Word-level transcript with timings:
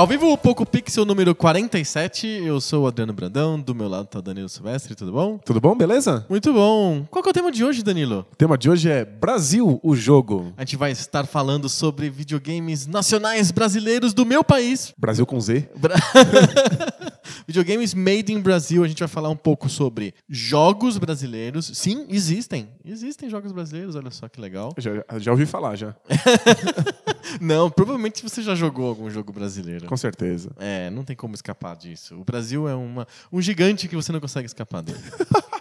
Ao 0.00 0.06
vivo, 0.06 0.32
o 0.32 0.38
Poco 0.38 0.64
Pixel 0.64 1.04
número 1.04 1.34
47. 1.34 2.26
Eu 2.26 2.58
sou 2.58 2.84
o 2.84 2.86
Adriano 2.86 3.12
Brandão, 3.12 3.60
do 3.60 3.74
meu 3.74 3.86
lado 3.86 4.06
tá 4.06 4.18
o 4.18 4.22
Danilo 4.22 4.48
Silvestre, 4.48 4.94
tudo 4.94 5.12
bom? 5.12 5.36
Tudo 5.36 5.60
bom, 5.60 5.76
beleza? 5.76 6.24
Muito 6.26 6.54
bom. 6.54 7.04
Qual 7.10 7.22
que 7.22 7.28
é 7.28 7.32
o 7.32 7.34
tema 7.34 7.52
de 7.52 7.62
hoje, 7.62 7.82
Danilo? 7.82 8.26
O 8.32 8.34
tema 8.34 8.56
de 8.56 8.70
hoje 8.70 8.88
é 8.88 9.04
Brasil, 9.04 9.78
o 9.82 9.94
jogo. 9.94 10.54
A 10.56 10.62
gente 10.62 10.78
vai 10.78 10.90
estar 10.90 11.26
falando 11.26 11.68
sobre 11.68 12.08
videogames 12.08 12.86
nacionais 12.86 13.50
brasileiros 13.50 14.14
do 14.14 14.24
meu 14.24 14.42
país. 14.42 14.94
Brasil 14.96 15.26
com 15.26 15.38
Z. 15.38 15.68
Bra- 15.76 15.96
videogames 17.46 17.92
made 17.92 18.32
in 18.32 18.40
Brasil. 18.40 18.82
A 18.82 18.88
gente 18.88 19.00
vai 19.00 19.08
falar 19.08 19.28
um 19.28 19.36
pouco 19.36 19.68
sobre 19.68 20.14
jogos 20.26 20.96
brasileiros. 20.96 21.70
Sim, 21.74 22.06
existem. 22.08 22.70
Existem 22.86 23.28
jogos 23.28 23.52
brasileiros, 23.52 23.94
olha 23.96 24.10
só 24.10 24.30
que 24.30 24.40
legal. 24.40 24.74
Já, 24.78 24.92
já 25.18 25.30
ouvi 25.30 25.44
falar, 25.44 25.76
já. 25.76 25.94
Não, 27.40 27.70
provavelmente 27.70 28.22
você 28.22 28.42
já 28.42 28.54
jogou 28.54 28.88
algum 28.88 29.10
jogo 29.10 29.32
brasileiro. 29.32 29.86
Com 29.86 29.96
certeza. 29.96 30.50
É, 30.58 30.90
não 30.90 31.04
tem 31.04 31.16
como 31.16 31.34
escapar 31.34 31.76
disso. 31.76 32.16
O 32.20 32.24
Brasil 32.24 32.68
é 32.68 32.74
uma, 32.74 33.06
um 33.32 33.40
gigante 33.40 33.88
que 33.88 33.96
você 33.96 34.12
não 34.12 34.20
consegue 34.20 34.46
escapar 34.46 34.82
dele. 34.82 34.98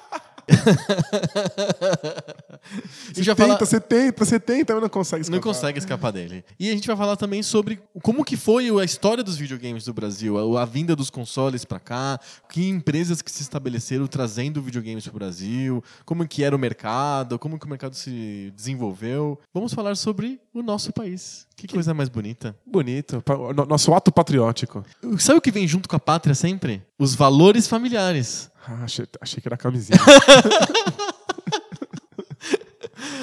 a 3.09 3.13
gente 3.13 3.25
vai 3.25 3.35
falar, 3.35 3.53
Tenta, 3.57 3.65
você 3.65 3.79
tenta, 3.79 4.25
você 4.25 4.39
tenta, 4.39 4.73
mas 4.73 4.81
não 4.81 4.89
consegue 4.89 5.29
não 5.29 5.37
escapar. 5.37 5.53
consegue 5.53 5.79
escapar 5.79 6.11
dele. 6.11 6.43
E 6.59 6.69
a 6.69 6.73
gente 6.73 6.87
vai 6.87 6.95
falar 6.95 7.15
também 7.15 7.43
sobre 7.43 7.79
como 8.01 8.23
que 8.23 8.37
foi 8.37 8.69
a 8.69 8.83
história 8.83 9.23
dos 9.23 9.37
videogames 9.37 9.85
do 9.85 9.93
Brasil, 9.93 10.57
a, 10.57 10.63
a 10.63 10.65
vinda 10.65 10.95
dos 10.95 11.09
consoles 11.09 11.65
pra 11.65 11.79
cá, 11.79 12.19
que 12.49 12.67
empresas 12.67 13.21
que 13.21 13.31
se 13.31 13.41
estabeleceram 13.41 14.07
trazendo 14.07 14.61
videogames 14.61 15.03
pro 15.05 15.13
Brasil, 15.13 15.83
como 16.05 16.27
que 16.27 16.43
era 16.43 16.55
o 16.55 16.59
mercado, 16.59 17.39
como 17.39 17.59
que 17.59 17.65
o 17.65 17.69
mercado 17.69 17.95
se 17.95 18.51
desenvolveu. 18.55 19.39
Vamos 19.53 19.73
falar 19.73 19.95
sobre 19.95 20.39
o 20.53 20.61
nosso 20.61 20.91
país. 20.93 21.47
Que 21.55 21.67
coisa 21.67 21.93
mais 21.93 22.09
bonita. 22.09 22.55
Bonito. 22.65 23.21
Nosso 23.67 23.93
ato 23.93 24.11
patriótico. 24.11 24.85
Sabe 25.17 25.39
o 25.39 25.41
que 25.41 25.51
vem 25.51 25.67
junto 25.67 25.89
com 25.89 25.95
a 25.95 25.99
pátria 25.99 26.33
sempre? 26.33 26.81
Os 26.97 27.15
valores 27.15 27.67
familiares. 27.67 28.48
Ah, 28.67 28.83
achei, 28.83 29.05
achei 29.21 29.41
que 29.41 29.47
era 29.47 29.57
camisinha. 29.57 29.99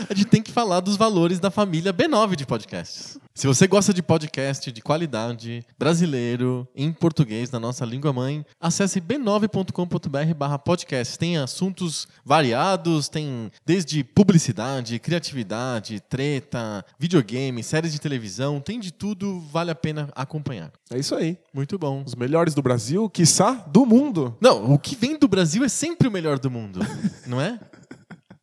A 0.08 0.14
gente 0.14 0.26
tem 0.26 0.42
que 0.42 0.52
falar 0.52 0.80
dos 0.80 0.96
valores 0.96 1.38
da 1.38 1.50
família 1.50 1.92
B9 1.92 2.36
de 2.36 2.46
podcasts. 2.46 3.18
Se 3.34 3.46
você 3.46 3.66
gosta 3.66 3.92
de 3.92 4.02
podcast 4.02 4.72
de 4.72 4.80
qualidade, 4.80 5.62
brasileiro, 5.78 6.66
em 6.74 6.90
português, 6.90 7.50
na 7.50 7.60
nossa 7.60 7.84
língua 7.84 8.10
mãe, 8.10 8.46
acesse 8.58 8.98
b9.com.br 8.98 10.34
barra 10.34 10.58
podcast. 10.58 11.18
Tem 11.18 11.36
assuntos 11.36 12.08
variados, 12.24 13.08
tem 13.10 13.50
desde 13.64 14.02
publicidade, 14.02 14.98
criatividade, 14.98 16.00
treta, 16.00 16.82
videogame, 16.98 17.62
séries 17.62 17.92
de 17.92 18.00
televisão, 18.00 18.58
tem 18.58 18.80
de 18.80 18.90
tudo, 18.90 19.40
vale 19.52 19.70
a 19.70 19.74
pena 19.74 20.08
acompanhar. 20.14 20.72
é 20.90 20.98
isso 20.98 21.14
aí. 21.14 21.36
Muito 21.52 21.78
bom. 21.78 22.02
Os 22.06 22.14
melhores 22.14 22.54
do 22.54 22.62
Brasil, 22.62 23.08
quiçá 23.10 23.52
do 23.66 23.84
mundo. 23.84 24.34
Não, 24.40 24.72
o 24.72 24.78
que 24.78 24.96
vem 24.96 25.18
do 25.18 25.28
Brasil 25.28 25.62
é 25.62 25.68
sempre 25.68 26.08
o 26.08 26.10
melhor 26.10 26.38
do 26.38 26.50
mundo, 26.50 26.80
não 27.26 27.38
é? 27.38 27.60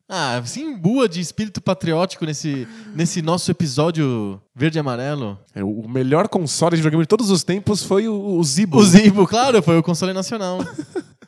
Ah, 0.08 0.42
se 0.44 0.60
imbua 0.60 1.08
de 1.08 1.18
espírito 1.20 1.62
patriótico 1.62 2.26
nesse, 2.26 2.68
nesse 2.94 3.22
nosso 3.22 3.50
episódio 3.50 4.40
verde 4.54 4.78
e 4.78 4.80
amarelo. 4.80 5.38
É, 5.54 5.64
o 5.64 5.88
melhor 5.88 6.28
console 6.28 6.76
de 6.76 6.82
videogame 6.82 7.04
de 7.04 7.08
todos 7.08 7.30
os 7.30 7.42
tempos 7.42 7.82
foi 7.82 8.06
o, 8.06 8.36
o 8.36 8.44
Zibo. 8.44 8.78
O 8.78 8.84
Zibo, 8.84 9.26
claro, 9.26 9.62
foi 9.62 9.78
o 9.78 9.82
console 9.82 10.12
nacional. 10.12 10.60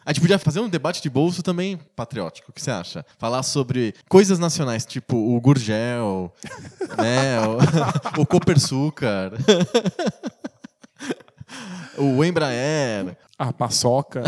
A 0.04 0.12
gente 0.12 0.20
podia 0.20 0.38
fazer 0.38 0.60
um 0.60 0.68
debate 0.68 1.02
de 1.02 1.08
bolso 1.08 1.42
também 1.42 1.80
patriótico. 1.96 2.50
O 2.50 2.52
que 2.52 2.62
você 2.62 2.70
acha? 2.70 3.04
Falar 3.18 3.42
sobre 3.42 3.94
coisas 4.08 4.38
nacionais, 4.38 4.84
tipo 4.84 5.16
o 5.16 5.40
Gurgel, 5.40 6.32
né? 6.96 7.40
O, 8.16 8.20
o 8.22 8.26
Copersucar, 8.26 9.32
o 11.98 12.22
Embraer. 12.22 13.16
A 13.38 13.52
paçoca. 13.52 14.22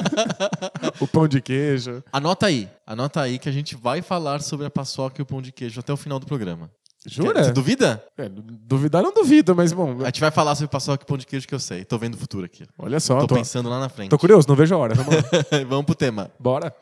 o 0.98 1.06
pão 1.06 1.28
de 1.28 1.42
queijo. 1.42 2.02
Anota 2.12 2.46
aí, 2.46 2.68
anota 2.86 3.20
aí 3.20 3.38
que 3.38 3.48
a 3.48 3.52
gente 3.52 3.76
vai 3.76 4.00
falar 4.00 4.40
sobre 4.40 4.66
a 4.66 4.70
paçoca 4.70 5.20
e 5.20 5.22
o 5.22 5.26
pão 5.26 5.42
de 5.42 5.52
queijo 5.52 5.78
até 5.78 5.92
o 5.92 5.96
final 5.96 6.18
do 6.18 6.26
programa. 6.26 6.70
Jura? 7.06 7.44
Você 7.44 7.52
duvida? 7.52 8.02
É, 8.16 8.30
duvidar 8.30 9.02
não 9.02 9.12
duvido, 9.12 9.54
mas 9.54 9.74
bom. 9.74 9.98
A 10.00 10.06
gente 10.06 10.20
vai 10.20 10.30
falar 10.30 10.54
sobre 10.54 10.70
paçoca 10.70 11.04
e 11.04 11.06
pão 11.06 11.18
de 11.18 11.26
queijo 11.26 11.46
que 11.46 11.54
eu 11.54 11.60
sei. 11.60 11.84
Tô 11.84 11.98
vendo 11.98 12.14
o 12.14 12.18
futuro 12.18 12.46
aqui. 12.46 12.64
Olha 12.78 12.98
só, 12.98 13.20
Tô 13.20 13.26
tô, 13.26 13.34
pensando 13.34 13.68
lá 13.68 13.78
na 13.78 13.90
frente. 13.90 14.08
tô 14.08 14.18
curioso, 14.18 14.48
não 14.48 14.56
vejo 14.56 14.74
a 14.74 14.78
hora. 14.78 14.94
Vamos 14.94 15.14
lá. 15.14 15.22
Vamos 15.68 15.84
pro 15.84 15.94
tema. 15.94 16.30
Bora. 16.40 16.74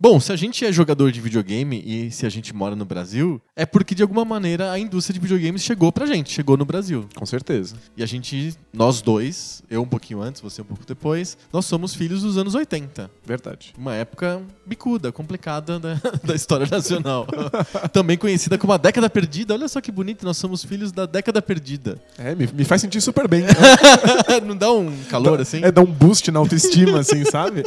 Bom, 0.00 0.20
se 0.20 0.30
a 0.32 0.36
gente 0.36 0.64
é 0.64 0.70
jogador 0.70 1.10
de 1.10 1.20
videogame 1.20 1.82
e 1.84 2.08
se 2.12 2.24
a 2.24 2.28
gente 2.28 2.54
mora 2.54 2.76
no 2.76 2.84
Brasil, 2.84 3.42
é 3.56 3.66
porque 3.66 3.96
de 3.96 4.02
alguma 4.02 4.24
maneira 4.24 4.70
a 4.70 4.78
indústria 4.78 5.14
de 5.14 5.18
videogames 5.18 5.60
chegou 5.60 5.90
pra 5.90 6.06
gente, 6.06 6.30
chegou 6.30 6.56
no 6.56 6.64
Brasil. 6.64 7.08
Com 7.16 7.26
certeza. 7.26 7.74
E 7.96 8.02
a 8.04 8.06
gente, 8.06 8.54
nós 8.72 9.02
dois, 9.02 9.60
eu 9.68 9.82
um 9.82 9.88
pouquinho 9.88 10.22
antes, 10.22 10.40
você 10.40 10.62
um 10.62 10.64
pouco 10.64 10.86
depois, 10.86 11.36
nós 11.52 11.66
somos 11.66 11.96
filhos 11.96 12.22
dos 12.22 12.38
anos 12.38 12.54
80. 12.54 13.10
Verdade. 13.26 13.74
Uma 13.76 13.92
época 13.96 14.40
bicuda, 14.64 15.10
complicada 15.10 15.80
da, 15.80 15.94
da 16.22 16.34
história 16.36 16.68
nacional. 16.70 17.26
Também 17.92 18.16
conhecida 18.16 18.56
como 18.56 18.72
a 18.72 18.76
década 18.76 19.10
perdida. 19.10 19.54
Olha 19.54 19.66
só 19.66 19.80
que 19.80 19.90
bonito, 19.90 20.24
nós 20.24 20.36
somos 20.36 20.64
filhos 20.64 20.92
da 20.92 21.06
década 21.06 21.42
perdida. 21.42 22.00
É, 22.16 22.36
me, 22.36 22.46
me 22.46 22.64
faz 22.64 22.82
sentir 22.82 23.00
super 23.00 23.26
bem. 23.26 23.42
Não 24.46 24.56
dá 24.56 24.70
um 24.70 24.96
calor 25.10 25.40
assim? 25.40 25.60
É 25.64 25.72
dar 25.72 25.82
um 25.82 25.92
boost 25.92 26.30
na 26.30 26.38
autoestima, 26.38 27.00
assim, 27.00 27.24
sabe? 27.24 27.64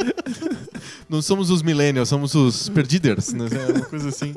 Não 1.10 1.22
somos 1.22 1.50
os 1.50 1.62
millennials, 1.62 2.10
somos 2.10 2.36
os 2.36 2.70
perdiders, 2.70 3.34
né? 3.34 3.46
É 3.52 3.74
uma 3.74 3.86
coisa 3.86 4.10
assim. 4.10 4.34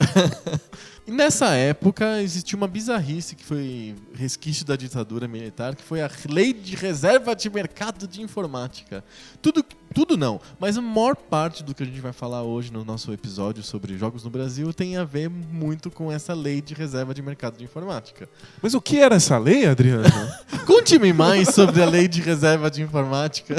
e 1.06 1.10
nessa 1.10 1.54
época 1.54 2.22
existia 2.22 2.56
uma 2.56 2.68
bizarrice 2.68 3.34
que 3.36 3.44
foi 3.44 3.94
resquício 4.14 4.64
da 4.64 4.76
ditadura 4.76 5.28
militar, 5.28 5.74
que 5.74 5.82
foi 5.82 6.00
a 6.00 6.10
Lei 6.28 6.52
de 6.52 6.76
Reserva 6.76 7.34
de 7.34 7.50
Mercado 7.50 8.06
de 8.06 8.22
Informática. 8.22 9.04
Tudo, 9.42 9.64
tudo 9.92 10.16
não, 10.16 10.40
mas 10.58 10.76
a 10.76 10.80
maior 10.80 11.16
parte 11.16 11.64
do 11.64 11.74
que 11.74 11.82
a 11.82 11.86
gente 11.86 12.00
vai 12.00 12.12
falar 12.12 12.42
hoje 12.42 12.72
no 12.72 12.84
nosso 12.84 13.12
episódio 13.12 13.62
sobre 13.62 13.96
jogos 13.98 14.24
no 14.24 14.30
Brasil 14.30 14.72
tem 14.72 14.96
a 14.96 15.04
ver 15.04 15.28
muito 15.28 15.90
com 15.90 16.10
essa 16.12 16.32
Lei 16.32 16.60
de 16.60 16.74
Reserva 16.74 17.12
de 17.12 17.22
Mercado 17.22 17.56
de 17.56 17.64
Informática. 17.64 18.28
Mas 18.62 18.74
o 18.74 18.80
que 18.80 18.98
era 18.98 19.16
essa 19.16 19.36
lei, 19.38 19.66
Adriano? 19.66 20.04
Conte-me 20.66 21.12
mais 21.12 21.48
sobre 21.54 21.82
a 21.82 21.86
Lei 21.86 22.06
de 22.06 22.20
Reserva 22.20 22.70
de 22.70 22.82
Informática. 22.82 23.56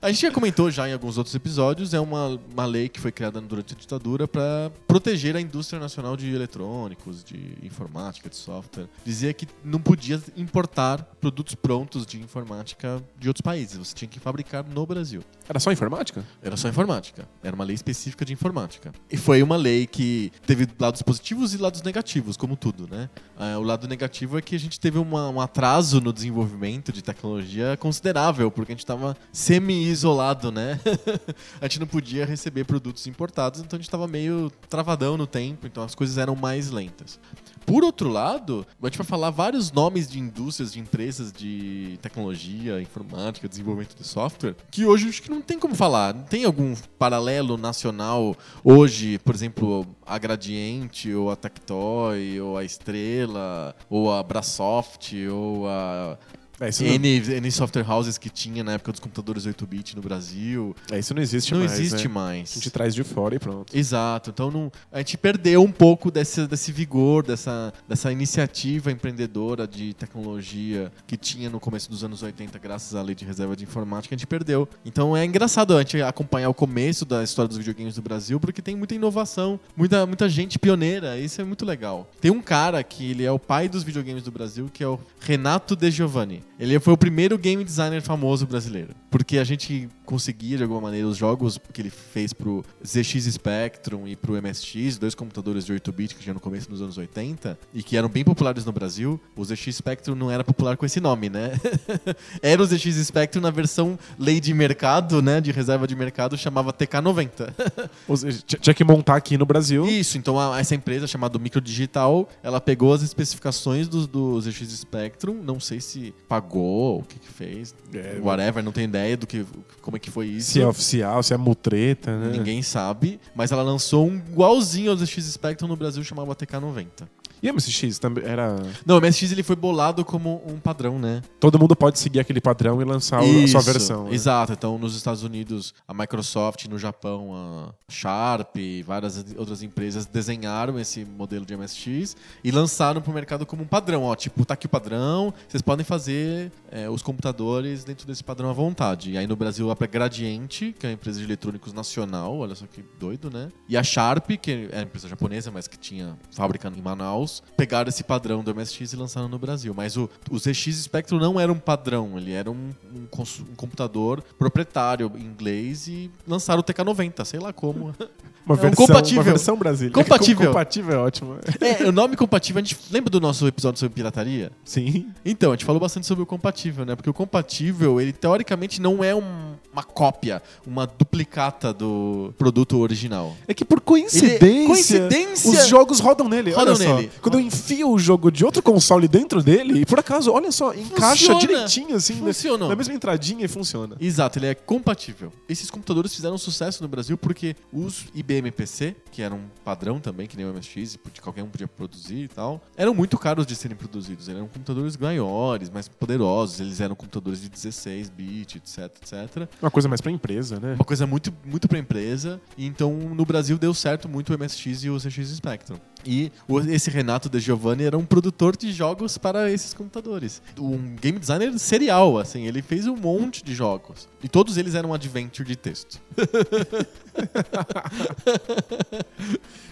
A 0.00 0.12
gente 0.12 0.20
já 0.20 0.30
comentou 0.30 0.70
já 0.70 0.86
em 0.88 0.92
alguns 0.92 1.16
outros 1.16 1.34
episódios, 1.34 1.94
é 1.94 2.00
uma, 2.00 2.38
uma 2.52 2.66
lei 2.66 2.90
que 2.90 3.00
foi 3.00 3.10
criada 3.10 3.40
durante 3.40 3.72
a 3.72 3.76
ditadura 3.76 4.28
para 4.28 4.70
proteger 4.86 5.34
a 5.34 5.40
indústria 5.40 5.80
nacional 5.80 6.14
de 6.14 6.32
eletrônicos, 6.32 7.24
de 7.24 7.56
informática, 7.62 8.28
de 8.28 8.36
software. 8.36 8.86
Dizia 9.02 9.32
que 9.32 9.48
não 9.64 9.80
podia 9.80 10.22
importar 10.36 11.02
produtos 11.20 11.54
prontos 11.54 12.04
de 12.04 12.20
informática 12.20 13.02
de 13.18 13.28
outros 13.28 13.40
países, 13.40 13.78
você 13.78 13.93
tinha 13.94 14.08
que 14.08 14.18
fabricar 14.20 14.64
no 14.68 14.84
Brasil. 14.86 15.22
Era 15.48 15.58
só 15.60 15.70
informática? 15.72 16.24
Era 16.42 16.56
só 16.56 16.68
informática. 16.68 17.28
Era 17.42 17.54
uma 17.54 17.64
lei 17.64 17.74
específica 17.74 18.24
de 18.24 18.32
informática. 18.32 18.92
E 19.10 19.16
foi 19.16 19.42
uma 19.42 19.56
lei 19.56 19.86
que 19.86 20.32
teve 20.46 20.66
lados 20.78 21.02
positivos 21.02 21.54
e 21.54 21.58
lados 21.58 21.82
negativos, 21.82 22.36
como 22.36 22.56
tudo, 22.56 22.88
né? 22.90 23.08
Ah, 23.36 23.58
o 23.58 23.62
lado 23.62 23.86
negativo 23.88 24.38
é 24.38 24.42
que 24.42 24.54
a 24.56 24.60
gente 24.60 24.78
teve 24.80 24.98
uma- 24.98 25.28
um 25.28 25.40
atraso 25.40 26.00
no 26.00 26.12
desenvolvimento 26.12 26.92
de 26.92 27.02
tecnologia 27.02 27.76
considerável, 27.78 28.50
porque 28.50 28.72
a 28.72 28.74
gente 28.74 28.80
estava 28.84 29.16
semi-isolado, 29.32 30.50
né? 30.52 30.80
a 31.60 31.64
gente 31.66 31.80
não 31.80 31.86
podia 31.86 32.24
receber 32.24 32.64
produtos 32.64 33.06
importados, 33.06 33.60
então 33.60 33.76
a 33.76 33.78
gente 33.80 33.88
estava 33.88 34.06
meio 34.08 34.50
travadão 34.68 35.16
no 35.16 35.26
tempo, 35.26 35.66
então 35.66 35.82
as 35.82 35.94
coisas 35.94 36.18
eram 36.18 36.34
mais 36.34 36.70
lentas. 36.70 37.18
Por 37.66 37.82
outro 37.82 38.08
lado, 38.08 38.66
a 38.82 38.86
gente 38.86 38.98
vai 38.98 39.06
falar 39.06 39.30
vários 39.30 39.72
nomes 39.72 40.08
de 40.08 40.18
indústrias, 40.18 40.72
de 40.72 40.80
empresas 40.80 41.32
de 41.32 41.98
tecnologia, 42.02 42.80
informática, 42.80 43.48
desenvolvimento 43.48 43.96
de 43.96 44.06
software, 44.06 44.54
que 44.70 44.84
hoje 44.84 45.08
acho 45.08 45.22
que 45.22 45.30
não 45.30 45.40
tem 45.40 45.58
como 45.58 45.74
falar. 45.74 46.14
Não 46.14 46.24
tem 46.24 46.44
algum 46.44 46.74
paralelo 46.98 47.56
nacional 47.56 48.36
hoje, 48.62 49.18
por 49.18 49.34
exemplo, 49.34 49.86
a 50.06 50.18
Gradiente, 50.18 51.12
ou 51.12 51.30
a 51.30 51.36
Tectoy, 51.36 52.40
ou 52.40 52.58
a 52.58 52.64
Estrela, 52.64 53.74
ou 53.88 54.12
a 54.12 54.22
Brasoft, 54.22 55.14
ou 55.26 55.68
a 55.68 56.18
É, 56.60 56.70
não, 56.82 56.90
N, 56.94 57.36
N 57.36 57.50
software 57.50 57.84
houses 57.88 58.18
que 58.18 58.30
tinha 58.30 58.62
na 58.62 58.72
época 58.72 58.92
dos 58.92 59.00
computadores 59.00 59.46
8-bit 59.46 59.96
no 59.96 60.02
Brasil. 60.02 60.74
é, 60.90 60.98
isso 60.98 61.14
não 61.14 61.22
existe 61.22 61.52
não 61.52 61.60
mais. 61.60 61.72
existe 61.72 62.08
né? 62.08 62.14
mais. 62.14 62.52
A 62.52 62.54
gente 62.54 62.70
traz 62.70 62.94
de 62.94 63.02
fora 63.02 63.34
e 63.34 63.38
pronto. 63.38 63.76
Exato. 63.76 64.30
Então 64.30 64.50
não, 64.50 64.70
a 64.92 64.98
gente 64.98 65.16
perdeu 65.18 65.62
um 65.62 65.72
pouco 65.72 66.10
desse, 66.10 66.46
desse 66.46 66.70
vigor, 66.70 67.24
dessa, 67.24 67.72
dessa 67.88 68.12
iniciativa 68.12 68.90
empreendedora 68.90 69.66
de 69.66 69.94
tecnologia 69.94 70.92
que 71.06 71.16
tinha 71.16 71.50
no 71.50 71.58
começo 71.58 71.90
dos 71.90 72.04
anos 72.04 72.22
80, 72.22 72.58
graças 72.58 72.94
à 72.94 73.02
lei 73.02 73.14
de 73.14 73.24
reserva 73.24 73.56
de 73.56 73.64
informática, 73.64 74.14
a 74.14 74.16
gente 74.16 74.26
perdeu. 74.26 74.68
Então 74.84 75.16
é 75.16 75.24
engraçado 75.24 75.76
a 75.76 75.80
gente 75.80 76.00
acompanhar 76.02 76.48
o 76.48 76.54
começo 76.54 77.04
da 77.04 77.22
história 77.22 77.48
dos 77.48 77.58
videogames 77.58 77.96
do 77.96 78.02
Brasil, 78.02 78.38
porque 78.38 78.62
tem 78.62 78.76
muita 78.76 78.94
inovação, 78.94 79.58
muita, 79.76 80.06
muita 80.06 80.28
gente 80.28 80.58
pioneira. 80.58 81.18
Isso 81.18 81.40
é 81.40 81.44
muito 81.44 81.64
legal. 81.64 82.08
Tem 82.20 82.30
um 82.30 82.40
cara 82.40 82.82
que 82.82 83.10
ele 83.10 83.24
é 83.24 83.32
o 83.32 83.38
pai 83.38 83.68
dos 83.68 83.82
videogames 83.82 84.22
do 84.22 84.30
Brasil, 84.30 84.70
que 84.72 84.84
é 84.84 84.88
o 84.88 85.00
Renato 85.20 85.74
De 85.74 85.90
Giovanni. 85.90 86.43
Ele 86.58 86.78
foi 86.78 86.92
o 86.92 86.96
primeiro 86.96 87.36
game 87.36 87.64
designer 87.64 88.00
famoso 88.00 88.46
brasileiro. 88.46 88.90
Porque 89.10 89.38
a 89.38 89.44
gente 89.44 89.88
conseguia, 90.04 90.56
de 90.56 90.62
alguma 90.62 90.80
maneira, 90.80 91.06
os 91.08 91.16
jogos 91.16 91.58
que 91.72 91.80
ele 91.80 91.90
fez 91.90 92.32
pro 92.32 92.64
ZX 92.86 93.24
Spectrum 93.32 94.06
e 94.06 94.14
pro 94.16 94.34
MSX, 94.40 94.98
dois 94.98 95.14
computadores 95.14 95.64
de 95.64 95.72
8-bit 95.72 96.14
que 96.14 96.22
tinha 96.22 96.34
no 96.34 96.40
começo 96.40 96.68
dos 96.68 96.80
anos 96.82 96.96
80 96.98 97.58
e 97.72 97.82
que 97.82 97.96
eram 97.96 98.08
bem 98.08 98.24
populares 98.24 98.64
no 98.64 98.72
Brasil. 98.72 99.20
O 99.36 99.44
ZX 99.44 99.76
Spectrum 99.76 100.14
não 100.14 100.30
era 100.30 100.44
popular 100.44 100.76
com 100.76 100.84
esse 100.86 101.00
nome, 101.00 101.28
né? 101.28 101.52
era 102.42 102.62
o 102.62 102.66
ZX 102.66 102.96
Spectrum 103.06 103.40
na 103.40 103.50
versão 103.50 103.98
lei 104.18 104.40
de 104.40 104.52
mercado, 104.54 105.22
né? 105.22 105.40
De 105.40 105.50
reserva 105.52 105.86
de 105.86 105.94
mercado, 105.96 106.36
chamava 106.36 106.72
TK90. 106.72 107.52
Ou 108.08 108.16
seja, 108.16 108.42
t- 108.42 108.58
Tinha 108.58 108.74
que 108.74 108.84
montar 108.84 109.16
aqui 109.16 109.36
no 109.38 109.46
Brasil. 109.46 109.86
Isso, 109.86 110.18
então 110.18 110.38
a- 110.38 110.58
essa 110.60 110.74
empresa 110.74 111.06
chamada 111.06 111.38
Microdigital, 111.38 112.28
ela 112.42 112.60
pegou 112.60 112.92
as 112.92 113.02
especificações 113.02 113.88
do, 113.88 114.06
do 114.06 114.40
ZX 114.40 114.70
Spectrum, 114.78 115.34
não 115.42 115.58
sei 115.60 115.80
se 115.80 116.14
pagou, 116.28 117.00
o 117.00 117.02
que 117.04 117.18
que 117.18 117.28
fez, 117.28 117.74
É, 117.92 118.18
whatever, 118.20 118.62
não 118.62 118.72
tenho 118.72 118.84
ideia 118.88 119.16
do 119.16 119.26
que, 119.26 119.44
como 119.80 119.93
é 119.96 119.98
que 119.98 120.10
foi 120.10 120.26
isso. 120.26 120.52
Se 120.52 120.60
é 120.60 120.66
oficial, 120.66 121.22
se 121.22 121.34
é 121.34 121.36
mutreta, 121.36 122.16
né? 122.18 122.36
Ninguém 122.36 122.62
sabe, 122.62 123.20
mas 123.34 123.52
ela 123.52 123.62
lançou 123.62 124.08
um 124.08 124.16
igualzinho 124.16 124.90
ao 124.90 124.96
ZX 124.96 125.24
Spectrum 125.24 125.68
no 125.68 125.76
Brasil, 125.76 126.02
chamava 126.04 126.34
TK90. 126.34 127.08
E 127.42 127.50
o 127.50 127.54
MSX 127.54 127.98
também 127.98 128.24
era. 128.24 128.56
Não, 128.86 128.96
o 128.96 129.00
MSX 129.00 129.32
ele 129.32 129.42
foi 129.42 129.56
bolado 129.56 130.04
como 130.04 130.42
um 130.46 130.58
padrão, 130.58 130.98
né? 130.98 131.22
Todo 131.38 131.58
mundo 131.58 131.76
pode 131.76 131.98
seguir 131.98 132.20
aquele 132.20 132.40
padrão 132.40 132.80
e 132.80 132.84
lançar 132.84 133.22
o- 133.22 133.44
a 133.44 133.48
sua 133.48 133.60
versão. 133.60 134.04
né? 134.04 134.14
Exato. 134.14 134.52
Então, 134.52 134.78
nos 134.78 134.96
Estados 134.96 135.22
Unidos, 135.22 135.74
a 135.86 135.92
Microsoft, 135.94 136.66
no 136.66 136.78
Japão, 136.78 137.34
a 137.34 137.74
Sharp 137.92 138.56
e 138.56 138.82
várias 138.82 139.24
outras 139.36 139.62
empresas 139.62 140.06
desenharam 140.06 140.78
esse 140.78 141.04
modelo 141.04 141.44
de 141.44 141.54
MSX 141.56 142.16
e 142.42 142.50
lançaram 142.50 143.00
para 143.00 143.10
o 143.10 143.14
mercado 143.14 143.44
como 143.46 143.62
um 143.62 143.66
padrão. 143.66 144.04
Ó, 144.04 144.14
tipo, 144.14 144.44
tá 144.44 144.54
aqui 144.54 144.66
o 144.66 144.68
padrão, 144.68 145.32
vocês 145.48 145.62
podem 145.62 145.84
fazer 145.84 146.50
é, 146.70 146.88
os 146.88 147.02
computadores 147.02 147.84
dentro 147.84 148.06
desse 148.06 148.22
padrão 148.24 148.48
à 148.50 148.52
vontade. 148.52 149.10
E 149.12 149.18
aí 149.18 149.26
no 149.26 149.36
Brasil 149.36 149.70
a 149.70 149.74
Gradiente, 149.86 150.74
que 150.78 150.86
é 150.86 150.88
uma 150.90 150.94
empresa 150.94 151.18
de 151.18 151.24
eletrônicos 151.24 151.72
nacional, 151.72 152.36
olha 152.38 152.54
só 152.54 152.66
que 152.66 152.82
doido, 152.98 153.30
né? 153.30 153.48
E 153.68 153.76
a 153.76 153.82
Sharp, 153.82 154.28
que 154.42 154.68
é 154.72 154.76
uma 154.78 154.82
empresa 154.82 155.08
japonesa, 155.08 155.50
mas 155.52 155.66
que 155.68 155.76
tinha 155.78 156.18
fábrica 156.32 156.72
em 156.74 156.82
Manaus, 156.82 157.23
pegaram 157.56 157.88
esse 157.88 158.02
padrão 158.04 158.42
do 158.42 158.54
MSX 158.54 158.92
e 158.92 158.96
lançaram 158.96 159.28
no 159.28 159.38
Brasil. 159.38 159.72
Mas 159.74 159.96
o, 159.96 160.08
o 160.30 160.38
ZX 160.38 160.76
Spectrum 160.84 161.18
não 161.18 161.38
era 161.38 161.52
um 161.52 161.58
padrão, 161.58 162.16
ele 162.16 162.32
era 162.32 162.50
um, 162.50 162.70
um 162.94 163.06
um 163.24 163.54
computador 163.56 164.22
proprietário 164.38 165.10
em 165.16 165.22
inglês 165.22 165.86
e 165.88 166.10
lançaram 166.26 166.60
o 166.60 166.64
TK90, 166.64 167.24
sei 167.24 167.40
lá 167.40 167.52
como. 167.52 167.94
Uma 168.46 168.56
É 168.56 168.58
um 168.58 168.60
versão, 168.60 168.86
compatível. 168.86 169.22
Uma 169.22 169.24
versão 169.24 169.56
brasileira. 169.56 169.94
Compatível. 169.94 170.48
compatível 170.48 170.92
é 170.92 170.98
ótimo. 170.98 171.38
é, 171.60 171.84
o 171.88 171.92
nome 171.92 172.14
compatível, 172.14 172.60
a 172.60 172.62
gente 172.62 172.78
lembra 172.90 173.08
do 173.08 173.18
nosso 173.18 173.46
episódio 173.46 173.80
sobre 173.80 173.94
pirataria? 173.94 174.52
Sim. 174.62 175.10
Então, 175.24 175.50
a 175.50 175.54
gente 175.54 175.64
falou 175.64 175.80
bastante 175.80 176.06
sobre 176.06 176.22
o 176.24 176.26
compatível, 176.26 176.84
né? 176.84 176.94
Porque 176.94 177.08
o 177.08 177.14
compatível, 177.14 177.98
ele 177.98 178.12
teoricamente 178.12 178.82
não 178.82 179.02
é 179.02 179.14
um- 179.14 179.53
uma 179.74 179.82
cópia, 179.82 180.40
uma 180.64 180.86
duplicata 180.86 181.72
do 181.74 182.32
produto 182.38 182.78
original. 182.78 183.34
É 183.48 183.52
que 183.52 183.64
por 183.64 183.80
coincidência, 183.80 184.46
Ele- 184.46 184.66
coincidência! 184.66 185.50
os 185.50 185.66
jogos 185.66 185.98
rodam 185.98 186.28
nele. 186.28 186.52
Rodam 186.52 186.74
olha 186.74 186.84
só. 186.86 186.94
nele. 186.96 187.10
Quando 187.20 187.34
eu 187.34 187.40
enfio 187.40 187.90
o 187.90 187.98
jogo 187.98 188.30
de 188.30 188.44
outro 188.44 188.62
console 188.62 189.08
dentro 189.08 189.42
dele, 189.42 189.80
e 189.80 189.84
por 189.86 189.98
acaso, 189.98 190.30
olha 190.32 190.52
só, 190.52 190.72
encaixa 190.72 191.32
Funciona. 191.32 191.40
direitinho 191.40 191.96
assim, 191.96 192.14
né? 192.14 192.32
Funcionou. 192.32 192.68
na 192.68 192.76
mesma 192.76 192.94
entradinha 192.94 193.44
e 193.44 193.48
funciona. 193.48 193.96
Exato, 194.00 194.38
ele 194.38 194.46
é 194.46 194.54
compatível. 194.54 195.32
Esses 195.48 195.68
computadores 195.70 196.14
fizeram 196.14 196.38
sucesso 196.38 196.80
no 196.82 196.88
Brasil 196.88 197.18
porque 197.18 197.56
os 197.72 198.04
IBM 198.14 198.50
PC, 198.52 198.94
que 199.10 199.22
eram 199.22 199.38
um 199.38 199.44
padrão 199.64 199.98
também, 199.98 200.26
que 200.28 200.36
nem 200.36 200.46
o 200.46 200.54
MSX, 200.54 200.94
e 200.94 201.20
qualquer 201.20 201.42
um 201.42 201.48
podia 201.48 201.66
produzir 201.66 202.22
e 202.24 202.28
tal, 202.28 202.60
eram 202.76 202.94
muito 202.94 203.18
caros 203.18 203.44
de 203.46 203.56
serem 203.56 203.76
produzidos. 203.76 204.28
Eram 204.28 204.42
computadores 204.46 204.96
maiores, 204.96 205.68
mais 205.68 205.88
poderosos, 205.88 206.60
eles 206.60 206.80
eram 206.80 206.94
computadores 206.94 207.40
de 207.42 207.48
16 207.48 208.08
bit, 208.10 208.58
etc, 208.58 208.78
etc. 209.02 209.48
Uma 209.64 209.70
coisa 209.70 209.88
mais 209.88 210.02
pra 210.02 210.12
empresa, 210.12 210.60
né? 210.60 210.74
Uma 210.74 210.84
coisa 210.84 211.06
muito, 211.06 211.32
muito 211.42 211.66
pra 211.66 211.78
empresa. 211.78 212.38
Então, 212.58 212.92
no 212.92 213.24
Brasil, 213.24 213.56
deu 213.56 213.72
certo 213.72 214.06
muito 214.06 214.34
o 214.34 214.38
MSX 214.38 214.84
e 214.84 214.90
o 214.90 214.98
ZX 214.98 215.28
Spectrum. 215.28 215.76
E 216.04 216.30
esse 216.68 216.90
Renato 216.90 217.28
De 217.28 217.40
Giovanni 217.40 217.84
era 217.84 217.96
um 217.96 218.04
produtor 218.04 218.56
de 218.56 218.72
jogos 218.72 219.18
para 219.18 219.50
esses 219.50 219.74
computadores. 219.74 220.42
Um 220.58 220.96
game 220.96 221.18
designer 221.18 221.58
serial, 221.58 222.18
assim. 222.18 222.46
Ele 222.46 222.62
fez 222.62 222.86
um 222.86 222.96
monte 222.96 223.42
de 223.42 223.54
jogos. 223.54 224.08
E 224.22 224.28
todos 224.28 224.56
eles 224.56 224.74
eram 224.74 224.92
adventure 224.92 225.46
de 225.46 225.56
texto. 225.56 226.00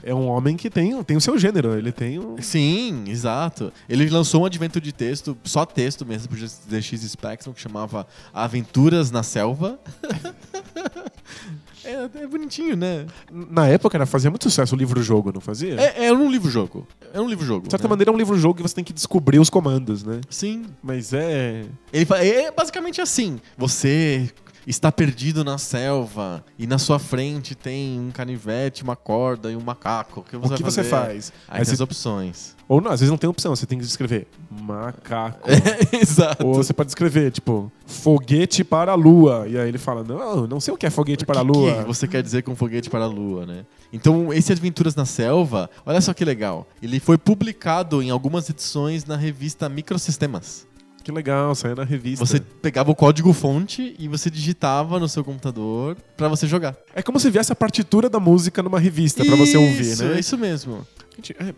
É 0.05 0.12
um 0.12 0.26
homem 0.26 0.56
que 0.56 0.69
tem, 0.69 1.00
tem 1.05 1.17
o 1.17 1.20
seu 1.20 1.38
gênero, 1.38 1.79
ele 1.79 1.93
tem 1.93 2.19
um... 2.19 2.37
Sim, 2.43 3.05
exato. 3.06 3.73
Ele 3.88 4.11
lançou 4.11 4.43
um 4.43 4.44
adventure 4.44 4.85
de 4.85 4.93
texto, 4.93 5.38
só 5.44 5.64
texto 5.64 6.05
mesmo, 6.05 6.28
pro 6.28 6.44
ZX 6.44 7.02
Spectrum, 7.02 7.52
que 7.52 7.61
chamava 7.61 8.05
Aventuras 8.35 9.12
na 9.12 9.23
Selva. 9.23 9.78
é, 11.84 12.08
é 12.23 12.26
bonitinho, 12.26 12.76
né? 12.76 13.06
Na 13.31 13.69
época 13.69 13.96
era, 13.96 14.06
fazia 14.06 14.31
muito 14.31 14.44
sucesso 14.44 14.75
o 14.75 14.79
livro-jogo, 14.79 15.32
não 15.32 15.40
fazia? 15.40 15.81
É, 15.81 16.06
é 16.06 16.12
um 16.12 16.31
livro-jogo. 16.31 16.87
É 17.12 17.20
um 17.20 17.29
livro-jogo. 17.29 17.67
De 17.67 17.70
certa 17.70 17.87
né? 17.87 17.90
maneira 17.90 18.11
é 18.11 18.14
um 18.14 18.17
livro-jogo 18.17 18.55
que 18.55 18.62
você 18.62 18.75
tem 18.75 18.84
que 18.84 18.93
descobrir 18.93 19.38
os 19.38 19.50
comandos, 19.50 20.02
né? 20.05 20.20
Sim. 20.31 20.67
Mas 20.82 21.12
é... 21.12 21.64
Ele 21.93 22.05
fa- 22.05 22.25
é 22.25 22.50
basicamente 22.50 23.00
assim. 23.00 23.40
Você 23.56 24.31
está 24.67 24.93
perdido 24.93 25.44
na 25.44 25.59
selva 25.59 26.44
e 26.59 26.67
na 26.67 26.79
sua 26.79 26.99
frente 26.99 27.55
tem 27.55 27.99
um 27.99 28.11
canivete, 28.11 28.82
uma 28.82 28.97
corda 28.97 29.50
e 29.50 29.56
um 29.56 29.61
macaco. 29.61 30.20
O 30.20 30.23
que 30.23 30.37
você, 30.37 30.55
o 30.55 30.56
que 30.56 30.62
você 30.62 30.85
faz? 30.85 31.32
Aí 31.49 31.64
tem 31.64 31.75
as 31.75 31.81
opções. 31.81 32.56
Ou 32.69 32.81
não, 32.81 32.91
às 32.91 33.00
vezes 33.00 33.11
não 33.11 33.19
tem 33.19 33.29
opção, 33.29 33.55
você 33.55 33.67
tem 33.67 33.79
que 33.79 33.85
escrever 33.85 34.26
macaco. 34.50 35.41
Exato. 35.93 36.47
Ou 36.47 36.55
você 36.55 36.73
pode 36.73 36.91
escrever, 36.91 37.31
tipo, 37.31 37.70
foguete 37.87 38.64
para 38.64 38.93
a 38.93 38.94
lua. 38.94 39.47
E 39.47 39.59
aí 39.59 39.69
ele 39.69 39.79
fala, 39.79 40.03
não, 40.03 40.47
não 40.47 40.61
sei 40.61 40.73
o 40.73 40.76
que 40.76 40.87
é 40.87 40.91
foguete 40.91 41.26
para 41.26 41.41
a 41.41 41.43
O 41.43 41.47
que 41.47 41.59
lua. 41.59 41.75
que 41.82 41.85
você 41.85 42.09
quer 42.09 42.23
dizer 42.23 42.43
com 42.43 42.56
foguete 42.56 42.88
para 42.88 43.05
a 43.05 43.09
lua, 43.09 43.44
né? 43.44 43.67
Então, 43.93 44.32
esse 44.32 44.53
Aventuras 44.53 44.94
na 44.94 45.05
Selva, 45.05 45.69
olha 45.85 46.00
só 46.00 46.14
que 46.14 46.25
legal. 46.25 46.67
Ele 46.82 46.99
foi 46.99 47.19
publicado 47.19 48.00
em 48.02 48.11
algumas 48.11 48.49
edições 48.49 49.04
na 49.04 49.16
revista 49.16 49.69
Microsistemas. 49.69 50.66
Que 51.02 51.11
legal, 51.11 51.54
saiu 51.54 51.75
na 51.75 51.85
revista. 51.85 52.25
Você 52.25 52.40
pegava 52.40 52.90
o 52.90 52.94
código 52.94 53.32
fonte 53.32 53.94
e 53.99 54.06
você 54.06 54.30
digitava 54.30 55.00
no 55.00 55.09
seu 55.09 55.25
computador 55.25 55.97
para 56.16 56.28
você 56.28 56.47
jogar. 56.47 56.76
É 56.94 57.02
como 57.02 57.18
se 57.18 57.28
viesse 57.30 57.52
a 57.52 57.56
partitura 57.56 58.09
da 58.09 58.21
música 58.21 58.62
numa 58.62 58.78
revista 58.78 59.25
pra 59.25 59.35
você 59.35 59.56
ouvir, 59.56 59.80
Isso, 59.80 60.04
né? 60.04 60.16
É 60.16 60.21
isso 60.21 60.38
mesmo. 60.38 60.87
Gente, 61.14 61.37
é, 61.38 61.54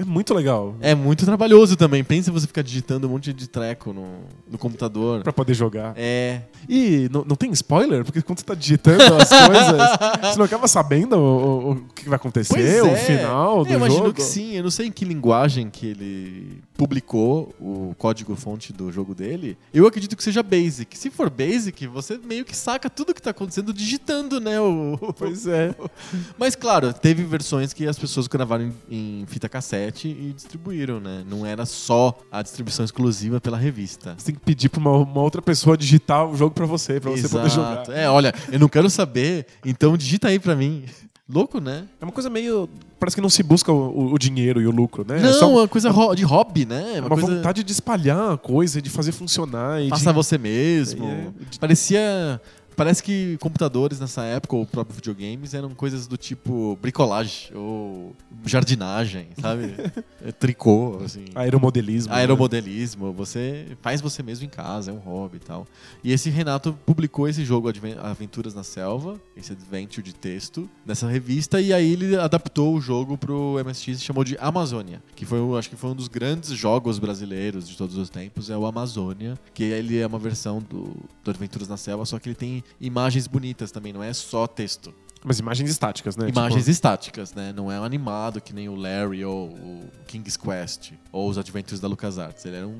é 0.00 0.04
muito 0.04 0.34
legal. 0.34 0.74
É 0.80 0.94
muito 0.94 1.24
trabalhoso 1.24 1.76
também. 1.76 2.02
Pensa 2.02 2.32
você 2.32 2.46
ficar 2.46 2.62
digitando 2.62 3.06
um 3.06 3.10
monte 3.10 3.32
de 3.32 3.48
treco 3.48 3.92
no, 3.92 4.06
no 4.50 4.58
computador. 4.58 5.22
Pra 5.22 5.32
poder 5.32 5.54
jogar. 5.54 5.94
É. 5.96 6.42
E 6.68 7.08
não, 7.12 7.24
não 7.24 7.36
tem 7.36 7.50
spoiler? 7.52 8.04
Porque 8.04 8.20
quando 8.20 8.38
você 8.40 8.44
tá 8.44 8.54
digitando 8.54 9.02
as 9.14 9.28
coisas, 9.30 10.30
você 10.32 10.38
não 10.38 10.44
acaba 10.44 10.66
sabendo 10.66 11.16
o, 11.16 11.18
o- 11.20 11.70
o 11.72 11.76
que 11.94 12.08
vai 12.08 12.16
acontecer, 12.16 12.80
Pois 12.80 12.92
o 12.92 12.94
é. 12.94 12.96
final 12.96 13.64
do 13.64 13.70
Eu 13.70 13.76
imagino 13.78 13.98
jogo. 14.06 14.14
que 14.14 14.22
sim. 14.22 14.54
Eu 14.56 14.64
não 14.64 14.70
sei 14.70 14.86
em 14.88 14.92
que 14.92 15.04
linguagem 15.04 15.70
que 15.70 15.86
ele 15.86 16.60
publicou 16.76 17.54
o 17.60 17.94
código-fonte 17.98 18.72
do 18.72 18.90
jogo 18.90 19.14
dele. 19.14 19.56
Eu 19.72 19.86
acredito 19.86 20.16
que 20.16 20.22
seja 20.24 20.42
Basic. 20.42 20.96
Se 20.98 21.08
for 21.10 21.30
Basic, 21.30 21.86
você 21.86 22.18
meio 22.18 22.44
que 22.44 22.56
saca 22.56 22.90
tudo 22.90 23.14
que 23.14 23.22
tá 23.22 23.30
acontecendo 23.30 23.72
digitando, 23.72 24.40
né? 24.40 24.60
O... 24.60 24.98
Pois 25.16 25.46
é. 25.46 25.74
Mas 26.38 26.54
claro, 26.56 26.92
teve 26.92 27.22
versões 27.24 27.72
que 27.72 27.86
as 27.86 27.98
pessoas 27.98 28.26
gravaram 28.26 28.72
em, 28.90 29.24
fita 29.26 29.48
cassete 29.48 30.08
e 30.08 30.32
distribuíram, 30.32 31.00
né? 31.00 31.24
Não 31.28 31.44
era 31.44 31.64
só 31.66 32.16
a 32.30 32.42
distribuição 32.42 32.84
exclusiva 32.84 33.40
pela 33.40 33.56
revista. 33.56 34.14
Você 34.18 34.26
tem 34.26 34.34
que 34.34 34.40
pedir 34.40 34.68
pra 34.68 34.80
uma, 34.80 34.92
uma 34.96 35.20
outra 35.22 35.40
pessoa 35.42 35.76
digitar 35.76 36.26
o 36.26 36.36
jogo 36.36 36.54
pra 36.54 36.66
você, 36.66 37.00
pra 37.00 37.10
você 37.10 37.28
poder 37.28 37.50
jogar. 37.50 37.88
É, 37.90 38.08
olha, 38.08 38.32
eu 38.50 38.58
não 38.58 38.68
quero 38.68 38.88
saber, 38.90 39.46
então 39.64 39.96
digita 39.96 40.28
aí 40.28 40.38
pra 40.38 40.54
mim. 40.56 40.84
Louco, 41.30 41.60
né? 41.60 41.84
É 42.00 42.04
uma 42.06 42.12
coisa 42.12 42.30
meio. 42.30 42.66
Parece 42.98 43.14
que 43.14 43.20
não 43.20 43.28
se 43.28 43.42
busca 43.42 43.70
o, 43.70 44.14
o- 44.14 44.18
dinheiro 44.18 44.62
e 44.62 44.66
o 44.66 44.70
lucro, 44.70 45.04
né? 45.06 45.20
não, 45.20 45.28
é 45.28 45.32
só 45.34 45.50
uma 45.50 45.68
coisa 45.68 45.90
de 46.16 46.24
hobby, 46.24 46.64
né? 46.64 46.94
uma, 46.94 47.00
Uma, 47.00 47.08
coisa 47.10 47.36
vontade 47.36 47.62
de 47.62 47.70
espalhar 47.70 48.32
a 48.32 48.38
coisa, 48.38 48.80
de 48.80 48.88
fazer 48.88 49.12
funcionar. 49.12 49.82
E 49.82 49.90
faça 49.90 50.08
de... 50.10 50.14
você 50.14 50.38
mesmo. 50.38 51.06
É, 51.06 51.26
Parecia 51.60 52.40
Parece 52.78 53.02
que 53.02 53.36
computadores 53.38 53.98
nessa 53.98 54.22
época, 54.22 54.54
ou 54.54 54.64
próprios 54.64 54.98
videogames, 54.98 55.52
eram 55.52 55.70
coisas 55.70 56.06
do 56.06 56.16
tipo 56.16 56.78
bricolagem 56.80 57.50
ou 57.52 58.14
jardinagem, 58.46 59.30
sabe? 59.40 59.74
É, 60.20 60.32
Tricô, 60.32 61.00
assim. 61.04 61.26
Aeromodelismo. 61.34 62.12
né? 62.12 62.18
Aeromodelismo, 62.18 63.12
você 63.12 63.66
faz 63.80 64.00
você 64.00 64.20
mesmo 64.20 64.44
em 64.44 64.48
casa, 64.48 64.90
é 64.90 64.94
um 64.94 64.98
hobby 64.98 65.36
e 65.36 65.40
tal. 65.40 65.64
E 66.02 66.12
esse 66.12 66.28
Renato 66.28 66.76
publicou 66.84 67.28
esse 67.28 67.44
jogo 67.44 67.70
Aventuras 68.02 68.52
na 68.52 68.64
Selva, 68.64 69.20
esse 69.36 69.52
adventure 69.52 70.04
de 70.04 70.12
texto, 70.12 70.68
nessa 70.84 71.08
revista, 71.08 71.60
e 71.60 71.72
aí 71.72 71.92
ele 71.92 72.16
adaptou 72.16 72.74
o 72.74 72.80
jogo 72.80 73.16
pro 73.16 73.56
MSX 73.64 73.98
e 73.98 74.00
chamou 74.00 74.24
de 74.24 74.36
Amazônia, 74.40 75.00
que 75.14 75.24
foi, 75.24 75.38
acho 75.56 75.70
que 75.70 75.76
foi 75.76 75.90
um 75.90 75.94
dos 75.94 76.08
grandes 76.08 76.50
jogos 76.50 76.98
brasileiros 76.98 77.68
de 77.68 77.76
todos 77.76 77.96
os 77.96 78.10
tempos, 78.10 78.50
é 78.50 78.56
o 78.56 78.66
Amazônia, 78.66 79.38
que 79.54 79.62
ele 79.62 79.98
é 79.98 80.06
uma 80.06 80.18
versão 80.18 80.58
do, 80.58 80.96
do 81.22 81.30
Aventuras 81.30 81.68
na 81.68 81.76
Selva, 81.76 82.04
só 82.04 82.18
que 82.18 82.28
ele 82.28 82.36
tem 82.36 82.64
imagens 82.80 83.26
bonitas 83.26 83.70
também, 83.70 83.92
não 83.92 84.02
é 84.02 84.12
só 84.12 84.46
texto. 84.46 84.94
Mas 85.24 85.40
imagens 85.40 85.68
estáticas, 85.68 86.16
né? 86.16 86.28
Imagens 86.28 86.62
Tipo, 86.62 86.70
estáticas, 86.70 87.34
né? 87.34 87.52
Não 87.54 87.72
é 87.72 87.80
um 87.80 87.84
animado 87.84 88.40
que 88.40 88.52
nem 88.52 88.68
o 88.68 88.74
Larry 88.76 89.24
ou 89.24 89.48
o 89.48 89.90
King's 90.06 90.36
Quest 90.36 90.92
ou 91.10 91.28
os 91.28 91.36
Adventures 91.36 91.80
da 91.80 91.88
LucasArts. 91.88 92.44
Ele 92.44 92.56
era, 92.56 92.68
um, 92.68 92.78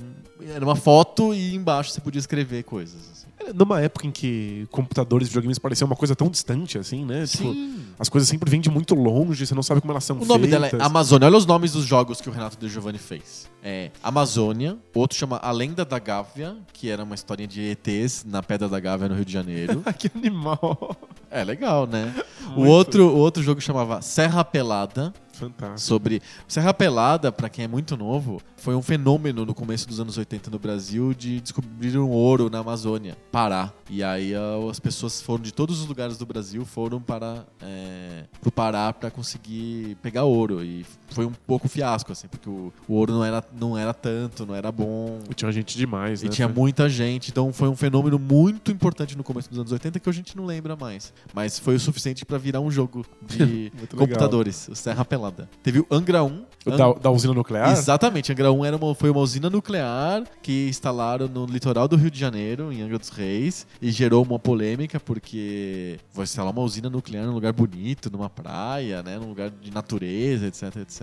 era 0.48 0.64
uma 0.64 0.76
foto 0.76 1.34
e 1.34 1.54
embaixo 1.54 1.90
você 1.90 2.00
podia 2.00 2.20
escrever 2.20 2.62
coisas. 2.62 3.00
Assim. 3.10 3.27
Numa 3.54 3.80
época 3.80 4.06
em 4.06 4.10
que 4.10 4.66
computadores 4.70 5.26
e 5.28 5.30
videogames 5.30 5.58
pareciam 5.58 5.86
uma 5.86 5.96
coisa 5.96 6.14
tão 6.14 6.28
distante, 6.28 6.76
assim, 6.76 7.04
né? 7.04 7.26
Tipo, 7.26 7.54
as 7.98 8.08
coisas 8.08 8.28
sempre 8.28 8.50
vêm 8.50 8.60
de 8.60 8.68
muito 8.70 8.94
longe, 8.94 9.46
você 9.46 9.54
não 9.54 9.62
sabe 9.62 9.80
como 9.80 9.92
elas 9.92 10.04
são 10.04 10.16
O 10.16 10.24
nome 10.24 10.46
feitas. 10.48 10.70
dela 10.70 10.82
é 10.82 10.86
Amazônia. 10.86 11.26
Olha 11.28 11.36
os 11.36 11.46
nomes 11.46 11.72
dos 11.72 11.84
jogos 11.84 12.20
que 12.20 12.28
o 12.28 12.32
Renato 12.32 12.56
De 12.58 12.68
Giovanni 12.68 12.98
fez. 12.98 13.48
É 13.62 13.90
Amazônia, 14.02 14.76
outro 14.94 15.16
chama 15.18 15.38
A 15.42 15.50
Lenda 15.50 15.84
da 15.84 15.98
Gávea, 15.98 16.56
que 16.72 16.90
era 16.90 17.02
uma 17.02 17.14
historinha 17.14 17.48
de 17.48 17.60
ETs 17.62 18.24
na 18.24 18.42
Pedra 18.42 18.68
da 18.68 18.78
Gávea 18.78 19.08
no 19.08 19.14
Rio 19.14 19.24
de 19.24 19.32
Janeiro. 19.32 19.82
que 19.98 20.10
animal. 20.14 20.96
é 21.30 21.42
legal, 21.44 21.86
né? 21.86 22.14
O 22.48 22.60
Muito. 22.60 22.70
outro, 22.70 23.08
o 23.08 23.16
outro 23.18 23.42
jogo 23.42 23.60
chamava 23.60 24.00
Serra 24.00 24.42
Pelada, 24.42 25.12
Fantástico. 25.38 25.80
sobre 25.80 26.22
Serra 26.46 26.74
Pelada, 26.74 27.30
pra 27.30 27.48
quem 27.48 27.64
é 27.64 27.68
muito 27.68 27.96
novo, 27.96 28.40
foi 28.56 28.74
um 28.74 28.82
fenômeno 28.82 29.46
no 29.46 29.54
começo 29.54 29.86
dos 29.86 30.00
anos 30.00 30.18
80 30.18 30.50
no 30.50 30.58
Brasil 30.58 31.14
de 31.14 31.40
descobrir 31.40 31.96
um 31.98 32.10
ouro 32.10 32.50
na 32.50 32.58
Amazônia, 32.58 33.16
Pará. 33.30 33.72
E 33.88 34.02
aí 34.02 34.32
as 34.70 34.80
pessoas 34.80 35.22
foram 35.22 35.42
de 35.42 35.52
todos 35.52 35.80
os 35.80 35.86
lugares 35.86 36.18
do 36.18 36.26
Brasil 36.26 36.64
foram 36.64 37.00
para 37.00 37.46
é, 37.62 38.24
pro 38.40 38.50
Pará 38.50 38.92
para 38.92 39.10
conseguir 39.10 39.96
pegar 40.02 40.24
ouro 40.24 40.64
e 40.64 40.84
foi 41.10 41.26
um 41.26 41.32
pouco 41.46 41.68
fiasco 41.68 42.12
assim, 42.12 42.28
porque 42.28 42.48
o, 42.48 42.72
o 42.86 42.94
ouro 42.94 43.12
não 43.12 43.24
era 43.24 43.44
não 43.58 43.76
era 43.78 43.92
tanto, 43.94 44.44
não 44.46 44.54
era 44.54 44.70
bom. 44.70 45.18
E 45.30 45.34
tinha 45.34 45.50
gente 45.52 45.76
demais, 45.76 46.22
E 46.22 46.26
né? 46.26 46.30
tinha 46.30 46.48
muita 46.48 46.88
gente, 46.88 47.30
então 47.30 47.52
foi 47.52 47.68
um 47.68 47.76
fenômeno 47.76 48.18
muito 48.18 48.70
importante 48.70 49.16
no 49.16 49.24
começo 49.24 49.48
dos 49.48 49.58
anos 49.58 49.72
80 49.72 49.98
que 50.00 50.08
a 50.08 50.12
gente 50.12 50.36
não 50.36 50.44
lembra 50.44 50.76
mais. 50.76 51.12
Mas 51.34 51.58
foi 51.58 51.74
o 51.74 51.80
suficiente 51.80 52.24
pra 52.24 52.38
virar 52.38 52.60
um 52.60 52.70
jogo 52.70 53.04
de 53.26 53.38
Muito 53.78 53.94
legal. 53.94 54.06
computadores, 54.08 54.68
o 54.68 54.74
Serra 54.74 55.04
Pelada. 55.04 55.48
Teve 55.62 55.80
o 55.80 55.86
Angra 55.90 56.22
1. 56.24 56.44
O 56.66 56.70
Da, 56.70 56.92
da 56.92 57.10
usina 57.10 57.32
nuclear? 57.32 57.72
Exatamente, 57.72 58.32
Angra 58.32 58.52
1 58.52 58.64
era 58.64 58.76
uma, 58.76 58.94
foi 58.94 59.10
uma 59.10 59.20
usina 59.20 59.48
nuclear 59.48 60.24
que 60.42 60.68
instalaram 60.68 61.28
no 61.28 61.46
litoral 61.46 61.86
do 61.88 61.96
Rio 61.96 62.10
de 62.10 62.18
Janeiro, 62.18 62.72
em 62.72 62.82
Angra 62.82 62.98
dos 62.98 63.08
Reis, 63.10 63.66
e 63.80 63.90
gerou 63.90 64.22
uma 64.24 64.38
polêmica 64.38 64.98
porque 65.00 65.98
vai 66.12 66.24
instalar 66.24 66.52
uma 66.52 66.62
usina 66.62 66.90
nuclear 66.90 67.26
num 67.26 67.32
lugar 67.32 67.52
bonito, 67.52 68.10
numa 68.10 68.28
praia, 68.28 69.02
né, 69.02 69.18
num 69.18 69.28
lugar 69.28 69.50
de 69.50 69.70
natureza, 69.72 70.46
etc, 70.46 70.76
etc. 70.76 70.97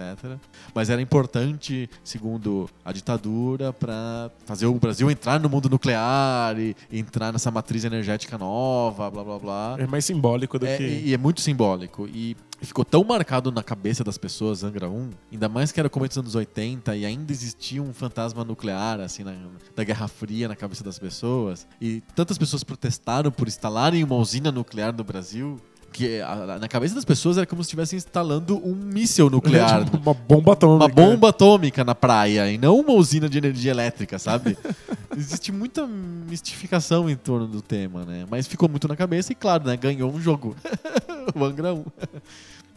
Mas 0.73 0.89
era 0.89 1.01
importante, 1.01 1.89
segundo 2.03 2.69
a 2.83 2.91
ditadura, 2.91 3.71
para 3.73 4.29
fazer 4.45 4.65
o 4.65 4.73
Brasil 4.75 5.09
entrar 5.09 5.39
no 5.39 5.49
mundo 5.49 5.69
nuclear 5.69 6.57
e 6.59 6.75
entrar 6.91 7.31
nessa 7.31 7.49
matriz 7.51 7.83
energética 7.83 8.37
nova, 8.37 9.09
blá 9.09 9.23
blá 9.23 9.39
blá. 9.39 9.75
É 9.79 9.87
mais 9.87 10.05
simbólico 10.05 10.57
do 10.59 10.65
É, 10.65 10.77
que. 10.77 10.83
e 10.83 11.13
é 11.13 11.17
muito 11.17 11.41
simbólico. 11.41 12.07
E 12.07 12.35
ficou 12.61 12.83
tão 12.85 13.03
marcado 13.03 13.51
na 13.51 13.61
cabeça 13.61 14.03
das 14.03 14.17
pessoas, 14.17 14.63
Angra 14.63 14.89
1, 14.89 15.09
ainda 15.31 15.47
mais 15.49 15.71
que 15.71 15.79
era 15.79 15.89
começo 15.89 16.09
dos 16.15 16.17
anos 16.17 16.35
80 16.35 16.95
e 16.95 17.05
ainda 17.05 17.31
existia 17.31 17.81
um 17.81 17.93
fantasma 17.93 18.43
nuclear, 18.43 18.99
assim, 18.99 19.23
na- 19.23 19.35
da 19.75 19.83
Guerra 19.83 20.07
Fria 20.07 20.47
na 20.47 20.55
cabeça 20.55 20.83
das 20.83 20.97
pessoas. 20.97 21.67
E 21.79 22.01
tantas 22.15 22.37
pessoas 22.37 22.63
protestaram 22.63 23.31
por 23.31 23.47
instalarem 23.47 24.03
uma 24.03 24.15
usina 24.15 24.51
nuclear 24.51 24.95
no 24.95 25.03
Brasil. 25.03 25.59
Que 25.95 26.19
na 26.59 26.67
cabeça 26.67 26.93
das 26.93 27.05
pessoas 27.05 27.37
era 27.37 27.45
como 27.45 27.63
se 27.63 27.67
estivessem 27.67 27.95
instalando 27.95 28.57
um 28.57 28.75
míssil 28.75 29.29
nuclear. 29.29 29.85
Uma 29.95 30.13
bomba 30.13 30.51
atômica. 30.51 30.85
Uma 30.85 30.93
bomba 30.93 31.29
atômica 31.29 31.85
na 31.85 31.95
praia 31.95 32.51
e 32.51 32.57
não 32.57 32.81
uma 32.81 32.91
usina 32.91 33.29
de 33.29 33.37
energia 33.37 33.71
elétrica, 33.71 34.19
sabe? 34.19 34.57
Existe 35.15 35.53
muita 35.53 35.87
mistificação 35.87 37.09
em 37.09 37.15
torno 37.15 37.47
do 37.47 37.61
tema, 37.61 38.03
né? 38.03 38.25
Mas 38.29 38.45
ficou 38.45 38.67
muito 38.67 38.89
na 38.89 38.95
cabeça 38.97 39.31
e, 39.31 39.35
claro, 39.35 39.63
né? 39.63 39.77
Ganhou 39.77 40.11
um 40.11 40.19
jogo. 40.19 40.53
o 41.33 41.45
Angra 41.45 41.73
1. 41.73 41.85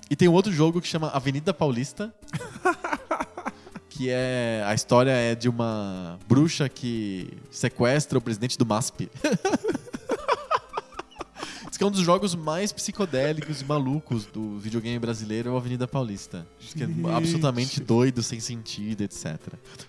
E 0.09 0.15
tem 0.15 0.29
um 0.29 0.33
outro 0.33 0.53
jogo 0.53 0.81
que 0.81 0.87
chama 0.87 1.09
Avenida 1.09 1.53
Paulista. 1.53 2.15
que 3.91 4.11
é. 4.11 4.63
A 4.65 4.75
história 4.75 5.11
é 5.11 5.35
de 5.35 5.49
uma 5.49 6.21
bruxa 6.29 6.69
que 6.69 7.31
sequestra 7.51 8.17
o 8.17 8.21
presidente 8.21 8.57
do 8.57 8.65
MASP. 8.65 9.11
Que 11.79 11.85
é 11.85 11.87
um 11.87 11.93
dos 11.93 12.01
jogos 12.01 12.35
mais 12.35 12.73
psicodélicos 12.73 13.61
e 13.61 13.65
malucos 13.65 14.27
do 14.27 14.59
videogame 14.59 14.99
brasileiro 14.99 15.51
é 15.51 15.53
o 15.53 15.57
Avenida 15.57 15.87
Paulista. 15.87 16.45
Diz 16.59 16.75
que 16.75 16.83
é 16.83 16.89
Gente. 16.89 17.09
absolutamente 17.09 17.81
doido, 17.81 18.21
sem 18.21 18.41
sentido, 18.41 19.03
etc. 19.03 19.39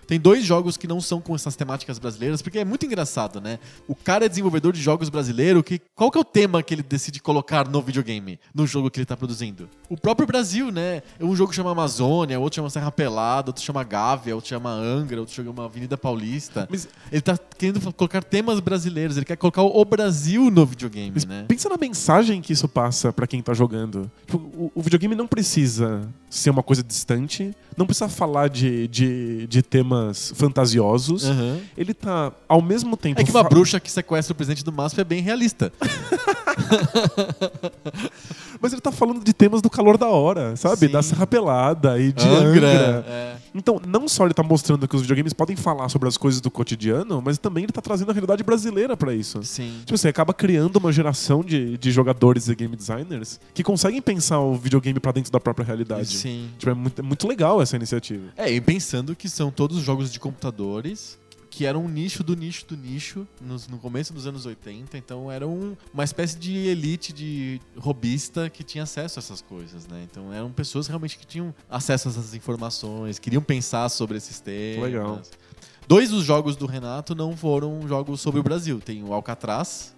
Tem 0.06 0.20
dois 0.20 0.44
jogos 0.44 0.76
que 0.76 0.86
não 0.86 1.00
são 1.00 1.20
com 1.20 1.34
essas 1.34 1.56
temáticas 1.56 1.98
brasileiras, 1.98 2.40
porque 2.42 2.60
é 2.60 2.64
muito 2.64 2.86
engraçado, 2.86 3.40
né? 3.40 3.58
O 3.88 3.96
cara 3.96 4.26
é 4.26 4.28
desenvolvedor 4.28 4.72
de 4.72 4.80
jogos 4.80 5.08
brasileiro, 5.08 5.64
que 5.64 5.80
qual 5.96 6.12
que 6.12 6.18
é 6.18 6.20
o 6.20 6.24
tema 6.24 6.62
que 6.62 6.72
ele 6.72 6.82
decide 6.84 7.20
colocar 7.20 7.68
no 7.68 7.82
videogame, 7.82 8.38
no 8.54 8.68
jogo 8.68 8.88
que 8.88 9.00
ele 9.00 9.06
tá 9.06 9.16
produzindo? 9.16 9.68
O 9.88 9.96
próprio 9.96 10.28
Brasil, 10.28 10.70
né? 10.70 11.02
Um 11.20 11.34
jogo 11.34 11.52
chama 11.52 11.72
Amazônia, 11.72 12.38
outro 12.38 12.54
chama 12.54 12.70
Serra 12.70 12.92
Pelada, 12.92 13.48
outro 13.50 13.64
chama 13.64 13.82
Gávea, 13.82 14.36
outro 14.36 14.48
chama 14.48 14.70
Angra, 14.70 15.18
outro 15.18 15.34
chama 15.34 15.64
Avenida 15.64 15.98
Paulista. 15.98 16.68
Mas- 16.70 16.86
Ele 17.10 17.20
tá 17.20 17.36
querendo 17.58 17.80
colocar 17.94 18.22
temas 18.22 18.60
brasileiros, 18.60 19.16
ele 19.16 19.26
quer 19.26 19.36
colocar 19.36 19.62
o 19.62 19.84
Brasil 19.84 20.52
no 20.52 20.64
videogame, 20.64 21.16
né? 21.26 21.46
pensa 21.48 21.68
na 21.68 21.79
mensagem 21.80 22.40
que 22.42 22.52
isso 22.52 22.68
passa 22.68 23.12
pra 23.12 23.26
quem 23.26 23.42
tá 23.42 23.54
jogando. 23.54 24.10
Tipo, 24.26 24.38
o, 24.38 24.70
o 24.74 24.82
videogame 24.82 25.14
não 25.14 25.26
precisa 25.26 26.02
ser 26.28 26.50
uma 26.50 26.62
coisa 26.62 26.82
distante, 26.82 27.54
não 27.76 27.86
precisa 27.86 28.08
falar 28.08 28.48
de, 28.48 28.86
de, 28.88 29.46
de 29.46 29.62
temas 29.62 30.32
fantasiosos. 30.36 31.24
Aham. 31.24 31.58
Ele 31.76 31.94
tá, 31.94 32.32
ao 32.46 32.60
mesmo 32.60 32.96
tempo. 32.96 33.20
É 33.20 33.24
que 33.24 33.30
uma 33.30 33.42
bruxa 33.42 33.80
que 33.80 33.90
sequestra 33.90 34.32
o 34.32 34.36
presidente 34.36 34.64
do 34.64 34.70
MASP 34.70 35.00
é 35.00 35.04
bem 35.04 35.22
realista. 35.22 35.72
Mas 38.60 38.72
ele 38.72 38.80
tá 38.80 38.92
falando 38.92 39.24
de 39.24 39.32
temas 39.32 39.62
do 39.62 39.70
calor 39.70 39.96
da 39.96 40.08
hora, 40.08 40.54
sabe? 40.56 40.86
Sim. 40.86 40.92
Da 40.92 41.02
Serra 41.02 41.26
Pelada 41.26 41.98
e 41.98 42.12
de 42.12 42.26
Angra. 42.26 43.04
É. 43.08 43.36
Então, 43.54 43.80
não 43.86 44.06
só 44.06 44.24
ele 44.24 44.34
tá 44.34 44.42
mostrando 44.42 44.86
que 44.86 44.94
os 44.94 45.02
videogames 45.02 45.32
podem 45.32 45.56
falar 45.56 45.88
sobre 45.88 46.08
as 46.08 46.16
coisas 46.16 46.40
do 46.40 46.50
cotidiano, 46.50 47.22
mas 47.24 47.38
também 47.38 47.64
ele 47.64 47.72
tá 47.72 47.80
trazendo 47.80 48.10
a 48.10 48.12
realidade 48.12 48.42
brasileira 48.42 48.96
pra 48.96 49.14
isso. 49.14 49.42
Sim. 49.42 49.80
Tipo, 49.84 49.96
você 49.96 50.08
acaba 50.08 50.34
criando 50.34 50.76
uma 50.76 50.92
geração 50.92 51.42
de, 51.42 51.78
de 51.78 51.90
jogadores 51.90 52.48
e 52.48 52.54
game 52.54 52.76
designers 52.76 53.40
que 53.54 53.62
conseguem 53.62 54.00
pensar 54.02 54.40
o 54.40 54.54
videogame 54.54 55.00
pra 55.00 55.12
dentro 55.12 55.32
da 55.32 55.40
própria 55.40 55.64
realidade. 55.64 56.16
Sim. 56.18 56.50
Tipo, 56.58 56.70
é 56.70 56.74
muito, 56.74 56.98
é 56.98 57.02
muito 57.02 57.26
legal 57.26 57.62
essa 57.62 57.76
iniciativa. 57.76 58.24
É, 58.36 58.50
e 58.50 58.60
pensando 58.60 59.16
que 59.16 59.28
são 59.28 59.50
todos 59.50 59.78
jogos 59.78 60.12
de 60.12 60.20
computadores 60.20 61.18
que 61.60 61.66
eram 61.66 61.84
um 61.84 61.88
nicho 61.90 62.24
do 62.24 62.34
nicho 62.34 62.64
do 62.66 62.74
nicho 62.74 63.28
nos- 63.38 63.68
no 63.68 63.76
começo 63.76 64.14
dos 64.14 64.26
anos 64.26 64.46
80, 64.46 64.96
então 64.96 65.30
era 65.30 65.46
um- 65.46 65.76
uma 65.92 66.02
espécie 66.04 66.38
de 66.38 66.56
elite 66.56 67.12
de 67.12 67.60
robista 67.76 68.48
que 68.48 68.64
tinha 68.64 68.84
acesso 68.84 69.18
a 69.18 69.20
essas 69.20 69.42
coisas, 69.42 69.86
né? 69.86 70.06
Então 70.10 70.32
eram 70.32 70.50
pessoas 70.50 70.86
realmente 70.86 71.18
que 71.18 71.26
tinham 71.26 71.54
acesso 71.68 72.08
a 72.08 72.10
essas 72.12 72.32
informações, 72.32 73.18
queriam 73.18 73.42
pensar 73.42 73.90
sobre 73.90 74.16
esses 74.16 74.40
temas. 74.40 74.84
Legal. 74.86 75.20
Dois 75.86 76.08
dos 76.08 76.24
jogos 76.24 76.56
do 76.56 76.64
Renato 76.64 77.14
não 77.14 77.36
foram 77.36 77.86
jogos 77.86 78.22
sobre 78.22 78.40
o 78.40 78.42
Brasil. 78.42 78.80
Tem 78.80 79.02
o 79.04 79.12
Alcatraz 79.12 79.94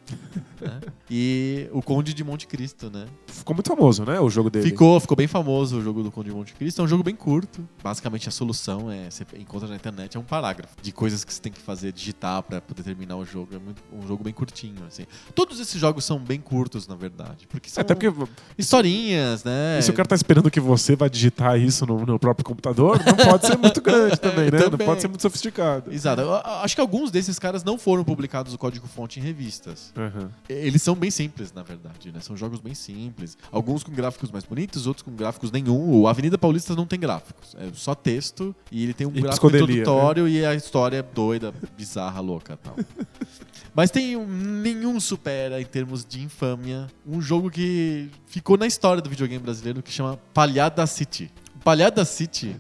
né? 0.61 0.81
e 1.11 1.69
o 1.73 1.83
Conde 1.83 2.15
de 2.15 2.23
Monte 2.25 2.47
Cristo, 2.47 2.91
né? 2.91 3.07
Ficou 3.27 3.55
muito 3.55 3.69
famoso, 3.69 4.05
né? 4.05 4.19
O 4.21 4.31
jogo 4.31 4.49
dele. 4.51 4.69
Ficou, 4.69 4.99
ficou 5.01 5.17
bem 5.17 5.27
famoso 5.27 5.79
o 5.79 5.83
jogo 5.83 6.03
do 6.03 6.11
Conde 6.11 6.31
de 6.31 6.35
Monte 6.37 6.55
Cristo. 6.55 6.81
É 6.81 6.85
um 6.85 6.89
jogo 6.89 7.03
bem 7.03 7.15
curto. 7.15 7.67
Basicamente, 7.83 8.29
a 8.29 8.33
solução 8.33 8.91
é 8.91 9.11
você 9.11 9.27
encontra 9.39 9.69
na 9.69 9.75
internet 9.77 10.17
é 10.17 10.21
um 10.21 10.25
parágrafo 10.25 10.75
de 10.81 10.93
coisas 10.93 11.25
que 11.25 11.33
você 11.35 11.41
tem 11.41 11.53
que 11.53 11.61
fazer, 11.61 11.93
digitar 11.93 12.43
pra 12.43 12.61
poder 12.61 12.83
terminar 12.83 13.17
o 13.17 13.25
jogo. 13.25 13.55
É 13.55 13.59
muito- 13.59 13.83
um 13.93 14.07
jogo 14.07 14.23
bem 14.25 14.33
curtinho, 14.33 14.85
assim. 14.87 15.05
Todos 15.35 15.59
esses 15.61 15.81
jogos 15.81 16.05
são 16.05 16.19
bem 16.19 16.41
curtos, 16.41 16.87
na 16.87 16.95
verdade, 16.95 17.47
porque 17.49 17.69
são 17.69 17.81
Até 17.83 17.95
porque 17.95 18.13
historinhas, 18.57 19.45
né? 19.45 19.79
e 19.79 19.83
se 19.83 19.91
o 19.91 19.95
cara 19.95 20.09
tá 20.09 20.15
esperando 20.15 20.51
que 20.51 20.61
você 20.61 20.95
vá 20.97 21.09
digitar 21.09 21.59
isso 21.59 21.85
no, 21.87 22.05
no 22.07 22.19
próprio 22.19 22.45
computador, 22.45 23.01
não 23.05 23.15
pode 23.17 23.47
ser 23.47 23.57
muito 23.59 23.81
grande 23.81 24.19
também, 24.21 24.51
né? 24.51 24.59
Não 24.61 24.71
Também. 24.71 24.87
pode 24.87 25.01
ser 25.01 25.09
muito 25.09 25.21
sofisticado. 25.23 25.93
Exato. 25.93 26.23
Eu- 26.23 26.35
acho 26.35 26.75
que 26.75 26.81
alguns 26.81 27.11
desses 27.11 27.39
caras 27.39 27.65
não 27.65 27.77
foram 27.77 28.05
publicados 28.05 28.55
o 28.55 28.59
código-fonte 28.59 29.19
em 29.19 29.23
revistas. 29.23 29.93
Aham. 30.03 30.31
Eles 30.49 30.83
são 30.83 30.95
bem 30.97 31.11
simples, 31.11 31.53
na 31.53 31.63
verdade, 31.63 32.11
né? 32.11 32.21
São 32.21 32.37
jogos 32.37 32.61
bem 32.61 32.75
simples. 32.75 33.39
Alguns 33.53 33.85
com 33.85 33.93
gráficos 33.93 34.31
mais 34.31 34.45
bonitos, 34.45 34.87
outros 34.87 35.03
com 35.03 35.13
gráficos 35.13 35.53
nenhum. 35.53 36.01
O 36.01 36.09
Avenida 36.09 36.37
Paulista 36.37 36.75
não 36.75 36.87
tem 36.87 36.99
gráficos. 36.99 37.55
É 37.59 37.71
só 37.73 37.95
texto 37.95 38.55
e 38.71 38.83
ele 38.83 38.95
tem 38.95 39.07
um 39.07 39.11
E 39.11 39.21
gráfico 39.21 39.49
psicodelia, 39.49 39.83
introdutório 39.83 40.29
e 40.29 40.45
a 40.45 40.55
história 40.55 40.97
é 40.97 41.03
doida, 41.03 41.55
bizarra, 41.77 42.21
louca 42.21 42.57
tal. 42.57 42.77
Mas 43.75 43.91
tem 43.91 44.17
um, 44.17 44.27
nenhum 44.27 44.99
supera 44.99 45.61
em 45.61 45.65
termos 45.65 46.05
de 46.05 46.21
infâmia 46.21 46.89
um 47.07 47.21
jogo 47.21 47.51
que 47.51 48.11
ficou 48.27 48.59
na 48.59 48.67
história 48.67 49.01
do 49.01 49.09
videogame 49.09 49.43
brasileiro 49.43 49.83
que 49.83 49.93
chama 49.93 50.19
Palhada 50.35 50.87
City. 50.87 51.31
Palhada 51.65 52.05
City 52.05 52.57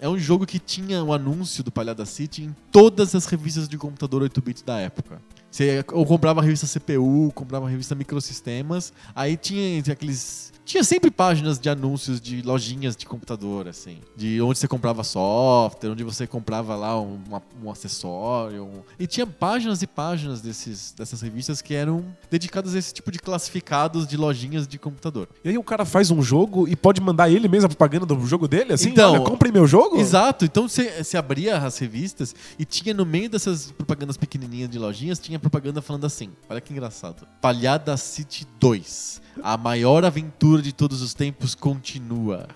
é 0.00 0.08
um 0.08 0.18
jogo 0.18 0.44
que 0.44 0.58
tinha 0.58 1.02
o 1.02 1.12
anúncio 1.12 1.62
do 1.62 1.70
Palhada 1.70 2.04
City 2.04 2.42
em 2.42 2.56
todas 2.70 3.14
as 3.14 3.26
revistas 3.26 3.68
de 3.68 3.78
computador 3.78 4.22
8-bit 4.22 4.64
da 4.64 4.78
época. 4.78 5.22
Você 5.54 5.84
ou 5.92 6.04
comprava 6.04 6.40
a 6.40 6.42
revista 6.42 6.66
CPU, 6.66 7.30
comprava 7.32 7.66
a 7.66 7.70
revista 7.70 7.94
Microsistemas, 7.94 8.92
aí 9.14 9.36
tinha 9.36 9.80
aqueles. 9.92 10.52
Tinha 10.64 10.82
sempre 10.82 11.10
páginas 11.10 11.58
de 11.58 11.68
anúncios 11.68 12.20
de 12.20 12.40
lojinhas 12.42 12.96
de 12.96 13.04
computador, 13.06 13.68
assim. 13.68 13.98
De 14.16 14.40
onde 14.40 14.58
você 14.58 14.66
comprava 14.66 15.04
software, 15.04 15.90
onde 15.90 16.02
você 16.02 16.26
comprava 16.26 16.74
lá 16.74 16.98
um, 17.00 17.18
uma- 17.28 17.42
um 17.62 17.70
acessório. 17.70 18.64
um- 18.64 18.82
E 18.98 19.06
tinha 19.06 19.26
páginas 19.26 19.82
e 19.82 19.86
páginas 19.86 20.40
desses, 20.40 20.92
dessas 20.96 21.20
revistas 21.20 21.60
que 21.60 21.74
eram 21.74 22.04
dedicadas 22.30 22.74
a 22.74 22.78
esse 22.78 22.92
tipo 22.94 23.10
de 23.12 23.18
classificados 23.18 24.06
de 24.06 24.16
lojinhas 24.16 24.66
de 24.66 24.78
computador. 24.78 25.28
E 25.44 25.48
aí 25.50 25.58
o 25.58 25.62
cara 25.62 25.84
faz 25.84 26.10
um 26.10 26.22
jogo 26.22 26.66
e 26.66 26.74
pode 26.74 27.00
mandar 27.00 27.30
ele 27.30 27.46
mesmo 27.48 27.66
a 27.66 27.68
propaganda 27.68 28.06
do 28.06 28.26
jogo 28.26 28.48
dele? 28.48 28.72
Assim, 28.72 28.88
Então, 28.90 29.12
olha, 29.14 29.20
compre 29.24 29.52
meu 29.52 29.66
jogo? 29.66 29.98
Exato, 30.00 30.44
então 30.44 30.68
você 30.68 31.02
você 31.04 31.16
abria 31.16 31.58
as 31.58 31.76
revistas 31.78 32.34
e 32.58 32.64
tinha 32.64 32.94
no 32.94 33.04
meio 33.04 33.28
dessas 33.28 33.70
propagandas 33.70 34.16
pequenininhas 34.16 34.70
de 34.70 34.78
lojinhas, 34.78 35.18
tinha 35.18 35.38
propaganda 35.38 35.82
falando 35.82 36.04
assim: 36.06 36.30
olha 36.48 36.60
que 36.60 36.72
engraçado. 36.72 37.26
Palhada 37.40 37.96
City 37.96 38.46
2, 38.58 39.20
a 39.42 39.56
maior 39.56 40.04
aventura 40.04 40.53
de 40.62 40.72
todos 40.72 41.02
os 41.02 41.14
tempos 41.14 41.54
continua. 41.54 42.46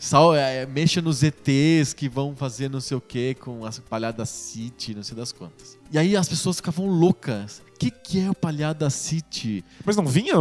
Sal, 0.00 0.34
é, 0.34 0.66
mexa 0.66 1.00
nos 1.00 1.22
ETs 1.22 1.92
que 1.94 2.08
vão 2.08 2.34
fazer 2.34 2.68
não 2.68 2.80
sei 2.80 2.96
o 2.96 3.00
que 3.00 3.34
com 3.34 3.64
a 3.64 3.70
Palhada 3.88 4.26
City, 4.26 4.94
não 4.96 5.02
sei 5.04 5.16
das 5.16 5.30
quantas. 5.30 5.78
E 5.92 5.98
aí 5.98 6.16
as 6.16 6.28
pessoas 6.28 6.56
ficavam 6.56 6.86
loucas. 6.86 7.62
O 7.74 7.78
que, 7.78 7.88
que 7.90 8.20
é 8.20 8.28
o 8.28 8.34
Palhada 8.34 8.88
City? 8.90 9.64
Mas 9.84 9.96
não 9.96 10.04
vinha 10.06 10.34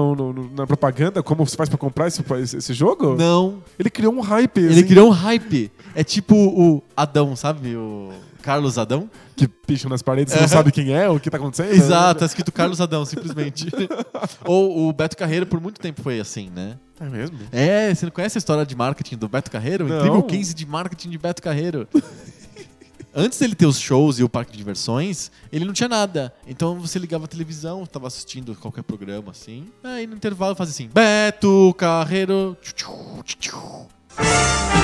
na 0.55 0.65
propaganda 0.65 1.21
como 1.21 1.45
você 1.45 1.55
faz 1.55 1.69
pra 1.69 1.77
comprar 1.77 2.07
esse, 2.07 2.23
esse- 2.57 2.73
jogo? 2.73 3.15
Não, 3.15 3.61
Ele 3.77 3.89
criou 3.91 4.13
um 4.13 4.19
hype. 4.21 4.57
ele 4.59 4.73
assim, 4.73 4.83
criou 4.87 5.07
um 5.09 5.11
hype. 5.11 5.71
É 5.93 6.03
tipo 6.03 6.35
o 6.35 6.83
Adão, 6.97 7.35
sabe? 7.35 7.75
O 7.75 8.11
Carlos 8.41 8.79
Adão. 8.79 9.07
Que 9.35 9.47
picha 9.47 9.87
nas 9.89 10.01
paredes, 10.01 10.33
você 10.33 10.41
não 10.41 10.47
sabe 10.47 10.71
quem 10.71 10.91
é, 10.93 11.07
o 11.09 11.19
que 11.19 11.29
tá 11.29 11.37
acontecendo. 11.37 11.71
Exato, 11.71 12.19
tá 12.21 12.25
escrito 12.25 12.51
Carlos 12.51 12.81
Adão, 12.81 13.05
simplesmente. 13.05 13.67
Ou 14.45 14.87
o 14.89 14.93
Beto 14.93 15.15
Carreiro 15.17 15.45
por 15.45 15.59
muito 15.61 15.79
tempo 15.79 16.01
foi 16.01 16.19
assim, 16.19 16.49
né? 16.49 16.77
É 17.01 17.05
mesmo? 17.09 17.39
É, 17.51 17.93
você 17.95 18.05
não 18.05 18.11
conhece 18.11 18.37
a 18.37 18.39
história 18.39 18.63
de 18.63 18.75
marketing 18.75 19.17
do 19.17 19.27
Beto 19.27 19.49
Carreiro? 19.49 19.85
O 19.85 19.89
Não. 19.89 19.97
incrível 19.97 20.21
case 20.23 20.53
de 20.53 20.67
marketing 20.67 21.09
de 21.09 21.17
Beto 21.17 21.41
Carreiro. 21.41 21.87
Antes 23.13 23.39
dele 23.39 23.55
ter 23.55 23.65
os 23.65 23.79
shows 23.79 24.19
e 24.19 24.23
o 24.23 24.29
parque 24.29 24.51
de 24.51 24.57
diversões, 24.59 25.31
ele 25.51 25.65
não 25.65 25.73
tinha 25.73 25.89
nada. 25.89 26.31
Então 26.47 26.79
você 26.79 26.99
ligava 26.99 27.25
a 27.25 27.27
televisão, 27.27 27.85
tava 27.87 28.05
assistindo 28.05 28.55
qualquer 28.55 28.83
programa 28.83 29.31
assim. 29.31 29.65
Aí 29.83 30.05
no 30.05 30.15
intervalo 30.15 30.55
fazia 30.55 30.71
assim: 30.71 30.89
Beto 30.93 31.73
Carreiro. 31.75 32.55
tchu, 32.61 32.73
tchu, 32.75 33.23
tchu, 33.23 33.37
tchu. 33.39 34.81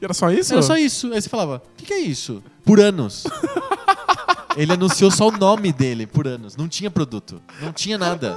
E 0.00 0.04
era 0.04 0.14
só 0.14 0.30
isso? 0.30 0.52
Era 0.52 0.62
só 0.62 0.76
isso. 0.76 1.12
Aí 1.12 1.20
você 1.20 1.28
falava: 1.28 1.62
O 1.72 1.76
que, 1.76 1.86
que 1.86 1.92
é 1.92 1.98
isso? 1.98 2.42
Por 2.64 2.80
anos. 2.80 3.24
Ele 4.60 4.74
anunciou 4.74 5.10
só 5.10 5.28
o 5.28 5.30
nome 5.30 5.72
dele 5.72 6.06
por 6.06 6.28
anos. 6.28 6.54
Não 6.54 6.68
tinha 6.68 6.90
produto. 6.90 7.40
Não 7.62 7.72
tinha 7.72 7.96
nada. 7.96 8.36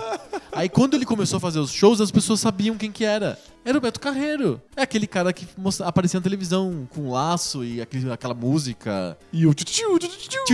Aí 0.53 0.69
quando 0.69 0.93
ele 0.93 1.05
começou 1.05 1.35
a 1.35 1.39
fazer 1.41 1.59
os 1.59 1.69
shows, 1.69 1.99
as 1.99 2.11
pessoas 2.11 2.39
sabiam 2.39 2.77
quem 2.77 2.93
que 2.93 3.03
era. 3.03 3.37
Era 3.65 3.77
o 3.77 3.81
Beto 3.81 3.99
Carreiro. 3.99 4.61
É 4.75 4.81
aquele 4.81 5.07
cara 5.07 5.31
que 5.31 5.47
mostra- 5.57 5.87
aparecia 5.87 6.19
na 6.19 6.23
televisão 6.23 6.87
com 6.93 7.01
um 7.03 7.11
laço 7.11 7.63
e 7.63 7.81
aquele- 7.81 8.11
aquela 8.11 8.33
música. 8.33 9.17
E 9.31 9.45
o. 9.47 9.53
Tio 9.53 9.97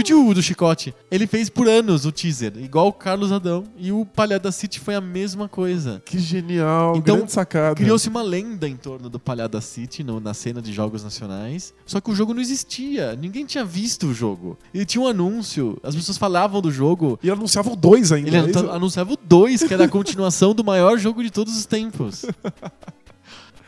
tio 0.04 0.34
do 0.34 0.42
chicote. 0.44 0.94
Ele 1.10 1.26
fez 1.26 1.50
por 1.50 1.68
anos 1.68 2.06
o 2.06 2.12
teaser, 2.12 2.54
igual 2.58 2.88
o 2.88 2.94
Carlos 2.94 3.32
Adão. 3.32 3.64
E 3.78 3.92
o 3.92 4.06
Palhada 4.06 4.52
City 4.52 4.80
foi 4.80 4.94
a 4.96 5.02
mesma 5.02 5.48
coisa. 5.48 6.02
Que 6.06 6.20
genial, 6.20 6.96
Então, 6.98 7.16
grande 7.18 7.32
sacada. 7.32 7.76
Criou-se 7.76 8.08
uma 8.08 8.22
lenda 8.22 8.68
em 8.68 8.76
torno 8.76 9.10
do 9.10 9.20
Palhada 9.20 9.60
City 9.62 10.04
no- 10.04 10.20
na 10.20 10.34
cena 10.34 10.62
de 10.62 10.72
jogos 10.72 11.04
nacionais. 11.04 11.74
Só 11.86 12.00
que 12.00 12.12
o 12.12 12.16
jogo 12.16 12.34
não 12.34 12.42
existia. 12.42 13.16
Ninguém 13.16 13.46
tinha 13.46 13.66
visto 13.66 14.08
o 14.08 14.14
jogo. 14.14 14.58
Ele 14.74 14.86
tinha 14.86 15.02
um 15.04 15.08
anúncio. 15.08 15.78
As 15.82 15.96
pessoas 15.96 16.18
falavam 16.18 16.62
do 16.62 16.72
jogo. 16.72 17.20
E 17.24 17.30
anunciava 17.32 17.72
o 17.72 17.76
2 17.76 18.12
ainda. 18.12 18.30
Ele 18.30 18.38
é 18.38 18.60
anunciava 18.72 19.14
o 19.14 19.18
2, 19.18 19.64
que 19.64 19.74
era 19.74 19.86
a 19.86 19.90
continuação 19.90 20.54
do 20.54 20.64
maior 20.64 20.98
jogo 20.98 21.24
de 21.24 21.32
todos 21.32 21.58
os 21.58 21.66
tempos. 21.66 22.26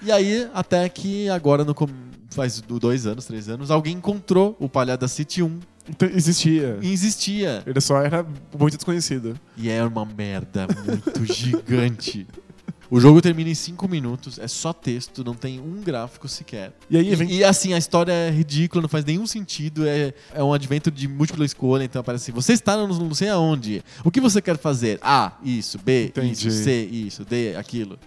E 0.04 0.12
aí, 0.12 0.50
até 0.54 0.88
que 0.90 1.30
agora, 1.30 1.64
no 1.64 1.76
faz 2.30 2.62
do- 2.62 2.80
dois 2.80 3.06
anos, 3.06 3.26
três 3.26 3.50
anos, 3.50 3.70
alguém 3.70 3.96
encontrou 3.98 4.56
o 4.60 4.70
Palhada 4.70 5.08
City 5.08 5.44
1 5.44 5.60
Então, 5.90 6.08
existia. 6.14 6.78
e 6.82 6.92
existia. 6.92 7.62
Ele 7.66 7.82
só 7.82 7.98
era 8.02 8.26
muito 8.58 8.76
desconhecido. 8.78 9.38
E 9.58 9.70
é 9.70 9.84
uma 9.84 10.06
merda 10.06 10.68
muito 10.86 11.26
gigante. 11.34 12.26
O 12.90 13.00
jogo 13.00 13.22
termina 13.22 13.50
em 13.50 13.56
5 13.56 13.88
minutos, 13.88 14.38
é 14.38 14.50
só 14.50 14.74
texto, 14.74 15.24
não 15.24 15.34
tem 15.34 15.62
um 15.62 15.82
gráfico 15.82 16.28
sequer. 16.28 16.74
E 16.90 16.98
aí 16.98 17.16
vem. 17.16 17.30
E, 17.32 17.38
e, 17.38 17.44
assim, 17.44 17.74
a 17.74 17.78
história 17.78 18.12
é 18.12 18.30
ridícula, 18.30 18.82
não 18.82 18.90
faz 18.90 19.06
nenhum 19.06 19.26
sentido. 19.26 19.88
É, 19.88 20.14
é 20.34 20.44
um 20.44 20.52
advento 20.52 20.92
de 20.92 21.08
múltipla 21.08 21.46
escolha, 21.46 21.86
então 21.86 22.02
aparece 22.02 22.24
assim: 22.26 22.32
você 22.34 22.52
está 22.52 22.76
no 22.76 22.88
não 22.88 23.14
sei 23.14 23.30
aonde. 23.30 23.82
O 24.04 24.12
que 24.12 24.20
você 24.20 24.42
quer 24.42 24.58
fazer? 24.58 25.00
A, 25.02 25.32
isso, 25.42 25.78
B, 25.80 26.08
Entendi. 26.08 26.32
isso, 26.50 26.52
C, 26.52 26.84
isso, 26.92 27.24
D, 27.24 27.56
aquilo. 27.56 27.98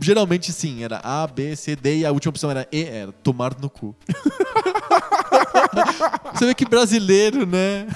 Geralmente 0.00 0.52
sim, 0.52 0.84
era 0.84 1.00
A, 1.02 1.26
B, 1.26 1.56
C, 1.56 1.74
D 1.74 1.98
e 1.98 2.06
a 2.06 2.12
última 2.12 2.30
opção 2.30 2.50
era 2.50 2.66
E, 2.70 2.84
era 2.84 3.12
tomar 3.22 3.56
no 3.60 3.68
cu. 3.68 3.94
Você 6.34 6.46
vê 6.46 6.54
que 6.54 6.64
brasileiro, 6.64 7.44
né? 7.46 7.86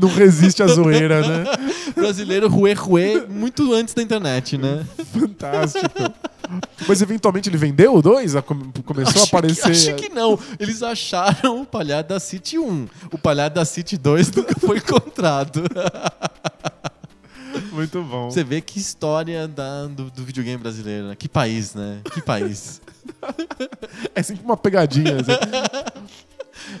Não 0.00 0.08
resiste 0.08 0.62
à 0.62 0.66
zoeira, 0.66 1.20
né? 1.26 1.44
Brasileiro 1.94 2.48
ruê 2.48 2.72
ruê 2.72 3.26
muito 3.28 3.72
antes 3.72 3.94
da 3.94 4.02
internet, 4.02 4.56
né? 4.56 4.84
Fantástico. 5.12 5.86
Mas 6.88 7.00
eventualmente 7.02 7.48
ele 7.48 7.56
vendeu 7.56 7.94
o 7.94 8.02
2? 8.02 8.34
Começou 8.84 9.12
a 9.20 9.22
Acho 9.22 9.30
que- 9.30 9.36
aparecer. 9.36 9.70
acho 9.70 9.94
que 9.94 10.08
não. 10.08 10.38
Eles 10.58 10.82
acharam 10.82 11.62
o 11.62 11.66
Palhada 11.66 12.18
City 12.18 12.58
1. 12.58 12.88
O 13.12 13.18
Palhada 13.18 13.64
City 13.64 13.96
2 13.96 14.32
nunca 14.32 14.54
foi 14.58 14.78
encontrado. 14.78 15.62
Muito 17.80 18.02
bom. 18.02 18.30
Você 18.30 18.44
vê 18.44 18.60
que 18.60 18.78
história 18.78 19.48
da- 19.48 19.86
do, 19.86 20.10
do 20.10 20.24
videogame 20.24 20.58
brasileiro, 20.58 21.08
né? 21.08 21.16
Que 21.16 21.28
país, 21.28 21.74
né? 21.74 22.00
Que 22.12 22.20
país. 22.22 22.80
É 24.14 24.22
sempre 24.22 24.44
uma 24.44 24.56
pegadinha. 24.56 25.16
assim. 25.16 25.32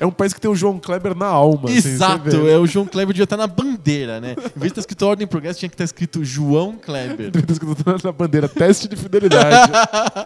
É 0.00 0.06
um 0.06 0.10
país 0.10 0.32
que 0.32 0.40
tem 0.40 0.50
o 0.50 0.56
João 0.56 0.78
Kleber 0.78 1.14
na 1.14 1.26
alma. 1.26 1.68
assim, 1.68 1.76
Exato, 1.76 2.30
vê. 2.30 2.52
é, 2.52 2.56
o 2.56 2.66
João 2.66 2.86
Kleber 2.86 3.12
devia 3.12 3.24
estar 3.24 3.36
na 3.36 3.46
bandeira, 3.46 4.18
né? 4.18 4.32
Em 4.32 4.58
vez 4.58 4.60
de 4.60 4.66
estar 4.68 4.80
escrito 4.80 5.06
Ordem 5.06 5.24
e 5.24 5.28
Progresso, 5.28 5.58
tinha 5.58 5.68
que 5.68 5.74
estar 5.74 5.84
escrito 5.84 6.24
João 6.24 6.76
Kleber. 6.76 7.30
Tá 7.30 7.52
escrito 7.52 7.84
na 8.02 8.12
bandeira, 8.12 8.48
teste 8.48 8.88
de 8.88 8.96
fidelidade. 8.96 9.70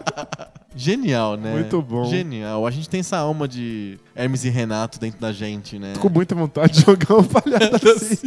Genial, 0.77 1.37
né? 1.37 1.53
Muito 1.53 1.81
bom. 1.81 2.05
Genial. 2.05 2.67
A 2.67 2.71
gente 2.71 2.89
tem 2.89 2.99
essa 2.99 3.17
alma 3.17 3.47
de 3.47 3.97
Hermes 4.13 4.43
e 4.43 4.49
Renato 4.49 4.99
dentro 4.99 5.19
da 5.21 5.31
gente, 5.31 5.79
né? 5.79 5.93
Tô 5.93 6.01
com 6.01 6.09
muita 6.09 6.35
vontade 6.35 6.73
de 6.73 6.81
jogar 6.85 7.15
um 7.15 7.23
palhaço 7.23 7.87
assim. 7.95 8.17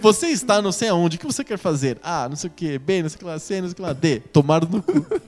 Você 0.00 0.26
está 0.28 0.60
não 0.60 0.70
sei 0.70 0.90
aonde, 0.90 1.16
o 1.16 1.20
que 1.20 1.26
você 1.26 1.42
quer 1.42 1.56
fazer? 1.56 1.98
A, 2.02 2.28
não 2.28 2.36
sei 2.36 2.50
o 2.50 2.52
que, 2.54 2.78
B, 2.78 3.02
não 3.02 3.08
sei 3.08 3.16
o 3.16 3.18
que 3.18 3.24
lá, 3.24 3.38
C, 3.38 3.60
não 3.60 3.68
sei 3.68 3.72
o 3.72 3.76
que 3.76 3.82
lá, 3.82 3.92
D. 3.94 4.20
Tomar 4.20 4.68
no 4.68 4.82
cu. 4.82 5.06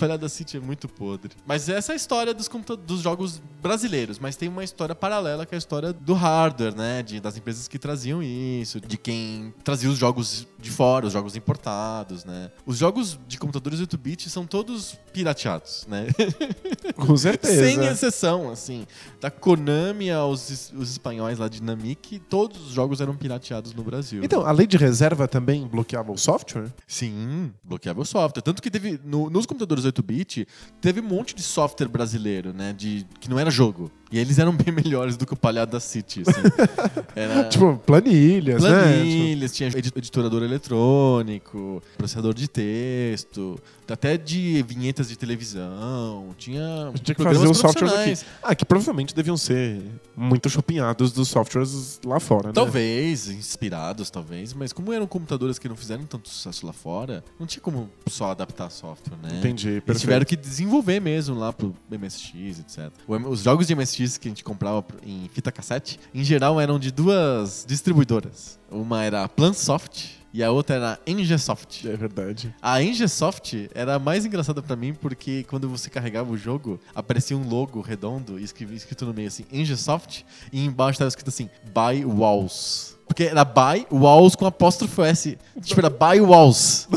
Ai, 0.00 0.08
Palhada 0.08 0.28
City 0.28 0.56
é 0.56 0.60
muito 0.60 0.88
podre. 0.88 1.32
Mas 1.46 1.68
essa 1.68 1.92
é 1.92 1.94
a 1.94 1.96
história 1.96 2.32
dos, 2.34 2.48
dos 2.86 3.00
jogos 3.00 3.40
brasileiros. 3.62 4.18
Mas 4.18 4.36
tem 4.36 4.48
uma 4.48 4.64
história 4.64 4.94
paralela 4.94 5.44
que 5.46 5.54
é 5.54 5.56
a 5.56 5.58
história 5.58 5.92
do 5.92 6.14
hardware, 6.14 6.74
né? 6.74 7.02
De, 7.02 7.20
das 7.20 7.36
empresas 7.36 7.68
que 7.68 7.78
traziam 7.78 8.22
isso, 8.22 8.80
de 8.80 8.96
quem 8.96 9.52
trazia 9.64 9.90
os 9.90 9.98
jogos 9.98 10.46
de 10.58 10.70
fora, 10.70 11.06
os 11.06 11.12
jogos 11.12 11.36
importados, 11.36 12.24
né? 12.24 12.50
Os 12.66 12.76
jogos 12.78 13.18
de 13.26 13.38
computadores 13.38 13.80
8-bit 13.80 14.28
são 14.30 14.46
todos 14.46 14.96
pirateados, 15.12 15.86
né? 15.88 16.06
Com 16.96 17.16
certeza. 17.16 17.62
Sem 17.64 17.84
exceção, 17.86 18.50
assim. 18.50 18.86
Da 19.20 19.30
Konami 19.30 20.10
aos 20.10 20.70
os 20.72 20.90
espanhóis 20.90 21.38
lá 21.38 21.48
de 21.48 21.62
Namik, 21.62 22.18
todos 22.18 22.68
os 22.68 22.72
jogos 22.72 23.00
eram 23.00 23.16
pirateados 23.16 23.72
no 23.74 23.82
Brasil. 23.82 24.22
Então, 24.24 24.44
a 24.46 24.52
lei 24.52 24.66
de 24.66 24.76
reserva 24.76 25.26
também 25.28 25.66
bloqueava 25.66 26.12
o 26.12 26.18
software? 26.18 26.68
Sim, 26.86 27.52
bloqueava 27.62 28.00
o 28.00 28.04
software. 28.04 28.42
Tanto 28.42 28.62
que 28.62 28.70
teve, 28.70 29.00
no- 29.04 29.30
nos 29.30 29.46
computadores 29.46 29.84
8-bit, 29.92 30.46
teve 30.80 31.00
um 31.00 31.04
monte 31.04 31.34
de 31.34 31.42
software 31.42 31.88
brasileiro, 31.88 32.52
né? 32.52 32.72
De, 32.72 33.06
que 33.20 33.28
não 33.28 33.38
era 33.38 33.50
jogo. 33.50 33.90
E 34.12 34.18
eles 34.18 34.38
eram 34.38 34.52
bem 34.54 34.74
melhores 34.74 35.16
do 35.16 35.24
que 35.24 35.32
o 35.32 35.36
palhado 35.36 35.70
da 35.72 35.80
City, 35.80 36.22
assim. 36.26 36.40
Era... 37.14 37.44
Tipo, 37.48 37.76
planilhas, 37.86 38.62
né? 38.62 38.70
Planilhas, 38.70 39.52
tinha 39.52 39.68
edi- 39.68 39.92
editorador 39.94 40.42
eletrônico, 40.42 41.82
processador 41.96 42.34
de 42.34 42.48
texto, 42.48 43.58
até 43.88 44.16
de 44.16 44.62
vinhetas 44.66 45.08
de 45.08 45.16
televisão, 45.16 46.28
tinha, 46.38 46.90
Tipo, 46.94 46.98
tinha 47.04 47.14
que 47.14 47.22
fazer 47.22 47.46
o 47.48 47.54
software 47.54 47.88
aqui. 48.00 48.14
Ah, 48.42 48.54
que 48.54 48.64
provavelmente 48.64 49.14
deviam 49.14 49.36
ser 49.36 49.82
muito 50.16 50.48
chupinhados 50.48 51.12
dos 51.12 51.28
softwares 51.28 52.00
lá 52.04 52.20
fora, 52.20 52.48
né? 52.48 52.52
Talvez, 52.54 53.28
inspirados, 53.28 54.08
talvez, 54.10 54.52
mas 54.54 54.72
como 54.72 54.92
eram 54.92 55.06
computadores 55.06 55.58
que 55.58 55.68
não 55.68 55.76
fizeram 55.76 56.04
tanto 56.04 56.28
sucesso 56.28 56.64
lá 56.66 56.72
fora, 56.72 57.24
não 57.38 57.46
tinha 57.46 57.60
como 57.60 57.90
só 58.08 58.30
adaptar 58.30 58.70
software, 58.70 59.16
né? 59.22 59.38
Entendi, 59.38 59.68
Eles 59.68 59.80
perfeito. 59.84 60.00
tiveram 60.00 60.24
que 60.24 60.36
desenvolver 60.36 61.00
mesmo 61.00 61.36
lá 61.36 61.52
pro 61.52 61.74
MSX, 61.90 62.60
etc. 62.60 62.90
Os 63.28 63.42
jogos 63.42 63.66
de 63.66 63.74
MSX 63.74 63.99
que 64.18 64.28
a 64.28 64.30
gente 64.30 64.44
comprava 64.44 64.84
em 65.04 65.28
fita 65.32 65.52
cassete, 65.52 65.98
em 66.14 66.24
geral 66.24 66.60
eram 66.60 66.78
de 66.78 66.90
duas 66.90 67.64
distribuidoras. 67.66 68.58
Uma 68.70 69.04
era 69.04 69.24
a 69.24 69.28
Plansoft 69.28 70.20
e 70.32 70.42
a 70.44 70.50
outra 70.50 70.76
era 70.76 70.92
a 70.92 71.10
Engesoft. 71.10 71.88
É 71.88 71.96
verdade. 71.96 72.54
A 72.62 72.82
Engesoft 72.82 73.68
era 73.74 73.96
a 73.96 73.98
mais 73.98 74.24
engraçada 74.24 74.62
pra 74.62 74.76
mim 74.76 74.94
porque 74.94 75.44
quando 75.44 75.68
você 75.68 75.90
carregava 75.90 76.30
o 76.30 76.36
jogo, 76.36 76.80
aparecia 76.94 77.36
um 77.36 77.48
logo 77.48 77.80
redondo 77.80 78.38
escrito 78.38 79.04
no 79.04 79.12
meio 79.12 79.28
assim, 79.28 79.44
Engesoft, 79.52 80.24
e 80.52 80.64
embaixo 80.64 80.92
estava 80.92 81.08
escrito 81.08 81.28
assim, 81.28 81.50
Buy 81.74 82.04
Walls. 82.04 82.96
Porque 83.06 83.24
era 83.24 83.44
Buy 83.44 83.88
Walls 83.90 84.36
com 84.36 84.46
apóstrofo 84.46 85.02
S. 85.02 85.36
Tipo, 85.62 85.80
era 85.80 85.90
Buy 85.90 86.20
Walls. 86.20 86.88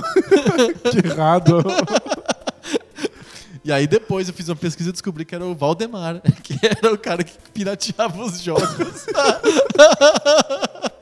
Que 0.91 1.07
errado. 1.07 1.63
E 3.63 3.71
aí 3.71 3.87
depois 3.87 4.27
eu 4.27 4.33
fiz 4.33 4.49
uma 4.49 4.55
pesquisa 4.55 4.89
e 4.89 4.91
descobri 4.91 5.23
que 5.23 5.33
era 5.33 5.45
o 5.45 5.55
Valdemar, 5.55 6.21
que 6.43 6.59
era 6.63 6.93
o 6.93 6.97
cara 6.97 7.23
que 7.23 7.33
pirateava 7.53 8.23
os 8.23 8.41
jogos. 8.41 8.67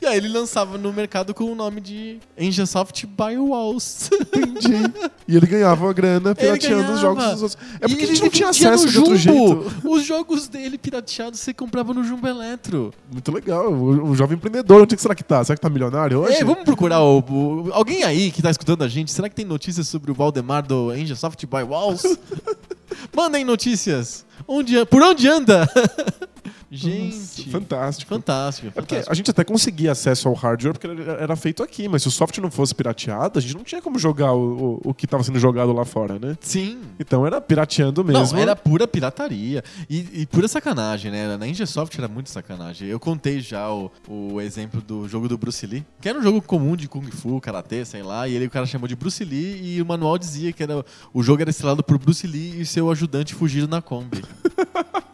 e 0.00 0.06
aí 0.06 0.16
ele 0.16 0.28
lançava 0.28 0.76
no 0.78 0.92
mercado 0.92 1.32
com 1.34 1.44
o 1.44 1.54
nome 1.54 1.80
de 1.80 2.18
Engesoft 2.38 3.04
Buy 3.06 3.36
Walls. 3.38 4.10
Entendi. 4.12 4.92
E 5.26 5.36
ele 5.36 5.46
ganhava 5.46 5.84
uma 5.84 5.92
grana 5.92 6.34
pirateando 6.34 6.92
os 6.92 7.00
jogos 7.00 7.24
dos 7.24 7.42
outros. 7.42 7.58
É 7.80 7.86
porque 7.88 8.02
E 8.02 8.04
a 8.04 8.06
gente 8.06 8.16
ele 8.16 8.20
não 8.22 8.30
tinha 8.30 8.48
acesso 8.48 8.88
de 8.88 8.98
outro 8.98 9.16
jeito. 9.16 9.72
Os 9.84 10.04
jogos 10.04 10.48
dele 10.48 10.78
pirateados 10.78 11.40
você 11.40 11.52
comprava 11.52 11.92
no 11.92 12.02
Jumbo 12.04 12.26
Eletro. 12.26 12.92
Muito 13.12 13.30
legal. 13.32 13.72
O, 13.72 14.10
o 14.10 14.14
jovem 14.16 14.36
empreendedor, 14.36 14.82
onde 14.82 14.98
será 15.00 15.14
que 15.14 15.24
tá? 15.24 15.42
Será 15.44 15.56
que 15.56 15.60
tá 15.62 15.68
milionário 15.70 16.20
hoje? 16.20 16.38
É, 16.38 16.44
vamos 16.44 16.64
procurar 16.64 17.02
o, 17.02 17.18
o- 17.20 17.70
alguém 17.72 18.02
aí 18.04 18.30
que 18.30 18.40
tá 18.42 18.50
escutando 18.50 18.82
a 18.84 18.88
gente. 18.88 19.12
Será 19.12 19.28
que 19.28 19.34
tem 19.34 19.44
notícias 19.44 19.88
sobre 19.88 20.10
o 20.10 20.14
Valdemar 20.14 20.66
do 20.66 20.94
Engesoft 20.94 21.44
Buy 21.46 21.62
Walls? 21.62 22.02
Mandem 23.14 23.44
notícias. 23.44 24.24
Onde, 24.46 24.84
por 24.86 25.02
onde 25.02 25.28
anda? 25.28 25.68
gente, 26.70 27.50
Fantástico. 27.50 28.08
fantástico. 28.10 28.68
É 28.68 28.70
fantástico. 28.70 29.12
a 29.12 29.14
gente 29.14 29.30
até 29.30 29.44
conseguia 29.44 29.92
acesso 29.92 30.28
ao 30.28 30.34
hardware 30.34 30.72
porque 30.74 30.86
era 31.20 31.34
feito 31.36 31.62
aqui, 31.62 31.88
mas 31.88 32.02
se 32.02 32.08
o 32.08 32.10
software 32.10 32.42
não 32.42 32.50
fosse 32.50 32.74
pirateado, 32.74 33.38
a 33.38 33.42
gente 33.42 33.54
não 33.54 33.64
tinha 33.64 33.80
como 33.80 33.98
jogar 33.98 34.32
o, 34.32 34.80
o, 34.84 34.90
o 34.90 34.94
que 34.94 35.04
estava 35.04 35.22
sendo 35.22 35.38
jogado 35.38 35.72
lá 35.72 35.84
fora, 35.84 36.18
né? 36.18 36.36
Sim. 36.40 36.80
Então 36.98 37.26
era 37.26 37.40
pirateando 37.40 38.04
mesmo. 38.04 38.34
Não, 38.34 38.38
era 38.38 38.54
pura 38.54 38.86
pirataria. 38.86 39.62
E, 39.88 40.08
e 40.22 40.26
pura 40.26 40.48
sacanagem, 40.48 41.10
né? 41.10 41.36
Na 41.36 41.46
Ingesoft 41.46 41.96
era 41.98 42.08
muito 42.08 42.30
sacanagem. 42.30 42.88
Eu 42.88 43.00
contei 43.00 43.40
já 43.40 43.70
o, 43.70 43.90
o 44.08 44.40
exemplo 44.40 44.80
do 44.80 45.08
jogo 45.08 45.28
do 45.28 45.38
Bruce 45.38 45.66
Lee, 45.66 45.84
que 46.00 46.08
era 46.08 46.18
um 46.18 46.22
jogo 46.22 46.42
comum 46.42 46.76
de 46.76 46.88
Kung 46.88 47.10
Fu, 47.10 47.40
Karatê, 47.40 47.84
sei 47.84 48.02
lá, 48.02 48.28
e 48.28 48.34
ele 48.34 48.46
o 48.46 48.50
cara 48.50 48.66
chamou 48.66 48.88
de 48.88 48.96
Bruce 48.96 49.24
Lee 49.24 49.76
e 49.76 49.82
o 49.82 49.86
manual 49.86 50.18
dizia 50.18 50.52
que 50.52 50.62
era, 50.62 50.84
o 51.12 51.22
jogo 51.22 51.42
era 51.42 51.50
estrelado 51.50 51.82
por 51.82 51.98
Bruce 51.98 52.26
Lee 52.26 52.60
e 52.60 52.66
seu 52.66 52.90
ajudante 52.90 53.34
fugiram 53.34 53.68
na 53.68 53.80
Kombi. 53.80 54.22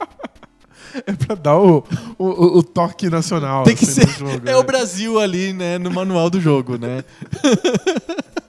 É 1.06 1.12
pra 1.12 1.34
dar 1.34 1.58
o, 1.58 1.84
o, 2.18 2.58
o- 2.58 2.62
toque 2.62 3.10
nacional. 3.10 3.64
Tem 3.64 3.74
que 3.74 3.84
assim, 3.84 4.02
ser. 4.02 4.08
jogo, 4.08 4.30
É 4.46 4.52
né? 4.52 4.56
o 4.56 4.62
Brasil 4.62 5.18
ali, 5.18 5.52
né, 5.52 5.76
no 5.78 5.90
manual 5.90 6.30
do 6.30 6.40
jogo, 6.40 6.76
né? 6.78 7.02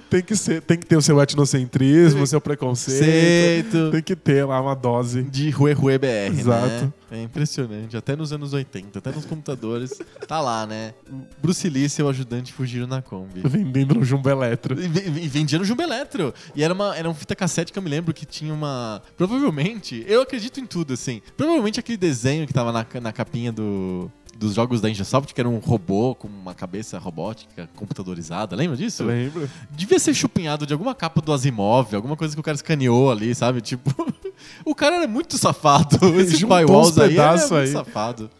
Tem 0.00 0.22
que, 0.22 0.36
ser, 0.36 0.62
tem 0.62 0.78
que 0.78 0.86
ter 0.86 0.96
o 0.96 1.02
seu 1.02 1.20
etnocentrismo, 1.20 2.22
o 2.22 2.26
seu 2.26 2.40
preconceito. 2.40 2.98
Ceito. 3.04 3.90
Tem 3.90 4.02
que 4.02 4.14
ter 4.16 4.44
lá 4.44 4.60
uma 4.60 4.74
dose. 4.74 5.22
De 5.22 5.50
Rue 5.50 5.72
Rue 5.72 5.98
BR, 5.98 6.06
né? 6.06 6.26
Exato. 6.28 6.92
É 7.10 7.22
impressionante. 7.22 7.96
Até 7.96 8.14
nos 8.14 8.32
anos 8.32 8.52
80, 8.52 8.98
até 8.98 9.10
nos 9.10 9.24
computadores. 9.24 9.92
Tá 10.26 10.40
lá, 10.40 10.66
né? 10.66 10.92
Bruce 11.40 11.66
Lee 11.68 11.84
e 11.84 11.88
seu 11.88 12.06
ajudante 12.08 12.52
fugiram 12.52 12.86
na 12.86 13.00
Kombi. 13.00 13.40
Vendendo 13.44 13.94
no 13.94 14.04
Jumbo 14.04 14.28
Eletro. 14.28 14.76
Ve- 14.76 14.88
vendia 15.28 15.58
no 15.58 15.64
Jumbo 15.64 15.82
Eletro. 15.82 16.34
E 16.54 16.62
era 16.62 16.74
uma, 16.74 16.94
era 16.96 17.08
uma 17.08 17.14
fita 17.14 17.34
cassete 17.34 17.72
que 17.72 17.78
eu 17.78 17.82
me 17.82 17.88
lembro 17.88 18.12
que 18.12 18.26
tinha 18.26 18.52
uma. 18.52 19.00
Provavelmente, 19.16 20.04
eu 20.06 20.20
acredito 20.20 20.60
em 20.60 20.66
tudo, 20.66 20.92
assim. 20.92 21.22
Provavelmente 21.36 21.80
aquele 21.80 21.96
desenho 21.96 22.46
que 22.46 22.52
tava 22.52 22.72
na, 22.72 22.86
na 23.00 23.12
capinha 23.12 23.50
do. 23.52 24.10
Dos 24.38 24.54
jogos 24.54 24.80
da 24.80 24.88
Ingesoft, 24.88 25.34
que 25.34 25.40
era 25.40 25.48
um 25.48 25.58
robô 25.58 26.14
com 26.14 26.28
uma 26.28 26.54
cabeça 26.54 26.96
robótica 26.96 27.68
computadorizada, 27.74 28.54
lembra 28.54 28.76
disso? 28.76 29.02
Lembra? 29.02 29.50
Devia 29.68 29.98
ser 29.98 30.14
chupinhado 30.14 30.64
de 30.64 30.72
alguma 30.72 30.94
capa 30.94 31.20
do 31.20 31.32
Asimov, 31.32 31.92
alguma 31.92 32.16
coisa 32.16 32.34
que 32.36 32.40
o 32.40 32.42
cara 32.44 32.54
escaneou 32.54 33.10
ali, 33.10 33.34
sabe? 33.34 33.60
Tipo, 33.60 33.92
o 34.64 34.76
cara 34.76 34.94
era 34.96 35.08
muito 35.08 35.36
safado. 35.36 35.98
Esse 36.20 36.36
firewalls 36.36 36.90
uns 36.92 36.98
aí 36.98 37.18
era 37.18 37.36
muito 37.36 37.54
aí. 37.56 37.66
safado. 37.66 38.30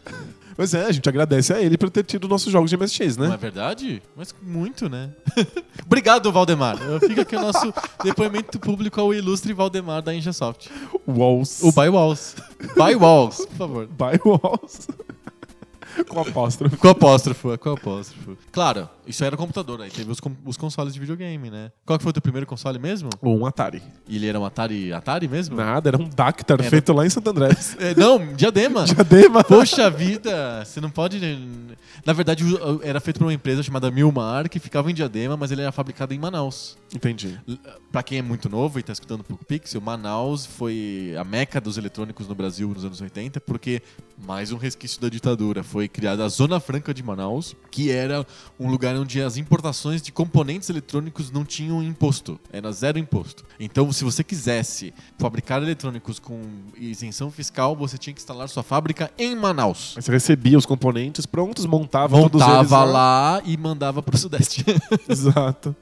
Pois 0.55 0.73
é, 0.73 0.87
a 0.87 0.93
gente 0.93 1.09
agradece 1.09 1.53
a 1.53 1.61
ele 1.61 1.77
por 1.77 1.91
ter 1.91 2.05
tido 2.05 2.29
nossos 2.29 2.53
jogos 2.53 2.71
de 2.71 2.77
MSX, 2.77 3.17
Não 3.17 3.27
é 3.27 3.29
né? 3.31 3.37
verdade? 3.37 4.01
Mas 4.17 4.33
muito, 4.41 4.89
né? 4.89 5.11
Obrigado, 5.85 6.31
Valdemar. 6.31 6.77
Fica 7.01 7.23
aqui 7.23 7.35
o 7.35 7.41
nosso 7.41 7.75
depoimento 8.05 8.59
público 8.61 9.01
ao 9.01 9.13
ilustre 9.13 9.53
Valdemar 9.53 10.01
da 10.03 10.15
Ingesoft. 10.15 10.69
Walls. 11.07 11.61
O 11.63 11.73
Buy 11.73 11.89
Walls. 11.89 12.37
Buy 12.77 12.95
Walls, 12.95 13.47
por 13.47 13.57
favor. 13.57 13.87
By 13.89 14.21
Walls. 14.25 14.89
Com 16.09 16.21
apóstrofe. 16.21 16.77
Com 16.77 16.89
apóstrofo, 16.89 17.59
com 17.59 17.71
apóstrofo. 17.71 18.37
Claro, 18.53 18.89
isso 19.09 19.25
era 19.25 19.37
computador, 19.37 19.81
aí 19.81 19.91
teve 19.91 20.11
os, 20.11 20.21
com- 20.21 20.37
os 20.45 20.57
consoles 20.57 20.93
de 20.95 21.01
videogame, 21.01 21.51
né? 21.51 21.73
Qual 21.87 21.99
que 21.99 22.03
foi 22.03 22.11
o 22.11 22.13
teu 22.13 22.23
primeiro 22.23 22.47
console 22.47 22.79
mesmo? 22.79 23.09
Um 23.23 23.47
Atari. 23.47 23.83
E 24.07 24.17
ele 24.17 24.27
era 24.27 24.39
um 24.39 24.45
Atari, 24.45 24.93
Atari 24.93 25.27
mesmo? 25.27 25.57
Nada, 25.57 25.89
era 25.91 25.97
um 26.01 26.09
Dactar 26.09 26.55
Era. 26.61 26.71
feito 26.71 26.93
lá 26.93 27.07
em 27.07 27.11
Santo 27.11 27.31
André. 27.31 27.49
É, 27.79 27.95
não, 27.95 28.35
diadema. 28.35 28.85
Diadema. 28.85 29.43
Poxa 29.45 29.89
vida, 29.91 30.65
você 30.65 30.81
não 30.81 30.91
pode. 30.91 31.19
Na 32.05 32.13
verdade, 32.13 32.45
o- 32.45 32.81
era 32.83 33.01
feito 33.01 33.19
por 33.19 33.25
uma 33.27 33.33
empresa 33.33 33.63
chamada 33.63 33.91
Milmar, 33.91 34.49
que 34.49 34.59
ficava 34.59 34.91
em 34.91 34.95
Diadema, 34.95 35.37
mas 35.37 35.51
ele 35.51 35.63
era 35.63 35.73
fabricado 35.73 36.13
em 36.13 36.19
Manaus. 36.19 36.77
Entendi. 36.95 37.39
L- 37.49 37.59
Pra 37.91 38.03
quem 38.03 38.19
é 38.19 38.23
muito 38.23 38.49
novo 38.51 38.79
e 38.79 38.83
tá 38.83 38.93
escutando 38.93 39.25
Poco 39.25 39.45
Pixel, 39.47 39.81
Manaus 39.81 40.45
foi 40.45 41.15
a 41.19 41.25
meca 41.25 41.59
dos 41.61 41.79
eletrônicos 41.79 42.29
no 42.29 42.35
Brasil 42.35 42.69
nos 42.69 42.85
anos 42.85 43.01
80, 43.01 43.41
porque 43.41 43.81
mais 44.23 44.53
um 44.53 44.57
resquício 44.59 45.01
da 45.01 45.09
ditadura. 45.09 45.63
Foi 45.63 45.89
criada 45.89 46.25
a 46.25 46.29
Zona 46.29 46.61
Franca 46.61 46.93
de 46.93 47.03
Manaus, 47.03 47.57
que 47.71 47.91
era 47.91 48.27
um 48.61 48.71
lugar 48.71 48.95
onde 48.99 49.23
as 49.23 49.37
importações 49.37 50.03
de 50.03 50.13
componentes 50.13 50.69
eletrônicos 50.69 51.31
não 51.31 51.45
tinham 51.45 51.83
imposto. 51.83 52.39
Era 52.53 52.71
zero 52.73 52.99
imposto. 52.99 53.45
Então, 53.59 53.91
se 53.93 54.05
você 54.05 54.23
quisesse 54.25 54.93
fabricar 55.19 55.63
eletrônicos 55.63 56.19
com 56.19 56.41
isenção 56.77 57.31
fiscal, 57.31 57.75
você 57.77 57.97
tinha 57.97 58.13
que 58.13 58.21
instalar 58.21 58.49
sua 58.49 58.63
fábrica 58.63 59.11
em 59.19 59.35
Manaus. 59.37 59.95
Aí 59.97 60.03
você 60.03 60.11
recebia 60.13 60.59
os 60.59 60.67
componentes 60.67 61.25
prontos, 61.27 61.65
montava, 61.67 62.17
todos 62.21 62.41
eles 62.43 62.55
Montava 62.55 62.85
lá. 62.85 62.93
lá 63.39 63.43
e 63.45 63.57
mandava 63.57 64.03
pro 64.03 64.17
Sudeste. 64.19 64.65
Exato. 65.09 65.75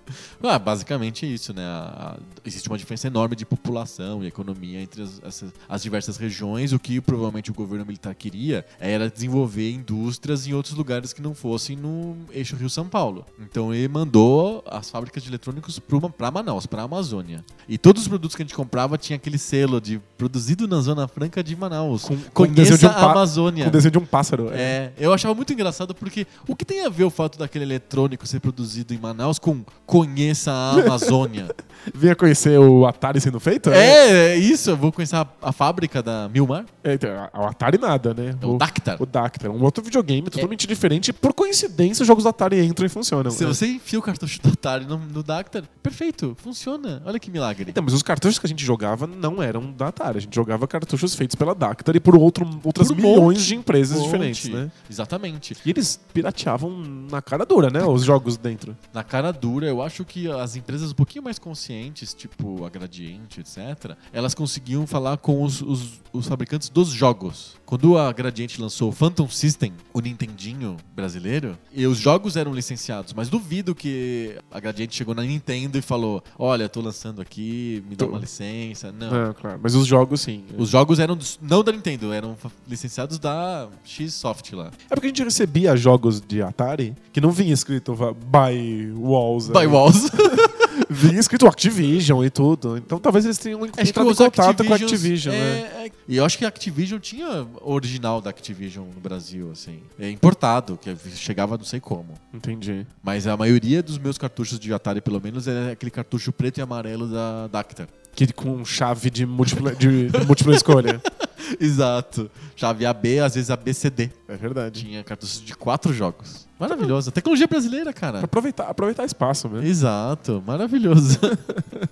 Ah, 0.43 0.59
basicamente 0.59 1.33
isso, 1.33 1.53
né? 1.55 1.63
A- 1.65 2.17
a- 2.17 2.19
existe 2.45 2.69
uma 2.69 2.79
diferença 2.79 3.07
enorme 3.07 3.35
de 3.35 3.45
população 3.47 4.23
e 4.23 4.27
economia 4.27 4.81
entre 4.81 5.03
as, 5.03 5.21
essas- 5.25 5.53
as 5.69 5.83
diversas 5.83 6.17
regiões. 6.17 6.73
O 6.73 6.79
que 6.79 7.01
provavelmente 7.01 7.51
o 7.51 7.55
governo 7.55 7.85
militar 7.87 8.15
queria 8.15 8.65
era 8.79 9.09
desenvolver 9.11 9.71
indústrias 9.71 10.47
em 10.47 10.53
outros 10.53 10.75
lugares 10.75 11.13
que 11.13 11.23
não 11.23 11.35
fossem 11.35 11.77
no 11.77 12.17
eixo 12.33 12.57
Rio-São 12.57 12.89
Paulo. 12.89 13.06
Então 13.41 13.73
ele 13.75 13.89
mandou 13.89 14.63
as 14.67 14.91
fábricas 14.91 15.23
de 15.23 15.29
eletrônicos 15.31 15.81
para 16.17 16.31
Manaus, 16.31 16.67
para 16.67 16.83
a 16.83 16.85
Amazônia. 16.85 17.45
E 17.69 17.77
todos 17.79 18.03
os 18.03 18.09
produtos 18.09 18.35
que 18.37 18.43
a 18.43 18.45
gente 18.45 18.55
comprava 18.55 18.97
tinha 18.99 19.17
aquele 19.17 19.39
selo 19.39 19.81
de 19.81 20.01
produzido 20.19 20.67
na 20.69 20.81
Zona 20.81 21.07
Franca 21.09 21.43
de 21.43 21.55
Manaus. 21.57 22.05
Com- 22.05 22.17
com 22.33 22.47
desenho 22.47 22.79
Conheça 22.79 22.79
de 22.79 22.87
um 22.87 22.89
a 22.91 23.11
Amazônia. 23.13 23.65
Com 23.65 23.69
o 23.69 23.73
desenho 23.73 23.93
de 23.93 23.99
um 23.99 24.07
pássaro. 24.07 24.51
É, 24.53 24.93
eu 24.99 25.13
achava 25.13 25.35
muito 25.35 25.53
engraçado 25.53 25.95
porque 25.95 26.27
o 26.49 26.55
que 26.57 26.65
tem 26.65 26.85
a 26.85 26.89
ver 26.89 27.05
o 27.05 27.11
fato 27.11 27.39
daquele 27.39 27.65
eletrônico 27.65 28.27
ser 28.27 28.41
produzido 28.41 28.93
em 28.95 28.99
Manaus 28.99 29.39
com 29.39 29.63
conheça 29.85 30.51
a 30.53 30.73
Amazônia? 30.85 31.49
Vinha 31.95 32.15
conhecer 32.17 32.59
o 32.59 32.87
Atari 32.87 33.21
sendo 33.21 33.39
feito? 33.41 33.71
é, 33.71 34.33
é 34.33 34.37
isso, 34.37 34.71
eu 34.71 34.77
vou 34.77 34.91
conhecer 34.93 35.17
a, 35.17 35.27
a 35.43 35.53
fábrica 35.53 36.03
da 36.03 36.29
Milmar, 36.29 36.65
É, 36.83 36.95
então, 36.95 37.11
o 37.35 37.45
Atari 37.45 37.79
nada, 37.79 38.13
né? 38.15 38.35
é 38.41 38.47
o 38.47 38.57
Dactar. 38.59 39.01
O 39.01 39.07
Dactar, 39.07 39.51
um 39.51 39.63
outro 39.63 39.83
videogame 39.85 40.29
totalmente 40.29 40.67
diferente. 40.67 41.13
Por 41.13 41.33
coincidência, 41.33 42.03
os 42.03 42.07
jogos 42.07 42.25
do 42.25 42.29
Atari 42.31 42.65
entram 42.65 42.87
funcionam. 42.97 43.31
Se 43.31 43.45
É. 43.45 43.47
você 43.47 43.67
enfia 43.67 43.99
o 43.99 44.03
cartucho 44.03 44.41
do 44.41 44.49
Atari 44.49 44.87
no, 44.87 44.97
no 44.97 45.23
Dactar, 45.23 45.65
perfeito, 45.83 46.35
funciona. 46.43 47.03
Olha 47.05 47.19
que 47.19 47.31
milagre. 47.31 47.71
Então, 47.71 47.83
mas 47.85 47.93
os 47.93 48.03
cartuchos 48.03 48.39
que 48.39 48.47
a 48.47 48.49
gente 48.49 48.65
jogava 48.65 49.07
não 49.07 49.43
eram 49.43 49.71
da 49.71 49.89
Atari. 49.89 50.19
A 50.19 50.21
gente 50.21 50.35
jogava 50.35 50.67
cartuchos 50.67 51.15
feitos 51.15 51.35
pela 51.37 51.55
Dactar 51.55 51.95
e 51.95 52.01
por 52.01 52.17
outro, 52.17 52.49
outras 52.65 52.89
Por 52.89 52.97
milhões 52.97 53.21
monte, 53.21 53.43
de 53.47 53.55
empresas 53.55 53.99
Monte. 53.99 54.05
diferentes, 54.07 54.49
né? 54.49 54.71
Exatamente. 54.89 55.55
E 55.65 55.71
eles 55.71 56.01
pirateavam 56.15 56.71
na 57.11 57.21
cara 57.21 57.45
dura, 57.45 57.69
né? 57.71 57.85
Os 57.85 58.03
jogos 58.03 58.37
dentro. 58.37 58.77
Na 58.95 59.05
cara 59.05 59.31
dura, 59.33 59.67
eu 59.67 59.83
acho 59.83 60.05
que 60.05 60.31
as 60.31 60.57
empresas 60.57 60.91
um 60.93 60.95
pouquinho 60.95 61.23
mais 61.25 61.39
conscientes, 61.39 62.15
tipo 62.15 62.65
a 62.65 62.71
Gradiente, 62.71 63.41
etc., 63.41 63.97
elas 64.13 64.35
conseguiam 64.35 64.87
falar 64.87 65.19
com 65.19 65.43
os, 65.43 65.61
os- 65.61 66.01
os 66.13 66.27
fabricantes 66.27 66.69
dos 66.71 66.89
jogos. 66.89 67.57
Quando 67.67 67.99
a 67.99 68.13
Gradiente 68.13 68.61
lançou 68.61 68.89
o 68.89 68.93
Phantom 68.93 69.29
System, 69.29 69.73
o 69.93 70.01
Nintendinho 70.01 70.77
brasileiro, 70.95 71.59
e 71.75 71.87
os 71.87 71.99
jogos 71.99 72.37
eram 72.37 72.53
licenciados, 72.55 72.76
mas 73.15 73.29
duvido 73.29 73.75
que 73.75 74.37
a 74.51 74.61
Gradiente 74.61 74.95
chegou 74.97 75.15
na 75.15 75.23
Nintendo 75.23 75.79
e 75.79 75.83
falou: 75.83 76.23
Olha, 76.39 76.69
tô 76.69 76.81
lançando 76.81 77.21
aqui, 77.21 77.83
me 77.89 77.97
dá 77.97 78.07
uma 78.07 78.19
licença. 78.19 78.93
Não. 78.93 79.31
É, 79.31 79.35
claro. 79.35 79.61
Mas 79.63 79.75
os 79.75 79.87
jogos, 79.87 80.21
sim. 80.21 80.45
Os 80.57 80.71
jogos 80.71 80.99
eram 80.99 81.17
dos- 81.17 81.39
não 81.43 81.63
da 81.63 81.73
Nintendo, 81.73 82.13
eram 82.13 82.37
licenciados 82.69 83.19
da 83.19 83.69
X-Soft 83.85 84.53
lá. 84.53 84.71
É 84.91 84.95
porque 84.95 85.07
a 85.07 85.11
gente 85.11 85.23
recebia 85.25 85.77
jogos 85.77 86.21
de 86.21 86.43
Atari 86.43 86.95
que 87.13 87.21
não 87.21 87.31
vinha 87.31 87.53
escrito 87.55 87.95
by 87.95 88.93
Walls. 88.97 89.49
By 89.49 89.59
aí. 89.61 89.67
Walls. 89.67 90.11
Vinha 90.97 91.21
escrito 91.21 91.47
Activision 91.47 92.25
e 92.25 92.31
tudo. 92.31 92.77
Então 92.77 92.99
talvez 92.99 93.25
eles 93.25 93.39
tenham 93.39 93.65
entrado 93.67 94.11
em 94.11 94.15
contato 94.15 94.65
com 94.65 94.73
a 94.73 94.77
Activision, 94.77 95.35
é, 95.35 95.39
né? 95.39 95.59
é- 95.87 95.93
E 96.09 96.17
eu 96.17 96.25
acho 96.25 96.39
que 96.39 96.45
a 96.45 96.49
Activision 96.49 96.99
tinha 96.99 97.47
original 97.61 98.21
da 98.21 98.31
Activision 98.31 98.87
no 98.95 99.01
Brasil, 99.01 99.51
assim. 99.53 99.81
É 99.99 100.11
importado, 100.11 100.79
que 100.81 100.95
chegava 101.17 101.57
não 101.57 101.65
sei 101.65 101.81
como. 101.81 102.15
Entendi. 102.33 102.87
Mas 103.03 103.27
a 103.27 103.37
maioria 103.37 103.83
dos 103.83 103.99
meus 103.99 104.17
cartuchos 104.19 104.59
de 104.59 104.73
Atari, 104.73 105.01
pelo 105.01 105.21
menos, 105.21 105.47
é 105.49 105.73
aquele 105.73 105.91
cartucho 105.91 106.33
preto 106.33 106.59
e 106.59 106.61
amarelo 106.63 107.07
da 107.09 107.47
Dactar. 107.49 107.89
Que 108.15 108.33
com 108.33 108.65
chave 108.65 109.11
de 109.11 109.27
múltipla, 109.27 109.75
de, 109.75 110.09
de 110.09 110.25
múltipla 110.25 110.55
escolha. 110.55 111.03
Exato. 111.61 112.31
Chave 112.57 112.87
AB, 112.87 113.21
às 113.21 113.35
vezes 113.35 113.51
ABCD. 113.51 114.11
É 114.29 114.37
verdade. 114.37 114.85
Tinha 114.85 115.05
cartuchos 115.05 115.43
de 115.45 115.55
quatro 115.55 115.93
jogos. 115.93 116.46
Maravilhoso. 116.59 117.11
Tecnologia 117.11 117.47
brasileira, 117.47 117.93
cara. 117.93 118.21
aproveitar, 118.21 118.65
aproveitar 118.69 119.05
espaço 119.05 119.49
mesmo. 119.49 119.67
Exato. 119.67 120.43
Maravilhoso. 120.47 121.19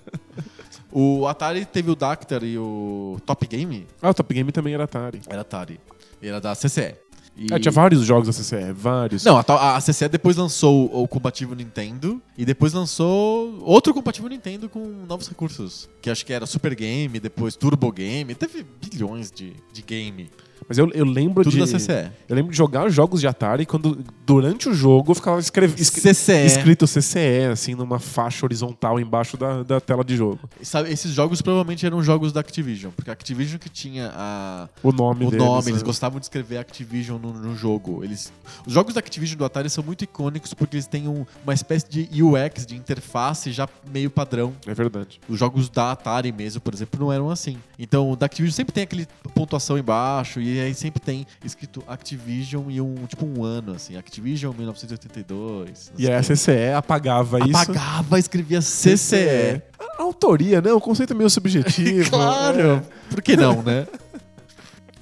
o 0.90 1.27
Atari 1.27 1.64
teve 1.64 1.90
o 1.90 1.94
Dactar 1.96 2.42
e 2.44 2.57
o 2.59 3.18
Top 3.27 3.46
Game. 3.46 3.87
Ah, 4.00 4.11
o 4.11 4.14
Top 4.14 4.33
Game 4.33 4.50
também 4.53 4.74
era 4.74 4.85
Atari. 4.85 5.20
Era 5.29 5.40
Atari. 5.42 5.81
Era 6.22 6.40
da 6.40 6.55
CCE. 6.55 6.94
E- 7.37 7.53
É, 7.53 7.59
tinha 7.59 7.72
vários 7.72 8.03
jogos 8.07 8.29
da 8.29 8.33
CCE, 8.33 8.72
vários. 8.72 9.24
Não, 9.24 9.37
a, 9.37 9.77
a 9.77 9.81
CCE 9.81 10.09
depois 10.09 10.37
lançou 10.37 10.88
o 11.03 11.09
compatível 11.09 11.55
Nintendo 11.57 12.22
e 12.38 12.44
depois 12.44 12.72
lançou 12.72 13.59
outro 13.62 13.92
compatível 13.92 14.29
Nintendo 14.29 14.68
com 14.68 14.79
novos 15.09 15.29
recursos. 15.29 15.88
Que 16.00 16.11
acho 16.11 16.24
que 16.24 16.33
era 16.33 16.46
Super 16.46 16.74
Game, 16.77 17.18
depois 17.18 17.57
Turbo 17.57 17.90
Game. 17.90 18.33
Teve 18.37 18.64
bilhões 18.81 19.33
de, 19.33 19.53
de 19.72 19.83
game. 19.83 20.31
Mas 20.68 20.79
eu, 20.79 20.90
eu 20.92 21.05
lembro 21.05 21.42
Tudo 21.44 21.53
de. 21.53 21.59
da 21.61 21.66
CCE. 21.66 22.11
Eu 22.29 22.37
lembro 22.37 22.50
de 22.50 22.57
jogar 22.57 22.88
jogos 22.88 23.20
de 23.20 23.27
Atari 23.27 23.66
quando, 23.66 24.03
durante 24.27 24.68
o 24.68 24.74
jogo, 24.74 25.14
ficava 25.14 25.38
escreve, 25.40 25.81
escre- 25.81 26.00
CCE. 26.14 26.46
escrito 26.46 26.87
CCE, 26.87 27.46
assim, 27.53 27.74
numa 27.74 27.98
faixa 27.98 28.44
horizontal 28.46 28.98
embaixo 28.98 29.37
da, 29.37 29.62
da 29.62 29.81
tela 29.81 30.05
de 30.05 30.16
jogo. 30.16 30.38
Sabe, 30.62 30.90
esses 30.92 31.12
jogos 31.12 31.42
provavelmente 31.42 31.85
eram 31.85 32.03
jogos 32.03 32.33
da 32.33 32.40
Activision, 32.40 32.92
porque 32.94 33.11
a 33.11 33.12
Activision 33.12 33.59
que 33.59 33.68
tinha 33.68 34.11
a, 34.14 34.68
O 34.83 34.92
nome 34.92 35.27
o 35.27 35.31
deles, 35.31 35.44
nome, 35.44 35.64
né? 35.66 35.70
eles 35.70 35.83
gostavam 35.83 36.18
de 36.18 36.27
escrever 36.27 36.59
Activision 36.59 37.18
no, 37.20 37.33
no 37.33 37.55
jogo. 37.57 38.03
Eles, 38.05 38.33
os 38.66 38.72
jogos 38.72 38.94
da 38.94 39.00
Activision 39.00 39.38
do 39.38 39.44
Atari 39.44 39.68
são 39.70 39.85
muito 39.85 40.03
icônicos 40.05 40.55
porque 40.55 40.77
eles 40.77 40.87
têm 40.87 41.07
um- 41.09 41.27
uma 41.42 41.53
espécie 41.55 41.87
de 41.88 42.22
UX, 42.22 42.66
de 42.66 42.77
interface 42.77 43.53
já 43.53 43.68
meio 43.92 44.11
padrão. 44.11 44.53
É 44.66 44.74
verdade. 44.74 45.20
Os 45.29 45.38
jogos 45.38 45.68
da 45.68 45.92
Atari 45.92 46.33
mesmo, 46.33 46.61
por 46.61 46.72
exemplo, 46.72 46.98
não 47.00 47.12
eram 47.12 47.31
assim. 47.31 47.59
Então, 47.79 48.11
o 48.11 48.16
da 48.16 48.27
Activision 48.27 48.55
sempre 48.55 48.72
tem 48.72 48.85
aquele 48.85 49.07
pontuação 49.35 49.77
embaixo 49.77 50.40
e 50.40 50.53
aí 50.60 50.74
sempre 50.74 51.00
tem 51.00 51.26
escrito 51.44 51.82
Activision 51.86 52.70
e 52.70 52.80
um 52.80 52.94
tipo 53.06 53.26
um 53.26 53.44
ano 53.44 53.72
assim, 53.72 53.96
Activision 53.96 54.54
1982. 54.56 55.92
E 55.98 56.10
a 56.10 56.20
CCE 56.20 56.72
apagava 56.76 57.38
isso. 57.40 57.56
apagava, 57.56 58.18
escrevia 58.18 58.60
CCE. 58.60 59.62
A 59.98 60.02
autoria, 60.02 60.60
né? 60.60 60.72
O 60.72 60.80
conceito 60.80 61.12
é 61.12 61.16
meio 61.16 61.30
subjetivo. 61.30 62.10
claro. 62.10 62.60
É. 62.60 62.82
Por 63.10 63.22
que 63.22 63.36
não, 63.36 63.62
né? 63.62 63.86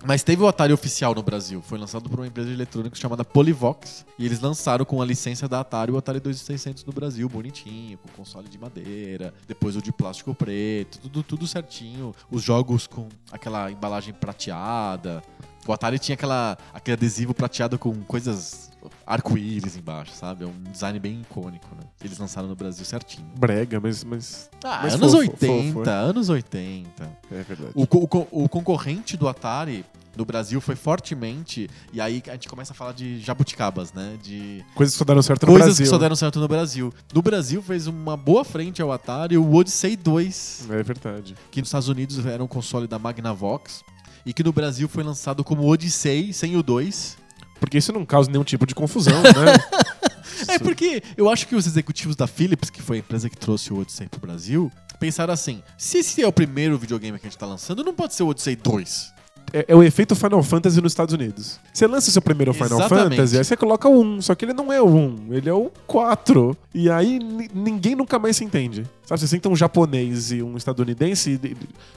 Mas 0.05 0.25
teve 0.25 0.43
o 0.43 0.49
Atari 0.49 0.73
oficial 0.73 1.15
no 1.15 1.23
Brasil. 1.23 1.63
Foi 1.63 1.79
lançado 1.79 2.11
por 2.11 2.19
uma 2.19 2.27
empresa 2.27 2.49
de 2.49 2.55
eletrônicos 2.55 2.99
chamada 2.99 3.25
Polivox. 3.25 4.05
E 4.19 4.27
eles 4.27 4.41
lançaram 4.41 4.85
com 4.85 5.01
a 5.01 5.05
licença 5.05 5.47
da 5.47 5.61
Atari 5.61 5.93
o 5.93 5.97
Atari 5.97 6.19
2600 6.19 6.85
no 6.85 6.93
Brasil, 6.93 7.29
bonitinho, 7.29 7.99
com 7.99 8.09
console 8.09 8.49
de 8.49 8.59
madeira. 8.59 9.33
Depois 9.47 9.77
o 9.77 9.83
de 9.83 9.93
plástico 9.93 10.35
preto, 10.35 10.99
tudo, 10.99 11.23
tudo 11.23 11.47
certinho. 11.47 12.13
Os 12.31 12.43
jogos 12.43 12.89
com 12.89 13.09
aquela 13.31 13.71
embalagem 13.71 14.13
prateada. 14.13 15.23
O 15.67 15.73
Atari 15.73 16.01
tinha 16.01 16.15
aquela, 16.15 16.59
aquele 16.75 16.95
adesivo 16.95 17.33
prateado 17.33 17.79
com 17.79 17.95
coisas 18.03 18.72
arco-íris 19.07 19.77
embaixo, 19.77 20.13
sabe? 20.15 20.45
É 20.45 20.47
um 20.47 20.63
design 20.71 20.99
bem 20.99 21.21
icônico, 21.21 21.67
né? 21.75 21.83
Eles 22.03 22.19
lançaram 22.19 22.49
no 22.49 22.55
Brasil 22.57 22.85
certinho. 22.85 23.27
Brega, 23.39 23.81
mas, 23.81 24.03
mas 24.05 24.51
Ah, 24.65 24.81
Mas 24.83 24.95
anos 24.95 25.13
fofo, 25.13 25.19
80, 25.31 25.73
fofo, 25.73 25.91
anos 25.91 26.29
80. 26.29 27.19
é 27.31 27.43
verdade. 27.43 27.73
O, 27.75 27.83
o 27.83 28.45
o 28.45 28.49
concorrente 28.49 29.17
do 29.17 29.29
Atari 29.29 29.85
no 30.17 30.25
Brasil 30.25 30.61
foi 30.61 30.77
fortemente. 30.77 31.69
E 31.93 32.01
aí 32.01 32.23
a 32.29 32.33
gente 32.33 32.49
começa 32.49 32.73
a 32.73 32.77
falar 32.77 32.93
de 32.93 33.19
jabuticabas, 33.21 33.93
né? 33.93 34.19
De 34.23 34.63
Coisas 34.75 34.95
que 34.95 34.99
só 34.99 35.05
deram 35.05 35.23
certo 35.23 35.43
no 35.47 35.53
coisas 35.53 35.67
Brasil. 35.69 35.85
que 35.85 35.91
só 35.91 35.99
deram 35.99 36.17
certo 36.17 36.39
no 36.41 36.49
Brasil. 36.49 36.93
No 37.15 37.23
Brasil 37.23 37.63
fez 37.63 37.87
uma 37.87 38.17
boa 38.17 38.45
frente 38.45 38.83
ao 38.83 38.93
Atari 38.93 39.39
o 39.39 39.55
Odyssey 39.55 39.97
2, 39.97 40.67
É 40.71 40.83
verdade. 40.83 41.35
que 41.51 41.61
nos 41.61 41.69
Estados 41.69 41.89
Unidos 41.89 42.25
era 42.27 42.43
um 42.45 42.47
console 42.49 42.87
da 42.87 42.99
Magnavox. 42.99 43.83
E 44.25 44.33
que 44.33 44.45
no 44.45 44.53
Brasil 44.53 44.89
foi 44.89 45.03
lançado 45.03 45.43
como 45.43 45.67
Odyssey 45.67 46.33
sem 46.33 46.57
o 46.57 46.63
2. 46.63 47.17
Porque 47.63 47.79
isso 47.79 47.93
não 47.93 48.05
causa 48.05 48.29
nenhum 48.29 48.43
tipo 48.43 48.67
de 48.67 48.75
confusão, 48.75 49.23
né? 49.23 49.31
É 50.49 50.59
porque 50.59 51.01
eu 51.17 51.31
acho 51.31 51.47
que 51.47 51.55
os 51.55 51.69
executivos 51.69 52.17
da 52.17 52.27
Philips, 52.27 52.69
que 52.69 52.83
foi 52.83 52.97
a 52.97 52.99
empresa 52.99 53.31
que 53.31 53.37
trouxe 53.37 53.73
o 53.73 53.79
Odyssey 53.79 54.09
pro 54.09 54.19
Brasil, 54.21 54.73
pensaram 54.99 55.33
assim: 55.33 55.63
se 55.79 55.99
esse 55.99 56.21
é 56.21 56.27
o 56.27 56.33
primeiro 56.33 56.77
videogame 56.77 57.17
que 57.21 57.27
a 57.27 57.31
gente 57.31 57.39
tá 57.39 57.47
lançando, 57.47 57.85
não 57.85 57.95
pode 57.95 58.15
ser 58.15 58.25
o 58.25 58.29
Odyssey 58.29 58.57
2. 58.57 59.13
É, 59.53 59.65
é 59.69 59.75
o 59.77 59.83
efeito 59.83 60.15
Final 60.17 60.43
Fantasy 60.43 60.81
nos 60.81 60.93
Estados 60.93 61.15
Unidos. 61.15 61.59
Você 61.73 61.87
lança 61.87 62.09
o 62.09 62.13
seu 62.13 62.23
primeiro 62.23 62.53
Final 62.55 62.81
Exatamente. 62.81 63.17
Fantasy, 63.17 63.39
aí 63.39 63.45
você 63.45 63.57
coloca 63.57 63.89
o 63.89 64.01
1, 64.01 64.23
só 64.23 64.35
que 64.35 64.45
ele 64.45 64.53
não 64.53 64.73
é 64.73 64.81
o 64.81 64.87
1, 64.89 65.17
ele 65.31 65.49
é 65.49 65.53
o 65.55 65.71
4. 65.87 66.57
E 66.75 66.89
aí 66.91 67.19
ni- 67.19 67.51
ninguém 67.55 67.95
nunca 67.95 68.19
mais 68.19 68.37
se 68.37 68.45
entende. 68.45 68.87
Sabe, 69.05 69.21
você 69.21 69.27
senta 69.29 69.49
um 69.49 69.57
japonês 69.57 70.31
e 70.33 70.43
um 70.43 70.57
estadunidense, 70.57 71.39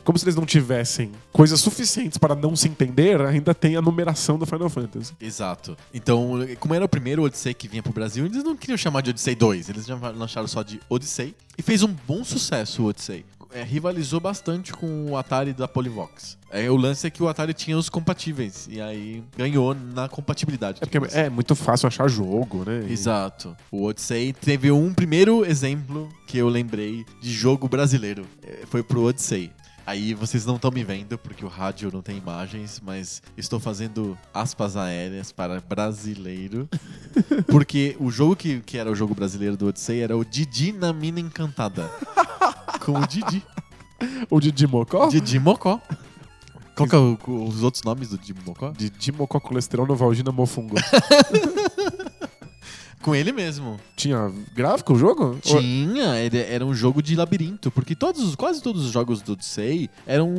como 0.03 0.17
se 0.17 0.25
eles 0.25 0.35
não 0.35 0.45
tivessem 0.45 1.11
coisas 1.31 1.59
suficientes 1.61 2.17
para 2.17 2.35
não 2.35 2.55
se 2.55 2.67
entender, 2.67 3.21
ainda 3.21 3.53
tem 3.53 3.75
a 3.77 3.81
numeração 3.81 4.37
do 4.37 4.45
Final 4.45 4.69
Fantasy. 4.69 5.13
Exato. 5.21 5.77
Então, 5.93 6.39
como 6.59 6.73
era 6.73 6.83
o 6.83 6.89
primeiro 6.89 7.23
Odyssey 7.23 7.53
que 7.53 7.67
vinha 7.67 7.81
pro 7.83 7.93
Brasil, 7.93 8.25
eles 8.25 8.43
não 8.43 8.55
queriam 8.55 8.75
chamar 8.77 9.01
de 9.01 9.11
Odyssey 9.11 9.35
2, 9.35 9.69
eles 9.69 9.85
já 9.85 9.95
lançaram 9.95 10.47
só 10.47 10.61
de 10.63 10.79
Odyssey. 10.89 11.35
E 11.57 11.61
fez 11.61 11.83
um 11.83 11.95
bom 12.07 12.21
sucesso 12.23 12.83
o 12.83 12.87
Odyssey. 12.87 13.23
É, 13.55 13.63
rivalizou 13.63 14.19
bastante 14.19 14.73
com 14.73 15.11
o 15.11 15.17
Atari 15.17 15.53
da 15.53 15.65
Polivox. 15.65 16.37
É, 16.51 16.69
o 16.69 16.75
lance 16.75 17.07
é 17.07 17.09
que 17.09 17.23
o 17.23 17.29
Atari 17.29 17.53
tinha 17.53 17.77
os 17.77 17.87
compatíveis, 17.87 18.67
e 18.69 18.81
aí 18.81 19.23
ganhou 19.37 19.73
na 19.73 20.09
compatibilidade. 20.09 20.79
É 20.81 20.85
porque 20.85 21.15
é 21.15 21.29
muito 21.29 21.55
fácil 21.55 21.87
achar 21.87 22.09
jogo, 22.09 22.63
né? 22.65 22.85
Exato. 22.89 23.55
O 23.71 23.85
Odyssey 23.85 24.33
teve 24.33 24.71
um 24.71 24.93
primeiro 24.93 25.45
exemplo 25.45 26.09
que 26.27 26.37
eu 26.37 26.49
lembrei 26.49 27.05
de 27.21 27.31
jogo 27.31 27.69
brasileiro. 27.69 28.25
É, 28.43 28.65
Foi 28.65 28.83
pro 28.83 29.05
Odyssey. 29.05 29.51
Aí 29.85 30.13
vocês 30.15 30.45
não 30.45 30.55
estão 30.55 30.71
me 30.71 30.83
vendo 30.83 31.15
porque 31.17 31.45
o 31.45 31.47
rádio 31.47 31.91
não 31.93 32.01
tem 32.01 32.17
imagens, 32.17 32.81
mas 32.83 33.21
estou 33.37 33.59
fazendo 33.59 34.17
aspas 34.33 34.75
aéreas 34.75 35.31
para 35.31 35.59
brasileiro. 35.61 36.67
Porque 37.47 37.95
o 37.99 38.09
jogo 38.09 38.35
que, 38.35 38.59
que 38.61 38.77
era 38.79 38.91
o 38.91 38.95
jogo 38.95 39.13
brasileiro 39.13 39.55
do 39.55 39.67
Odyssey 39.67 39.99
era 40.01 40.17
o 40.17 40.25
Didi 40.25 40.71
na 40.71 40.91
Mina 40.91 41.19
Encantada. 41.19 41.89
Com 42.83 42.99
o 42.99 43.07
Didi. 43.07 43.43
O 44.29 44.41
Didi 44.41 44.67
Mocó? 44.67 45.07
Didi 45.07 45.39
Mocó. 45.39 45.79
Qual 46.75 46.89
que 46.89 46.95
é 46.95 46.97
o- 46.99 47.17
os 47.47 47.63
outros 47.63 47.81
nomes 47.83 48.09
do 48.09 48.17
Didi 48.17 48.35
Mocó? 48.45 48.71
Didi 48.71 49.11
Mocó 49.13 49.39
Colesterol 49.39 49.87
Novalgina 49.87 50.31
Mofungo. 50.33 50.75
Com 53.05 53.13
ele 53.13 53.31
mesmo. 53.31 53.79
Tinha 53.95 54.33
gráfico 54.55 54.93
o 54.93 54.97
jogo? 54.97 55.37
Tinha, 55.39 56.19
ele 56.19 56.39
era 56.39 56.65
um 56.65 56.73
jogo 56.73 57.03
de 57.03 57.15
labirinto, 57.15 57.69
porque 57.69 57.93
todos, 57.93 58.33
quase 58.33 58.63
todos 58.63 58.83
os 58.83 58.91
jogos 58.91 59.21
do 59.21 59.33
Odyssey 59.33 59.91
eram 60.07 60.33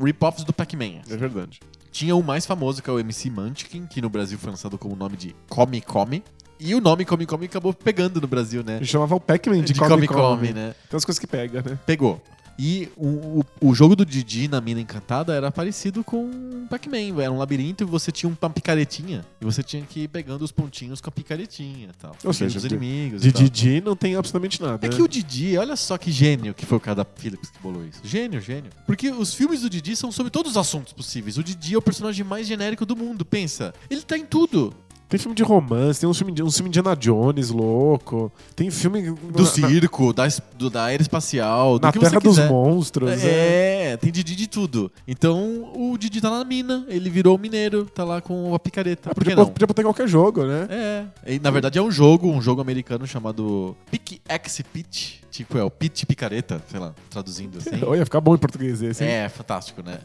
rip-offs 0.00 0.44
do 0.44 0.52
Pac-Man. 0.52 1.00
É 1.10 1.16
verdade. 1.16 1.58
Tinha 1.90 2.14
o 2.14 2.22
mais 2.22 2.46
famoso, 2.46 2.80
que 2.80 2.88
é 2.88 2.92
o 2.92 3.00
MC 3.00 3.28
Munchkin, 3.30 3.84
que 3.86 4.00
no 4.00 4.08
Brasil 4.08 4.38
foi 4.38 4.50
lançado 4.50 4.78
com 4.78 4.92
o 4.92 4.94
nome 4.94 5.16
de 5.16 5.34
Come 5.48 5.80
Come. 5.80 6.22
E 6.60 6.72
o 6.72 6.80
nome 6.80 7.04
Come 7.04 7.26
Come 7.26 7.46
acabou 7.46 7.74
pegando 7.74 8.20
no 8.20 8.28
Brasil, 8.28 8.62
né? 8.62 8.78
Gente 8.78 8.92
chamava 8.92 9.16
o 9.16 9.20
Pac-Man 9.20 9.62
de, 9.62 9.72
de 9.72 9.80
Come 9.80 9.90
Come 9.90 10.06
Come, 10.06 10.20
Come, 10.20 10.52
né? 10.52 10.76
Tem 10.88 10.94
umas 10.94 11.04
coisas 11.04 11.18
que 11.18 11.26
pega, 11.26 11.62
né? 11.62 11.76
Pegou. 11.84 12.22
E 12.58 12.88
o, 12.96 13.06
o, 13.06 13.44
o 13.68 13.74
jogo 13.74 13.94
do 13.94 14.04
Didi 14.04 14.48
na 14.48 14.60
Mina 14.60 14.80
Encantada 14.80 15.32
era 15.32 15.50
parecido 15.52 16.02
com 16.02 16.66
Pac-Man. 16.68 17.22
Era 17.22 17.30
um 17.30 17.38
labirinto 17.38 17.84
e 17.84 17.86
você 17.86 18.10
tinha 18.10 18.28
uma 18.28 18.50
picaretinha. 18.50 19.24
E 19.40 19.44
você 19.44 19.62
tinha 19.62 19.82
que 19.84 20.00
ir 20.00 20.08
pegando 20.08 20.42
os 20.42 20.50
pontinhos 20.50 21.00
com 21.00 21.08
a 21.08 21.12
picaretinha 21.12 21.90
e 21.90 21.96
tal. 22.00 22.16
Ou 22.24 22.32
seja, 22.32 22.58
os 22.58 22.64
inimigos 22.64 23.22
De. 23.22 23.30
Didi 23.30 23.80
não 23.80 23.94
tem 23.94 24.16
absolutamente 24.16 24.60
nada. 24.60 24.84
É 24.84 24.90
né? 24.90 24.96
que 24.96 25.00
o 25.00 25.06
Didi, 25.06 25.56
olha 25.56 25.76
só 25.76 25.96
que 25.96 26.10
gênio 26.10 26.52
que 26.52 26.66
foi 26.66 26.78
o 26.78 26.80
cara 26.80 26.96
da 26.96 27.04
Philips 27.04 27.50
que 27.50 27.60
bolou 27.60 27.84
isso. 27.84 28.00
Gênio, 28.02 28.40
gênio. 28.40 28.70
Porque 28.86 29.10
os 29.10 29.32
filmes 29.32 29.62
do 29.62 29.70
Didi 29.70 29.94
são 29.94 30.10
sobre 30.10 30.30
todos 30.30 30.52
os 30.52 30.56
assuntos 30.56 30.92
possíveis. 30.92 31.38
O 31.38 31.44
Didi 31.44 31.74
é 31.74 31.78
o 31.78 31.82
personagem 31.82 32.24
mais 32.24 32.46
genérico 32.46 32.84
do 32.84 32.96
mundo, 32.96 33.24
pensa. 33.24 33.72
Ele 33.88 34.02
tá 34.02 34.18
em 34.18 34.26
tudo. 34.26 34.74
Tem 35.08 35.18
filme 35.18 35.34
de 35.34 35.42
romance, 35.42 35.98
tem 36.00 36.08
um 36.08 36.12
filme 36.12 36.32
de, 36.32 36.42
um 36.42 36.50
filme 36.50 36.68
de 36.70 36.78
Indiana 36.78 36.94
Jones 36.94 37.48
louco. 37.50 38.30
Tem 38.54 38.70
filme. 38.70 39.10
Do 39.10 39.42
na, 39.42 39.46
circo, 39.48 40.12
da, 40.12 40.26
es- 40.26 40.42
do- 40.58 40.68
da 40.68 40.84
aeroespacial, 40.84 41.78
do 41.78 41.86
Na 41.86 41.92
Terra 41.92 42.20
dos. 42.20 42.38
Monstros. 42.40 43.10
é. 43.24 43.92
É, 43.92 43.96
tem 43.96 44.12
Didi 44.12 44.36
de 44.36 44.46
tudo. 44.46 44.92
Então, 45.06 45.70
o 45.74 45.96
Didi 45.96 46.20
tá 46.20 46.28
na 46.30 46.44
mina, 46.44 46.84
ele 46.88 47.08
virou 47.08 47.38
mineiro, 47.38 47.86
tá 47.86 48.04
lá 48.04 48.20
com 48.20 48.54
a 48.54 48.58
picareta. 48.58 49.10
Ah, 49.10 49.14
Por 49.14 49.24
que 49.24 49.30
podia, 49.30 49.36
não? 49.44 49.50
podia 49.50 49.66
botar 49.66 49.80
em 49.80 49.86
qualquer 49.86 50.06
jogo, 50.06 50.44
né? 50.44 50.66
É. 50.68 51.04
E, 51.34 51.38
na 51.38 51.50
verdade 51.50 51.78
é 51.78 51.82
um 51.82 51.90
jogo, 51.90 52.28
um 52.28 52.42
jogo 52.42 52.60
americano 52.60 53.06
chamado 53.06 53.74
Pick 53.90 54.20
X 54.28 54.60
Pitch. 54.72 55.14
Tipo, 55.30 55.58
é 55.58 55.62
o 55.62 55.70
Pitch 55.70 56.04
Picareta, 56.04 56.62
sei 56.68 56.80
lá, 56.80 56.94
traduzindo 57.10 57.58
assim. 57.58 57.82
Olha, 57.84 57.98
ia 57.98 58.04
ficar 58.04 58.20
bom 58.20 58.34
em 58.34 58.38
português 58.38 58.82
esse. 58.82 59.04
hein? 59.04 59.10
É, 59.10 59.28
fantástico, 59.28 59.82
né? 59.82 59.98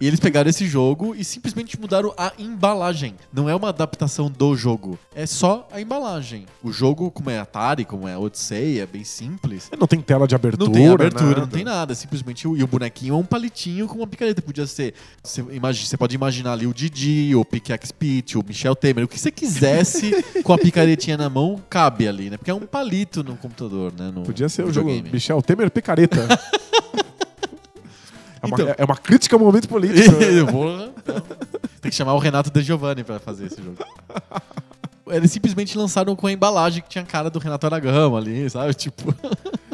E 0.00 0.06
eles 0.06 0.18
pegaram 0.18 0.48
esse 0.48 0.66
jogo 0.66 1.14
e 1.14 1.24
simplesmente 1.24 1.78
mudaram 1.78 2.14
a 2.16 2.32
embalagem. 2.38 3.14
Não 3.32 3.48
é 3.48 3.54
uma 3.54 3.68
adaptação 3.68 4.30
do 4.30 4.56
jogo, 4.56 4.98
é 5.14 5.26
só 5.26 5.68
a 5.70 5.80
embalagem. 5.80 6.46
O 6.62 6.72
jogo, 6.72 7.10
como 7.10 7.30
é 7.30 7.38
Atari, 7.38 7.84
como 7.84 8.08
é 8.08 8.16
Odyssey, 8.16 8.80
é 8.80 8.86
bem 8.86 9.04
simples. 9.04 9.70
Não 9.78 9.86
tem 9.86 10.00
tela 10.00 10.26
de 10.26 10.34
abertura. 10.34 10.66
Não 10.66 10.72
tem 10.72 10.88
abertura, 10.88 11.26
nada. 11.26 11.40
não 11.40 11.48
tem 11.48 11.64
nada. 11.64 11.94
Simplesmente 11.94 12.48
e 12.48 12.62
o 12.62 12.66
bonequinho 12.66 13.14
é 13.14 13.16
um 13.16 13.24
palitinho 13.24 13.86
com 13.86 13.96
uma 13.98 14.06
picareta. 14.06 14.40
Podia 14.40 14.66
ser. 14.66 14.94
Você, 15.22 15.44
imagina, 15.50 15.86
você 15.86 15.96
pode 15.96 16.14
imaginar 16.14 16.52
ali 16.52 16.66
o 16.66 16.74
Didi, 16.74 17.34
o 17.34 17.44
Pickaxe 17.44 17.92
Pete, 17.92 18.38
o 18.38 18.44
Michel 18.46 18.74
Temer. 18.74 19.04
O 19.04 19.08
que 19.08 19.18
você 19.18 19.30
quisesse 19.30 20.10
com 20.42 20.52
a 20.52 20.58
picaretinha 20.58 21.16
na 21.16 21.28
mão, 21.28 21.62
cabe 21.68 22.08
ali, 22.08 22.30
né? 22.30 22.36
Porque 22.36 22.50
é 22.50 22.54
um 22.54 22.60
palito 22.60 23.22
no 23.22 23.36
computador, 23.36 23.92
né? 23.96 24.10
No 24.14 24.22
Podia 24.22 24.48
ser 24.48 24.61
o 24.64 24.72
jogo. 24.72 24.90
Michel 25.12 25.40
Temer 25.42 25.70
Picareta. 25.70 26.20
é, 28.42 28.46
uma, 28.46 28.54
Então. 28.60 28.74
é 28.78 28.84
uma 28.84 28.96
crítica 28.96 29.36
ao 29.36 29.40
momento 29.40 29.68
político. 29.68 30.14
Porra. 30.50 30.90
Tem 31.80 31.90
que 31.90 31.96
chamar 31.96 32.14
o 32.14 32.18
Renato 32.18 32.50
De 32.50 32.62
Giovanni 32.62 33.02
pra 33.04 33.18
fazer 33.18 33.46
esse 33.46 33.60
jogo. 33.62 33.76
Eles 35.08 35.30
simplesmente 35.32 35.76
lançaram 35.76 36.14
com 36.14 36.26
a 36.26 36.32
embalagem 36.32 36.82
que 36.82 36.88
tinha 36.88 37.02
a 37.02 37.06
cara 37.06 37.28
do 37.28 37.38
Renato 37.38 37.66
Aragão 37.66 38.16
ali, 38.16 38.48
sabe? 38.48 38.72
Tipo, 38.72 39.12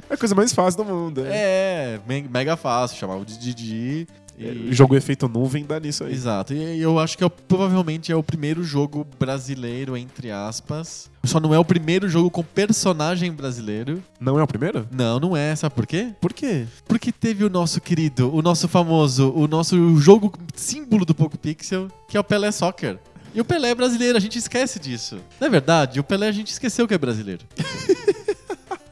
É 0.08 0.14
a 0.14 0.16
coisa 0.16 0.34
mais 0.34 0.52
fácil 0.52 0.82
do 0.82 0.90
mundo. 0.90 1.24
É. 1.26 1.28
é, 1.30 2.00
me- 2.08 2.26
mega 2.28 2.56
fácil, 2.56 2.96
chamava 2.96 3.24
de 3.24 3.38
Didi. 3.38 4.08
E... 4.38 4.70
O 4.70 4.72
jogo 4.72 4.94
efeito 4.94 5.28
nuvem 5.28 5.64
dá 5.64 5.80
nisso 5.80 6.04
aí. 6.04 6.12
Exato, 6.12 6.54
e 6.54 6.80
eu 6.80 6.98
acho 6.98 7.18
que 7.18 7.24
é 7.24 7.28
provavelmente 7.28 8.12
é 8.12 8.16
o 8.16 8.22
primeiro 8.22 8.62
jogo 8.62 9.06
brasileiro, 9.18 9.96
entre 9.96 10.30
aspas. 10.30 11.10
Só 11.24 11.40
não 11.40 11.52
é 11.52 11.58
o 11.58 11.64
primeiro 11.64 12.08
jogo 12.08 12.30
com 12.30 12.42
personagem 12.42 13.32
brasileiro. 13.32 14.02
Não 14.20 14.38
é 14.38 14.42
o 14.42 14.46
primeiro? 14.46 14.86
Não, 14.90 15.18
não 15.18 15.36
é, 15.36 15.54
sabe 15.56 15.74
por 15.74 15.86
quê? 15.86 16.14
Por 16.20 16.32
quê? 16.32 16.66
Porque 16.86 17.10
teve 17.10 17.44
o 17.44 17.50
nosso 17.50 17.80
querido, 17.80 18.34
o 18.34 18.40
nosso 18.40 18.68
famoso, 18.68 19.32
o 19.34 19.48
nosso 19.48 19.96
jogo 19.98 20.32
símbolo 20.54 21.04
do 21.04 21.14
Poco 21.14 21.36
Pixel, 21.36 21.88
que 22.08 22.16
é 22.16 22.20
o 22.20 22.24
Pelé 22.24 22.52
Soccer. 22.52 22.98
E 23.34 23.40
o 23.40 23.44
Pelé 23.44 23.70
é 23.70 23.74
brasileiro, 23.74 24.16
a 24.16 24.20
gente 24.20 24.38
esquece 24.38 24.78
disso. 24.78 25.18
Na 25.40 25.48
é 25.48 25.50
verdade, 25.50 26.00
o 26.00 26.04
Pelé 26.04 26.28
a 26.28 26.32
gente 26.32 26.50
esqueceu 26.50 26.88
que 26.88 26.94
é 26.94 26.98
brasileiro. 26.98 27.44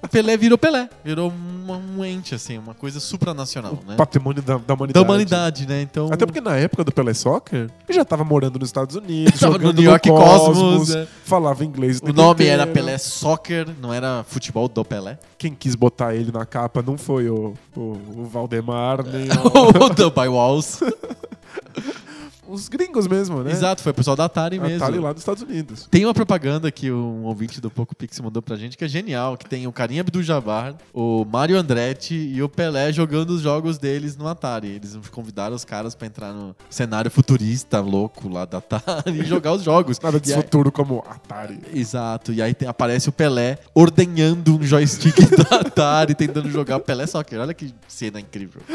o 0.06 0.08
Pelé 0.08 0.36
virou 0.36 0.56
Pelé, 0.56 0.88
virou 1.04 1.30
uma- 1.30 1.76
um 1.76 2.04
ente, 2.04 2.34
assim, 2.34 2.56
uma 2.58 2.74
coisa 2.74 2.98
supranacional, 3.00 3.78
né? 3.86 3.96
Patrimônio 3.96 4.40
da, 4.42 4.56
da 4.58 4.74
humanidade. 4.74 4.92
Da 4.92 5.02
humanidade, 5.02 5.66
né? 5.68 5.82
Então. 5.82 6.08
Até 6.12 6.24
porque 6.24 6.40
na 6.40 6.56
época 6.56 6.82
do 6.84 6.92
Pelé 6.92 7.12
Soccer, 7.14 7.68
ele 7.88 7.96
já 7.98 8.04
tava 8.04 8.24
morando 8.24 8.58
nos 8.58 8.68
Estados 8.68 8.96
Unidos, 8.96 9.38
Tava 9.40 9.54
no 9.54 9.60
jogando 9.64 9.76
New 9.80 9.90
York 9.90 10.08
Cosmos, 10.08 10.58
Cosmos, 10.58 10.94
né? 10.94 11.06
falava 11.24 11.64
inglês. 11.64 12.00
O 12.02 12.12
nome 12.12 12.32
inteiro. 12.44 12.52
era 12.62 12.66
Pelé 12.66 12.96
Soccer, 12.98 13.68
não 13.80 13.92
era 13.92 14.24
futebol 14.28 14.68
do 14.68 14.84
Pelé. 14.84 15.18
Quem 15.38 15.54
quis 15.54 15.74
botar 15.74 16.14
ele 16.14 16.32
na 16.32 16.46
capa 16.46 16.82
não 16.82 16.96
foi 16.96 17.28
o, 17.28 17.52
o, 17.76 17.80
o 17.80 18.24
Valdemar, 18.30 19.04
nem 19.04 19.28
o- 19.44 19.84
o 19.84 19.90
The 19.94 20.08
By 20.10 20.28
Walls. 20.28 20.80
os 22.48 22.68
gringos 22.68 23.06
mesmo, 23.06 23.42
né? 23.42 23.50
Exato, 23.52 23.82
foi 23.82 23.92
o 23.92 23.94
pessoal 23.94 24.16
da 24.16 24.24
Atari 24.26 24.58
mesmo. 24.58 24.76
Atari 24.84 24.98
lá 24.98 25.12
dos 25.12 25.22
Estados 25.22 25.42
Unidos. 25.42 25.86
Tem 25.90 26.04
uma 26.04 26.14
propaganda 26.14 26.70
que 26.70 26.90
um 26.90 27.24
ouvinte 27.24 27.60
do 27.60 27.70
Poco 27.70 27.94
Pix 27.94 28.18
mandou 28.20 28.42
pra 28.42 28.56
gente 28.56 28.76
que 28.76 28.84
é 28.84 28.88
genial, 28.88 29.36
que 29.36 29.46
tem 29.48 29.66
o 29.66 29.72
Carinha 29.72 30.00
Abdul-Jabbar, 30.02 30.74
o 30.92 31.24
Mario 31.24 31.58
Andretti 31.58 32.14
e 32.14 32.42
o 32.42 32.48
Pelé 32.48 32.92
jogando 32.92 33.30
os 33.30 33.40
jogos 33.42 33.78
deles 33.78 34.16
no 34.16 34.26
Atari. 34.28 34.68
Eles 34.68 34.96
convidaram 35.10 35.54
os 35.56 35.64
caras 35.64 35.94
pra 35.94 36.06
entrar 36.06 36.32
no 36.32 36.54
cenário 36.70 37.10
futurista 37.10 37.80
louco 37.80 38.28
lá 38.28 38.44
da 38.44 38.58
Atari 38.58 39.20
e 39.20 39.24
jogar 39.24 39.52
os 39.52 39.62
jogos. 39.62 39.98
Nada 40.00 40.18
de 40.20 40.30
E 40.30 40.34
aí- 40.34 40.40
futuro 40.42 40.70
como 40.72 41.04
Atari. 41.08 41.58
Exato, 41.74 42.32
e 42.32 42.40
aí 42.42 42.54
tem- 42.54 42.68
aparece 42.68 43.08
o 43.08 43.12
Pelé 43.12 43.58
ordenhando 43.74 44.56
um 44.56 44.62
joystick 44.62 45.16
da 45.50 45.56
Atari 45.60 46.14
tentando 46.14 46.50
jogar 46.50 46.80
Pelé 46.80 47.06
Soccer. 47.06 47.40
Olha 47.40 47.54
que 47.54 47.74
cena 47.88 48.20
incrível. 48.20 48.60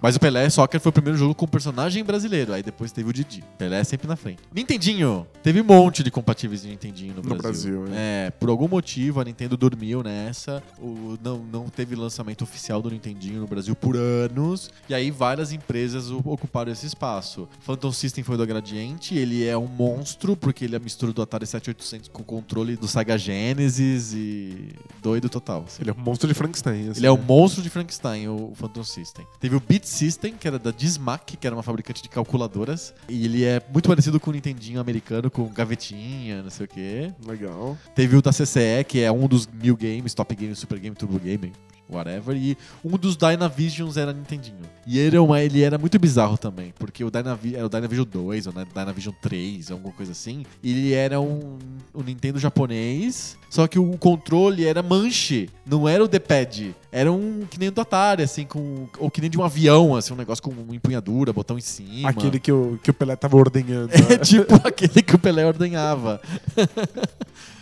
Mas 0.00 0.16
o 0.16 0.20
Pelé 0.20 0.48
Soccer 0.50 0.80
foi 0.80 0.90
o 0.90 0.92
primeiro 0.92 1.18
jogo 1.18 1.34
com 1.34 1.46
personagem 1.46 2.04
brasileiro. 2.04 2.52
Aí 2.52 2.62
depois 2.62 2.92
teve 2.92 3.08
o 3.08 3.12
Didi. 3.12 3.42
Pelé 3.58 3.82
sempre 3.84 4.06
na 4.06 4.16
frente. 4.16 4.40
Nintendinho. 4.54 5.26
Teve 5.42 5.60
um 5.60 5.64
monte 5.64 6.02
de 6.02 6.10
compatíveis 6.10 6.62
de 6.62 6.68
Nintendinho 6.68 7.14
no, 7.14 7.22
No 7.22 7.34
Brasil. 7.36 7.80
Brasil, 7.82 7.94
É, 7.96 8.30
por 8.30 8.48
algum 8.48 8.68
motivo 8.68 9.20
a 9.20 9.24
Nintendo 9.24 9.56
dormiu 9.56 10.02
nessa. 10.02 10.62
O, 10.78 11.16
não, 11.22 11.38
não 11.38 11.68
teve 11.68 11.94
lançamento 11.94 12.42
oficial 12.42 12.82
do 12.82 12.90
Nintendinho 12.90 13.40
no 13.40 13.46
Brasil 13.46 13.74
por 13.74 13.96
anos. 13.96 14.70
E 14.88 14.94
aí 14.94 15.10
várias 15.10 15.52
empresas 15.52 16.10
ocuparam 16.10 16.70
esse 16.70 16.86
espaço. 16.86 17.48
Phantom 17.60 17.92
System 17.92 18.22
foi 18.22 18.36
do 18.36 18.46
Gradiente. 18.46 19.14
Ele 19.16 19.44
é 19.46 19.56
um 19.56 19.66
monstro, 19.66 20.36
porque 20.36 20.64
ele 20.64 20.74
é 20.74 20.78
a 20.78 20.80
mistura 20.80 21.12
do 21.12 21.22
Atari 21.22 21.46
7800 21.46 22.08
com 22.08 22.22
o 22.22 22.24
controle 22.24 22.76
do 22.76 22.86
Sega 22.86 23.16
Genesis 23.16 24.12
e 24.12 24.68
doido 25.02 25.28
total. 25.28 25.64
assim. 25.66 25.82
Ele 25.82 25.90
é 25.90 25.92
um 25.94 25.98
monstro 25.98 26.28
de 26.28 26.34
Frankenstein. 26.34 26.88
assim, 26.90 27.00
Ele 27.00 27.06
é 27.06 27.10
o 27.10 27.16
né? 27.16 27.24
monstro 27.26 27.62
de 27.62 27.70
Frankenstein, 27.70 28.28
o 28.28 28.52
Phantom 28.54 28.84
System. 28.84 29.26
Teve 29.40 29.56
o 29.56 29.60
Beat 29.60 29.85
System, 29.86 30.34
que 30.38 30.46
era 30.48 30.58
da 30.58 30.70
Dismac, 30.70 31.36
que 31.36 31.46
era 31.46 31.54
uma 31.54 31.62
fabricante 31.62 32.02
de 32.02 32.08
calculadoras. 32.08 32.94
E 33.08 33.24
ele 33.24 33.44
é 33.44 33.62
muito 33.72 33.88
parecido 33.88 34.18
com 34.18 34.30
o 34.30 34.32
Nintendinho 34.32 34.80
americano, 34.80 35.30
com 35.30 35.48
gavetinha, 35.48 36.42
não 36.42 36.50
sei 36.50 36.66
o 36.66 36.68
quê. 36.68 37.12
Legal. 37.24 37.76
Teve 37.94 38.16
o 38.16 38.22
da 38.22 38.32
CCE, 38.32 38.84
que 38.86 39.00
é 39.00 39.10
um 39.10 39.28
dos 39.28 39.46
mil 39.46 39.76
games, 39.76 40.14
Top 40.14 40.34
Game, 40.34 40.54
Super 40.54 40.78
Game, 40.78 40.94
Turbo 40.96 41.18
Game, 41.18 41.52
whatever. 41.90 42.36
E 42.36 42.56
um 42.84 42.96
dos 42.96 43.16
Dynavisions 43.16 43.96
era 43.96 44.12
Nintendinho. 44.12 44.56
E 44.86 44.98
ele, 44.98 45.16
era 45.16 45.22
uma- 45.22 45.40
ele 45.40 45.62
era 45.62 45.78
muito 45.78 45.98
bizarro 45.98 46.38
também, 46.38 46.72
porque 46.78 47.02
o, 47.04 47.10
Dynavi 47.10 47.56
era 47.56 47.66
o 47.66 47.68
Dynavision 47.68 48.06
2 48.10 48.46
ou 48.46 48.52
né, 48.52 48.66
Dynavision 48.74 49.14
3, 49.20 49.70
alguma 49.70 49.92
coisa 49.92 50.12
assim. 50.12 50.44
Ele 50.62 50.92
era 50.92 51.20
um, 51.20 51.58
um 51.94 52.02
Nintendo 52.02 52.38
japonês, 52.38 53.36
só 53.50 53.66
que 53.66 53.78
o 53.78 53.96
controle 53.98 54.64
era 54.64 54.82
manche, 54.82 55.48
não 55.64 55.88
era 55.88 56.04
o 56.04 56.08
D-pad. 56.08 56.74
Era 56.92 57.12
um 57.12 57.46
que 57.50 57.58
nem 57.58 57.70
do 57.70 57.80
Atari, 57.80 58.22
assim, 58.22 58.44
com, 58.44 58.88
ou 58.98 59.10
que 59.10 59.20
nem 59.20 59.28
de 59.28 59.38
um 59.38 59.42
avião, 59.42 59.94
assim, 59.96 60.14
um 60.14 60.16
negócio 60.16 60.42
com 60.42 60.50
uma 60.50 60.74
empunhadura, 60.74 61.32
botão 61.32 61.58
em 61.58 61.60
cima. 61.60 62.08
Aquele 62.08 62.38
que 62.38 62.50
o, 62.50 62.78
que 62.82 62.90
o 62.90 62.94
Pelé 62.94 63.16
tava 63.16 63.36
ordenhando. 63.36 63.92
É 63.92 64.00
né? 64.00 64.18
tipo 64.18 64.54
aquele 64.66 65.02
que 65.02 65.14
o 65.14 65.18
Pelé 65.18 65.46
ordenhava. 65.46 66.20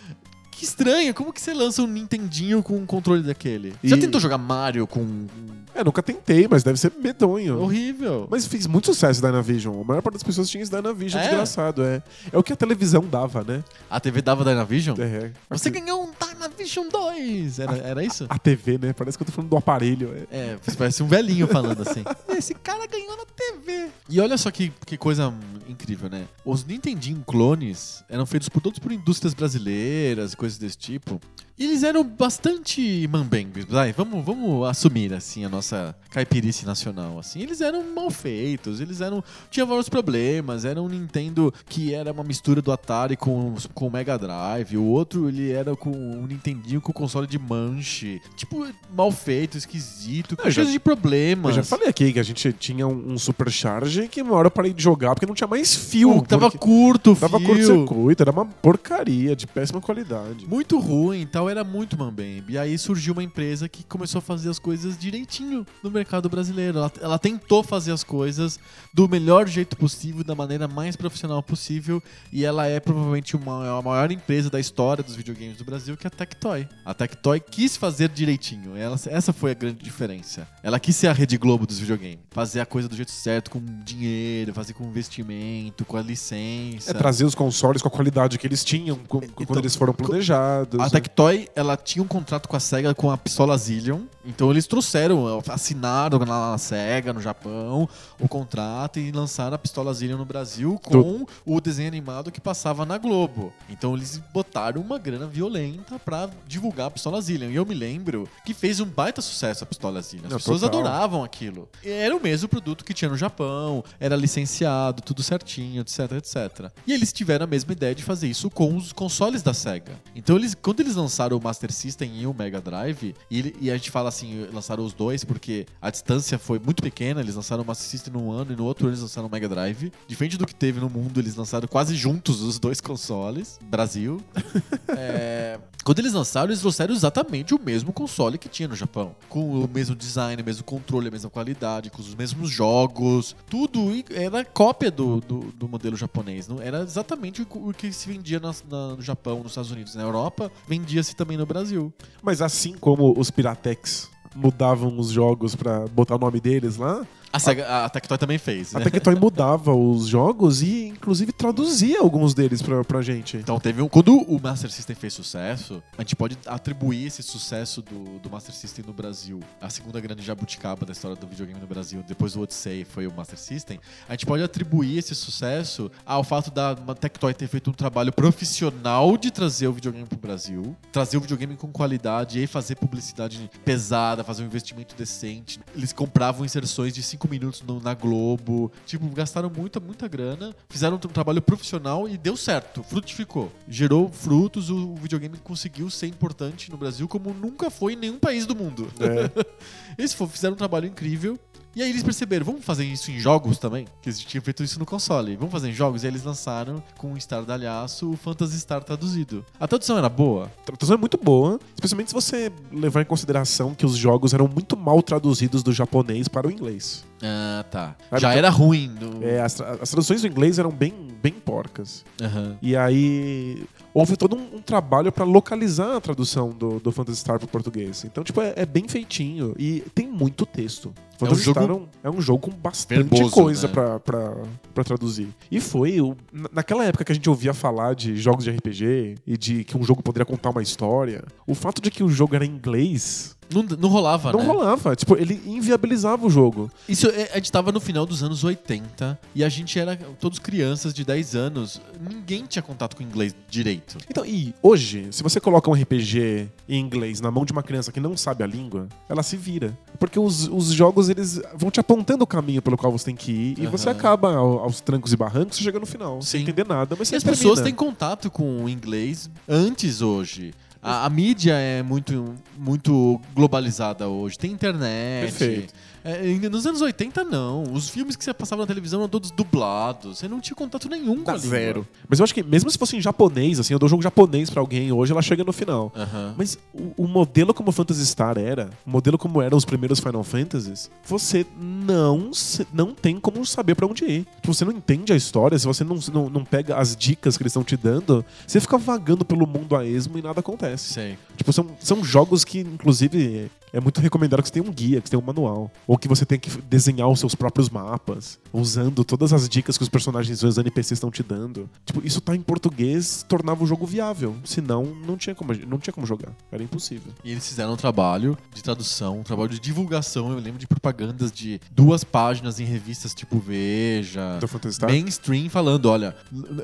que 0.57 0.63
estranho, 0.65 1.13
como 1.13 1.33
que 1.33 1.41
você 1.41 1.53
lança 1.53 1.81
um 1.81 1.87
Nintendinho 1.87 2.63
com 2.63 2.77
um 2.77 2.85
controle 2.85 3.21
daquele? 3.23 3.71
Você 3.81 3.89
Já 3.89 3.97
E- 3.97 3.99
tentou 3.99 4.19
jogar 4.21 4.37
Mario 4.37 4.87
com. 4.87 5.27
É, 5.75 5.83
nunca 5.83 6.01
tentei, 6.01 6.47
mas 6.49 6.63
deve 6.63 6.79
ser 6.79 6.91
medonho. 6.97 7.59
Horrível. 7.59 8.27
Mas 8.31 8.47
fez 8.47 8.65
muito 8.65 8.85
sucesso 8.85 9.21
Dynavision. 9.21 9.81
A 9.81 9.83
maior 9.83 10.01
parte 10.01 10.13
das 10.15 10.23
pessoas 10.23 10.49
tinha 10.49 10.63
esse 10.63 10.71
Dynavision, 10.71 11.21
É? 11.21 11.27
desgraçado, 11.27 11.83
é. 11.83 12.01
É 12.31 12.37
o 12.37 12.41
que 12.41 12.53
a 12.53 12.55
televisão 12.55 13.01
dava, 13.05 13.43
né? 13.43 13.61
A 13.89 13.99
TV 13.99 14.21
dava 14.21 14.45
Dynavision? 14.45 14.95
É. 14.99 15.31
Você 15.49 15.69
ganhou 15.69 16.01
um 16.03 16.11
Dynavision 16.13 16.87
2! 16.89 17.59
Era, 17.59 17.77
era 17.77 18.03
isso? 18.03 18.25
A 18.29 18.39
TV, 18.39 18.77
né? 18.77 18.93
Parece 18.93 19.17
que 19.17 19.23
eu 19.23 19.25
tô 19.25 19.33
falando 19.33 19.49
do 19.49 19.57
aparelho. 19.57 20.15
é. 20.31 20.45
É, 20.45 20.57
parece 20.77 21.03
um 21.03 21.07
velhinho 21.07 21.45
falando 21.47 21.81
assim. 21.81 22.03
Esse 22.37 22.53
cara 22.53 22.85
ganhou 22.87 23.17
na 23.17 23.25
TV. 23.25 23.89
E 24.07 24.19
olha 24.21 24.37
só 24.37 24.49
que, 24.51 24.71
que 24.85 24.97
coisa 24.97 25.33
incrível, 25.67 26.09
né? 26.09 26.25
Os 26.45 26.63
Nintendinho 26.63 27.21
clones 27.27 28.03
eram 28.07 28.25
feitos 28.25 28.47
por 28.47 28.61
todos 28.61 28.79
por 28.79 28.91
indústrias 28.91 29.33
brasileiras 29.33 30.33
e 30.33 30.37
coisas 30.37 30.57
desse 30.57 30.77
tipo. 30.77 31.19
E 31.57 31.63
eles 31.63 31.83
eram 31.83 32.03
bastante 32.03 33.07
mambembes. 33.09 33.63
Vai, 33.65 33.93
vamos, 33.93 34.25
vamos 34.25 34.67
assumir 34.67 35.13
assim 35.13 35.45
a 35.45 35.49
nossa 35.49 35.95
caipirice 36.09 36.65
nacional, 36.65 37.17
assim. 37.17 37.39
Eles 37.41 37.61
eram 37.61 37.81
mal 37.93 38.09
feitos, 38.11 38.81
eles 38.81 38.99
eram. 38.99 39.23
Tinha 39.49 39.65
vários 39.65 39.87
problemas. 39.87 40.65
Era 40.65 40.81
um 40.81 40.89
Nintendo 40.89 41.53
que 41.69 41.93
era 41.93 42.11
uma 42.11 42.23
mistura 42.25 42.61
do 42.61 42.71
Atari 42.73 43.15
com, 43.15 43.53
com 43.73 43.87
o 43.87 43.91
Mega 43.91 44.17
Drive. 44.17 44.75
O 44.75 44.83
outro, 44.83 45.29
ele 45.29 45.49
era 45.51 45.75
com 45.77 45.91
um 45.91 46.25
Nintendinho 46.27 46.81
com 46.81 46.91
console 46.91 47.25
de 47.25 47.39
manche. 47.39 48.21
Tipo, 48.35 48.67
mal 48.93 49.09
feito, 49.11 49.57
esquisito, 49.57 50.35
já- 50.45 50.51
cheio 50.51 50.71
de 50.71 50.79
problemas. 50.79 51.51
Eu 51.55 51.63
já 51.63 51.63
falei 51.63 51.87
aqui 51.87 52.11
que 52.11 52.19
a 52.19 52.23
gente 52.23 52.51
tinha 52.51 52.85
um, 52.85 53.13
um 53.13 53.17
supercharge 53.17 54.09
que 54.09 54.21
uma 54.21 54.33
hora 54.35 54.47
eu 54.47 54.51
parei 54.51 54.73
de 54.73 54.83
jogar 54.83 55.15
porque 55.15 55.25
não 55.25 55.33
tinha 55.33 55.47
mais 55.47 55.73
fio. 55.73 56.15
Pô, 56.15 56.21
tava 56.21 56.51
curto, 56.51 57.15
tava 57.15 57.37
fio. 57.39 57.47
curto-circuito, 57.47 58.23
era 58.23 58.31
uma 58.31 58.45
porcaria 58.45 59.35
de 59.35 59.47
péssima 59.47 59.79
qualidade. 59.79 60.45
Muito 60.47 60.77
ruim, 60.79 61.25
então 61.45 61.49
era 61.49 61.63
muito 61.63 61.97
mambembe. 61.97 62.53
E 62.53 62.57
aí 62.57 62.77
surgiu 62.77 63.13
uma 63.13 63.23
empresa 63.23 63.69
que 63.69 63.83
começou 63.83 64.19
a 64.19 64.21
fazer 64.21 64.49
as 64.49 64.57
coisas 64.59 64.97
direitinho 64.97 65.65
no 65.83 65.91
mercado 65.91 66.27
brasileiro. 66.29 66.77
Ela, 66.79 66.91
ela 67.01 67.19
tentou 67.19 67.61
fazer 67.63 67.91
as 67.91 68.03
coisas 68.03 68.59
do 68.93 69.07
melhor 69.07 69.47
jeito 69.47 69.77
possível, 69.77 70.23
da 70.23 70.33
maneira 70.35 70.67
mais 70.67 70.95
profissional 70.95 71.41
possível. 71.43 72.01
E 72.31 72.43
ela 72.43 72.65
é 72.67 72.79
provavelmente 72.79 73.35
uma, 73.35 73.77
a 73.77 73.81
maior 73.81 74.11
empresa 74.11 74.49
da 74.49 74.59
história 74.59 75.03
dos 75.03 75.15
videogames 75.15 75.57
do 75.57 75.63
Brasil, 75.65 75.95
que 75.95 76.07
é 76.07 76.09
a 76.09 76.11
Tectoy. 76.11 76.67
A 76.83 76.93
Tectoy 76.93 77.39
quis 77.39 77.77
fazer 77.77 78.09
direitinho. 78.09 78.75
Ela- 78.75 78.99
essa 79.07 79.31
foi 79.33 79.51
a 79.51 79.53
grande 79.53 79.83
diferença. 79.83 80.47
Ela 80.63 80.79
quis 80.79 80.95
ser 80.95 81.07
a 81.07 81.13
Rede 81.13 81.37
Globo 81.37 81.67
dos 81.67 81.77
videogames. 81.79 82.19
Fazer 82.31 82.59
a 82.59 82.65
coisa 82.65 82.87
do 82.89 82.95
jeito 82.95 83.11
certo, 83.11 83.51
com 83.51 83.61
dinheiro, 83.83 84.53
fazer 84.53 84.73
com 84.73 84.83
investimento, 84.85 85.85
com 85.85 85.97
a 85.97 86.01
licença. 86.01 86.91
É 86.91 86.93
trazer 86.93 87.25
os 87.25 87.35
consoles 87.35 87.81
com 87.81 87.87
a 87.87 87.91
qualidade 87.91 88.37
que 88.37 88.47
eles 88.47 88.63
tinham 88.63 88.97
com- 88.97 89.19
quando 89.19 89.41
Então, 89.41 89.57
eles 89.59 89.75
foram 89.75 89.93
planejados. 89.93 90.79
A 90.79 90.89
Tectoy, 90.89 91.34
ela 91.55 91.75
tinha 91.77 92.03
um 92.03 92.07
contrato 92.07 92.47
com 92.47 92.55
a 92.55 92.59
SEGA 92.59 92.93
com 92.93 93.11
a 93.11 93.17
pistola 93.17 93.57
Zillion. 93.57 94.01
Então 94.25 94.49
eles 94.49 94.65
trouxeram, 94.65 95.41
assinaram 95.47 96.19
na 96.19 96.57
SEGA, 96.57 97.13
no 97.13 97.21
Japão, 97.21 97.87
o 98.19 98.27
contrato 98.27 98.99
e 98.99 99.11
lançaram 99.11 99.55
a 99.55 99.57
pistola 99.57 99.93
Zillion 99.93 100.17
no 100.17 100.25
Brasil 100.25 100.79
com 100.83 101.25
o 101.45 101.61
desenho 101.61 101.87
animado 101.87 102.31
que 102.31 102.41
passava 102.41 102.85
na 102.85 102.97
Globo. 102.97 103.53
Então 103.69 103.95
eles 103.95 104.17
botaram 104.33 104.81
uma 104.81 104.97
grana 104.97 105.27
violenta 105.27 105.99
pra 105.99 106.29
divulgar 106.47 106.87
a 106.87 106.91
pistola 106.91 107.21
Zillion. 107.21 107.49
E 107.49 107.55
eu 107.55 107.65
me 107.65 107.75
lembro 107.75 108.27
que 108.43 108.53
fez 108.53 108.79
um 108.79 108.85
baita 108.85 109.21
sucesso 109.21 109.63
a 109.63 109.67
pistola 109.67 110.01
Zillion. 110.01 110.25
As 110.25 110.31
Não, 110.31 110.37
pessoas 110.39 110.61
total. 110.61 110.79
adoravam 110.79 111.23
aquilo. 111.23 111.69
E 111.83 111.89
Era 111.89 112.15
o 112.15 112.21
mesmo 112.21 112.47
produto 112.49 112.83
que 112.83 112.93
tinha 112.93 113.09
no 113.09 113.17
Japão, 113.17 113.83
era 113.99 114.15
licenciado, 114.15 115.01
tudo 115.01 115.21
certinho, 115.23 115.81
etc, 115.81 116.11
etc. 116.13 116.71
E 116.85 116.93
eles 116.93 117.11
tiveram 117.13 117.43
a 117.45 117.47
mesma 117.47 117.71
ideia 117.73 117.93
de 117.95 118.03
fazer 118.03 118.27
isso 118.27 118.49
com 118.49 118.75
os 118.75 118.91
consoles 118.91 119.41
da 119.41 119.53
SEGA. 119.53 119.93
Então, 120.15 120.35
eles, 120.35 120.55
quando 120.55 120.79
eles 120.79 120.95
lançaram 120.95 121.24
o 121.33 121.41
Master 121.41 121.71
System 121.71 122.11
e 122.21 122.27
o 122.27 122.33
Mega 122.33 122.59
Drive, 122.61 123.15
e, 123.31 123.55
e 123.61 123.71
a 123.71 123.77
gente 123.77 123.89
fala 123.91 124.09
assim, 124.09 124.47
lançaram 124.53 124.83
os 124.83 124.93
dois 124.93 125.23
porque 125.23 125.65
a 125.81 125.89
distância 125.89 126.37
foi 126.37 126.59
muito 126.59 126.83
pequena, 126.83 127.21
eles 127.21 127.35
lançaram 127.35 127.63
o 127.63 127.65
Master 127.65 127.87
System 127.87 128.13
num 128.13 128.31
ano 128.31 128.53
e 128.53 128.55
no 128.55 128.63
outro 128.65 128.87
eles 128.89 128.99
lançaram 129.01 129.27
o 129.27 129.31
Mega 129.31 129.47
Drive. 129.49 129.91
Diferente 130.07 130.37
do 130.37 130.45
que 130.45 130.53
teve 130.53 130.79
no 130.79 130.89
mundo, 130.89 131.19
eles 131.19 131.35
lançaram 131.35 131.67
quase 131.67 131.95
juntos 131.95 132.41
os 132.41 132.59
dois 132.59 132.79
consoles. 132.81 133.59
Brasil. 133.63 134.21
É, 134.97 135.59
Quando 135.83 135.99
eles 135.99 136.13
lançaram, 136.13 136.47
eles 136.49 136.59
trouxeram 136.61 136.93
exatamente 136.93 137.53
o 137.53 137.59
mesmo 137.61 137.91
console 137.91 138.37
que 138.37 138.47
tinha 138.47 138.67
no 138.67 138.75
Japão. 138.75 139.15
Com 139.29 139.61
o 139.63 139.67
mesmo 139.67 139.95
design, 139.95 140.41
o 140.41 140.45
mesmo 140.45 140.63
controle, 140.63 141.07
a 141.07 141.11
mesma 141.11 141.29
qualidade, 141.29 141.89
com 141.89 142.01
os 142.01 142.13
mesmos 142.15 142.49
jogos. 142.49 143.35
Tudo 143.49 143.91
era 144.09 144.43
cópia 144.45 144.89
do, 144.91 145.19
do, 145.21 145.39
do 145.51 145.67
modelo 145.67 145.95
japonês. 145.95 146.47
Não 146.47 146.61
era 146.61 146.81
exatamente 146.81 147.45
o 147.49 147.73
que 147.73 147.91
se 147.91 148.07
vendia 148.07 148.39
na- 148.39 148.53
na- 148.69 148.95
no 148.95 149.01
Japão, 149.01 149.37
nos 149.39 149.51
Estados 149.51 149.71
Unidos. 149.71 149.95
Na 149.95 150.03
Europa, 150.03 150.51
vendia-se 150.67 151.14
também 151.15 151.37
no 151.37 151.45
Brasil. 151.45 151.93
Mas 152.21 152.41
assim 152.41 152.73
como 152.73 153.13
os 153.17 153.31
Piratex 153.31 154.09
mudavam 154.35 154.99
os 154.99 155.09
jogos 155.09 155.55
pra 155.55 155.87
botar 155.87 156.15
o 156.15 156.19
nome 156.19 156.39
deles 156.39 156.75
lá, 156.77 157.05
A, 157.35 157.39
Sega, 157.39 157.85
a 157.85 157.89
Tectoy 157.89 158.17
também 158.17 158.37
fez. 158.37 158.73
a 158.73 158.79
né? 158.79 158.85
Tectoy 158.85 159.13
mudava 159.15 159.75
os 159.75 160.07
jogos 160.07 160.61
e 160.61 160.87
inclusive 160.87 161.33
traduzia 161.33 161.99
alguns 161.99 162.33
deles 162.33 162.61
pra, 162.61 162.81
pra 162.85 163.01
gente. 163.01 163.35
Então 163.35 163.59
teve 163.59 163.81
um. 163.81 163.89
Quando 163.89 164.15
o 164.15 164.41
Master 164.41 164.71
System 164.71 164.95
fez 164.95 165.13
sucesso, 165.13 165.83
a 165.97 166.01
gente 166.01 166.15
pode 166.15 166.37
atribuir 166.45 167.07
esse 167.07 167.21
sucesso 167.21 167.81
do, 167.81 168.19
do 168.19 168.29
Master 168.29 168.55
System 168.55 168.85
no 168.87 168.93
Brasil. 168.93 169.41
A 169.59 169.69
segunda 169.69 169.99
grande 169.99 170.23
jabuticaba 170.23 170.85
da 170.85 170.93
história 170.93 171.17
do 171.17 171.27
videogame 171.27 171.59
no 171.59 171.67
Brasil, 171.67 172.01
depois 172.07 172.33
do 172.33 172.41
Odyssey, 172.41 172.85
foi 172.85 173.05
o 173.05 173.13
Master 173.13 173.37
System. 173.37 173.81
A 174.07 174.13
gente 174.13 174.25
pode 174.25 174.41
atribuir 174.41 174.97
esse 174.97 175.13
sucesso 175.13 175.91
ao 176.05 176.23
fato 176.23 176.49
da 176.49 176.73
Tectoy 176.73 177.33
ter 177.33 177.49
feito 177.49 177.69
um 177.69 177.73
trabalho 177.73 178.13
profissional 178.13 179.17
de 179.17 179.29
trazer 179.29 179.67
o 179.67 179.73
videogame 179.73 180.05
pro 180.05 180.17
Brasil, 180.17 180.73
trazer 180.89 181.17
o 181.17 181.21
videogame 181.21 181.57
com 181.57 181.69
qualidade 181.69 182.41
e 182.41 182.47
fazer 182.47 182.75
publicidade 182.75 183.51
pesada, 183.65 184.23
fazer 184.23 184.43
um 184.43 184.45
investimento 184.45 184.95
decente. 184.95 185.59
Eles 185.75 185.91
compravam 185.91 186.45
inserções 186.45 186.93
de 186.93 187.03
5 187.03 187.24
minutos 187.27 187.61
no- 187.61 187.79
na 187.79 187.93
Globo. 187.93 188.71
Tipo, 188.85 189.07
gastaram 189.09 189.49
muita, 189.55 189.79
muita 189.79 190.07
grana, 190.07 190.55
fizeram 190.69 190.95
um 190.97 190.99
tra- 190.99 191.11
trabalho 191.11 191.41
profissional 191.41 192.07
e 192.07 192.17
deu 192.17 192.35
certo, 192.37 192.83
frutificou. 192.83 193.51
Gerou 193.67 194.09
frutos, 194.09 194.69
o 194.69 194.95
videogame 194.95 195.37
conseguiu 195.37 195.89
ser 195.89 196.07
importante 196.07 196.69
no 196.71 196.77
Brasil 196.77 197.07
como 197.07 197.33
nunca 197.33 197.69
foi 197.69 197.93
em 197.93 197.97
nenhum 197.97 198.19
país 198.19 198.45
do 198.45 198.55
mundo. 198.55 198.87
É. 198.99 199.45
Eles 199.97 200.13
fizeram 200.13 200.53
um 200.53 200.57
trabalho 200.57 200.85
incrível. 200.87 201.39
E 201.75 201.81
aí 201.83 201.89
eles 201.89 202.03
perceberam, 202.03 202.45
vamos 202.45 202.63
fazer 202.63 202.85
isso 202.85 203.11
em 203.11 203.19
jogos 203.19 203.57
também? 203.57 203.85
Que 204.01 204.09
eles 204.09 204.19
tinham 204.19 204.41
feito 204.41 204.63
isso 204.63 204.79
no 204.79 204.85
console. 204.85 205.35
Vamos 205.35 205.51
fazer 205.51 205.69
em 205.69 205.73
jogos? 205.73 206.03
E 206.03 206.05
aí 206.07 206.11
eles 206.11 206.23
lançaram 206.23 206.81
com 206.97 207.13
o 207.13 207.17
estardalhaço 207.17 208.11
o 208.11 208.15
Phantasy 208.17 208.59
Star 208.59 208.83
traduzido. 208.83 209.45
A 209.59 209.67
tradução 209.67 209.97
era 209.97 210.07
boa? 210.07 210.45
A 210.61 210.65
tradução 210.65 210.95
é 210.95 210.97
muito 210.99 211.17
boa, 211.17 211.59
especialmente 211.73 212.09
se 212.09 212.13
você 212.13 212.51
levar 212.71 213.01
em 213.01 213.05
consideração 213.05 213.75
que 213.75 213.85
os 213.85 213.95
jogos 213.97 214.33
eram 214.33 214.47
muito 214.47 214.77
mal 214.77 215.01
traduzidos 215.01 215.61
do 215.63 215.73
japonês 215.73 216.27
para 216.27 216.47
o 216.47 216.51
inglês. 216.51 217.03
Ah, 217.21 217.65
tá. 217.69 217.95
Sabe, 218.09 218.21
Já 218.21 218.29
então- 218.29 218.37
era 218.37 218.49
ruim. 218.49 218.93
Do... 218.93 219.23
É, 219.25 219.41
as, 219.41 219.53
tra- 219.55 219.77
as 219.81 219.89
traduções 219.89 220.21
do 220.21 220.27
inglês 220.27 220.57
eram 220.59 220.69
bem, 220.69 220.93
bem 221.21 221.33
porcas. 221.33 222.05
Aham. 222.21 222.57
E 222.61 222.75
aí 222.75 223.65
houve 223.95 224.17
todo 224.17 224.35
um, 224.35 224.57
um 224.57 224.61
trabalho 224.61 225.11
pra 225.11 225.23
localizar 225.23 225.95
a 225.95 226.01
tradução 226.01 226.49
do, 226.49 226.79
do 226.79 226.91
Phantasy 226.91 227.19
Star 227.21 227.39
pro 227.39 227.47
português. 227.47 228.03
Então, 228.03 228.23
tipo, 228.23 228.41
é, 228.41 228.53
é 228.57 228.65
bem 228.65 228.87
feitinho 228.87 229.55
e 229.57 229.81
tem 229.95 230.05
muito 230.07 230.45
texto. 230.45 230.93
Phantasy 231.17 231.43
jogo 231.43 231.59
Star 231.61 231.69
é 231.69 231.73
um, 231.73 231.87
é 232.03 232.09
um 232.09 232.21
jogo 232.21 232.39
com 232.39 232.51
bastante 232.51 233.03
verboso, 233.03 233.31
coisa 233.33 233.67
né? 233.67 233.73
pra, 233.73 233.99
pra, 234.01 234.33
pra 234.73 234.83
traduzir. 234.83 235.29
E 235.49 235.61
foi, 235.61 236.01
o- 236.01 236.15
na- 236.31 236.49
naquela 236.51 236.83
época 236.83 237.05
que 237.05 237.11
a 237.13 237.15
gente 237.15 237.29
ouvia 237.29 237.53
falar 237.53 237.95
de 237.95 238.17
jogos 238.17 238.43
de 238.43 238.51
RPG 238.51 239.15
e 239.25 239.37
de 239.37 239.63
que 239.63 239.77
um 239.77 239.83
jogo 239.83 240.03
poderia 240.03 240.25
contar 240.25 240.49
uma 240.49 240.61
história, 240.61 241.23
o 241.47 241.55
fato 241.55 241.81
de 241.81 241.89
que 241.89 242.03
o 242.03 242.09
jogo 242.09 242.35
era 242.35 242.45
em 242.45 242.49
inglês 242.51 243.34
Não, 243.53 243.63
não 243.63 243.89
rolava, 243.89 244.31
não 244.31 244.39
né? 244.39 244.45
rolava. 244.45 244.95
Tipo, 244.95 245.15
ele 245.15 245.41
inviabilizava 245.45 246.25
o 246.25 246.29
jogo. 246.29 246.71
Isso, 246.87 247.07
é, 247.07 247.29
a 247.31 247.35
gente 247.35 247.51
tava 247.51 247.71
no 247.71 247.79
final 247.79 248.05
dos 248.05 248.23
anos 248.23 248.43
80 248.43 249.19
e 249.33 249.43
a 249.43 249.49
gente 249.49 249.77
era 249.79 249.95
todos 250.19 250.39
crianças 250.39 250.93
de 250.93 251.03
10 251.05 251.35
anos. 251.35 251.81
Ninguém 251.99 252.45
tinha 252.45 252.61
contato 252.61 252.95
com 252.95 253.03
inglês 253.03 253.35
direito. 253.49 253.97
Então, 254.09 254.25
e 254.25 254.53
hoje, 254.61 255.07
se 255.11 255.21
você 255.23 255.39
coloca 255.39 255.69
um 255.69 255.73
RPG 255.73 256.49
em 256.67 256.79
inglês 256.79 257.21
na 257.21 257.29
mão 257.31 257.45
de 257.45 257.51
uma 257.51 257.63
criança 257.63 257.91
que 257.91 257.99
não 257.99 258.15
sabe 258.17 258.43
a 258.43 258.47
língua, 258.47 258.87
ela 259.09 259.21
se 259.23 259.37
vira. 259.37 259.77
Porque 259.99 260.19
os, 260.19 260.47
os 260.47 260.67
jogos, 260.71 261.09
eles 261.09 261.41
vão 261.55 261.69
te 261.71 261.79
apontando 261.79 262.23
o 262.23 262.27
caminho 262.27 262.61
pelo 262.61 262.77
qual 262.77 262.91
você 262.91 263.05
tem 263.05 263.15
que 263.15 263.31
ir 263.31 263.59
e 263.59 263.61
Aham. 263.63 263.71
você 263.71 263.89
acaba 263.89 264.35
ao- 264.35 264.59
aos 264.59 264.81
trancos 264.81 265.13
e 265.13 265.17
barrancos, 265.17 265.57
você 265.57 265.63
chega 265.63 265.79
no 265.79 265.85
final. 265.85 266.21
Sem 266.21 266.39
Sim. 266.39 266.43
entender 266.43 266.65
nada, 266.67 266.95
mas 266.97 267.07
E 267.07 267.11
você 267.11 267.15
as 267.17 267.23
pessoas 267.23 267.59
têm 267.61 267.73
termina. 267.73 267.77
contato 267.91 268.29
com 268.31 268.63
o 268.63 268.69
inglês 268.69 269.29
antes 269.47 270.01
hoje. 270.01 270.53
A, 270.85 271.05
a 271.05 271.09
mídia 271.09 271.53
é 271.55 271.81
muito, 271.83 272.35
muito 272.57 273.19
globalizada 273.35 274.07
hoje. 274.07 274.37
Tem 274.37 274.51
internet. 274.51 275.21
Perfeito. 275.31 275.73
É, 276.07 276.21
nos 276.49 276.67
anos 276.67 276.81
80, 276.81 277.23
não. 277.23 277.63
Os 277.73 277.89
filmes 277.89 278.15
que 278.15 278.23
você 278.23 278.31
passava 278.31 278.61
na 278.61 278.67
televisão 278.67 278.99
eram 278.99 279.09
todos 279.09 279.31
dublados. 279.31 280.19
Você 280.19 280.27
não 280.27 280.39
tinha 280.39 280.55
contato 280.55 280.87
nenhum 280.87 281.23
com 281.23 281.31
a 281.31 281.33
língua. 281.33 281.49
Zero. 281.49 281.87
Mas 282.07 282.19
eu 282.19 282.23
acho 282.23 282.31
que 282.33 282.43
mesmo 282.43 282.69
se 282.69 282.77
fosse 282.77 282.95
em 282.95 283.01
japonês, 283.01 283.59
assim, 283.59 283.73
eu 283.73 283.79
dou 283.79 283.89
jogo 283.89 284.03
japonês 284.03 284.51
pra 284.51 284.61
alguém 284.61 284.91
hoje, 284.91 285.11
ela 285.11 285.21
chega 285.23 285.43
no 285.43 285.51
final. 285.51 285.91
Mas 286.37 286.59
o, 286.71 287.05
o 287.05 287.07
modelo 287.07 287.55
como 287.55 287.71
Phantasy 287.71 288.05
Star 288.05 288.37
era, 288.37 288.69
o 288.85 288.89
modelo 288.91 289.17
como 289.17 289.41
eram 289.41 289.57
os 289.57 289.65
primeiros 289.65 289.99
Final 289.99 290.23
Fantasies, 290.23 290.91
você 291.03 291.43
não, 291.59 292.31
se- 292.31 292.67
não 292.71 292.93
tem 292.93 293.19
como 293.19 293.43
saber 293.43 293.73
pra 293.73 293.87
onde 293.87 294.05
ir. 294.05 294.27
Tipo, 294.41 294.53
você 294.53 294.63
não 294.63 294.73
entende 294.73 295.11
a 295.11 295.15
história, 295.15 295.57
se 295.57 295.65
você 295.65 295.83
não, 295.83 295.97
não, 296.13 296.29
não 296.29 296.45
pega 296.45 296.77
as 296.77 296.95
dicas 296.95 297.35
que 297.35 297.41
eles 297.41 297.49
estão 297.51 297.63
te 297.63 297.75
dando, 297.75 298.23
você 298.45 298.59
fica 298.59 298.77
vagando 298.77 299.25
pelo 299.25 299.47
mundo 299.47 299.75
a 299.75 299.83
esmo 299.83 300.19
e 300.19 300.21
nada 300.21 300.39
acontece. 300.39 300.74
Sei. 300.77 301.17
Tipo, 301.35 301.51
são, 301.51 301.67
são 301.79 302.03
jogos 302.03 302.43
que, 302.43 302.59
inclusive, 302.59 303.51
é 303.75 303.79
muito 303.81 303.99
recomendado 303.99 304.41
que 304.41 304.47
você 304.47 304.53
tenha 304.53 304.65
um 304.65 304.71
guia, 304.71 305.01
que 305.01 305.09
você 305.09 305.11
tenha 305.11 305.21
um 305.21 305.25
manual. 305.25 305.69
Ou 305.85 305.97
que 305.97 306.07
você 306.07 306.25
tenha 306.25 306.39
que 306.39 306.49
desenhar 306.61 307.09
os 307.09 307.19
seus 307.19 307.35
próprios 307.35 307.69
mapas, 307.69 308.39
usando 308.53 309.03
todas 309.03 309.33
as 309.33 309.49
dicas 309.49 309.77
que 309.77 309.83
os 309.83 309.89
personagens 309.89 310.41
os 310.43 310.57
NPCs 310.57 310.93
estão 310.93 311.11
te 311.11 311.21
dando. 311.21 311.69
Tipo, 311.85 312.05
isso 312.05 312.21
tá 312.21 312.33
em 312.33 312.41
português, 312.41 313.25
tornava 313.27 313.63
o 313.63 313.67
jogo 313.67 313.85
viável. 313.85 314.35
Senão, 314.45 314.85
não 315.05 315.17
tinha 315.17 315.35
como, 315.35 315.53
não 315.67 315.77
tinha 315.77 315.93
como 315.93 316.07
jogar. 316.07 316.31
Era 316.49 316.63
impossível. 316.63 317.11
E 317.23 317.31
eles 317.31 317.45
fizeram 317.45 317.73
um 317.73 317.75
trabalho 317.75 318.37
de 318.53 318.63
tradução, 318.63 319.19
um 319.19 319.23
trabalho 319.23 319.49
de 319.49 319.59
divulgação. 319.59 320.31
Eu 320.31 320.39
lembro 320.39 320.57
de 320.57 320.67
propagandas 320.67 321.29
de 321.29 321.59
duas 321.69 322.05
páginas 322.05 322.61
em 322.61 322.63
revistas 322.63 323.13
tipo 323.13 323.39
Veja. 323.39 324.39
Do 324.39 324.47
Phantasy 324.47 324.75
Star? 324.75 324.89
Mainstream 324.89 325.49
falando, 325.49 325.87
olha, 325.87 326.15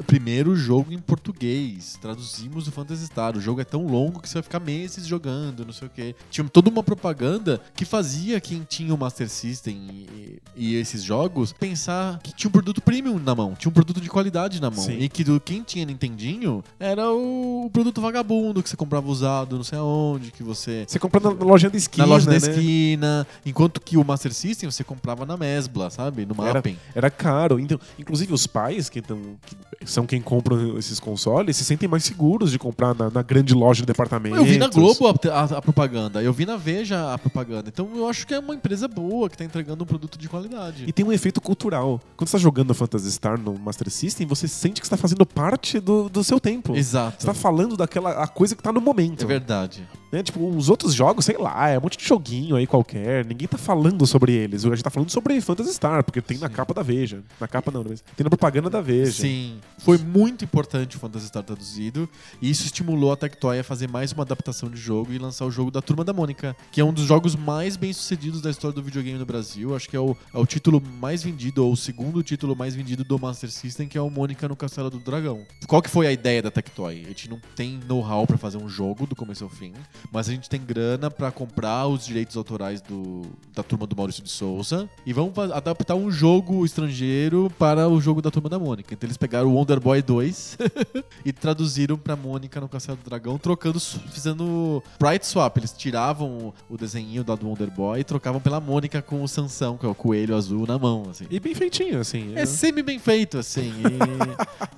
primeiro 0.08 0.56
jogo 0.56 0.94
em 0.94 1.00
português, 1.00 1.98
traduzimos 2.02 2.68
o 2.68 2.72
Phantasy 2.72 3.06
Star, 3.06 3.36
o 3.36 3.42
jogo 3.42 3.60
é 3.60 3.66
tão 3.66 3.86
longo 3.92 4.22
que 4.22 4.28
você 4.30 4.36
vai 4.36 4.44
ficar 4.44 4.60
meses 4.60 5.06
jogando, 5.06 5.66
não 5.66 5.74
sei 5.74 5.88
o 5.88 5.92
quê. 5.94 6.16
Tinha 6.30 6.48
toda 6.48 6.70
uma 6.70 6.84
propaganda 6.84 7.62
que 7.76 7.86
fazia 7.86 8.40
quem 8.40 8.66
tinha 8.68 8.94
o 8.94 8.98
Master 8.98 9.30
System 9.30 9.76
e, 9.76 10.42
e 10.56 10.76
esses 10.76 11.04
jogos 11.04 11.54
pensar 11.54 12.20
que 12.24 12.34
tinha 12.34 12.50
um 12.50 12.52
produto 12.52 12.82
premium 12.82 13.20
na 13.20 13.36
mão, 13.36 13.54
tinha 13.56 13.70
um 13.70 13.74
produto 13.74 14.00
de 14.02 14.10
qualidade 14.10 14.62
na 14.62 14.70
mão. 14.70 14.84
Sim. 14.84 14.98
E 15.00 15.10
que 15.10 15.24
do 15.24 15.40
quem 15.40 15.62
tinha 15.64 15.86
Nintendinho 15.86 16.64
era 16.80 17.12
o 17.12 17.70
produto 17.72 18.02
vagabundo 18.02 18.64
que 18.64 18.70
você 18.70 18.78
comprava 18.78 19.10
usado, 19.10 19.56
não 19.56 19.64
sei 19.64 19.78
aonde, 19.78 20.32
que 20.32 20.44
você 20.44 20.86
Você 20.88 21.00
comprou 21.00 21.34
na 21.34 21.44
lojinha 21.44 21.70
da 21.70 21.78
esquina, 21.78 22.06
na 22.06 22.14
loja 22.14 22.26
da 22.26 22.32
né? 22.32 22.38
esquina, 22.38 23.28
enquanto 23.46 23.82
que 23.82 23.98
o 23.98 24.04
Master 24.04 24.34
System 24.34 24.70
você 24.70 24.84
comprava 24.84 25.26
na 25.26 25.36
Mesbla, 25.38 25.90
sabe? 25.90 26.26
No 26.26 26.34
Era, 26.44 26.56
Mapping. 26.56 26.78
era 26.96 27.10
caro. 27.10 27.60
Então, 27.60 27.80
inclusive, 28.00 28.34
os 28.34 28.48
pais, 28.48 28.90
que, 28.90 29.02
tão, 29.02 29.20
que 29.46 29.56
são 29.86 30.06
quem 30.06 30.22
compram 30.22 30.78
esses 30.78 31.00
consoles, 31.00 31.58
se 31.58 31.66
sentem 31.66 31.88
mais 31.90 32.04
seguros 32.04 32.52
de 32.52 32.60
comprar 32.60 32.96
na, 32.96 33.10
na 33.10 33.22
grande 33.22 33.54
loja 33.54 33.81
de 33.82 33.88
departamento. 33.88 34.36
Eu 34.36 34.46
vi 34.46 34.58
na 34.58 34.68
Globo 34.68 35.08
a, 35.08 35.12
a- 35.34 35.44
a 35.58 35.62
propaganda, 35.62 36.22
eu 36.24 36.32
vi 36.32 36.46
na 36.46 36.56
Veja 36.58 37.14
a 37.14 37.18
propaganda. 37.18 37.70
Então 37.70 37.90
eu 37.96 38.08
acho 38.08 38.26
que 38.26 38.34
é 38.34 38.40
uma 38.40 38.56
empresa 38.56 38.88
boa 38.88 39.30
que 39.30 39.38
tá 39.38 39.44
entregando 39.44 39.84
um 39.84 39.88
produto 39.88 40.18
de 40.18 40.30
qualidade. 40.30 40.86
E 40.88 40.92
tem 40.94 41.06
um 41.06 41.12
efeito 41.12 41.42
cultural. 41.42 42.00
Quando 42.16 42.28
você 42.30 42.38
tá 42.38 42.42
jogando 42.42 42.74
Phantasy 42.74 43.12
Star 43.12 43.40
no 43.40 43.58
Master 43.58 43.90
System, 43.90 44.26
você 44.28 44.48
sente 44.48 44.80
que 44.82 44.88
você 44.88 44.92
tá 44.92 44.98
fazendo 44.98 45.26
parte 45.26 45.80
do, 45.80 46.08
do 46.10 46.24
seu 46.24 46.40
tempo. 46.40 46.76
Exato. 46.76 47.22
Você 47.22 47.28
tá 47.28 47.34
falando 47.34 47.76
daquela 47.76 48.12
a 48.24 48.28
coisa 48.28 48.56
que 48.56 48.64
tá 48.64 48.72
no 48.72 48.80
momento. 48.82 49.24
É 49.24 49.28
verdade. 49.28 49.88
Né? 50.12 50.22
Tipo, 50.24 50.48
os 50.50 50.70
outros 50.70 50.94
jogos, 50.94 51.26
sei 51.26 51.38
lá, 51.38 51.70
é 51.70 51.78
um 51.78 51.82
monte 51.82 51.98
de 51.98 52.06
joguinho 52.06 52.56
aí 52.56 52.68
qualquer. 52.68 53.26
Ninguém 53.26 53.48
tá 53.48 53.58
falando 53.58 54.06
sobre 54.06 54.34
eles. 54.34 54.66
A 54.66 54.70
gente 54.70 54.84
tá 54.84 54.90
falando 54.90 55.10
sobre 55.10 55.40
Phantasy 55.40 55.74
Star, 55.74 56.04
porque 56.04 56.22
tem 56.22 56.38
na 56.38 56.48
Sim. 56.48 56.54
capa 56.54 56.74
da 56.74 56.84
Veja. 56.84 57.24
Na 57.40 57.48
capa 57.48 57.72
não, 57.72 57.84
mas 57.88 58.04
tem 58.16 58.24
na 58.24 58.30
propaganda 58.30 58.70
da 58.70 58.82
Veja. 58.82 59.12
Sim. 59.12 59.60
Foi 59.80 59.98
muito 59.98 60.44
importante 60.44 60.98
o 60.98 61.00
Phantasy 61.00 61.28
Star 61.28 61.44
traduzido. 61.44 62.10
E 62.42 62.50
isso 62.50 62.66
estimulou 62.66 63.12
a 63.12 63.16
Tectoy 63.16 63.60
a 63.60 63.64
fazer 63.64 63.88
mais 63.88 64.12
uma 64.12 64.24
adaptação 64.24 64.70
de 64.70 64.78
jogo 64.78 65.14
e 65.14 65.18
lançar 65.18 65.46
o 65.46 65.52
jogo 65.52 65.72
da 65.72 65.82
Turma 65.82 66.04
da 66.04 66.14
Mônica, 66.14 66.56
que 66.72 66.82
é 66.82 66.86
um 66.86 66.94
dos 66.94 67.06
jogos 67.06 67.36
mais 67.36 67.76
bem 67.76 67.94
sucedidos 67.94 68.42
da 68.42 68.50
história 68.50 68.76
do 68.76 68.84
videogame 68.84 69.18
no 69.18 69.26
Brasil. 69.26 69.76
Acho 69.76 69.90
que 69.90 69.96
é 69.96 70.00
o, 70.00 70.16
é 70.34 70.38
o 70.38 70.46
título 70.46 70.82
mais 71.00 71.24
vendido, 71.24 71.66
ou 71.66 71.74
o 71.74 71.78
segundo 71.78 72.22
título 72.24 72.56
mais 72.56 72.76
vendido 72.76 73.04
do 73.04 73.20
Master 73.20 73.50
System, 73.50 73.88
que 73.88 73.98
é 73.98 74.02
o 74.02 74.10
Mônica 74.10 74.48
no 74.48 74.56
Castelo 74.56 74.90
do 74.90 75.00
Dragão. 75.00 75.46
Qual 75.68 75.82
que 75.82 75.90
foi 75.90 76.08
a 76.08 76.12
ideia 76.12 76.42
da 76.42 76.52
Tectoy? 76.52 77.04
A 77.06 77.08
gente 77.08 77.30
não 77.30 77.40
tem 77.56 77.80
know-how 77.88 78.28
pra 78.28 78.38
fazer 78.38 78.58
um 78.58 78.68
jogo 78.68 79.06
do 79.08 79.16
começo 79.16 79.44
ao 79.44 79.50
fim, 79.50 79.74
mas 80.12 80.30
a 80.30 80.32
gente 80.32 80.50
tem 80.50 80.62
grana 80.62 81.12
pra 81.12 81.32
comprar 81.32 81.88
os 81.88 82.06
direitos 82.06 82.38
autorais 82.38 82.82
do, 82.82 83.24
da 83.54 83.64
turma 83.64 83.86
do 83.86 83.96
Maurício 83.96 84.24
de 84.24 84.30
Souza 84.30 84.90
e 85.06 85.12
vamos 85.12 85.38
adaptar 85.38 85.96
um 85.96 86.10
jogo 86.10 86.66
estrangeiro 86.66 87.52
para 87.60 87.88
o 87.88 88.00
jogo 88.00 88.22
da 88.22 88.32
turma 88.32 88.48
da 88.48 88.58
Mônica. 88.58 88.94
Então 88.94 89.08
eles 89.08 89.18
pegaram 89.18 89.50
o 89.50 89.56
Wonder 89.56 89.80
Boy 89.80 90.02
2 90.02 90.58
e 91.26 91.34
traduziram 91.34 91.98
pra 91.98 92.16
Mônica 92.16 92.62
no 92.62 92.70
Castelo 92.70 92.98
do 92.98 93.10
Dragão, 93.10 93.38
trocando, 93.38 93.80
fazendo 93.80 94.82
Sprite 94.94 95.28
Swap. 95.28 95.58
Eles 95.58 95.74
tiravam 95.74 96.54
o 96.70 96.78
desenho 96.78 97.24
da 97.24 97.36
do 97.36 97.48
Wonder 97.48 97.70
Boy 97.70 98.00
e 98.00 98.04
trocavam 98.04 98.40
pela 98.40 98.60
Mônica 98.60 99.02
com 99.02 99.24
o 99.24 99.28
Sansão, 99.28 99.78
que 99.78 99.86
é 99.86 99.90
o 99.90 99.96
coelho 99.96 100.36
azul, 100.36 100.66
na 100.68 100.78
mão, 100.78 101.08
assim. 101.10 101.26
E 101.30 101.40
bem 101.40 101.56
feitinho, 101.56 102.00
assim. 102.00 102.34
É 102.36 102.46
semi 102.46 102.84
bem 102.84 103.00
feito, 103.00 103.38
assim. 103.38 103.74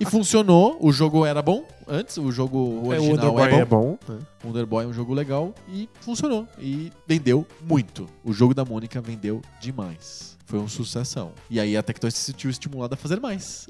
e 0.00 0.06
funcionou. 0.06 0.78
O 0.80 0.92
jogo 0.92 1.24
era 1.26 1.42
bom 1.42 1.64
antes, 1.88 2.16
o 2.18 2.30
jogo 2.32 2.58
É, 2.92 2.98
o 2.98 3.04
original 3.10 3.10
Wonder 3.10 3.32
Boy 3.32 3.42
é 3.44 3.50
bom. 3.50 3.58
é 3.60 3.64
bom. 3.64 3.98
né? 4.08 4.18
Wonder 4.44 4.66
Boy 4.66 4.84
é 4.84 4.88
um 4.88 4.92
jogo 4.92 5.12
legal 5.14 5.54
e 5.68 5.88
funcionou. 6.00 6.46
E 6.58 6.92
vendeu 7.06 7.46
muito. 7.62 8.08
O 8.24 8.32
jogo 8.32 8.54
da 8.54 8.64
Mônica 8.64 9.00
vendeu 9.00 9.40
demais. 9.60 10.34
Foi 10.46 10.58
uma 10.58 10.68
sucessão. 10.68 11.32
E 11.48 11.58
aí 11.58 11.74
a 11.74 11.82
Tectoy 11.82 12.10
se 12.10 12.18
sentiu 12.18 12.50
estimulada 12.50 12.94
a 12.94 12.96
fazer 12.98 13.18
mais. 13.18 13.66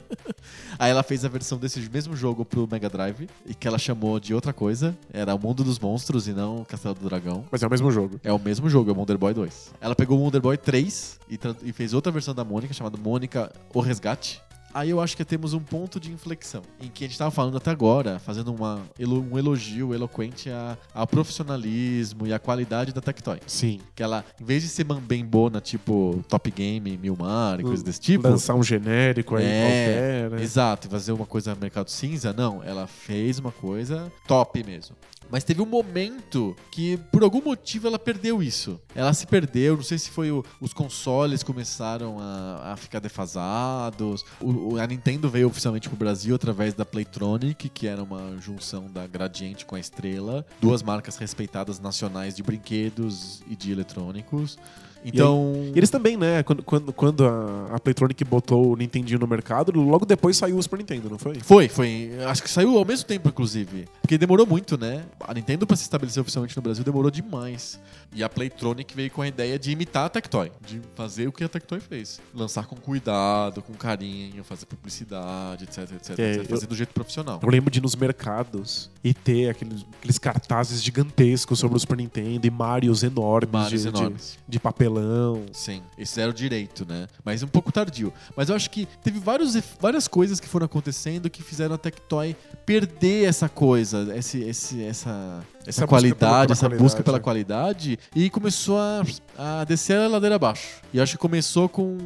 aí 0.78 0.90
ela 0.90 1.02
fez 1.02 1.24
a 1.26 1.28
versão 1.28 1.58
desse 1.58 1.78
mesmo 1.90 2.16
jogo 2.16 2.42
pro 2.42 2.66
Mega 2.70 2.88
Drive 2.88 3.28
e 3.44 3.54
que 3.54 3.68
ela 3.68 3.78
chamou 3.78 4.18
de 4.18 4.32
outra 4.34 4.50
coisa. 4.52 4.96
Era 5.12 5.34
o 5.34 5.38
Mundo 5.38 5.62
dos 5.62 5.78
Monstros 5.78 6.26
e 6.26 6.32
não 6.32 6.62
o 6.62 6.64
Castelo 6.64 6.94
do 6.94 7.06
Dragão. 7.06 7.44
Mas 7.52 7.62
é 7.62 7.66
o 7.66 7.70
mesmo 7.70 7.90
jogo. 7.90 8.18
É 8.24 8.32
o 8.32 8.38
mesmo 8.38 8.68
jogo, 8.70 8.90
é 8.90 8.94
o 8.94 8.96
Wonder 8.96 9.18
Boy 9.18 9.34
2. 9.34 9.74
Ela 9.78 9.94
pegou 9.94 10.18
o 10.18 10.22
Wonder 10.22 10.40
Boy 10.40 10.56
3 10.56 11.20
e, 11.28 11.38
e 11.64 11.72
fez 11.72 11.92
outra 11.92 12.10
versão 12.10 12.34
da 12.34 12.42
Mônica, 12.44 12.72
chamada 12.72 12.96
Mônica 12.96 13.52
O 13.74 13.80
Resgate. 13.80 14.40
Aí 14.76 14.90
eu 14.90 15.00
acho 15.00 15.16
que 15.16 15.24
temos 15.24 15.54
um 15.54 15.58
ponto 15.60 15.98
de 15.98 16.12
inflexão, 16.12 16.60
em 16.78 16.88
que 16.88 17.02
a 17.02 17.08
gente 17.08 17.16
tava 17.18 17.30
falando 17.30 17.56
até 17.56 17.70
agora, 17.70 18.18
fazendo 18.18 18.52
uma, 18.54 18.82
um 19.00 19.38
elogio 19.38 19.94
eloquente 19.94 20.50
a- 20.50 20.76
ao 20.92 21.06
profissionalismo 21.06 22.26
e 22.26 22.32
à 22.34 22.38
qualidade 22.38 22.92
da 22.92 23.00
Tectoy. 23.00 23.38
Sim. 23.46 23.80
Que 23.94 24.02
ela, 24.02 24.22
em 24.38 24.44
vez 24.44 24.62
de 24.62 24.68
ser 24.68 24.84
mambembona, 24.84 25.62
tipo 25.62 26.22
Top 26.28 26.50
Game, 26.50 26.98
Milmar 26.98 27.58
e 27.58 27.62
coisas 27.62 27.82
desse 27.82 28.00
tipo... 28.00 28.28
Lançar 28.28 28.54
um 28.54 28.62
genérico 28.62 29.36
aí 29.36 29.44
É, 29.46 29.62
qualquer. 29.62 30.30
né? 30.38 30.42
Exato, 30.44 30.88
e 30.88 30.90
fazer 30.90 31.12
uma 31.12 31.24
coisa 31.26 31.54
mercado 31.54 31.88
cinza, 31.90 32.34
não. 32.34 32.62
Ela 32.62 32.86
fez 32.86 33.38
uma 33.38 33.52
coisa 33.52 34.12
top 34.28 34.62
mesmo. 34.62 34.94
Mas 35.30 35.44
teve 35.44 35.60
um 35.62 35.66
momento 35.66 36.56
que, 36.70 36.96
por 37.12 37.22
algum 37.22 37.42
motivo, 37.42 37.86
ela 37.88 37.98
perdeu 37.98 38.42
isso. 38.42 38.80
Ela 38.94 39.12
se 39.12 39.26
perdeu, 39.26 39.76
não 39.76 39.82
sei 39.82 39.98
se 39.98 40.10
foi 40.10 40.30
o- 40.30 40.44
os 40.60 40.72
consoles 40.72 41.42
começaram 41.42 42.18
a, 42.20 42.72
a 42.72 42.76
ficar 42.76 43.00
defasados. 43.00 44.24
O, 44.40 44.76
a 44.78 44.86
Nintendo 44.86 45.28
veio 45.28 45.48
oficialmente 45.48 45.88
pro 45.88 45.96
Brasil 45.98 46.34
através 46.34 46.74
da 46.74 46.84
Playtronic, 46.84 47.68
que 47.68 47.86
era 47.86 48.02
uma 48.02 48.36
junção 48.40 48.90
da 48.90 49.06
Gradiente 49.06 49.64
com 49.66 49.74
a 49.74 49.80
Estrela. 49.80 50.44
Duas 50.60 50.82
marcas 50.82 51.16
respeitadas 51.16 51.78
nacionais 51.80 52.34
de 52.34 52.42
brinquedos 52.42 53.42
e 53.48 53.56
de 53.56 53.72
eletrônicos. 53.72 54.58
Então. 55.04 55.52
E 55.74 55.78
eles 55.78 55.90
também, 55.90 56.16
né? 56.16 56.42
Quando, 56.42 56.62
quando, 56.62 56.92
quando 56.92 57.24
a, 57.24 57.74
a 57.76 57.80
Playtronic 57.80 58.24
botou 58.24 58.72
o 58.72 58.76
Nintendinho 58.76 59.18
no 59.20 59.26
mercado, 59.26 59.70
logo 59.78 60.04
depois 60.04 60.36
saiu 60.36 60.56
o 60.58 60.62
Super 60.62 60.78
Nintendo, 60.78 61.08
não 61.10 61.18
foi? 61.18 61.36
Foi, 61.40 61.68
foi. 61.68 62.10
Acho 62.26 62.42
que 62.42 62.50
saiu 62.50 62.76
ao 62.76 62.84
mesmo 62.84 63.06
tempo, 63.06 63.28
inclusive. 63.28 63.86
Porque 64.02 64.18
demorou 64.18 64.46
muito, 64.46 64.76
né? 64.76 65.04
A 65.20 65.32
Nintendo, 65.34 65.66
pra 65.66 65.76
se 65.76 65.82
estabelecer 65.84 66.20
oficialmente 66.20 66.56
no 66.56 66.62
Brasil, 66.62 66.82
demorou 66.84 67.10
demais. 67.10 67.78
E 68.14 68.22
a 68.24 68.28
Playtronic 68.28 68.94
veio 68.96 69.10
com 69.10 69.22
a 69.22 69.28
ideia 69.28 69.58
de 69.58 69.70
imitar 69.70 70.06
a 70.06 70.08
Tectoy. 70.08 70.50
De 70.66 70.80
fazer 70.94 71.28
o 71.28 71.32
que 71.32 71.44
a 71.44 71.48
Tectoy 71.48 71.80
fez. 71.80 72.20
Lançar 72.34 72.66
com 72.66 72.76
cuidado, 72.76 73.62
com 73.62 73.74
carinho, 73.74 74.42
fazer 74.44 74.66
publicidade, 74.66 75.64
etc, 75.64 75.78
etc, 75.92 76.18
É, 76.18 76.32
etc. 76.36 76.48
Fazer 76.50 76.66
do 76.66 76.74
jeito 76.74 76.92
profissional. 76.94 77.38
Eu 77.42 77.48
lembro 77.48 77.70
de 77.70 77.78
ir 77.78 77.82
nos 77.82 77.94
mercados 77.94 78.90
e 79.04 79.12
ter 79.12 79.50
aqueles, 79.50 79.84
aqueles 79.98 80.18
cartazes 80.18 80.82
gigantescos 80.82 81.58
sobre 81.58 81.76
o 81.76 81.80
Super 81.80 81.96
Nintendo 81.98 82.46
e 82.46 82.50
Marios 82.50 83.02
enormes, 83.02 83.50
Vários 83.52 83.82
de, 83.82 83.90
de- 83.90 83.96
enormes. 83.98 84.38
de 84.48 84.58
papelão. 84.86 85.46
Sim, 85.52 85.82
esse 85.98 86.20
era 86.20 86.30
o 86.30 86.34
direito, 86.34 86.86
né? 86.86 87.06
Mas 87.24 87.42
um 87.42 87.48
pouco 87.48 87.72
tardio. 87.72 88.12
Mas 88.36 88.48
eu 88.48 88.56
acho 88.56 88.70
que 88.70 88.86
teve 89.02 89.18
vários, 89.18 89.56
várias 89.80 90.06
coisas 90.08 90.40
que 90.40 90.48
foram 90.48 90.66
acontecendo 90.66 91.28
que 91.28 91.42
fizeram 91.42 91.74
a 91.74 91.78
Tectoy 91.78 92.36
perder 92.64 93.28
essa 93.28 93.48
coisa, 93.48 94.16
esse, 94.16 94.40
esse, 94.40 94.82
essa, 94.84 95.44
essa, 95.60 95.68
Essa 95.68 95.86
qualidade, 95.86 96.52
essa 96.52 96.66
qualidade, 96.66 96.82
busca 96.82 97.02
pela 97.02 97.20
qualidade 97.20 97.98
e 98.14 98.30
começou 98.30 98.78
a, 98.78 99.02
a 99.36 99.64
descer 99.64 99.98
a 99.98 100.08
ladeira 100.08 100.36
abaixo. 100.36 100.80
E 100.92 101.00
acho 101.00 101.12
que 101.12 101.18
começou 101.18 101.68
com 101.68 101.96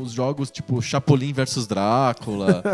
uns 0.00 0.12
jogos 0.12 0.50
tipo 0.50 0.80
Chapolin 0.80 1.32
versus 1.32 1.66
Drácula. 1.66 2.62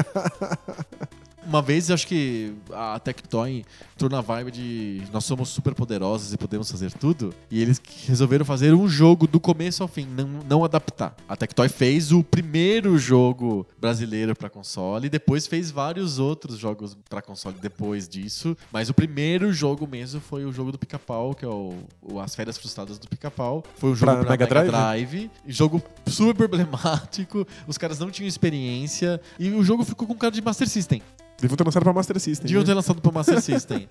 Uma 1.47 1.61
vez, 1.61 1.91
acho 1.91 2.07
que 2.07 2.55
a 2.73 2.99
Tectoy 2.99 3.65
entrou 3.95 4.11
na 4.11 4.21
vibe 4.21 4.51
de 4.51 5.03
nós 5.13 5.25
somos 5.25 5.49
super 5.49 5.75
poderosos 5.75 6.33
e 6.33 6.37
podemos 6.37 6.71
fazer 6.71 6.93
tudo. 6.93 7.33
E 7.51 7.63
eles 7.63 7.81
resolveram 8.07 8.45
fazer 8.45 8.75
um 8.75 8.89
jogo 8.89 9.27
do 9.27 9.39
começo 9.39 9.83
ao 9.83 9.89
fim, 9.89 10.07
não, 10.07 10.29
não 10.49 10.65
adaptar. 10.65 11.15
A 11.29 11.37
Tectoy 11.37 11.69
fez 11.69 12.11
o 12.13 12.23
primeiro 12.23 12.99
jogo 12.99 13.67
brasileiro 13.81 14.35
pra 14.35 14.51
console 14.51 15.07
e 15.07 15.11
depois 15.11 15.47
fez 15.47 15.71
vários 15.71 16.19
outros 16.19 16.59
jogos 16.59 16.97
pra 17.09 17.23
console 17.23 17.57
depois 17.61 18.09
disso. 18.09 18.57
Mas 18.73 18.91
o 18.91 18.95
primeiro 18.95 19.53
jogo 19.53 19.87
mesmo 19.87 20.21
foi 20.21 20.45
o 20.45 20.53
jogo 20.53 20.73
do 20.73 20.79
Pica-Pau, 20.79 21.35
que 21.35 21.45
é 21.45 21.49
o, 21.49 21.75
o 22.03 22.19
As 22.19 22.35
Férias 22.35 22.59
Frustradas 22.59 22.99
do 22.99 23.09
Pica-Pau. 23.09 23.63
Foi 23.77 23.91
um 23.91 23.95
jogo 23.95 24.13
Pra 24.13 24.21
pra, 24.25 24.31
Mega 24.31 24.45
Mega, 24.45 24.67
Drive? 24.67 24.71
Drive. 24.71 25.31
Jogo 25.47 25.83
super 26.07 26.35
problemático. 26.35 27.47
Os 27.67 27.79
caras 27.79 27.99
não 27.99 28.11
tinham 28.11 28.29
experiência. 28.29 29.21
E 29.39 29.51
o 29.51 29.63
jogo 29.63 29.85
ficou 29.85 30.07
com 30.07 30.15
cara 30.15 30.33
de 30.33 30.43
Master 30.43 30.69
System. 30.69 31.01
Deviam 31.41 31.57
ter 31.57 31.65
lançado 31.65 31.83
pra 31.83 31.93
Master 31.93 32.21
System. 32.21 32.47
Deviam 32.47 32.61
né? 32.63 32.67
ter 32.67 32.75
lançado 32.75 33.01
pro 33.01 33.13
Master 33.13 33.41
System. 33.43 33.84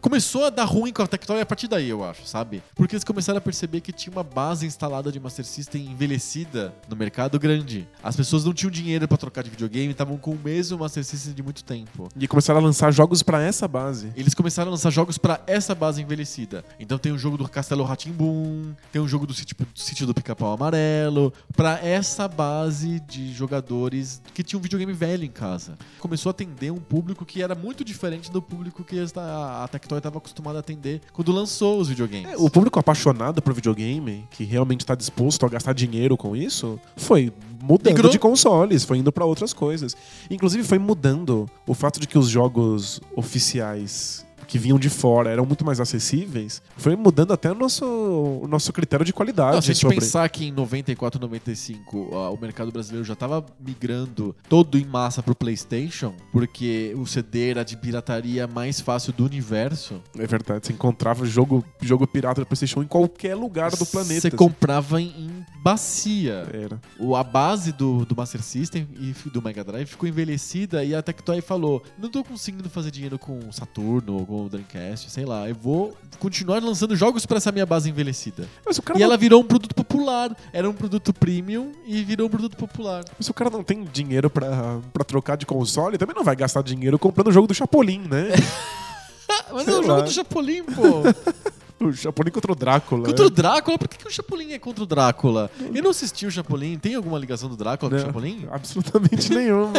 Começou 0.00 0.44
a 0.44 0.50
dar 0.50 0.64
ruim 0.64 0.92
com 0.92 1.02
a 1.02 1.06
Tectoy 1.06 1.40
a 1.40 1.46
partir 1.46 1.66
daí, 1.66 1.88
eu 1.88 2.04
acho, 2.04 2.24
sabe? 2.24 2.62
Porque 2.74 2.94
eles 2.94 3.04
começaram 3.04 3.38
a 3.38 3.40
perceber 3.40 3.80
que 3.80 3.92
tinha 3.92 4.12
uma 4.12 4.22
base 4.22 4.64
instalada 4.64 5.10
de 5.10 5.18
Master 5.18 5.44
System 5.44 5.86
envelhecida 5.86 6.72
no 6.88 6.94
mercado 6.94 7.38
grande. 7.38 7.88
As 8.02 8.14
pessoas 8.14 8.44
não 8.44 8.54
tinham 8.54 8.70
dinheiro 8.70 9.08
pra 9.08 9.16
trocar 9.16 9.42
de 9.42 9.50
videogame, 9.50 9.90
estavam 9.90 10.16
com 10.16 10.32
o 10.32 10.38
mesmo 10.38 10.78
Master 10.78 11.04
System 11.04 11.34
de 11.34 11.42
muito 11.42 11.64
tempo. 11.64 12.08
E 12.16 12.28
começaram 12.28 12.60
a 12.60 12.62
lançar 12.62 12.92
jogos 12.92 13.22
pra 13.22 13.42
essa 13.42 13.66
base. 13.66 14.12
Eles 14.14 14.34
começaram 14.34 14.68
a 14.68 14.72
lançar 14.72 14.90
jogos 14.90 15.18
pra 15.18 15.40
essa 15.46 15.74
base 15.74 16.00
envelhecida. 16.00 16.64
Então 16.78 16.96
tem 16.96 17.10
o 17.10 17.18
jogo 17.18 17.36
do 17.36 17.48
Castelo 17.48 17.82
Ratimbum, 17.82 18.74
tem 18.92 19.02
o 19.02 19.08
jogo 19.08 19.26
do 19.26 19.34
sítio, 19.34 19.56
do 19.56 19.80
sítio 19.80 20.06
do 20.06 20.14
Pica-Pau 20.14 20.52
Amarelo, 20.52 21.32
pra 21.56 21.80
essa 21.84 22.28
base 22.28 23.00
de 23.00 23.32
jogadores 23.32 24.22
que 24.32 24.44
tinham 24.44 24.60
um 24.60 24.62
videogame 24.62 24.92
velho 24.92 25.24
em 25.24 25.30
casa. 25.30 25.76
Começou 25.98 26.30
a 26.30 26.32
atender 26.32 26.70
um 26.70 26.78
público 26.78 27.26
que 27.26 27.42
era 27.42 27.54
muito 27.54 27.84
diferente 27.84 28.30
do 28.30 28.40
público 28.40 28.84
que 28.84 28.96
esta- 29.12 29.62
a 29.64 29.68
Tectoy 29.68 29.98
estava 29.98 30.18
acostumada 30.18 30.58
a 30.58 30.60
atender 30.60 31.00
quando 31.12 31.30
lançou 31.32 31.78
os 31.80 31.88
videogames. 31.88 32.32
É, 32.32 32.36
o 32.36 32.48
público 32.48 32.78
apaixonado 32.78 33.42
por 33.42 33.52
videogame, 33.52 34.26
que 34.30 34.44
realmente 34.44 34.84
tá 34.86 34.94
disposto 34.94 35.44
a 35.44 35.48
gastar 35.48 35.74
dinheiro 35.74 36.16
com 36.16 36.34
isso, 36.34 36.80
foi 36.96 37.32
mudando 37.62 37.94
Migrou. 37.94 38.10
de 38.10 38.18
consoles, 38.18 38.84
foi 38.84 38.98
indo 38.98 39.12
pra 39.12 39.24
outras 39.24 39.52
coisas. 39.52 39.94
Inclusive 40.30 40.64
foi 40.64 40.78
mudando 40.78 41.48
o 41.66 41.74
fato 41.74 42.00
de 42.00 42.08
que 42.08 42.18
os 42.18 42.28
jogos 42.28 43.00
oficiais 43.14 44.24
que 44.46 44.58
vinham 44.58 44.78
de 44.78 44.88
fora 44.88 45.30
eram 45.30 45.44
muito 45.44 45.64
mais 45.64 45.80
acessíveis, 45.80 46.62
foi 46.76 46.96
mudando 46.96 47.32
até 47.32 47.50
o 47.50 47.54
nosso, 47.54 47.84
o 47.84 48.46
nosso 48.48 48.72
critério 48.72 49.04
de 49.04 49.12
qualidade. 49.12 49.54
Não, 49.54 49.62
se 49.62 49.70
a 49.70 49.74
gente 49.74 49.82
sobre... 49.82 49.96
pensar 49.96 50.28
que 50.28 50.46
em 50.46 50.52
94, 50.52 51.20
95 51.20 52.08
ó, 52.12 52.32
o 52.32 52.40
mercado 52.40 52.70
brasileiro 52.70 53.04
já 53.04 53.14
estava 53.14 53.44
migrando 53.60 54.34
todo 54.48 54.78
em 54.78 54.84
massa 54.84 55.22
pro 55.22 55.34
PlayStation, 55.34 56.14
porque 56.30 56.94
o 56.96 57.06
CD 57.06 57.50
era 57.50 57.64
de 57.64 57.76
pirataria 57.76 58.46
mais 58.46 58.80
fácil 58.80 59.12
do 59.12 59.24
universo. 59.24 60.00
É 60.18 60.26
verdade, 60.26 60.66
você 60.66 60.72
encontrava 60.72 61.24
jogo, 61.26 61.64
jogo 61.80 62.06
pirata 62.06 62.40
do 62.40 62.46
PlayStation 62.46 62.82
em 62.82 62.86
qualquer 62.86 63.34
lugar 63.34 63.70
do 63.70 63.86
planeta. 63.86 64.22
Você 64.22 64.30
comprava 64.30 65.00
em, 65.00 65.08
em 65.08 65.46
bacia. 65.62 66.46
Era. 66.52 66.80
O, 66.98 67.14
a 67.14 67.22
base 67.22 67.72
do, 67.72 68.04
do 68.04 68.16
Master 68.16 68.42
System 68.42 68.88
e 68.98 69.14
do 69.30 69.40
Mega 69.40 69.62
Drive 69.64 69.86
ficou 69.86 70.08
envelhecida 70.08 70.84
e 70.84 70.94
a 70.94 71.02
Tectoy 71.02 71.40
falou: 71.40 71.82
Não 71.98 72.08
tô 72.08 72.24
conseguindo 72.24 72.68
fazer 72.68 72.90
dinheiro 72.90 73.18
com 73.18 73.38
o 73.38 73.52
Saturno 73.52 74.16
ou 74.34 74.40
com 74.40 74.46
o 74.46 74.48
Dreamcast, 74.48 75.10
sei 75.10 75.24
lá, 75.24 75.48
eu 75.48 75.54
vou 75.54 75.96
continuar 76.18 76.62
lançando 76.62 76.94
jogos 76.96 77.26
pra 77.26 77.36
essa 77.38 77.50
minha 77.52 77.66
base 77.66 77.88
envelhecida. 77.90 78.48
Mas 78.64 78.78
o 78.78 78.82
cara 78.82 78.98
E 78.98 79.00
não- 79.00 79.06
ela 79.06 79.16
virou 79.16 79.40
um 79.40 79.44
produto 79.44 79.74
popular. 79.74 80.34
Era 80.52 80.68
um 80.68 80.72
produto 80.72 81.12
premium 81.12 81.72
e 81.86 82.02
virou 82.04 82.26
um 82.26 82.30
produto 82.30 82.56
popular. 82.56 83.04
Se 83.20 83.30
o 83.30 83.34
cara 83.34 83.50
não 83.50 83.62
tem 83.62 83.84
dinheiro 83.84 84.30
pra, 84.30 84.78
pra 84.92 85.04
trocar 85.04 85.36
de 85.36 85.44
console, 85.46 85.98
também 85.98 86.14
não 86.14 86.24
vai 86.24 86.36
gastar 86.36 86.62
dinheiro 86.62 86.98
comprando 86.98 87.28
o 87.28 87.32
jogo 87.32 87.46
do 87.46 87.54
Chapolin, 87.54 88.00
né? 88.10 88.28
Mas 89.52 89.64
Sei 89.64 89.74
é 89.74 89.78
o 89.78 89.82
jogo 89.82 90.02
do 90.02 90.10
Chapolin, 90.10 90.62
pô. 90.64 91.84
o 91.84 91.92
Chapolin 91.92 92.30
contra 92.30 92.52
o 92.52 92.54
Drácula. 92.54 93.04
contra 93.06 93.26
o 93.26 93.30
Drácula? 93.30 93.78
Por 93.78 93.88
que, 93.88 93.98
que 93.98 94.06
o 94.06 94.10
Chapolin 94.10 94.52
é 94.52 94.58
contra 94.58 94.84
o 94.84 94.86
Drácula? 94.86 95.50
Eu 95.74 95.82
não 95.82 95.90
assisti 95.90 96.26
o 96.26 96.30
Chapolin. 96.30 96.78
Tem 96.78 96.94
alguma 96.94 97.18
ligação 97.18 97.48
do 97.48 97.56
Drácula 97.56 97.90
com 97.90 97.96
o 97.96 97.98
Não, 97.98 98.06
Chapolin? 98.06 98.46
Absolutamente 98.50 99.30
nenhuma. 99.34 99.72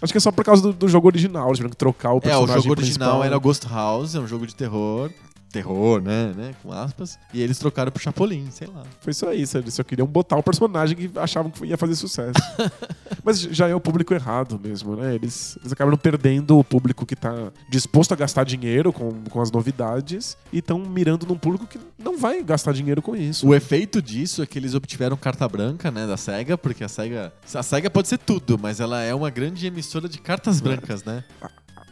Acho 0.00 0.12
que 0.12 0.16
é 0.18 0.20
só 0.20 0.30
por 0.30 0.44
causa 0.44 0.62
do, 0.62 0.72
do 0.72 0.88
jogo 0.88 1.08
original, 1.08 1.46
eles 1.48 1.58
tiveram 1.58 1.70
que 1.70 1.76
trocar 1.76 2.12
o 2.12 2.20
É, 2.22 2.36
o 2.36 2.46
jogo 2.46 2.70
original 2.70 2.76
principal. 2.76 3.24
era 3.24 3.36
Ghost 3.38 3.66
House, 3.68 4.14
é 4.14 4.20
um 4.20 4.26
jogo 4.26 4.46
de 4.46 4.54
terror. 4.54 5.10
Terror, 5.50 6.00
né? 6.00 6.32
né? 6.36 6.54
Com 6.62 6.72
aspas. 6.72 7.18
E 7.32 7.40
eles 7.40 7.58
trocaram 7.58 7.90
pro 7.90 8.02
Chapolin, 8.02 8.50
sei 8.50 8.68
lá. 8.68 8.82
Foi 9.00 9.12
só 9.12 9.32
isso, 9.32 9.58
eles 9.58 9.74
só 9.74 9.82
queriam 9.82 10.06
botar 10.06 10.36
o 10.36 10.42
personagem 10.42 10.96
que 10.96 11.10
achavam 11.18 11.50
que 11.50 11.64
ia 11.64 11.76
fazer 11.76 11.94
sucesso. 11.94 12.38
Mas 13.24 13.40
já 13.40 13.68
é 13.68 13.74
o 13.74 13.80
público 13.80 14.14
errado 14.14 14.60
mesmo, 14.62 14.96
né? 14.96 15.14
Eles, 15.14 15.56
eles 15.60 15.72
acabaram 15.72 15.96
perdendo 15.96 16.58
o 16.58 16.64
público 16.64 17.04
que 17.06 17.16
tá 17.16 17.50
disposto 17.70 18.12
a 18.12 18.16
gastar 18.16 18.44
dinheiro 18.44 18.92
com, 18.92 19.22
com 19.24 19.40
as 19.40 19.50
novidades 19.50 20.36
e 20.52 20.58
estão 20.58 20.78
mirando 20.78 21.26
num 21.26 21.36
público 21.36 21.66
que 21.66 21.78
não 21.98 22.18
vai 22.18 22.42
gastar 22.42 22.72
dinheiro 22.72 23.02
com 23.02 23.16
isso. 23.16 23.46
O 23.46 23.54
efeito 23.54 24.00
disso 24.00 24.42
é 24.42 24.46
que 24.46 24.58
eles 24.58 24.74
obtiveram 24.74 25.16
carta 25.16 25.48
branca, 25.48 25.90
né, 25.90 26.06
da 26.06 26.16
SEGA, 26.16 26.56
porque 26.56 26.84
a 26.84 26.88
SEGA. 26.88 27.32
A 27.54 27.62
SEGA 27.62 27.90
pode 27.90 28.08
ser 28.08 28.18
tudo, 28.18 28.58
mas 28.58 28.80
ela 28.80 29.02
é 29.02 29.14
uma 29.14 29.30
grande 29.30 29.66
emissora 29.66 30.08
de 30.08 30.18
cartas 30.18 30.60
brancas, 30.60 31.04
né? 31.04 31.24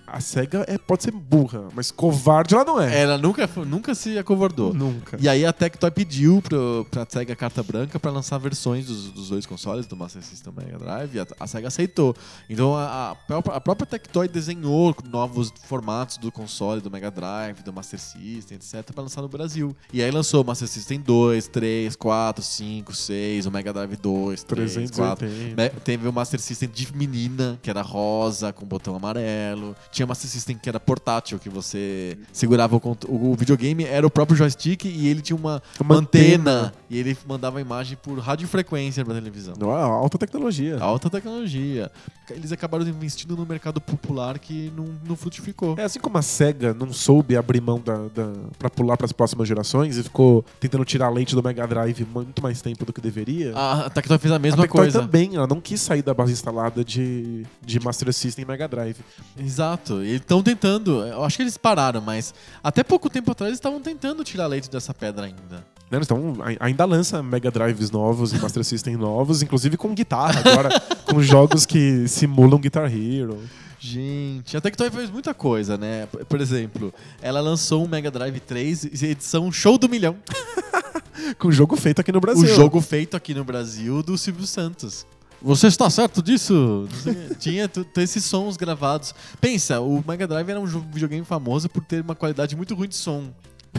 A 0.07 0.21
SEGA 0.21 0.65
é, 0.69 0.79
pode 0.79 1.03
ser 1.03 1.11
burra, 1.11 1.69
mas 1.75 1.91
covarde 1.91 2.55
ela 2.55 2.65
não 2.65 2.81
é. 2.81 3.01
Ela 3.03 3.19
nunca, 3.19 3.49
nunca 3.67 3.95
se 3.95 4.17
acovardou. 4.19 4.73
Nunca. 4.73 5.17
E 5.21 5.29
aí 5.29 5.45
a 5.45 5.53
Tectoy 5.53 5.91
pediu 5.91 6.41
pro, 6.41 6.87
pra 6.91 7.07
SEGA 7.09 7.35
carta 7.35 7.63
branca 7.63 7.99
pra 7.99 8.11
lançar 8.11 8.39
versões 8.39 8.87
dos, 8.87 9.11
dos 9.11 9.29
dois 9.31 9.45
consoles, 9.47 9.87
do 9.87 9.97
Master 9.97 10.23
System 10.23 10.53
e 10.57 10.65
Mega 10.65 10.79
Drive, 10.79 11.15
e 11.17 11.21
a, 11.21 11.27
a 11.41 11.47
SEGA 11.47 11.69
aceitou. 11.69 12.15
Então 12.49 12.75
a, 12.77 13.11
a 13.11 13.15
própria- 13.15 13.55
a 13.57 13.61
própria 13.61 13.87
Tectoy 13.87 14.29
desenhou 14.29 14.95
novos 15.11 15.53
formatos 15.65 16.17
do 16.19 16.31
console, 16.31 16.81
do 16.81 16.91
Mega 16.91 17.11
Drive, 17.11 17.63
do 17.63 17.73
Master 17.73 17.99
System, 17.99 18.57
etc, 18.59 18.93
pra 18.93 19.03
lançar 19.03 19.23
no 19.23 19.29
Brasil. 19.29 19.75
E 19.93 20.03
aí 20.03 20.11
lançou 20.11 20.43
o 20.43 20.47
Master 20.47 20.69
System 20.69 21.01
2, 21.01 21.49
3, 21.49 21.97
4, 21.97 22.45
5, 22.45 22.95
6, 22.95 23.47
o 23.47 23.51
Mega 23.51 23.73
Drive 23.73 23.97
2, 23.97 24.43
3, 24.45 24.73
4. 24.93 25.17
380. 25.27 25.63
Me- 25.63 25.81
Teve 25.81 26.07
o 26.09 26.13
Master 26.13 26.41
System 26.41 26.69
de 26.69 26.97
menina, 26.97 27.59
que 27.63 27.71
era 27.71 27.83
rosa, 27.83 28.53
com 28.53 28.65
botão 28.65 28.95
amarelo. 28.95 29.75
Tinha 29.97 30.07
Master 30.07 30.29
System 30.31 30.59
que 30.59 30.69
era 30.69 30.79
portátil, 30.79 31.39
que 31.39 31.49
você 31.49 32.19
segurava 32.31 32.77
o, 32.77 32.97
o 33.09 33.35
videogame, 33.35 33.83
era 33.85 34.07
o 34.07 34.11
próprio 34.11 34.37
joystick 34.37 34.85
e 34.85 35.09
ele 35.09 35.23
tinha 35.23 35.35
uma, 35.37 35.63
Uma 35.81 35.95
antena, 35.97 36.51
antena. 36.51 36.73
e 36.91 36.99
ele 36.99 37.17
mandava 37.27 37.57
a 37.57 37.63
imagem 37.63 37.97
por 38.03 38.19
radiofrequência 38.19 39.03
pra 39.07 39.15
televisão. 39.15 39.55
Não, 39.59 39.71
é 39.73 39.81
alta 39.81 40.19
tecnologia. 40.19 40.77
Alta 40.79 41.09
tecnologia. 41.09 41.91
Eles 42.29 42.53
acabaram 42.53 42.87
investindo 42.87 43.35
no 43.37 43.47
mercado 43.47 43.81
popular 43.81 44.39
que 44.39 44.71
não, 44.77 44.85
não 45.09 45.17
frutificou. 45.17 45.77
É 45.79 45.85
assim 45.85 45.99
como 45.99 46.19
a 46.19 46.23
SEGA 46.23 46.75
não 46.75 46.93
soube 46.93 47.35
abrir 47.35 47.63
mão 47.63 47.81
da, 47.81 47.97
da, 48.09 48.33
pra 48.59 48.69
pular 48.69 48.99
pras 48.99 49.13
próximas 49.13 49.49
gerações 49.49 49.97
e 49.97 50.03
ficou 50.03 50.45
tentando 50.61 50.85
tirar 50.85 51.09
leite 51.09 51.35
do 51.35 51.43
Mega 51.43 51.67
Drive 51.67 52.05
muito 52.13 52.43
mais 52.43 52.61
tempo 52.61 52.85
do 52.85 52.93
que 52.93 53.01
deveria. 53.01 53.55
A 53.57 53.89
Tectoy 53.89 54.19
fez 54.19 54.35
a 54.35 54.39
mesma 54.39 54.65
a 54.65 54.69
coisa. 54.69 55.01
também, 55.01 55.37
ela 55.37 55.47
não 55.47 55.59
quis 55.61 55.81
sair 55.81 56.03
da 56.03 56.13
base 56.13 56.33
instalada 56.33 56.85
de, 56.85 57.47
de 57.65 57.81
Master 57.81 58.13
System 58.13 58.43
e 58.43 58.47
Mega 58.47 58.69
Drive. 58.69 58.99
Exato. 59.39 59.86
E 60.05 60.17
estão 60.17 60.43
tentando. 60.43 61.03
Eu 61.07 61.25
acho 61.25 61.37
que 61.37 61.43
eles 61.43 61.57
pararam, 61.57 62.01
mas 62.01 62.35
até 62.63 62.83
pouco 62.83 63.09
tempo 63.11 63.31
atrás 63.33 63.49
eles 63.51 63.59
estavam 63.59 63.81
tentando 63.81 64.23
tirar 64.25 64.47
leite 64.47 64.71
dessa 64.71 64.93
pedra 64.95 65.27
ainda. 65.27 65.65
Né, 65.91 65.99
Então, 66.03 66.35
ai- 66.41 66.57
ainda 66.59 66.85
lança 66.85 67.23
Mega 67.23 67.51
Drives 67.51 67.91
novos 67.91 68.33
e 68.33 68.39
Master 68.39 68.65
System 68.65 68.97
novos, 68.97 69.41
inclusive 69.43 69.77
com 69.77 69.95
guitarra 69.95 70.41
agora, 70.45 70.69
com 71.09 71.23
jogos 71.23 71.65
que 71.65 72.09
simulam 72.09 72.59
Guitar 72.59 72.93
Hero. 72.93 73.39
Gente, 73.79 74.57
a 74.57 74.61
Tectoy 74.61 74.91
fez 74.91 75.11
muita 75.11 75.33
coisa, 75.35 75.77
né? 75.77 76.09
Por 76.29 76.41
exemplo, 76.41 76.93
ela 77.23 77.41
lançou 77.41 77.85
um 77.85 77.89
Mega 77.89 78.11
Drive 78.11 78.41
3 78.41 78.85
edição 79.03 79.53
Show 79.53 79.79
do 79.79 79.89
Milhão. 79.89 80.17
Com 81.39 81.51
jogo 81.51 81.77
feito 81.77 82.01
aqui 82.01 82.13
no 82.13 82.21
Brasil. 82.21 82.45
O 82.45 82.47
jogo 82.47 82.81
feito 82.81 83.17
aqui 83.17 83.35
no 83.35 83.43
Brasil 83.45 84.03
do 84.03 84.17
Silvio 84.19 84.47
Santos. 84.47 85.07
Você 85.47 85.69
está 85.69 85.89
certo 85.89 86.21
disso? 86.21 86.89
Tinha 87.39 87.71
esses 87.99 88.25
sons 88.25 88.57
gravados. 88.57 89.15
Pensa, 89.41 89.81
o 89.81 90.03
Mega 90.05 90.27
Drive 90.27 90.51
era 90.51 90.61
um 90.61 90.67
videogame 90.67 91.25
famoso 91.25 91.69
por 91.69 91.85
ter 91.85 92.03
uma 92.03 92.17
qualidade 92.17 92.57
muito 92.57 92.75
ruim 92.75 92.89
de 92.89 92.97
som. 92.97 93.33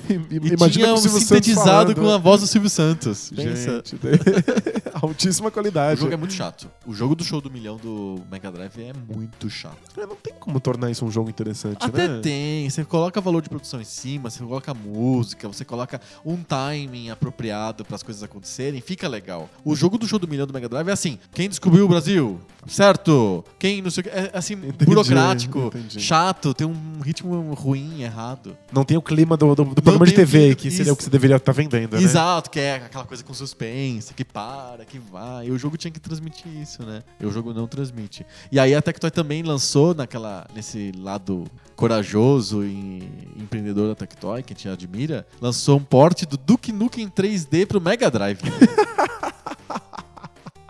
E 0.29 0.35
Imagina 0.35 0.69
tinha 0.69 0.89
o 0.91 0.93
um 0.93 0.97
sintetizado 0.97 1.95
com 1.95 2.09
a 2.09 2.17
voz 2.17 2.41
do 2.41 2.47
Silvio 2.47 2.69
Santos. 2.69 3.31
Gente, 3.33 3.93
altíssima 5.01 5.49
O 5.49 5.51
qualidade. 5.51 5.99
jogo 6.01 6.13
é 6.13 6.17
muito 6.17 6.33
chato. 6.33 6.69
O 6.85 6.93
jogo 6.93 7.15
do 7.15 7.23
show 7.23 7.41
do 7.41 7.49
milhão 7.49 7.77
do 7.77 8.21
Mega 8.31 8.51
Drive 8.51 8.77
é 8.79 8.93
muito 8.93 9.49
chato. 9.49 9.77
É, 9.97 10.05
Não 10.05 10.15
tem 10.15 10.33
como 10.39 10.59
tornar 10.59 10.89
isso 10.91 11.05
um 11.05 11.11
jogo 11.11 11.29
interessante, 11.29 11.77
Até 11.79 12.07
né? 12.07 12.19
tem, 12.21 12.69
você 12.69 12.83
coloca 12.83 13.19
valor 13.21 13.41
de 13.41 13.49
produção 13.49 13.79
em 13.81 13.85
cima, 13.85 14.29
você 14.29 14.43
coloca 14.43 14.73
música, 14.73 15.47
você 15.47 15.63
coloca 15.65 15.99
um 16.25 16.37
timing 16.37 17.09
apropriado 17.09 17.85
para 17.85 17.95
as 17.95 18.03
coisas 18.03 18.23
acontecerem, 18.23 18.81
fica 18.81 19.07
legal. 19.07 19.49
O 19.63 19.75
jogo 19.75 19.97
do 19.97 20.07
show 20.07 20.19
do 20.19 20.27
milhão 20.27 20.47
do 20.47 20.53
Mega 20.53 20.69
Drive 20.69 20.87
é 20.87 20.91
assim: 20.91 21.19
quem 21.33 21.47
descobriu 21.49 21.85
o 21.85 21.87
Brasil? 21.87 22.39
Certo? 22.67 23.43
Quem 23.57 23.81
não 23.81 23.89
sei 23.89 24.01
o 24.01 24.03
que. 24.03 24.09
É 24.09 24.31
assim, 24.33 24.55
burocrático, 24.55 25.67
entendi. 25.67 25.99
chato, 25.99 26.53
tem 26.53 26.67
um 26.67 26.99
ritmo 27.01 27.53
ruim, 27.53 28.01
errado. 28.01 28.57
Não 28.71 28.83
tem 28.83 28.97
o 28.97 29.01
clima 29.01 29.37
do, 29.37 29.55
do, 29.55 29.63
do 29.63 29.81
programa 29.91 30.05
de 30.05 30.13
TV, 30.13 30.39
clima- 30.39 30.55
que 30.55 30.71
seria 30.71 30.93
o 30.93 30.95
que 30.95 31.03
você 31.03 31.09
deveria 31.09 31.35
estar 31.37 31.51
vendendo, 31.51 31.95
né? 31.97 32.01
Exato, 32.03 32.49
que 32.49 32.59
é 32.59 32.75
aquela 32.75 33.05
coisa 33.05 33.23
com 33.23 33.33
suspense, 33.33 34.13
que 34.13 34.23
para, 34.25 34.85
que 34.85 34.99
vai. 34.99 35.47
E 35.47 35.51
o 35.51 35.57
jogo 35.57 35.77
tinha 35.77 35.91
que 35.91 35.99
transmitir 35.99 36.47
isso, 36.61 36.83
né? 36.83 37.03
E 37.19 37.25
o 37.25 37.31
jogo 37.31 37.53
não 37.53 37.67
transmite. 37.67 38.25
E 38.51 38.59
aí 38.59 38.73
a 38.75 38.81
Tectoy 38.81 39.11
também 39.11 39.43
lançou 39.43 39.93
naquela, 39.93 40.45
nesse 40.55 40.91
lado 40.97 41.45
corajoso 41.75 42.63
e 42.63 43.03
empreendedor 43.37 43.87
da 43.89 43.95
Tectoy, 43.95 44.41
que 44.43 44.53
a 44.53 44.55
gente 44.55 44.67
admira, 44.69 45.25
lançou 45.39 45.77
um 45.77 45.83
porte 45.83 46.25
do 46.25 46.35
Duke 46.37 46.71
Nukem 46.71 47.07
3D 47.07 47.65
pro 47.67 47.79
Mega 47.79 48.09
Drive. 48.09 48.39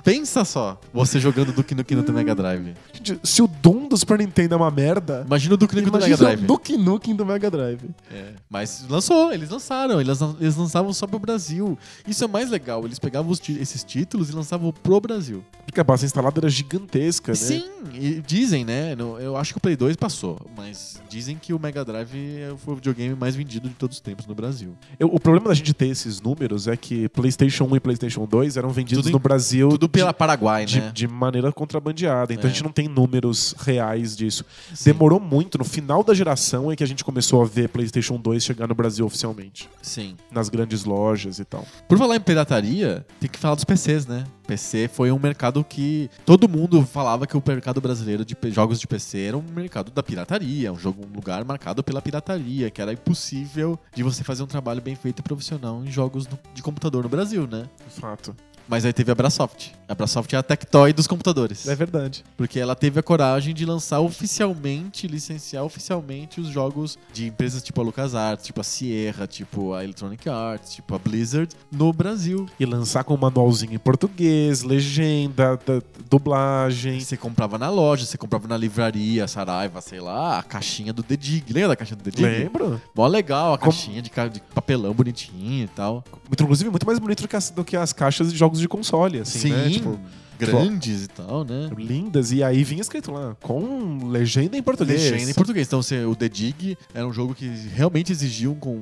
Pensa 0.08 0.46
só, 0.46 0.80
você 0.94 1.20
jogando 1.20 1.52
Duke 1.52 1.76
Nukem 1.76 1.98
no 1.98 2.14
Mega 2.14 2.34
Drive. 2.34 2.74
Gente, 2.94 3.20
Se 3.22 3.42
o 3.42 3.48
Doom 3.48 3.90
do 3.90 3.98
Super 3.98 4.18
Nintendo 4.20 4.54
é 4.54 4.58
uma 4.58 4.72
merda, 4.72 5.24
Imagina 5.28 5.56
o 5.56 5.58
Duke 5.58 5.76
Nukem 5.76 5.92
no 5.92 6.00
Mega 6.00 6.16
Drive. 6.16 6.44
o 6.44 6.48
Duke 6.48 6.78
Nukem 6.78 7.14
do 7.14 7.26
Mega 7.26 7.52
Drive. 7.52 7.82
É, 8.10 8.32
mas 8.50 8.86
lançou, 8.90 9.34
eles 9.34 9.50
lançaram, 9.50 10.00
eles, 10.00 10.18
lan- 10.22 10.38
eles 10.40 10.56
lançavam 10.56 10.94
só 10.94 11.06
pro 11.06 11.20
Brasil. 11.20 11.78
Isso 12.08 12.24
é 12.24 12.28
mais 12.28 12.50
legal, 12.50 12.86
eles 12.86 13.00
pegavam 13.00 13.34
esses 13.34 13.84
títulos 13.84 14.30
e 14.30 14.32
lançavam 14.34 14.72
pro 14.72 15.02
Brasil. 15.02 15.44
Porque 15.66 15.82
a 15.82 15.84
base 15.84 16.06
instalada 16.06 16.40
era 16.40 16.50
gigantesca, 16.50 17.34
né? 17.34 17.36
Sim, 17.36 17.66
e 17.94 18.24
dizem, 18.26 18.64
né? 18.64 18.96
Eu 19.20 19.36
acho 19.36 19.52
que 19.54 19.58
o 19.58 19.62
Play 19.62 19.76
2 19.76 19.98
passou, 19.98 20.40
mas 20.56 21.02
dizem 21.10 21.36
que 21.36 21.52
o 21.54 21.60
Mega 21.60 21.84
Drive 21.84 22.16
foi 22.60 22.74
o 22.74 22.78
videogame 22.78 23.14
mais 23.14 23.36
vendido 23.36 23.68
de 23.68 23.76
todos 23.76 23.98
os 23.98 24.02
tempos 24.02 24.26
no 24.26 24.34
Brasil. 24.34 24.74
Eu- 24.98 25.10
o 25.14 25.20
problema 25.20 25.50
da 25.50 25.54
gente 25.54 25.74
ter 25.74 25.88
esses 25.90 26.22
números 26.22 26.66
é 26.66 26.78
que 26.78 27.10
PlayStation 27.10 27.66
1 27.66 27.76
e 27.76 27.80
PlayStation 27.82 28.26
2 28.26 28.56
eram 28.56 28.70
vendidos 28.70 29.04
Tudo 29.04 29.12
no 29.14 29.20
Brasil 29.20 29.68
Tudo 29.68 29.90
pela 29.98 30.12
de, 30.12 30.18
Paraguai, 30.18 30.66
de- 30.66 30.80
né? 30.82 30.92
de 30.94 31.08
maneira 31.08 31.52
contrabandeada. 31.52 32.34
Então 32.34 32.46
É. 32.46 32.48
a 32.48 32.54
gente 32.54 32.64
não 32.64 32.72
tem 32.72 32.88
números 32.88 33.54
reais 33.60 34.16
disso. 34.16 34.46
Sim, 34.74 34.86
Demorou 34.92 35.20
muito. 35.20 35.58
No 35.58 35.64
final 35.66 36.04
da 36.04 36.14
geração 36.14 36.72
é 36.72 36.76
que 36.76 36.84
a 36.84 36.88
gente 36.88 37.04
começou 37.04 37.42
a 37.42 37.46
ver 37.46 37.70
PlayStation 37.70 38.18
2 38.18 38.44
chegar 38.44 38.68
no 38.68 38.76
Brasil 38.76 39.06
oficialmente. 39.06 39.70
Sim. 39.82 40.16
Nas 40.32 40.50
grandes 40.50 40.84
lojas 40.86 41.40
e 41.40 41.46
tal. 41.46 41.66
Por 41.88 41.98
falar 41.98 42.16
em 42.16 42.20
pirataria, 42.22 43.06
tem 43.20 43.30
que 43.30 43.38
falar 43.40 43.56
dos 43.56 43.64
PCs, 43.64 44.06
né? 44.08 44.24
PC 44.48 44.88
foi 44.88 45.12
um 45.12 45.20
mercado 45.20 45.62
que 45.62 46.10
todo 46.26 46.48
mundo 46.48 46.82
falava 46.86 47.28
que 47.28 47.36
o 47.36 47.44
mercado 47.46 47.82
brasileiro 47.82 48.24
de 48.24 48.34
jogos 48.50 48.80
de 48.80 48.88
PC 48.88 49.20
era 49.20 49.38
um 49.38 49.44
mercado 49.54 49.92
da 49.92 50.02
pirataria, 50.02 50.72
um 50.72 50.80
jogo, 50.80 51.06
um 51.06 51.14
lugar 51.14 51.44
marcado 51.44 51.84
pela 51.84 52.02
pirataria, 52.02 52.70
que 52.72 52.82
era 52.82 52.94
impossível 52.94 53.78
de 53.94 54.04
você 54.04 54.24
fazer 54.24 54.44
um 54.44 54.48
trabalho 54.48 54.82
bem 54.82 54.96
feito 54.96 55.20
e 55.20 55.22
profissional 55.22 55.84
em 55.84 55.92
jogos 55.92 56.26
de 56.54 56.62
computador 56.64 57.04
no 57.04 57.10
Brasil, 57.10 57.46
né? 57.46 57.66
Fato. 57.90 58.34
Mas 58.68 58.86
aí 58.86 58.92
teve 58.94 59.12
a 59.12 59.16
Brasoft. 59.16 59.72
A 59.88 59.96
Brasoft 59.96 60.34
é 60.34 60.38
a 60.38 60.44
Tectoy 60.44 60.92
dos 60.92 61.08
computadores. 61.08 61.68
É 61.68 61.74
verdade. 61.76 62.24
Porque 62.36 62.60
ela 62.60 62.76
teve 62.76 63.00
a 63.00 63.04
coragem 63.04 63.54
de 63.54 63.66
lançar 63.66 64.02
oficialmente, 64.02 65.08
licenciar 65.08 65.64
oficialmente 65.64 66.42
os 66.42 66.50
jogos 66.50 66.98
de 67.14 67.26
empresas 67.28 67.64
tipo 67.64 67.80
a 67.80 67.84
LucasArts, 67.86 68.46
tipo 68.46 68.60
a 68.60 68.64
Sierra, 68.64 69.26
tipo 69.26 69.74
a 69.74 69.84
Electronic 69.84 70.28
Arts, 70.30 70.74
tipo 70.76 70.94
a 70.94 71.00
Blizzard, 71.00 71.56
no 71.72 71.94
Brasil. 71.94 72.46
E 72.60 72.66
lançar 72.66 73.04
com 73.06 73.14
um 73.14 73.18
manualzinho 73.18 73.74
em 73.74 73.78
português, 73.80 74.64
legenda, 74.64 75.58
da- 75.66 75.82
dublagem. 76.10 77.00
Você 77.00 77.16
comprava 77.18 77.58
na 77.58 77.70
loja, 77.70 78.06
você 78.06 78.18
comprava 78.18 78.48
na 78.48 78.58
livraria, 78.58 79.28
Saraiva, 79.28 79.80
sei 79.82 80.00
lá, 80.00 80.40
a 80.40 80.44
caixinha 80.44 80.92
do 80.92 81.04
The 81.04 81.16
Dig. 81.16 81.54
Lembra 81.54 81.70
da 81.70 81.76
caixinha 81.76 81.98
do 81.98 82.04
The 82.04 82.12
Dig? 82.12 82.24
Lembro? 82.26 82.82
Mó 82.96 83.08
legal, 83.08 83.54
a 83.54 83.58
caixinha 83.58 84.02
de, 84.02 84.10
ca- 84.10 84.28
de 84.28 84.42
papelão 84.54 84.94
bonitinho 84.94 85.64
e 85.66 85.68
tal. 85.70 86.04
Inclusive, 86.32 86.70
muito 86.70 86.86
mais 86.86 87.00
bonito 87.00 87.22
do 87.22 87.28
que 87.28 87.36
as, 87.36 87.50
do 87.50 87.64
que 87.64 87.78
as 87.78 87.94
caixas 87.94 88.32
de 88.32 88.38
jogos 88.38 88.57
de 88.60 88.68
console, 88.68 89.20
assim, 89.20 89.40
Sim, 89.40 89.52
né? 89.52 89.70
Tipo, 89.70 90.00
grandes 90.38 91.06
e 91.06 91.08
tal, 91.08 91.44
né? 91.44 91.70
lindas. 91.78 92.32
E 92.32 92.44
aí 92.44 92.64
vinha 92.64 92.82
escrito 92.82 93.12
lá, 93.12 93.36
com 93.42 94.08
legenda 94.08 94.58
em 94.58 94.64
português. 94.64 95.12
Legenda 95.12 95.32
em 95.32 95.34
português. 95.34 95.68
Então, 95.68 95.80
o 96.10 96.16
The 96.16 96.30
Dig 96.30 96.78
era 96.94 97.08
um 97.08 97.14
jogo 97.14 97.34
que 97.34 97.48
realmente 97.48 98.12
exigia 98.12 98.50
um, 98.50 98.56
com, 98.56 98.80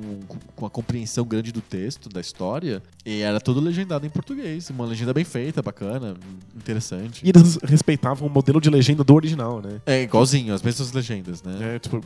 com 0.54 0.66
a 0.66 0.70
compreensão 0.70 1.24
grande 1.24 1.52
do 1.52 1.60
texto, 1.60 2.08
da 2.08 2.20
história, 2.20 2.82
e 3.04 3.20
era 3.20 3.40
todo 3.40 3.60
legendado 3.60 4.06
em 4.06 4.10
português. 4.10 4.68
Uma 4.70 4.86
legenda 4.86 5.12
bem 5.12 5.24
feita, 5.24 5.62
bacana, 5.62 6.14
interessante. 6.54 7.24
E 7.24 7.30
eles 7.30 7.58
respeitavam 7.62 8.28
o 8.28 8.30
modelo 8.30 8.60
de 8.60 8.70
legenda 8.70 9.04
do 9.04 9.14
original, 9.14 9.60
né? 9.60 9.80
É 9.86 10.02
igualzinho, 10.02 10.54
as 10.54 10.62
mesmas 10.62 10.92
legendas, 10.92 11.42
né? 11.42 11.76
É, 11.76 11.78
tipo, 11.78 12.00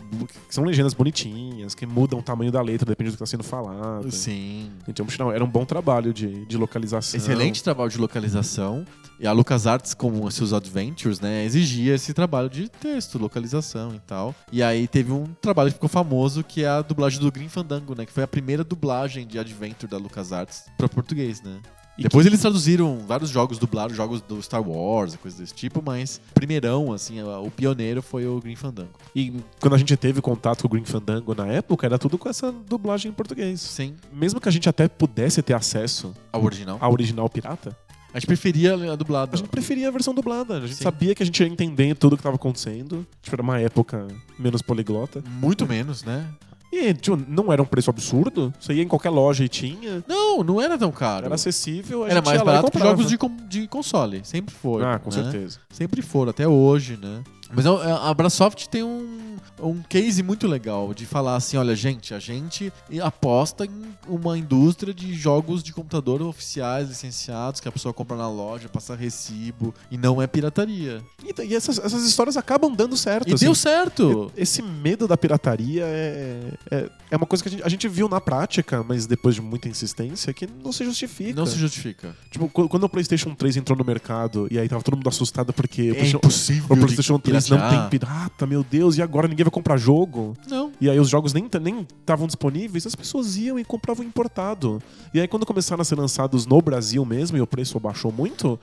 são 0.49 0.65
legendas 0.65 0.95
bonitinhas, 0.95 1.75
que 1.75 1.87
mudam 1.87 2.19
o 2.19 2.23
tamanho 2.23 2.53
da 2.53 2.61
letra, 2.61 2.87
depende 2.87 3.11
do 3.11 3.17
que 3.17 3.23
está 3.23 3.27
sendo 3.27 3.45
falado. 3.45 4.11
Sim. 4.11 4.71
Então, 4.87 5.07
era 5.33 5.45
um 5.45 5.49
bom 5.49 5.65
trabalho 5.65 6.13
de, 6.13 6.45
de 6.47 6.57
localização. 6.57 7.19
Excelente 7.19 7.63
trabalho 7.63 7.91
de 7.91 7.99
localização. 7.99 8.85
E 9.21 9.27
a 9.27 9.33
LucasArts, 9.33 9.93
com 9.93 10.25
os 10.25 10.35
seus 10.35 10.55
adventures, 10.55 11.21
né, 11.21 11.45
exigia 11.45 11.95
esse 11.95 12.15
trabalho 12.15 12.49
de 12.49 12.71
texto, 12.71 13.19
localização 13.19 13.95
e 13.95 13.99
tal. 13.99 14.35
E 14.51 14.63
aí 14.63 14.89
teve 14.89 15.13
um 15.13 15.27
trabalho 15.43 15.69
que 15.69 15.75
ficou 15.75 15.91
famoso, 15.91 16.43
que 16.43 16.65
é 16.65 16.69
a 16.69 16.81
dublagem 16.81 17.21
do 17.21 17.31
Green 17.31 17.49
Fandango, 17.51 17.95
né, 17.95 18.07
que 18.07 18.13
foi 18.13 18.23
a 18.23 18.27
primeira 18.27 18.65
dublagem 18.65 19.27
de 19.27 19.39
adventure 19.39 19.87
da 19.91 19.99
LucasArts 19.99 20.65
para 20.79 20.89
português, 20.89 21.43
né? 21.43 21.59
E 21.99 22.03
Depois 22.05 22.25
eles 22.25 22.41
traduziram 22.41 23.01
vários 23.07 23.29
jogos 23.29 23.59
dublados, 23.59 23.95
jogos 23.95 24.23
do 24.23 24.41
Star 24.41 24.67
Wars, 24.67 25.17
coisas 25.17 25.39
desse 25.39 25.53
tipo, 25.53 25.83
mas 25.85 26.19
primeirão, 26.33 26.91
assim, 26.91 27.21
o 27.21 27.51
pioneiro 27.51 28.01
foi 28.01 28.27
o 28.27 28.41
Green 28.41 28.57
Fandango. 28.57 28.95
E 29.15 29.35
quando 29.61 29.75
a 29.75 29.79
gente 29.79 29.95
teve 29.99 30.23
contato 30.23 30.63
com 30.63 30.69
o 30.69 30.71
Green 30.71 30.85
Fandango 30.87 31.35
na 31.35 31.47
época, 31.47 31.85
era 31.87 31.99
tudo 31.99 32.17
com 32.17 32.27
essa 32.27 32.51
dublagem 32.51 33.11
em 33.11 33.15
português. 33.15 33.61
Sim, 33.61 33.95
Mesmo 34.11 34.41
que 34.41 34.49
a 34.49 34.53
gente 34.53 34.67
até 34.67 34.89
pudesse 34.89 35.43
ter 35.43 35.53
acesso 35.53 36.15
a 36.33 36.39
original. 36.39 36.79
à 36.81 36.89
original 36.89 37.29
pirata, 37.29 37.77
A 38.13 38.19
gente 38.19 38.27
preferia 38.27 38.75
a 38.93 38.97
dublada. 38.97 39.33
a 39.35 39.37
gente 39.37 39.49
preferia 39.49 39.89
a 39.89 39.91
versão 39.91 40.13
dublada. 40.15 40.57
A 40.59 40.61
gente 40.61 40.75
Sim. 40.75 40.85
sabia 40.85 41.15
que 41.15 41.23
a 41.23 41.27
gente 41.27 41.41
ia 41.43 41.49
entender 41.49 41.95
tudo 41.95 42.15
o 42.15 42.17
que 42.17 42.21
estava 42.21 42.37
acontecendo. 42.37 43.07
Tipo, 43.23 43.37
era 43.37 43.43
uma 43.43 43.59
época 43.61 44.07
menos 44.39 44.63
poliglota. 44.63 45.23
Muito 45.41 45.67
menos, 45.67 46.03
né? 46.03 46.27
E 46.73 46.95
tipo, 46.95 47.17
não 47.29 47.53
era 47.53 47.61
um 47.61 47.65
preço 47.67 47.91
absurdo. 47.91 48.53
Você 48.61 48.73
ia 48.75 48.83
em 48.83 48.89
qualquer 48.89 49.11
loja 49.11 49.45
e 49.45 49.49
tinha. 49.49 50.05
Não, 50.09 50.43
não 50.45 50.61
era 50.61 50.79
tão 50.79 50.91
caro. 50.93 51.27
Era 51.27 51.35
acessível. 51.35 52.05
a 52.05 52.07
Era 52.07 52.15
gente 52.17 52.27
mais 52.27 52.43
barato 52.43 52.71
que 52.71 52.79
jogos 52.79 53.07
de, 53.09 53.19
con- 53.19 53.37
de 53.49 53.67
console. 53.69 54.21
Sempre 54.25 54.55
foi. 54.55 54.85
Ah, 54.85 54.99
com 54.99 55.11
né? 55.11 55.23
certeza. 55.23 55.59
Sempre 55.69 56.01
foram, 56.03 56.31
até 56.31 56.47
hoje, 56.47 56.97
né? 57.01 57.23
Mas 57.53 57.67
a- 57.67 58.09
a 58.11 58.15
Brasoft 58.15 58.69
tem 58.69 58.83
um, 58.83 59.37
um 59.63 59.83
case 59.83 60.23
muito 60.23 60.47
legal 60.47 60.95
de 60.95 61.05
falar 61.07 61.37
assim, 61.37 61.57
olha, 61.57 61.75
gente, 61.75 62.15
a 62.15 62.19
gente 62.19 62.73
aposta 63.03 63.65
em 63.67 63.71
uma 64.09 64.39
indústria 64.39 64.93
de 64.95 65.13
jogos 65.15 65.63
de 65.63 65.73
computador 65.73 66.23
oficiais, 66.23 66.89
licenciados, 66.89 67.61
que 67.61 67.69
a 67.69 67.73
pessoa 67.73 67.93
compra 67.93 68.17
na 68.17 68.29
loja, 68.29 68.69
passa 68.69 68.95
recibo, 68.95 69.75
e 69.91 69.99
não 69.99 70.21
é 70.23 70.27
pirataria. 70.27 71.03
E, 71.25 71.43
e 71.43 71.55
essas, 71.55 71.79
essas 71.79 72.05
histórias 72.05 72.37
acabam 72.37 72.73
dando 72.75 72.97
certo. 72.97 73.29
E 73.29 73.35
assim. 73.35 73.45
deu 73.45 73.55
certo! 73.55 74.33
Esse 74.37 74.63
medo 74.63 75.07
da 75.09 75.17
pirataria 75.17 75.83
é, 75.85 76.53
é, 76.71 76.91
é 77.11 77.17
uma 77.17 77.27
coisa 77.27 77.43
que 77.43 77.49
a 77.49 77.53
gente, 77.53 77.63
a 77.65 77.69
gente 77.69 77.89
viu 77.89 78.09
na 78.09 78.21
prática, 78.21 78.83
mas 78.83 79.07
depois 79.07 79.35
de 79.35 79.41
muita 79.41 79.69
insistência, 79.69 80.33
que 80.33 80.47
não 80.63 80.73
se 80.73 80.85
justifica. 80.85 81.33
Não 81.35 81.47
se 81.47 81.59
justifica. 81.59 82.15
Tipo, 82.31 82.49
qu- 82.49 82.69
quando 82.69 82.85
o 82.85 82.89
PlayStation 82.89 83.35
3 83.35 83.57
entrou 83.59 83.77
no 83.77 83.85
mercado 83.85 84.47
e 84.51 84.59
aí 84.59 84.69
tava 84.69 84.83
todo 84.83 84.97
mundo 84.97 85.09
assustado 85.09 85.53
porque 85.53 85.83
o 85.83 85.85
É 85.85 85.95
PlayStation, 85.95 86.17
impossível 86.19 86.65
o 86.71 86.77
PlayStation 86.77 87.19
3 87.19 87.40
não 87.49 87.69
tem 87.69 87.89
pirata, 87.89 88.47
meu 88.47 88.63
Deus, 88.63 88.97
e 88.97 89.03
agora 89.03 89.29
ninguém 89.29 89.45
vai 89.45 89.51
comprar 89.51 89.77
jogo? 89.77 90.37
Não. 90.49 90.73
E 90.81 90.91
aí 90.91 90.99
os 90.99 91.09
jogos 91.09 91.33
nem 91.33 91.49
nem 91.61 91.87
estavam 92.01 92.27
disponíveis, 92.27 92.87
as 92.87 92.95
pessoas 92.95 93.37
iam 93.37 93.59
e 93.59 93.65
compravam 93.65 94.05
importado. 94.05 94.83
E 95.15 95.21
aí 95.21 95.29
quando 95.29 95.47
começaram 95.47 95.83
a 95.83 95.85
ser 95.85 95.97
lançados 95.97 96.47
no 96.47 96.61
Brasil 96.61 97.05
mesmo 97.05 97.37
e 97.37 97.41
o 97.41 97.47
preço 97.47 97.77
abaixou 97.77 98.13
muito, 98.13 98.59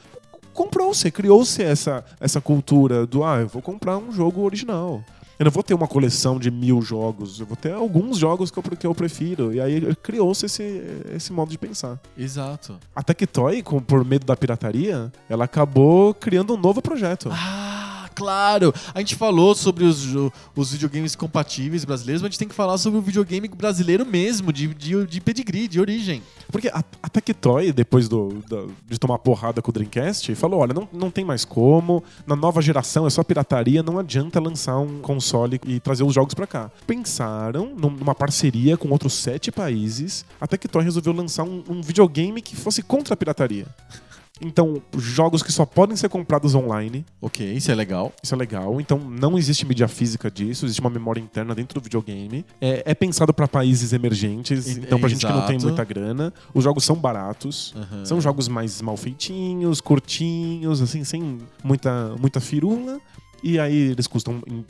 comprou-se, 0.53 1.11
criou-se 1.11 1.61
essa, 1.61 2.03
essa 2.19 2.41
cultura 2.41 3.05
do 3.05 3.23
ah, 3.23 3.41
eu 3.41 3.47
vou 3.47 3.61
comprar 3.61 3.97
um 3.97 4.11
jogo 4.11 4.41
original. 4.41 5.03
Eu 5.39 5.43
não 5.43 5.51
vou 5.51 5.61
ter 5.61 5.75
uma 5.75 5.87
coleção 5.87 6.39
de 6.39 6.49
mil 6.49 6.81
jogos, 6.81 7.39
eu 7.39 7.45
vou 7.45 7.55
ter 7.55 7.71
alguns 7.71 8.17
jogos 8.17 8.49
que 8.49 8.57
eu, 8.57 8.63
que 8.63 8.87
eu 8.87 8.95
prefiro. 8.95 9.53
E 9.53 9.61
aí 9.61 9.95
criou-se 9.97 10.47
esse, 10.47 10.81
esse 11.13 11.31
modo 11.31 11.51
de 11.51 11.59
pensar. 11.59 11.99
Exato. 12.17 12.79
A 12.95 13.03
Tectoy, 13.03 13.61
por 13.85 14.03
medo 14.03 14.25
da 14.25 14.35
pirataria, 14.35 15.11
ela 15.29 15.45
acabou 15.45 16.11
criando 16.15 16.55
um 16.55 16.57
novo 16.57 16.81
projeto. 16.81 17.29
Ah, 17.31 17.76
claro! 18.17 18.73
A 18.95 18.99
gente 18.99 19.15
falou 19.15 19.53
sobre 19.53 19.83
os, 19.85 20.07
os 20.55 20.71
videogames 20.71 21.15
compatíveis 21.15 21.85
brasileiros, 21.85 22.21
mas 22.21 22.27
a 22.27 22.31
gente 22.31 22.39
tem 22.39 22.47
que 22.47 22.55
falar 22.55 22.77
sobre 22.79 22.97
o 22.97 23.01
videogame 23.01 23.47
brasileiro 23.47 24.05
mesmo, 24.05 24.51
de, 24.51 24.73
de, 24.73 25.05
de 25.05 25.21
pedigree, 25.21 25.67
de 25.67 25.79
origem. 25.79 26.23
Porque 26.51 26.69
a, 26.69 26.83
a 27.03 27.09
Tectoy, 27.09 27.71
depois 27.71 28.09
do, 28.09 28.41
de 28.89 28.97
tomar 28.97 29.19
porrada 29.19 29.61
com 29.61 29.69
o 29.69 29.73
Dreamcast, 29.73 30.33
falou: 30.35 30.61
olha, 30.61 30.73
não, 30.73 30.87
não 30.91 31.11
tem 31.11 31.23
mais 31.23 31.45
como, 31.45 32.03
na 32.25 32.35
nova 32.35 32.61
geração 32.61 33.05
é 33.05 33.09
só 33.09 33.23
pirataria, 33.23 33.83
não 33.83 33.99
adianta 33.99 34.39
lançar 34.39 34.77
um 34.79 34.99
console 34.99 35.59
e 35.65 35.79
trazer 35.79 36.03
os 36.03 36.13
jogos 36.13 36.33
pra 36.33 36.47
cá. 36.47 36.71
Pensaram 36.87 37.73
num- 37.77 37.91
numa 37.91 38.15
parceria 38.15 38.77
com 38.77 38.89
outros 38.89 39.13
sete 39.13 39.51
países, 39.51 40.25
a 40.41 40.47
Tectoy 40.47 40.83
resolveu 40.83 41.13
lançar 41.13 41.43
um, 41.43 41.63
um 41.69 41.81
videogame 41.81 42.41
que 42.41 42.55
fosse 42.55 42.81
contra 42.81 43.13
a 43.13 43.17
pirataria. 43.17 43.67
Então, 44.41 44.81
jogos 44.97 45.41
que 45.41 45.51
só 45.51 45.65
podem 45.65 45.95
ser 45.95 46.09
comprados 46.09 46.53
online, 46.55 47.05
Ok, 47.21 47.51
isso 47.53 47.71
é 47.71 47.75
legal. 47.75 48.13
isso 48.23 48.33
é 48.33 48.37
legal. 48.37 48.79
Então, 48.79 48.97
não 48.99 49.37
existe 49.37 49.65
mídia 49.65 49.87
física 49.87 50.29
disso, 50.29 50.65
existe 50.65 50.79
uma 50.81 50.89
memória 50.89 51.19
interna 51.19 51.55
dentro 51.55 51.79
do 51.79 51.83
videogame. 51.83 52.45
É, 52.61 52.83
é 52.85 52.93
pensado 52.95 53.33
pra 53.33 53.47
países 53.47 53.93
emergentes, 53.93 54.67
E- 54.77 54.79
então 54.81 54.99
pra 54.99 55.09
gente 55.09 55.25
que 55.25 55.31
não 55.31 55.45
tem 55.45 55.55
exato. 55.55 55.67
muita 55.67 55.83
grana. 55.83 56.33
Os 56.53 56.63
jogos 56.63 56.83
são 56.83 56.95
baratos. 56.95 57.73
Aham. 57.75 58.05
São 58.05 58.21
jogos 58.21 58.47
mais 58.47 58.81
mal 58.81 58.95
feitinhos, 58.97 59.81
curtinhos, 59.81 60.81
assim, 60.81 61.03
sem 61.03 61.39
muita, 61.63 62.15
muita 62.19 62.39
firula. 62.39 62.99
E 63.43 63.59
aí 63.59 63.75
eles 63.91 64.07
custam, 64.07 64.41
em, 64.47 64.65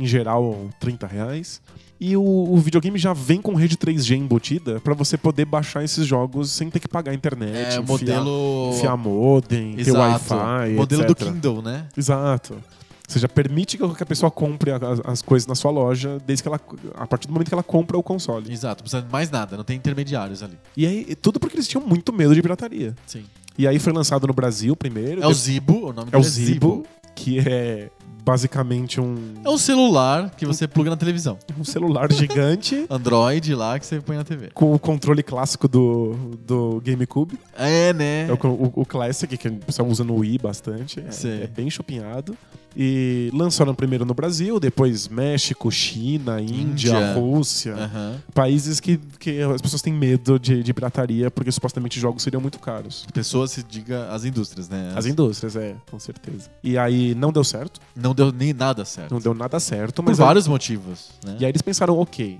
em 0.00 0.06
geral, 0.06 0.68
30 0.80 1.06
reais. 1.06 1.60
E 2.06 2.16
o, 2.18 2.22
o 2.22 2.58
videogame 2.58 2.98
já 2.98 3.14
vem 3.14 3.40
com 3.40 3.54
rede 3.54 3.78
3G 3.78 4.14
embutida 4.18 4.78
pra 4.80 4.92
você 4.92 5.16
poder 5.16 5.46
baixar 5.46 5.82
esses 5.82 6.06
jogos 6.06 6.50
sem 6.50 6.68
ter 6.68 6.78
que 6.78 6.86
pagar 6.86 7.12
a 7.12 7.14
internet, 7.14 7.56
É, 7.56 7.68
enfiar, 7.68 7.82
modelo. 7.82 8.70
enfiar 8.74 8.96
modem, 8.98 9.74
ter 9.76 9.80
Exato. 9.88 10.34
Wi-Fi, 10.34 10.74
Modelo 10.74 11.04
do 11.06 11.12
etc. 11.12 11.28
Kindle, 11.32 11.62
né? 11.62 11.88
Exato. 11.96 12.52
Ou 12.54 12.60
seja, 13.08 13.26
permite 13.26 13.78
que 13.78 13.84
a 14.02 14.06
pessoa 14.06 14.30
compre 14.30 14.70
as, 14.72 15.00
as 15.02 15.22
coisas 15.22 15.46
na 15.46 15.54
sua 15.54 15.70
loja 15.70 16.18
desde 16.26 16.42
que 16.42 16.48
ela, 16.48 16.60
a 16.94 17.06
partir 17.06 17.26
do 17.26 17.32
momento 17.32 17.48
que 17.48 17.54
ela 17.54 17.62
compra 17.62 17.96
o 17.96 18.02
console. 18.02 18.52
Exato, 18.52 18.82
não 18.82 18.84
precisa 18.84 19.00
de 19.02 19.10
mais 19.10 19.30
nada, 19.30 19.56
não 19.56 19.64
tem 19.64 19.76
intermediários 19.76 20.42
ali. 20.42 20.58
E 20.76 20.86
aí, 20.86 21.14
tudo 21.14 21.40
porque 21.40 21.56
eles 21.56 21.66
tinham 21.66 21.86
muito 21.86 22.12
medo 22.12 22.34
de 22.34 22.42
pirataria. 22.42 22.94
Sim. 23.06 23.24
E 23.56 23.66
aí 23.66 23.78
foi 23.78 23.94
lançado 23.94 24.26
no 24.26 24.34
Brasil 24.34 24.76
primeiro. 24.76 25.22
É 25.22 25.26
o 25.26 25.32
Zibo, 25.32 25.88
o 25.88 25.92
nome 25.94 26.08
É 26.12 26.18
o 26.18 26.20
dele 26.20 26.30
Zibo, 26.32 26.84
que 27.14 27.38
é 27.38 27.88
basicamente 28.24 29.00
um, 29.00 29.34
É 29.44 29.48
um 29.50 29.58
celular 29.58 30.30
que 30.30 30.46
você 30.46 30.66
pluga 30.66 30.90
na 30.90 30.96
televisão. 30.96 31.38
um 31.58 31.64
celular 31.64 32.10
gigante 32.10 32.86
Android 32.90 33.54
lá 33.54 33.78
que 33.78 33.86
você 33.86 34.00
põe 34.00 34.16
na 34.16 34.24
TV. 34.24 34.50
com 34.54 34.72
o 34.72 34.78
controle 34.78 35.22
clássico 35.22 35.68
do, 35.68 36.14
do 36.46 36.80
GameCube. 36.84 37.38
É, 37.56 37.92
né? 37.92 38.26
É 38.28 38.32
o, 38.32 38.48
o, 38.48 38.72
o 38.76 38.86
Classic, 38.86 39.36
que 39.36 39.48
o 39.48 39.56
pessoal 39.56 39.88
usa 39.88 40.02
no 40.02 40.16
Wii 40.16 40.38
bastante. 40.38 41.00
É, 41.00 41.44
é 41.44 41.46
bem 41.46 41.68
chupinhado. 41.68 42.36
E 42.76 43.30
lançaram 43.32 43.74
primeiro 43.74 44.04
no 44.04 44.14
Brasil, 44.14 44.58
depois 44.58 45.06
México, 45.08 45.70
China, 45.70 46.40
Índia, 46.40 46.60
Índia. 46.62 47.14
Rússia. 47.14 47.74
Aham. 47.74 48.16
Países 48.34 48.80
que, 48.80 48.98
que 49.18 49.40
as 49.42 49.62
pessoas 49.62 49.80
têm 49.80 49.92
medo 49.92 50.38
de, 50.38 50.62
de 50.62 50.74
pirataria 50.74 51.30
porque 51.30 51.52
supostamente 51.52 52.00
jogos 52.00 52.22
seriam 52.22 52.40
muito 52.40 52.58
caros. 52.58 53.06
Pessoas 53.14 53.52
se 53.52 53.62
diga 53.62 54.08
as 54.10 54.24
indústrias, 54.24 54.68
né? 54.68 54.92
As 54.96 55.06
indústrias, 55.06 55.54
é, 55.56 55.76
com 55.90 55.98
certeza. 56.00 56.50
E 56.62 56.76
aí 56.76 57.14
não 57.14 57.30
deu 57.32 57.44
certo, 57.44 57.80
Não 57.94 58.14
deu 58.14 58.32
nem 58.32 58.52
nada 58.52 58.84
certo. 58.84 59.12
não 59.12 59.20
deu 59.20 59.34
nada 59.34 59.60
certo, 59.60 60.02
Por 60.02 60.10
mas 60.10 60.18
aí- 60.18 60.26
vários 60.26 60.48
motivos, 60.48 61.10
né? 61.24 61.36
E 61.38 61.44
aí 61.44 61.50
eles 61.50 61.62
pensaram, 61.62 61.96
ok, 61.98 62.38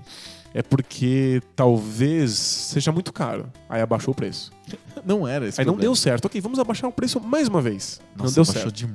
é 0.53 0.61
porque 0.61 1.41
talvez 1.55 2.31
seja 2.31 2.91
muito 2.91 3.11
caro. 3.13 3.45
Aí 3.69 3.81
abaixou 3.81 4.11
o 4.11 4.15
preço. 4.15 4.51
Não 5.05 5.27
era 5.27 5.47
esse 5.47 5.61
aí 5.61 5.65
não 5.65 5.73
problema. 5.73 5.93
deu 5.93 5.95
certo. 5.95 6.25
Ok, 6.25 6.41
vamos 6.41 6.57
abaixar 6.57 6.89
o 6.89 6.93
preço 6.93 7.19
mais 7.21 7.47
uma 7.47 7.61
vez. 7.61 8.01
Nossa, 8.17 8.27
não 8.29 8.33
deu 8.33 8.45
certo. 8.45 8.71
de 8.71 8.87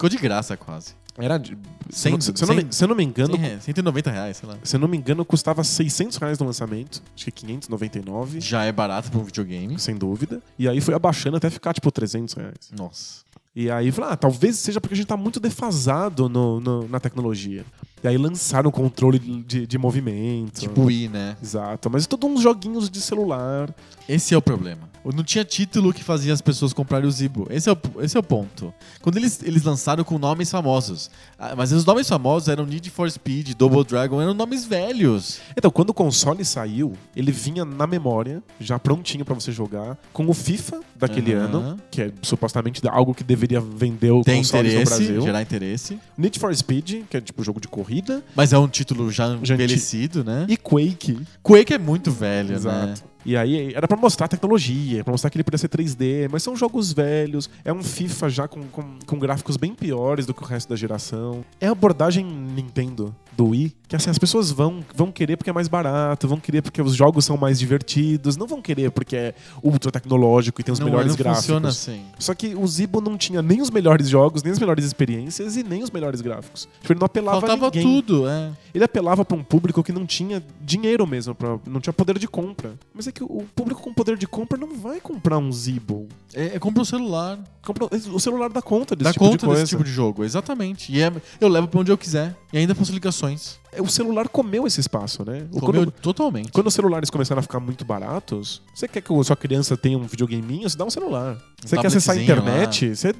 Ficou 0.00 0.08
de 0.08 0.16
graça 0.16 0.56
quase. 0.56 0.94
Era 1.18 1.36
de, 1.36 1.58
se, 1.90 2.00
Cem- 2.02 2.12
eu 2.12 2.16
não- 2.18 2.20
se, 2.22 2.30
eu 2.42 2.46
não, 2.48 2.54
me- 2.54 2.62
cem- 2.62 2.72
se 2.72 2.84
eu 2.84 2.88
não 2.88 2.96
me 2.96 3.04
engano, 3.04 3.32
100 3.34 3.40
reais, 3.40 3.64
190 3.64 4.10
reais, 4.10 4.36
sei 4.38 4.48
lá. 4.48 4.56
se 4.62 4.74
eu 4.76 4.80
não 4.80 4.88
me 4.88 4.96
engano, 4.96 5.22
custava 5.26 5.62
600 5.62 6.16
reais 6.16 6.38
no 6.38 6.46
lançamento. 6.46 7.02
Acho 7.14 7.26
que 7.26 7.30
599, 7.32 8.40
Já 8.40 8.64
é 8.64 8.72
barato 8.72 9.10
pra 9.10 9.20
um 9.20 9.24
videogame. 9.24 9.78
sem 9.78 9.94
dúvida. 9.94 10.40
E 10.58 10.66
aí 10.66 10.80
foi 10.80 10.94
abaixando 10.94 11.36
até 11.36 11.50
ficar 11.50 11.74
tipo 11.74 11.90
300 11.92 12.32
reais. 12.32 12.70
Nossa. 12.74 13.20
E 13.54 13.70
aí 13.70 13.92
ah, 14.02 14.16
talvez 14.16 14.56
seja 14.56 14.80
porque 14.80 14.94
a 14.94 14.96
gente 14.96 15.06
tá 15.08 15.16
muito 15.18 15.38
defasado 15.38 16.28
no, 16.30 16.60
no- 16.60 16.88
na 16.88 16.98
tecnologia. 16.98 17.66
E 18.02 18.08
aí 18.08 18.16
lançaram 18.16 18.70
controle 18.70 19.18
de, 19.18 19.66
de 19.66 19.78
movimento. 19.78 20.60
Tipo 20.60 20.84
Wii, 20.84 21.08
né? 21.08 21.36
Exato, 21.42 21.90
mas 21.90 22.06
todos 22.06 22.30
uns 22.30 22.42
joguinhos 22.42 22.88
de 22.88 23.00
celular. 23.00 23.72
Esse 24.08 24.34
é 24.34 24.36
o 24.36 24.42
problema. 24.42 24.88
Não 25.04 25.24
tinha 25.24 25.44
título 25.44 25.94
que 25.94 26.04
fazia 26.04 26.32
as 26.32 26.42
pessoas 26.42 26.72
comprarem 26.72 27.08
o 27.08 27.10
Zibo. 27.10 27.46
Esse 27.50 27.70
é 27.70 27.72
o, 27.72 27.78
esse 28.02 28.16
é 28.16 28.20
o 28.20 28.22
ponto. 28.22 28.72
Quando 29.00 29.16
eles, 29.16 29.42
eles 29.42 29.62
lançaram 29.62 30.04
com 30.04 30.18
nomes 30.18 30.50
famosos. 30.50 31.10
Ah, 31.38 31.54
Mas 31.56 31.72
os 31.72 31.84
nomes 31.84 32.08
famosos 32.08 32.48
eram 32.48 32.66
Need 32.66 32.90
for 32.90 33.10
Speed, 33.10 33.54
Double 33.54 33.84
Dragon, 33.84 34.20
eram 34.20 34.34
nomes 34.34 34.64
velhos. 34.64 35.40
Então, 35.56 35.70
quando 35.70 35.90
o 35.90 35.94
console 35.94 36.44
saiu, 36.44 36.92
ele 37.16 37.32
vinha 37.32 37.64
na 37.64 37.86
memória, 37.86 38.42
já 38.60 38.78
prontinho 38.78 39.24
pra 39.24 39.34
você 39.34 39.52
jogar, 39.52 39.96
com 40.12 40.26
o 40.26 40.34
FIFA 40.34 40.80
daquele 41.00 41.34
Aham. 41.34 41.44
ano, 41.46 41.76
que 41.90 42.02
é 42.02 42.12
supostamente 42.22 42.80
algo 42.88 43.14
que 43.14 43.24
deveria 43.24 43.60
vender 43.60 44.10
o 44.10 44.22
Tem 44.22 44.36
console 44.38 44.62
no 44.68 44.68
interesse, 44.80 44.90
Brasil. 45.04 45.20
gerar 45.22 45.42
interesse. 45.42 45.98
Need 46.16 46.38
for 46.38 46.54
Speed, 46.54 47.04
que 47.08 47.16
é 47.16 47.20
tipo 47.20 47.42
jogo 47.42 47.60
de 47.60 47.66
corrida, 47.68 48.22
Mas 48.36 48.52
é 48.52 48.58
um 48.58 48.68
título 48.68 49.10
já 49.10 49.24
anti- 49.24 49.52
envelhecido, 49.52 50.22
né? 50.22 50.46
e 50.48 50.56
Quake. 50.56 51.18
Quake 51.42 51.72
é 51.74 51.78
muito 51.78 52.10
velho, 52.10 52.50
né? 52.50 52.54
Exato. 52.56 53.10
E 53.24 53.36
aí 53.36 53.74
era 53.74 53.86
pra 53.86 53.98
mostrar 53.98 54.24
a 54.24 54.28
tecnologia, 54.28 55.04
pra 55.04 55.12
mostrar 55.12 55.28
que 55.28 55.36
ele 55.36 55.44
podia 55.44 55.58
ser 55.58 55.68
3D, 55.68 56.26
mas 56.32 56.42
são 56.42 56.56
jogos 56.56 56.90
velhos, 56.90 57.50
é 57.62 57.70
um 57.70 57.82
FIFA 57.82 58.28
já 58.30 58.48
com, 58.48 58.62
com, 58.62 58.98
com 59.04 59.18
gráficos 59.18 59.58
bem 59.58 59.74
piores 59.74 60.24
do 60.24 60.32
que 60.32 60.42
o 60.42 60.46
resto 60.46 60.70
da 60.70 60.76
geração. 60.76 61.44
É 61.60 61.66
a 61.66 61.72
abordagem 61.72 62.24
Nintendo 62.24 63.14
do 63.40 63.48
Wii, 63.48 63.74
que 63.88 63.96
assim, 63.96 64.10
as 64.10 64.18
pessoas 64.18 64.50
vão, 64.50 64.84
vão 64.94 65.10
querer 65.10 65.36
porque 65.36 65.48
é 65.48 65.52
mais 65.52 65.66
barato, 65.66 66.28
vão 66.28 66.38
querer 66.38 66.60
porque 66.62 66.82
os 66.82 66.94
jogos 66.94 67.24
são 67.24 67.36
mais 67.38 67.58
divertidos, 67.58 68.36
não 68.36 68.46
vão 68.46 68.60
querer 68.60 68.90
porque 68.90 69.16
é 69.16 69.34
ultra 69.62 69.90
tecnológico 69.90 70.60
e 70.60 70.64
tem 70.64 70.72
os 70.72 70.78
Não, 70.78 70.86
melhores 70.86 71.08
não 71.12 71.16
gráficos. 71.16 71.46
funciona 71.46 71.68
assim. 71.68 72.02
Só 72.18 72.34
que 72.34 72.54
o 72.54 72.66
Zibo 72.66 73.00
não 73.00 73.16
tinha 73.16 73.40
nem 73.40 73.62
os 73.62 73.70
melhores 73.70 74.08
jogos, 74.08 74.42
nem 74.42 74.52
as 74.52 74.58
melhores 74.58 74.84
experiências 74.84 75.56
e 75.56 75.62
nem 75.62 75.82
os 75.82 75.90
melhores 75.90 76.20
gráficos. 76.20 76.68
Tipo, 76.82 76.92
ele 76.92 77.00
não 77.00 77.06
apelava 77.06 77.38
a 77.38 77.40
Faltava 77.40 77.66
ninguém. 77.66 77.82
tudo, 77.82 78.28
é. 78.28 78.50
Ele 78.74 78.84
apelava 78.84 79.24
pra 79.24 79.36
um 79.36 79.42
público 79.42 79.82
que 79.82 79.90
não 79.92 80.04
tinha 80.04 80.42
dinheiro 80.60 81.06
mesmo, 81.06 81.34
pra, 81.34 81.58
não 81.66 81.80
tinha 81.80 81.92
poder 81.92 82.18
de 82.18 82.28
compra. 82.28 82.74
Mas 82.94 83.06
é 83.08 83.12
que 83.12 83.24
o 83.24 83.44
público 83.56 83.80
com 83.80 83.92
poder 83.94 84.16
de 84.18 84.26
compra 84.26 84.58
não 84.58 84.76
vai 84.76 85.00
comprar 85.00 85.38
um 85.38 85.50
Zibo. 85.50 86.06
É, 86.34 86.56
é 86.56 86.58
compra 86.58 86.82
um 86.82 86.84
celular. 86.84 87.38
Compra, 87.64 87.88
o 88.12 88.20
celular 88.20 88.48
dá 88.50 88.62
conta 88.62 88.94
desse 88.94 89.04
Dá 89.04 89.12
tipo 89.12 89.24
conta 89.24 89.38
de 89.38 89.44
coisa. 89.46 89.62
desse 89.62 89.70
tipo 89.70 89.84
de 89.84 89.90
jogo, 89.90 90.24
exatamente. 90.24 90.92
E 90.92 91.00
é- 91.02 91.12
eu 91.40 91.48
levo 91.48 91.66
pra 91.68 91.80
onde 91.80 91.90
eu 91.90 91.98
quiser. 91.98 92.34
E 92.52 92.58
ainda 92.58 92.74
faço 92.74 92.92
ligações. 92.92 93.58
O 93.78 93.86
celular 93.88 94.28
comeu 94.28 94.66
esse 94.66 94.80
espaço, 94.80 95.24
né? 95.24 95.46
O- 95.52 95.60
Comeu 95.60 95.82
Quando, 95.82 95.90
totalmente. 95.92 96.50
quando 96.50 96.66
os 96.66 96.74
celulares 96.74 97.08
começaram 97.10 97.38
a 97.38 97.42
ficar 97.42 97.60
muito 97.60 97.84
baratos, 97.84 98.60
você 98.74 98.88
quer 98.88 99.00
que 99.00 99.12
a 99.12 99.22
sua 99.24 99.36
criança 99.36 99.76
tenha 99.76 99.96
um 99.96 100.02
videogaminho, 100.02 100.68
você 100.68 100.76
dá 100.76 100.84
um 100.84 100.90
celular. 100.90 101.38
Você 101.64 101.76
quer 101.76 101.86
acessar 101.86 102.16
a 102.16 102.20
internet, 102.22 102.94
você 102.96 103.14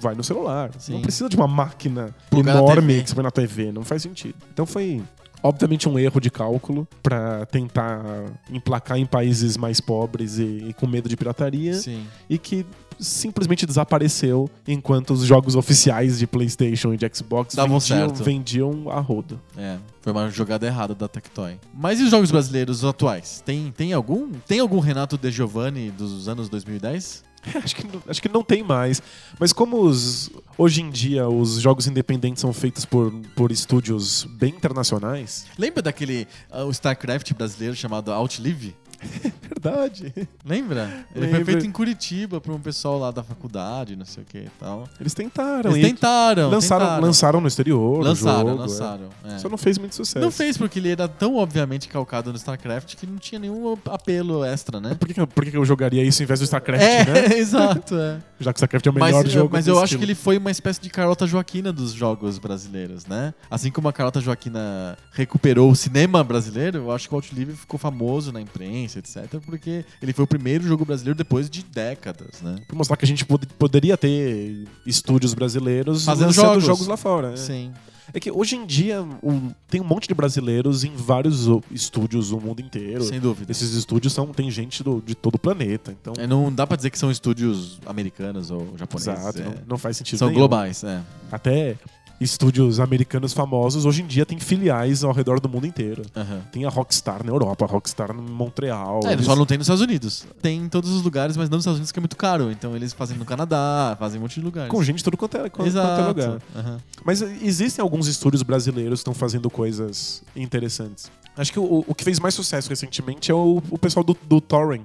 vai 0.00 0.14
no 0.14 0.22
celular. 0.22 0.70
Você 0.78 0.92
Não 0.92 0.98
Sim. 0.98 1.02
precisa 1.02 1.28
de 1.28 1.36
uma 1.36 1.48
máquina 1.48 2.14
enorme 2.32 3.02
que 3.02 3.08
você 3.08 3.14
põe 3.14 3.24
na 3.24 3.30
TV. 3.30 3.72
Não 3.72 3.82
faz 3.82 4.02
sentido. 4.02 4.36
Então 4.52 4.64
foi, 4.66 5.02
obviamente, 5.42 5.88
um 5.88 5.98
erro 5.98 6.20
de 6.20 6.30
cálculo 6.30 6.86
pra 7.02 7.46
tentar 7.46 8.02
emplacar 8.50 8.98
em 8.98 9.06
países 9.06 9.56
mais 9.56 9.80
pobres 9.80 10.38
e, 10.38 10.66
e 10.68 10.72
com 10.74 10.86
medo 10.86 11.08
de 11.08 11.16
pirataria. 11.16 11.74
Sim. 11.74 12.06
E 12.30 12.38
que 12.38 12.64
simplesmente 12.98 13.66
desapareceu 13.66 14.48
enquanto 14.66 15.12
os 15.12 15.24
jogos 15.24 15.54
oficiais 15.56 16.18
de 16.18 16.26
PlayStation 16.26 16.92
e 16.92 16.96
de 16.96 17.08
Xbox 17.14 17.54
Davam 17.54 17.78
vendiam, 17.78 18.08
certo. 18.08 18.24
vendiam 18.24 18.90
a 18.90 19.00
rodo. 19.00 19.40
É, 19.56 19.78
foi 20.00 20.12
uma 20.12 20.30
jogada 20.30 20.66
errada 20.66 20.94
da 20.94 21.08
Tectoy. 21.08 21.58
Mas 21.72 22.00
e 22.00 22.04
os 22.04 22.10
jogos 22.10 22.30
brasileiros 22.30 22.84
atuais? 22.84 23.42
Tem, 23.44 23.72
tem 23.76 23.92
algum? 23.92 24.30
Tem 24.46 24.60
algum 24.60 24.78
Renato 24.78 25.16
De 25.18 25.30
Giovanni 25.30 25.90
dos 25.90 26.28
anos 26.28 26.48
2010? 26.48 27.24
acho, 27.62 27.76
que, 27.76 27.86
não- 27.86 28.02
acho 28.08 28.22
que 28.22 28.28
não 28.28 28.42
tem 28.42 28.62
mais. 28.62 29.02
Mas 29.38 29.52
como 29.52 29.80
os, 29.82 30.30
hoje 30.56 30.80
em 30.80 30.90
dia 30.90 31.28
os 31.28 31.60
jogos 31.60 31.86
independentes 31.86 32.40
são 32.40 32.52
feitos 32.52 32.84
por, 32.84 33.12
por 33.36 33.52
estúdios 33.52 34.24
bem 34.38 34.54
internacionais. 34.54 35.46
Lembra 35.58 35.82
daquele 35.82 36.26
o 36.50 36.70
StarCraft 36.70 37.32
brasileiro 37.34 37.76
chamado 37.76 38.12
Outlive? 38.12 38.74
Verdade. 39.42 40.12
Lembra? 40.44 41.06
Ele 41.14 41.26
Lembro. 41.26 41.44
foi 41.44 41.44
feito 41.52 41.66
em 41.66 41.72
Curitiba 41.72 42.40
por 42.40 42.54
um 42.54 42.60
pessoal 42.60 42.98
lá 42.98 43.10
da 43.10 43.22
faculdade, 43.22 43.96
não 43.96 44.04
sei 44.04 44.22
o 44.22 44.26
que 44.26 44.38
e 44.38 44.50
tal. 44.58 44.88
Eles 45.00 45.14
tentaram. 45.14 45.70
Eles 45.70 45.86
tentaram, 45.88 46.50
lançaram, 46.50 46.86
tentaram. 46.86 47.02
lançaram 47.04 47.40
no 47.40 47.48
exterior. 47.48 48.02
Lançaram, 48.02 48.38
jogo, 48.38 48.50
é. 48.50 48.54
lançaram. 48.54 49.08
é. 49.24 49.38
Só 49.38 49.48
não 49.48 49.56
fez 49.58 49.78
muito 49.78 49.94
sucesso. 49.94 50.24
Não 50.24 50.30
fez 50.30 50.56
porque 50.58 50.78
ele 50.78 50.90
era 50.90 51.08
tão 51.08 51.36
obviamente 51.36 51.88
calcado 51.88 52.30
no 52.30 52.36
StarCraft 52.36 52.96
que 52.96 53.06
não 53.06 53.16
tinha 53.16 53.38
nenhum 53.38 53.76
apelo 53.86 54.44
extra, 54.44 54.80
né? 54.80 54.94
Por 54.94 55.08
que, 55.08 55.26
por 55.26 55.44
que 55.44 55.56
eu 55.56 55.64
jogaria 55.64 56.02
isso 56.02 56.22
em 56.22 56.26
vez 56.26 56.40
do 56.40 56.44
StarCraft, 56.44 56.82
É, 56.82 57.04
né? 57.04 57.36
exato, 57.38 57.94
é. 57.96 58.18
Já 58.40 58.52
que 58.52 58.56
o 58.56 58.58
StarCraft 58.58 58.86
é 58.86 58.90
o 58.90 58.94
melhor 58.94 59.22
Mas, 59.24 59.32
jogo. 59.32 59.50
mas 59.52 59.66
eu 59.66 59.78
acho 59.80 59.96
que 59.96 60.04
ele 60.04 60.14
foi 60.14 60.36
uma 60.38 60.50
espécie 60.50 60.80
de 60.80 60.90
Carlota 60.90 61.26
Joaquina 61.26 61.72
dos 61.72 61.92
jogos 61.92 62.38
brasileiros, 62.38 63.06
né? 63.06 63.32
Assim 63.50 63.70
como 63.70 63.88
a 63.88 63.92
Carlota 63.92 64.20
Joaquina 64.20 64.96
recuperou 65.12 65.70
o 65.70 65.76
cinema 65.76 66.22
brasileiro, 66.22 66.78
eu 66.78 66.92
acho 66.92 67.08
que 67.08 67.14
o 67.14 67.16
Outlive 67.16 67.54
ficou 67.54 67.78
famoso 67.78 68.32
na 68.32 68.40
imprensa, 68.40 68.93
etc. 68.98 69.40
Porque 69.44 69.84
ele 70.02 70.12
foi 70.12 70.24
o 70.24 70.28
primeiro 70.28 70.64
jogo 70.64 70.84
brasileiro 70.84 71.16
depois 71.16 71.48
de 71.50 71.62
décadas, 71.64 72.40
né? 72.42 72.56
Pra 72.66 72.76
mostrar 72.76 72.96
que 72.96 73.04
a 73.04 73.08
gente 73.08 73.24
pod- 73.24 73.46
poderia 73.58 73.96
ter 73.96 74.66
estúdios 74.86 75.34
brasileiros 75.34 76.04
Fazendo 76.04 76.26
lançando 76.28 76.60
jogos. 76.60 76.86
lá 76.86 76.96
fora. 76.96 77.32
É. 77.32 77.36
Sim. 77.36 77.72
É 78.12 78.20
que 78.20 78.30
hoje 78.30 78.54
em 78.54 78.64
dia 78.66 79.02
o- 79.22 79.50
tem 79.68 79.80
um 79.80 79.84
monte 79.84 80.06
de 80.06 80.14
brasileiros 80.14 80.84
em 80.84 80.94
vários 80.94 81.46
estúdios 81.70 82.30
no 82.30 82.38
mundo 82.40 82.60
inteiro. 82.60 83.02
Sem 83.02 83.18
dúvida. 83.18 83.50
Esses 83.50 83.72
estúdios 83.72 84.12
são 84.12 84.26
tem 84.26 84.50
gente 84.50 84.84
do- 84.84 85.02
de 85.04 85.14
todo 85.14 85.34
o 85.36 85.38
planeta, 85.38 85.90
então 86.00 86.12
É, 86.18 86.26
não 86.26 86.52
dá 86.52 86.66
pra 86.66 86.76
dizer 86.76 86.90
que 86.90 86.98
são 86.98 87.10
estúdios 87.10 87.80
americanos 87.86 88.50
ou 88.50 88.74
japoneses. 88.76 89.08
exato, 89.08 89.40
é. 89.40 89.44
não, 89.44 89.54
não 89.70 89.78
faz 89.78 89.96
sentido 89.96 90.18
São 90.18 90.28
nenhum. 90.28 90.38
globais, 90.40 90.84
é. 90.84 91.00
Até 91.32 91.76
estúdios 92.20 92.80
americanos 92.80 93.32
famosos 93.32 93.84
hoje 93.84 94.02
em 94.02 94.06
dia 94.06 94.24
têm 94.24 94.38
filiais 94.38 95.02
ao 95.04 95.12
redor 95.12 95.40
do 95.40 95.48
mundo 95.48 95.66
inteiro. 95.66 96.02
Aham. 96.16 96.40
Tem 96.52 96.64
a 96.64 96.68
Rockstar 96.68 97.24
na 97.24 97.30
Europa, 97.30 97.64
a 97.64 97.68
Rockstar 97.68 98.10
em 98.10 98.14
Montreal. 98.30 99.00
É, 99.04 99.12
eles- 99.12 99.26
só 99.26 99.34
não 99.36 99.44
tem 99.46 99.58
nos 99.58 99.66
Estados 99.66 99.82
Unidos. 99.82 100.26
Tem 100.40 100.58
em 100.60 100.68
todos 100.68 100.90
os 100.90 101.02
lugares, 101.02 101.36
mas 101.36 101.48
não 101.50 101.56
nos 101.56 101.62
Estados 101.64 101.78
Unidos 101.78 101.92
que 101.92 101.98
é 101.98 102.02
muito 102.02 102.16
caro. 102.16 102.50
Então 102.50 102.74
eles 102.76 102.92
fazem 102.92 103.16
no 103.18 103.24
Canadá, 103.24 103.96
fazem 103.98 104.18
um 104.18 104.22
monte 104.22 104.34
de 104.36 104.40
lugares. 104.44 104.70
com 104.70 104.82
gente 104.82 104.98
de 104.98 105.04
tudo 105.04 105.16
quanto 105.16 105.36
é, 105.36 105.48
quanto 105.50 105.66
Exato. 105.68 106.00
é 106.02 106.06
lugar. 106.06 106.42
Aham. 106.56 106.80
Mas 107.04 107.20
existem 107.20 107.82
alguns 107.82 108.06
estúdios 108.06 108.42
brasileiros 108.42 109.00
que 109.00 109.02
estão 109.02 109.14
fazendo 109.14 109.50
coisas 109.50 110.22
interessantes. 110.34 111.10
Acho 111.36 111.52
que 111.52 111.58
o, 111.58 111.84
o 111.86 111.94
que 111.94 112.04
fez 112.04 112.20
mais 112.20 112.32
sucesso 112.34 112.68
recentemente 112.70 113.30
é 113.30 113.34
o, 113.34 113.60
o 113.70 113.76
pessoal 113.78 114.04
do, 114.04 114.16
do 114.26 114.40
Torrent, 114.40 114.82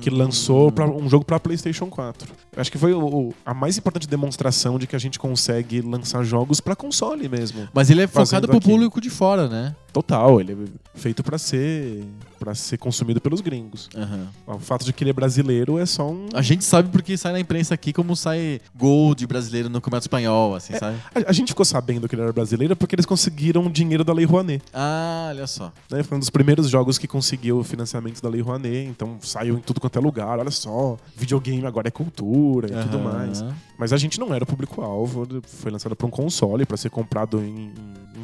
que 0.00 0.10
lançou 0.10 0.72
pra- 0.72 0.84
um 0.88 1.08
jogo 1.08 1.24
pra 1.24 1.38
PlayStation 1.38 1.86
4. 1.86 2.28
Acho 2.56 2.72
que 2.72 2.78
foi 2.78 2.92
o- 2.92 3.32
a 3.44 3.54
mais 3.54 3.78
importante 3.78 4.08
demonstração 4.08 4.78
de 4.78 4.86
que 4.86 4.96
a 4.96 4.98
gente 4.98 5.18
consegue 5.18 5.80
lançar 5.80 6.24
jogos 6.24 6.58
pra 6.60 6.74
console 6.74 7.28
mesmo. 7.28 7.68
Mas 7.72 7.88
ele 7.88 8.02
é 8.02 8.06
focado 8.06 8.48
pro 8.48 8.56
aqui. 8.56 8.68
público 8.68 9.00
de 9.00 9.10
fora, 9.10 9.48
né? 9.48 9.76
Total, 9.92 10.40
ele 10.40 10.52
é 10.52 10.98
feito 10.98 11.22
pra 11.22 11.38
ser 11.38 12.04
para 12.38 12.54
ser 12.54 12.76
consumido 12.78 13.20
pelos 13.20 13.40
gringos. 13.40 13.88
Aham. 13.96 14.28
O 14.46 14.58
fato 14.58 14.84
de 14.84 14.92
que 14.92 15.02
ele 15.02 15.10
é 15.10 15.12
brasileiro 15.12 15.78
é 15.78 15.86
só 15.86 16.08
um 16.10 16.28
A 16.34 16.42
gente 16.42 16.64
sabe 16.64 16.88
porque 16.90 17.16
sai 17.16 17.32
na 17.32 17.40
imprensa 17.40 17.74
aqui 17.74 17.92
como 17.92 18.14
sai 18.16 18.60
gol 18.74 19.14
de 19.14 19.26
brasileiro 19.26 19.68
no 19.68 19.80
Campeonato 19.80 20.04
Espanhol, 20.04 20.54
assim, 20.54 20.74
sabe? 20.78 20.96
a, 21.14 21.30
a 21.30 21.32
gente 21.32 21.48
ficou 21.48 21.64
sabendo 21.64 22.08
que 22.08 22.14
ele 22.14 22.22
era 22.22 22.32
brasileiro 22.32 22.76
porque 22.76 22.94
eles 22.94 23.06
conseguiram 23.06 23.70
dinheiro 23.70 24.04
da 24.04 24.12
Lei 24.12 24.24
Rouanet. 24.24 24.62
Ah, 24.72 25.26
olha 25.30 25.46
só. 25.46 25.72
né? 25.90 26.02
Foi 26.02 26.16
um 26.16 26.20
dos 26.20 26.30
primeiros 26.30 26.68
jogos 26.68 26.98
que 26.98 27.06
conseguiu 27.08 27.58
o 27.58 27.64
financiamento 27.64 28.20
da 28.22 28.28
Lei 28.28 28.40
Rouanet, 28.40 28.88
então 28.88 29.18
saiu 29.20 29.56
em 29.56 29.60
tudo 29.60 29.80
quanto 29.80 29.98
é 29.98 30.02
lugar. 30.02 30.38
Olha 30.38 30.50
só, 30.50 30.96
videogame 31.16 31.66
agora 31.66 31.88
é 31.88 31.90
cultura 31.90 32.66
e 32.68 32.82
tudo 32.84 32.98
Aham. 32.98 33.12
mais. 33.12 33.44
Mas 33.78 33.92
a 33.92 33.96
gente 33.96 34.18
não 34.18 34.32
era 34.32 34.42
o 34.44 34.46
público-alvo, 34.46 35.26
foi 35.46 35.70
lançado 35.70 35.94
para 35.94 36.06
um 36.06 36.10
console, 36.10 36.64
para 36.64 36.76
ser 36.76 36.88
comprado 36.90 37.42
em, 37.42 37.72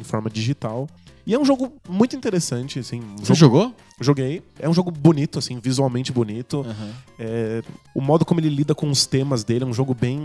em- 0.03 0.09
forma 0.09 0.29
digital. 0.29 0.87
E 1.25 1.33
é 1.33 1.39
um 1.39 1.45
jogo 1.45 1.71
muito 1.87 2.17
interessante, 2.17 2.79
assim. 2.79 2.99
Um 2.99 3.15
Você 3.23 3.33
jogo, 3.33 3.55
jogou? 3.59 3.75
joguei. 4.01 4.41
É 4.59 4.67
um 4.67 4.73
jogo 4.73 4.91
bonito, 4.91 5.39
assim, 5.39 5.57
visualmente 5.57 6.11
bonito. 6.11 6.65
Aham. 6.67 6.91
É, 7.17 7.63
o 7.95 8.01
modo 8.01 8.25
como 8.25 8.41
ele 8.41 8.49
lida 8.49 8.75
com 8.75 8.89
os 8.89 9.05
temas 9.05 9.41
dele 9.45 9.63
é 9.63 9.67
um 9.67 9.73
jogo 9.73 9.93
bem, 9.93 10.19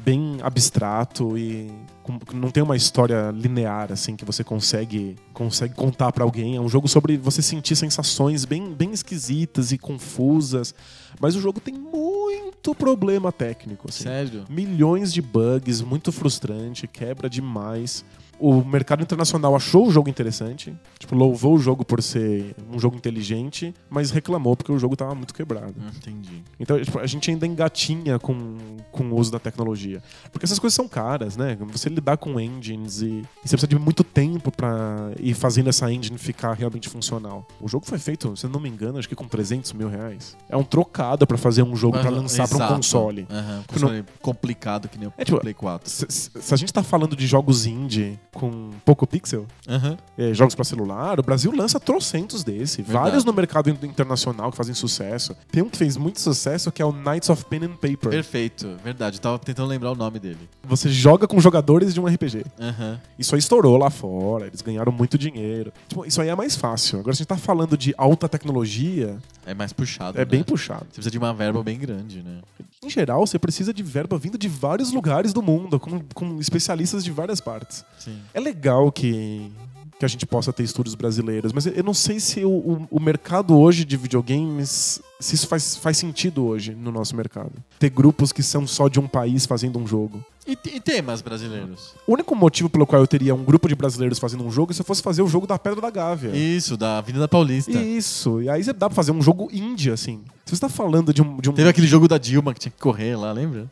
bem 0.00 0.38
abstrato 0.42 1.38
e 1.38 1.70
com- 2.02 2.18
não 2.34 2.50
tem 2.50 2.60
uma 2.60 2.74
história 2.74 3.30
linear 3.30 3.92
assim 3.92 4.16
que 4.16 4.24
você 4.24 4.42
consegue 4.42 5.14
consegue 5.32 5.74
contar 5.74 6.10
pra 6.10 6.24
alguém. 6.24 6.56
É 6.56 6.60
um 6.60 6.68
jogo 6.68 6.88
sobre 6.88 7.16
você 7.16 7.40
sentir 7.40 7.76
sensações 7.76 8.44
bem, 8.44 8.72
bem 8.74 8.90
esquisitas 8.90 9.70
e 9.70 9.78
confusas, 9.78 10.74
mas 11.20 11.36
o 11.36 11.40
jogo 11.40 11.60
tem 11.60 11.74
muito 11.74 12.74
problema 12.74 13.30
técnico. 13.30 13.88
Assim. 13.88 14.02
Sério? 14.02 14.44
Milhões 14.50 15.12
de 15.12 15.22
bugs, 15.22 15.80
muito 15.82 16.10
frustrante, 16.10 16.88
quebra 16.88 17.30
demais. 17.30 18.04
O 18.50 18.64
mercado 18.64 19.02
internacional 19.02 19.54
achou 19.54 19.86
o 19.86 19.90
jogo 19.92 20.08
interessante, 20.08 20.74
tipo, 20.98 21.14
louvou 21.14 21.54
o 21.54 21.58
jogo 21.58 21.84
por 21.84 22.02
ser 22.02 22.54
um 22.72 22.78
jogo 22.78 22.96
inteligente, 22.96 23.72
mas 23.88 24.10
reclamou 24.10 24.56
porque 24.56 24.72
o 24.72 24.78
jogo 24.78 24.96
tava 24.96 25.14
muito 25.14 25.32
quebrado. 25.32 25.74
Hum, 25.78 25.90
Entendi. 25.96 26.42
Então, 26.58 26.80
tipo, 26.82 26.98
a 26.98 27.06
gente 27.06 27.30
ainda 27.30 27.46
engatinha 27.46 28.18
com, 28.18 28.56
com 28.90 29.04
o 29.04 29.16
uso 29.18 29.30
da 29.30 29.38
tecnologia. 29.38 30.02
Porque 30.32 30.44
essas 30.44 30.58
coisas 30.58 30.74
são 30.74 30.88
caras, 30.88 31.36
né? 31.36 31.56
Você 31.72 31.88
lidar 31.88 32.16
com 32.16 32.38
engines 32.40 33.00
e, 33.02 33.06
e 33.06 33.22
você 33.44 33.50
precisa 33.56 33.66
de 33.68 33.78
muito 33.78 34.02
tempo 34.02 34.50
pra 34.50 35.12
ir 35.20 35.34
fazendo 35.34 35.68
essa 35.68 35.92
engine 35.92 36.18
ficar 36.18 36.52
realmente 36.54 36.88
funcional. 36.88 37.46
O 37.60 37.68
jogo 37.68 37.86
foi 37.86 37.98
feito, 37.98 38.36
se 38.36 38.46
não 38.48 38.58
me 38.60 38.68
engano, 38.68 38.98
acho 38.98 39.08
que 39.08 39.14
com 39.14 39.28
300 39.28 39.72
mil 39.72 39.88
reais. 39.88 40.36
É 40.48 40.56
um 40.56 40.64
trocado 40.64 41.26
pra 41.26 41.38
fazer 41.38 41.62
um 41.62 41.76
jogo 41.76 41.98
pra 41.98 42.10
Mas, 42.10 42.20
lançar 42.20 42.48
pra 42.48 42.64
um 42.64 42.68
console. 42.76 43.26
Aham, 43.30 43.60
um 43.60 43.72
console 43.72 44.04
complicado 44.20 44.88
que 44.88 44.98
nem 44.98 45.08
o 45.08 45.12
É, 45.16 45.24
tipo, 45.24 45.38
Play 45.40 45.54
4. 45.54 45.88
Se, 45.88 46.06
se- 46.08 46.30
se 46.40 46.54
a 46.54 46.56
gente 46.56 46.72
tá 46.72 46.82
falando 46.82 47.14
de 47.14 47.26
jogos 47.26 47.66
indie 47.66 48.18
com 48.32 48.70
pouco 48.84 49.06
pixel, 49.06 49.46
Aham. 49.68 49.96
é, 50.16 50.32
jogos 50.32 50.54
pra 50.54 50.64
celular, 50.64 51.20
o 51.20 51.22
Brasil 51.22 51.52
lança 51.54 51.78
trocentos 51.78 52.42
desse. 52.42 52.78
Verdade. 52.82 53.04
Vários 53.04 53.24
no 53.24 53.32
mercado 53.32 53.68
in- 53.70 53.78
internacional 53.86 54.50
que 54.50 54.56
fazem 54.56 54.74
sucesso. 54.74 55.36
Tem 55.50 55.62
um 55.62 55.68
que 55.68 55.76
fez 55.76 55.96
muito 55.96 56.20
sucesso 56.20 56.72
que 56.72 56.80
é 56.80 56.84
o 56.84 56.92
Knights 56.92 57.28
of 57.28 57.44
Pen 57.44 57.64
and 57.64 57.72
Paper. 57.76 58.10
Perfeito, 58.10 58.76
verdade. 58.82 59.20
Tava 59.20 59.38
tentando 59.38 59.68
lembrar 59.68 59.92
o 59.92 59.94
nome 59.94 60.18
dele. 60.18 60.48
Você 60.64 60.88
joga 60.88 61.28
com 61.28 61.38
jogadores 61.40 61.92
de 61.92 62.00
um 62.00 62.06
RPG. 62.06 62.44
Aham. 62.58 62.98
Isso 63.18 63.34
aí 63.34 63.38
estourou 63.38 63.76
lá 63.76 63.90
fora, 63.90 64.46
eles 64.46 64.62
ganharam 64.62 64.90
muito 64.92 65.18
dinheiro. 65.18 65.72
Tipo, 65.88 66.06
isso 66.06 66.20
aí 66.20 66.28
é 66.28 66.34
mais 66.34 66.56
fácil. 66.56 67.00
Agora, 67.00 67.14
se 67.14 67.18
a 67.18 67.22
gente 67.22 67.28
tá 67.28 67.36
falando 67.36 67.76
de 67.76 67.94
alta 67.98 68.28
tecnologia, 68.28 69.18
É 69.44 69.52
mais 69.54 69.72
puxado. 69.72 70.16
é 70.16 70.20
né? 70.20 70.24
bem 70.24 70.42
puxado. 70.42 70.86
Você 70.86 70.94
precisa 70.94 71.10
de 71.10 71.18
uma 71.18 71.34
verba 71.34 71.62
bem 71.62 71.78
grande, 71.78 72.22
né? 72.22 72.38
Em 72.84 72.90
geral, 72.90 73.24
você 73.26 73.38
precisa 73.38 73.72
de 73.72 73.82
verba 73.82 74.18
vindo 74.18 74.36
de 74.36 74.48
vários 74.48 74.90
lugares 74.92 75.32
do 75.32 75.40
mundo, 75.42 75.78
com, 75.78 76.00
com 76.14 76.40
especialistas 76.40 77.04
de 77.04 77.12
várias 77.12 77.40
partes. 77.40 77.84
Sim. 77.98 78.18
É 78.34 78.40
legal 78.40 78.90
que, 78.90 79.50
que 79.98 80.04
a 80.04 80.08
gente 80.08 80.26
possa 80.26 80.52
ter 80.52 80.62
estúdios 80.62 80.94
brasileiros, 80.94 81.52
mas 81.52 81.66
eu 81.66 81.84
não 81.84 81.94
sei 81.94 82.18
se 82.18 82.44
o, 82.44 82.50
o, 82.50 82.88
o 82.90 83.00
mercado 83.00 83.56
hoje 83.56 83.84
de 83.84 83.96
videogames, 83.96 85.00
se 85.20 85.34
isso 85.34 85.46
faz, 85.46 85.76
faz 85.76 85.96
sentido 85.96 86.44
hoje 86.44 86.74
no 86.74 86.90
nosso 86.90 87.14
mercado. 87.14 87.52
Ter 87.78 87.88
grupos 87.90 88.32
que 88.32 88.42
são 88.42 88.66
só 88.66 88.88
de 88.88 88.98
um 88.98 89.06
país 89.06 89.46
fazendo 89.46 89.78
um 89.78 89.86
jogo. 89.86 90.24
E, 90.46 90.58
e 90.74 90.80
temas 90.80 91.22
brasileiros? 91.22 91.94
O 92.04 92.14
único 92.14 92.34
motivo 92.34 92.68
pelo 92.68 92.84
qual 92.84 93.00
eu 93.00 93.06
teria 93.06 93.32
um 93.32 93.44
grupo 93.44 93.68
de 93.68 93.76
brasileiros 93.76 94.18
fazendo 94.18 94.44
um 94.44 94.50
jogo 94.50 94.72
é 94.72 94.74
se 94.74 94.80
eu 94.80 94.84
fosse 94.84 95.00
fazer 95.00 95.22
o 95.22 95.28
jogo 95.28 95.46
da 95.46 95.56
Pedra 95.56 95.80
da 95.80 95.90
Gávea. 95.90 96.34
Isso, 96.34 96.76
da 96.76 96.98
Avenida 96.98 97.28
Paulista. 97.28 97.70
Isso. 97.70 98.42
E 98.42 98.48
aí 98.48 98.64
dá 98.64 98.88
pra 98.88 98.90
fazer 98.90 99.12
um 99.12 99.22
jogo 99.22 99.48
indie, 99.52 99.92
assim. 99.92 100.20
Se 100.44 100.56
você 100.56 100.60
tá 100.60 100.68
falando 100.68 101.14
de 101.14 101.22
um. 101.22 101.36
De 101.36 101.48
um 101.48 101.52
Teve 101.52 101.68
aquele 101.68 101.86
jogo 101.86 102.08
da 102.08 102.18
Dilma 102.18 102.52
que 102.52 102.58
tinha 102.58 102.72
que 102.72 102.80
correr 102.80 103.14
lá, 103.14 103.30
lembra? 103.30 103.70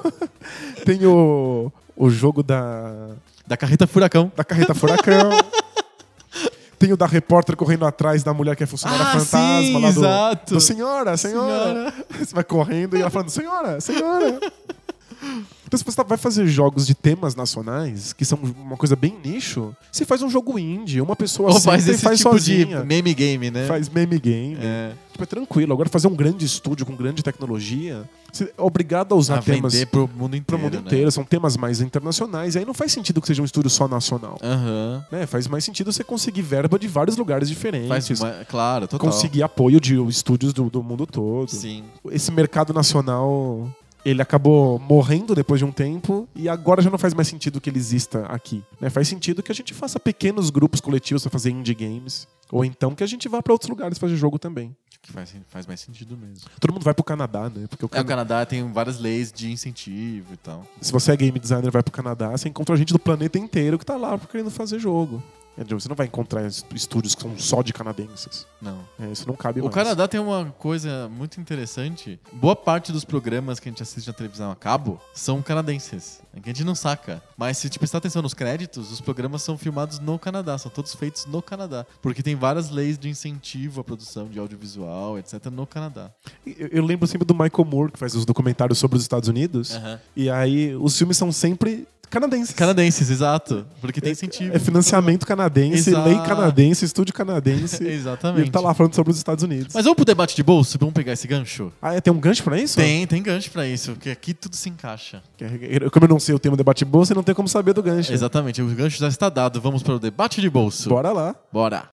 Tem 0.86 1.04
o, 1.04 1.70
o 1.94 2.08
jogo 2.08 2.42
da, 2.42 3.10
Da 3.46 3.56
carreta 3.56 3.86
Furacão. 3.86 4.30
da 4.36 4.44
carreta 4.44 4.74
furacão. 4.74 5.30
Tem 6.78 6.92
o 6.92 6.96
da 6.96 7.06
repórter 7.06 7.56
correndo 7.56 7.86
atrás 7.86 8.22
da 8.22 8.34
mulher 8.34 8.54
que 8.54 8.62
é 8.62 8.66
funcionária 8.66 9.02
Ah, 9.06 9.12
fantasma 9.12 9.62
sim, 9.62 9.72
lá 9.80 9.90
do, 9.90 10.00
exato. 10.00 10.54
do 10.54 10.60
senhora, 10.60 11.16
senhora, 11.16 11.94
Você 12.18 12.34
vai 12.34 12.44
correndo 12.44 12.96
e 12.96 13.00
ela 13.00 13.08
falando, 13.08 13.30
senhora, 13.30 13.80
senhora. 13.80 14.38
Então, 15.66 15.76
se 15.76 15.84
você 15.84 15.96
tá- 15.96 16.02
vai 16.02 16.16
fazer 16.16 16.46
jogos 16.46 16.86
de 16.86 16.94
temas 16.94 17.34
nacionais, 17.34 18.12
que 18.12 18.24
são 18.24 18.38
uma 18.58 18.76
coisa 18.76 18.94
bem 18.94 19.16
nicho, 19.24 19.74
você 19.90 20.04
faz 20.04 20.22
um 20.22 20.30
jogo 20.30 20.58
indie, 20.58 21.00
uma 21.00 21.16
pessoa 21.16 21.52
Ou 21.52 21.60
faz 21.60 21.88
esse 21.88 22.02
faz 22.02 22.18
tipo 22.18 22.30
sozinha. 22.30 22.80
de 22.80 22.86
meme 22.86 23.12
game, 23.12 23.50
né? 23.50 23.66
Faz 23.66 23.88
meme 23.88 24.18
game. 24.18 24.56
É. 24.60 24.92
Tipo, 25.12 25.24
é 25.24 25.26
tranquilo. 25.26 25.72
Agora, 25.72 25.88
fazer 25.88 26.06
um 26.08 26.14
grande 26.14 26.44
estúdio 26.44 26.84
com 26.86 26.94
grande 26.94 27.22
tecnologia, 27.22 28.08
você 28.32 28.44
é 28.56 28.62
obrigado 28.62 29.12
a 29.12 29.16
usar 29.16 29.38
a 29.38 29.42
temas 29.42 29.72
vender 29.72 29.86
pro 29.86 30.08
mundo 30.14 30.36
inteiro, 30.36 30.44
pro 30.44 30.58
mundo 30.58 30.74
né? 30.74 30.80
inteiro. 30.80 31.10
São 31.10 31.24
temas 31.24 31.56
mais 31.56 31.80
internacionais. 31.80 32.54
E 32.54 32.58
aí 32.58 32.64
não 32.64 32.74
faz 32.74 32.92
sentido 32.92 33.20
que 33.20 33.26
seja 33.26 33.40
um 33.42 33.44
estúdio 33.44 33.70
só 33.70 33.88
nacional. 33.88 34.38
Aham. 34.42 35.04
Né? 35.10 35.26
Faz 35.26 35.48
mais 35.48 35.64
sentido 35.64 35.90
você 35.90 36.04
conseguir 36.04 36.42
verba 36.42 36.78
de 36.78 36.86
vários 36.86 37.16
lugares 37.16 37.48
diferentes. 37.48 37.88
Faz 37.88 38.08
uma... 38.20 38.30
Claro, 38.44 38.86
total. 38.86 39.10
conseguir 39.10 39.42
apoio 39.42 39.80
de 39.80 40.00
estúdios 40.06 40.52
do, 40.52 40.68
do 40.68 40.82
mundo 40.82 41.06
todo. 41.06 41.50
Sim. 41.50 41.82
Esse 42.10 42.30
mercado 42.30 42.72
nacional, 42.74 43.68
ele 44.08 44.22
acabou 44.22 44.78
morrendo 44.78 45.34
depois 45.34 45.58
de 45.58 45.64
um 45.64 45.72
tempo 45.72 46.28
e 46.34 46.48
agora 46.48 46.80
já 46.80 46.88
não 46.90 46.98
faz 46.98 47.12
mais 47.12 47.26
sentido 47.28 47.60
que 47.60 47.68
ele 47.68 47.78
exista 47.78 48.24
aqui. 48.26 48.62
né? 48.80 48.88
Faz 48.88 49.08
sentido 49.08 49.42
que 49.42 49.50
a 49.50 49.54
gente 49.54 49.74
faça 49.74 49.98
pequenos 49.98 50.48
grupos 50.50 50.80
coletivos 50.80 51.22
para 51.22 51.30
fazer 51.32 51.50
indie 51.50 51.74
games. 51.74 52.28
Ou 52.52 52.64
então 52.64 52.94
que 52.94 53.02
a 53.02 53.06
gente 53.06 53.28
vá 53.28 53.42
para 53.42 53.52
outros 53.52 53.68
lugares 53.68 53.98
fazer 53.98 54.14
jogo 54.16 54.38
também. 54.38 54.74
Que 55.02 55.12
faz, 55.12 55.34
faz 55.48 55.66
mais 55.66 55.80
sentido 55.80 56.16
mesmo. 56.16 56.48
Todo 56.60 56.72
mundo 56.72 56.82
vai 56.84 56.94
pro 56.94 57.02
Canadá, 57.04 57.48
né? 57.50 57.66
Porque 57.68 57.84
o 57.84 57.86
É, 57.86 57.88
Cana- 57.90 58.02
o 58.02 58.06
Canadá 58.06 58.46
tem 58.46 58.72
várias 58.72 58.98
leis 58.98 59.32
de 59.32 59.50
incentivo 59.50 60.34
e 60.34 60.36
tal. 60.36 60.64
se 60.80 60.92
você 60.92 61.12
é 61.12 61.16
game 61.16 61.38
designer 61.38 61.70
vai 61.70 61.82
pro 61.82 61.92
Canadá, 61.92 62.30
você 62.30 62.48
encontra 62.48 62.76
gente 62.76 62.92
do 62.92 62.98
planeta 62.98 63.38
inteiro 63.38 63.78
que 63.78 63.84
tá 63.86 63.96
lá 63.96 64.18
querendo 64.18 64.50
fazer 64.50 64.78
jogo. 64.78 65.22
Você 65.64 65.88
não 65.88 65.96
vai 65.96 66.06
encontrar 66.06 66.44
est- 66.46 66.66
estúdios 66.74 67.14
que 67.14 67.22
são 67.22 67.38
só 67.38 67.62
de 67.62 67.72
canadenses. 67.72 68.46
Não. 68.60 68.78
É, 68.98 69.10
isso 69.10 69.26
não 69.26 69.34
cabe 69.34 69.60
O 69.60 69.64
mais. 69.64 69.74
Canadá 69.74 70.06
tem 70.08 70.20
uma 70.20 70.46
coisa 70.58 71.08
muito 71.08 71.40
interessante. 71.40 72.20
Boa 72.32 72.54
parte 72.56 72.92
dos 72.92 73.04
programas 73.04 73.58
que 73.58 73.68
a 73.68 73.72
gente 73.72 73.82
assiste 73.82 74.06
na 74.06 74.12
televisão 74.12 74.50
a 74.50 74.56
cabo 74.56 75.00
são 75.14 75.40
canadenses. 75.42 76.20
É 76.34 76.40
a 76.44 76.46
gente 76.46 76.64
não 76.64 76.74
saca. 76.74 77.22
Mas 77.36 77.56
se 77.58 77.68
te 77.70 77.78
prestar 77.78 77.98
atenção 77.98 78.20
nos 78.22 78.34
créditos, 78.34 78.90
os 78.92 79.00
programas 79.00 79.42
são 79.42 79.56
filmados 79.56 79.98
no 79.98 80.18
Canadá, 80.18 80.58
são 80.58 80.70
todos 80.70 80.94
feitos 80.94 81.24
no 81.26 81.40
Canadá. 81.40 81.86
Porque 82.02 82.22
tem 82.22 82.34
várias 82.34 82.70
leis 82.70 82.98
de 82.98 83.08
incentivo 83.08 83.80
à 83.80 83.84
produção 83.84 84.28
de 84.28 84.38
audiovisual, 84.38 85.18
etc., 85.18 85.46
no 85.46 85.66
Canadá. 85.66 86.10
Eu, 86.46 86.68
eu 86.68 86.84
lembro 86.84 87.06
sempre 87.06 87.26
do 87.26 87.34
Michael 87.34 87.64
Moore, 87.64 87.92
que 87.92 87.98
faz 87.98 88.14
os 88.14 88.24
documentários 88.26 88.78
sobre 88.78 88.96
os 88.96 89.02
Estados 89.02 89.28
Unidos. 89.28 89.78
E 90.14 90.28
aí 90.28 90.74
os 90.76 90.96
filmes 90.98 91.16
são 91.16 91.32
sempre 91.32 91.86
canadenses. 92.10 92.54
Canadenses, 92.54 93.10
exato. 93.10 93.66
Porque 93.80 94.00
tem 94.00 94.12
incentivo. 94.12 94.54
É 94.54 94.58
financiamento 94.58 95.26
canadense, 95.26 95.90
Exato. 95.90 96.08
lei 96.08 96.18
canadense, 96.20 96.84
estúdio 96.84 97.14
canadense. 97.14 97.82
e 97.84 97.88
Exatamente. 97.92 98.42
ele 98.42 98.50
tá 98.50 98.60
lá 98.60 98.72
falando 98.74 98.94
sobre 98.94 99.10
os 99.12 99.16
Estados 99.18 99.42
Unidos. 99.44 99.74
Mas 99.74 99.84
vamos 99.84 99.96
pro 99.96 100.04
debate 100.04 100.34
de 100.36 100.42
bolso? 100.42 100.78
Vamos 100.78 100.94
pegar 100.94 101.12
esse 101.12 101.26
gancho? 101.26 101.72
Ah, 101.80 101.94
é, 101.94 102.00
tem 102.00 102.12
um 102.12 102.18
gancho 102.20 102.42
pra 102.42 102.58
isso? 102.58 102.76
Tem, 102.76 103.06
tem 103.06 103.22
gancho 103.22 103.50
pra 103.50 103.66
isso, 103.66 103.92
porque 103.92 104.10
aqui 104.10 104.32
tudo 104.34 104.56
se 104.56 104.68
encaixa. 104.68 105.22
Que- 105.36 105.90
Como 105.90 106.04
eu 106.04 106.08
não 106.08 106.20
sei 106.20 106.34
o 106.34 106.38
tema 106.38 106.56
debate 106.56 106.84
bolsa, 106.84 107.14
não 107.14 107.22
tem 107.22 107.34
como 107.34 107.48
saber 107.48 107.72
do 107.72 107.82
gancho. 107.82 108.12
Exatamente, 108.12 108.60
o 108.62 108.66
gancho 108.66 108.98
já 108.98 109.08
está 109.08 109.28
dado. 109.28 109.60
Vamos 109.60 109.82
para 109.82 109.94
o 109.94 109.98
debate 109.98 110.40
de 110.40 110.48
bolso. 110.50 110.88
Bora 110.88 111.12
lá. 111.12 111.34
Bora. 111.52 111.86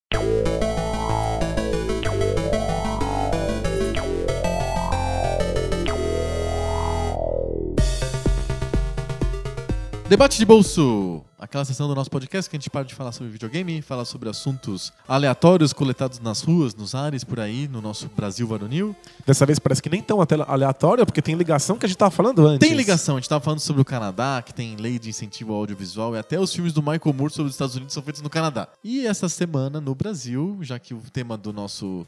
Debate 10.09 10.37
de 10.37 10.45
bolso. 10.45 11.23
Aquela 11.39 11.65
sessão 11.65 11.87
do 11.87 11.95
nosso 11.95 12.09
podcast 12.09 12.49
que 12.49 12.55
a 12.55 12.59
gente 12.59 12.69
para 12.69 12.83
de 12.83 12.93
falar 12.93 13.11
sobre 13.11 13.31
videogame, 13.31 13.81
fala 13.81 14.05
sobre 14.05 14.29
assuntos 14.29 14.93
aleatórios 15.07 15.73
coletados 15.73 16.19
nas 16.19 16.41
ruas, 16.41 16.75
nos 16.75 16.93
ares, 16.93 17.23
por 17.23 17.39
aí, 17.39 17.67
no 17.67 17.81
nosso 17.81 18.09
Brasil 18.15 18.45
varonil. 18.45 18.95
Dessa 19.25 19.45
vez 19.45 19.59
parece 19.59 19.81
que 19.81 19.89
nem 19.89 20.01
tão 20.01 20.21
até 20.21 20.35
aleatório, 20.35 21.05
porque 21.05 21.21
tem 21.21 21.35
ligação 21.35 21.77
que 21.77 21.85
a 21.85 21.89
gente 21.89 21.97
tava 21.97 22.11
falando 22.11 22.45
antes. 22.45 22.67
Tem 22.67 22.77
ligação, 22.77 23.15
a 23.15 23.19
gente 23.19 23.29
tava 23.29 23.43
falando 23.43 23.59
sobre 23.59 23.81
o 23.81 23.85
Canadá, 23.85 24.41
que 24.45 24.53
tem 24.53 24.75
lei 24.75 24.99
de 24.99 25.09
incentivo 25.09 25.53
ao 25.53 25.59
audiovisual, 25.59 26.15
e 26.15 26.19
até 26.19 26.39
os 26.39 26.53
filmes 26.53 26.73
do 26.73 26.81
Michael 26.81 27.13
Moore 27.13 27.33
sobre 27.33 27.49
os 27.49 27.55
Estados 27.55 27.75
Unidos 27.75 27.93
são 27.93 28.03
feitos 28.03 28.21
no 28.21 28.29
Canadá. 28.29 28.67
E 28.83 29.05
essa 29.07 29.27
semana 29.27 29.81
no 29.81 29.95
Brasil, 29.95 30.57
já 30.61 30.77
que 30.79 30.93
o 30.93 31.01
tema 31.11 31.37
do 31.37 31.51
nosso 31.51 32.05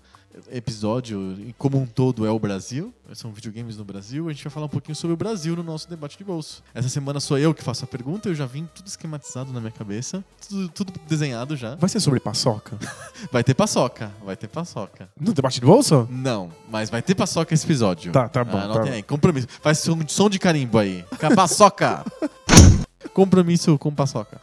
episódio 0.52 1.38
como 1.58 1.78
um 1.78 1.86
todo 1.86 2.26
é 2.26 2.30
o 2.30 2.40
Brasil, 2.40 2.94
são 3.14 3.32
videogames 3.32 3.78
no 3.78 3.86
Brasil, 3.86 4.28
a 4.28 4.34
gente 4.34 4.44
vai 4.44 4.52
falar 4.52 4.66
um 4.66 4.70
pouquinho 4.70 4.96
sobre 4.96 5.14
o 5.14 5.18
Brasil 5.18 5.56
no 5.56 5.64
nosso 5.64 5.90
debate 5.90 6.18
de 6.18 6.24
bolso. 6.24 6.64
Essa 6.74 6.90
semana 6.90 7.20
sou 7.20 7.38
eu 7.38 7.54
que 7.54 7.64
faço 7.64 7.84
a 7.84 7.88
pergunta, 7.88 8.30
eu 8.30 8.36
já 8.36 8.46
vim 8.46 8.68
tudo 8.74 8.88
esquematizado 8.88 9.52
na 9.52 9.60
minha 9.60 9.72
cabeça, 9.72 10.24
tudo, 10.48 10.70
tudo 10.70 10.94
desenhado 11.08 11.56
já. 11.56 11.76
Vai 11.76 11.90
ser 11.90 12.00
sobre 12.00 12.20
paçoca? 12.20 12.78
Vai 13.32 13.44
ter 13.44 13.54
paçoca, 13.54 14.12
vai 14.24 14.36
ter 14.36 14.48
paçoca. 14.48 15.10
No 15.20 15.34
debate 15.34 15.60
de 15.60 15.66
bolsa? 15.66 16.08
Não, 16.10 16.52
mas 16.70 16.90
vai 16.90 17.02
ter 17.02 17.16
paçoca 17.16 17.54
esse 17.54 17.66
episódio. 17.66 18.12
Tá, 18.12 18.30
tá 18.30 18.44
bom, 18.44 18.58
Anotem 18.58 18.92
tá 18.92 18.96
aí, 18.98 19.04
compromisso. 19.04 19.48
Faz 19.62 19.80
som, 19.80 19.98
som 20.08 20.30
de 20.30 20.38
carimbo 20.38 20.78
aí. 20.78 21.04
Paçoca. 21.36 22.06
compromisso 23.14 23.78
com 23.78 23.94
paçoca. 23.94 24.40